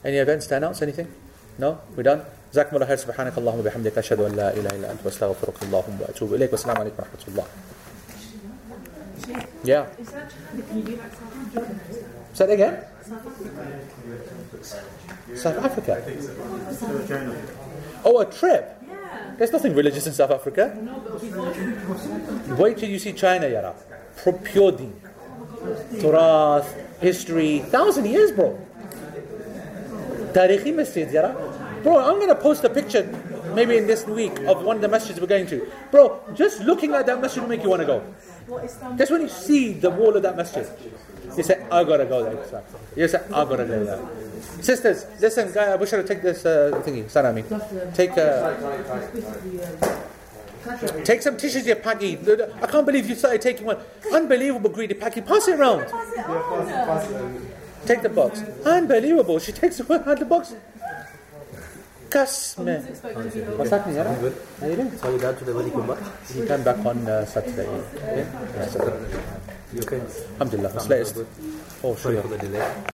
Any 0.05 0.19
events 0.19 0.51
announce? 0.51 0.81
Anything? 0.81 1.13
No? 1.59 1.81
We're 1.97 2.05
done? 2.05 2.25
جزاكم 2.53 2.77
الله 2.77 2.87
خير 2.87 2.97
سبحانك 2.97 3.39
اللهم 3.39 3.59
وبحمدك 3.59 3.99
أشهد 3.99 4.21
أن 4.21 4.37
لا 4.37 4.53
إله 4.57 4.71
إلا 4.71 4.91
أنت 4.91 5.01
وأستغفرك 5.05 5.63
اللهم 5.63 5.99
وأتوب 6.01 6.35
إليك 6.35 6.53
والسلام 6.53 6.79
عليكم 6.79 6.97
ورحمة 6.99 7.25
الله. 7.29 7.45
Yeah. 9.65 9.87
Is 10.01 10.09
that 10.13 10.33
South 10.33 10.85
Africa? 11.45 11.77
Say 12.33 12.47
that 12.47 12.53
again? 12.53 12.85
South 15.35 15.59
Africa? 15.65 16.03
South 16.73 17.11
Africa. 17.11 17.37
Oh, 18.05 18.21
a 18.21 18.25
trip. 18.25 18.65
Yeah. 18.87 19.35
There's 19.37 19.53
nothing 19.53 19.75
religious 19.75 20.07
in 20.07 20.15
South 20.15 20.31
Africa. 20.31 20.75
Wait 22.57 22.79
till 22.79 22.89
you 22.89 22.99
see 22.99 23.13
China, 23.13 23.49
Yara. 23.49 23.75
Pure 24.45 24.73
deen. 24.73 24.95
Turath, 25.95 26.73
history, 27.01 27.59
thousand 27.59 28.07
years, 28.07 28.33
bro. 28.33 28.59
Tarihi 30.33 30.75
masjid, 30.75 31.11
Yara. 31.11 31.37
Bro, 31.83 31.99
I'm 31.99 32.17
going 32.17 32.29
to 32.29 32.35
post 32.35 32.65
a 32.65 32.71
picture 32.71 33.05
maybe 33.55 33.77
in 33.77 33.87
this 33.87 34.07
week 34.07 34.39
of 34.41 34.63
one 34.63 34.77
of 34.77 34.83
the 34.83 34.89
masjids 34.89 35.21
we're 35.21 35.27
going 35.27 35.47
to. 35.47 35.71
Bro, 35.91 36.21
just 36.35 36.61
looking 36.61 36.95
at 36.95 37.07
that 37.07 37.21
masjid 37.21 37.43
will 37.43 37.49
make 37.49 37.63
you 37.63 37.71
want 37.71 37.81
to 37.81 37.87
go. 37.87 38.03
That's 38.97 39.11
when 39.11 39.23
you 39.23 39.29
see 39.29 39.75
the 39.75 39.91
wall 39.91 40.17
of 40.17 40.23
that 40.23 40.37
masjid. 40.37 40.67
You 41.37 41.43
say, 41.43 41.65
I 41.71 41.85
gotta 41.85 42.07
go 42.07 42.25
there. 42.25 42.63
You 42.97 43.07
say, 43.07 43.21
I 43.27 43.45
gotta 43.45 43.65
go 43.65 43.85
there. 43.85 44.09
Sisters, 44.63 45.07
listen, 45.21 45.53
guy, 45.53 45.73
I 45.73 45.77
wish 45.77 45.93
I 45.93 45.99
would 45.99 46.07
take 46.07 46.23
this 46.23 46.45
uh, 46.47 46.83
thingy, 46.85 47.05
Sarami. 47.05 47.45
Take 47.95 48.17
uh, 48.17 48.55
Take 51.05 51.23
some 51.23 51.37
tissues, 51.37 51.67
you 51.67 51.75
packy. 51.77 52.19
I 52.61 52.67
can't 52.67 52.85
believe 52.85 53.09
you 53.09 53.15
started 53.15 53.41
taking 53.41 53.67
one. 53.67 53.79
Unbelievable, 54.13 54.71
greedy 54.71 54.95
packy. 54.95 55.21
Pass 55.21 55.49
it 55.49 55.59
around. 55.59 55.87
Pass 55.89 56.13
it 57.11 57.17
on. 57.17 57.49
Take 57.87 58.03
the 58.03 58.09
box. 58.09 58.43
Unbelievable. 58.65 59.39
She 59.39 59.53
takes 59.53 59.79
one 59.79 60.07
out 60.07 60.19
the 60.25 60.25
box. 60.25 60.55
Cuss, 62.11 62.55
Who's 62.55 62.65
man. 62.67 62.85
expected 62.87 63.33
to 63.33 63.39
be 63.39 63.57
What's 63.57 63.71
happening, 63.71 63.97
Yara? 63.97 64.17
Good. 64.19 64.35
How 64.61 64.67
you 64.67 64.77
doing? 64.77 64.97
So 64.97 65.11
you 65.13 65.19
done 65.19 65.37
today 65.37 65.53
when 65.53 65.67
you 65.67 65.73
come 65.73 65.87
back? 65.89 65.99
He 66.33 66.47
came 66.47 66.65
back 66.65 66.79
on 66.87 67.07
uh, 67.07 67.25
Saturday. 67.27 67.69
Yeah? 67.97 68.17
Yeah, 68.57 68.67
Saturday. 68.67 69.21
You 69.75 69.81
okay? 69.83 70.01
Alhamdulillah. 70.41 70.73
It's 70.75 70.89
latest. 70.89 71.17
Oh, 71.85 71.95
Sorry 71.97 72.15
sure. 72.17 72.23
for 72.23 72.29
the 72.29 72.39
delay. 72.39 72.65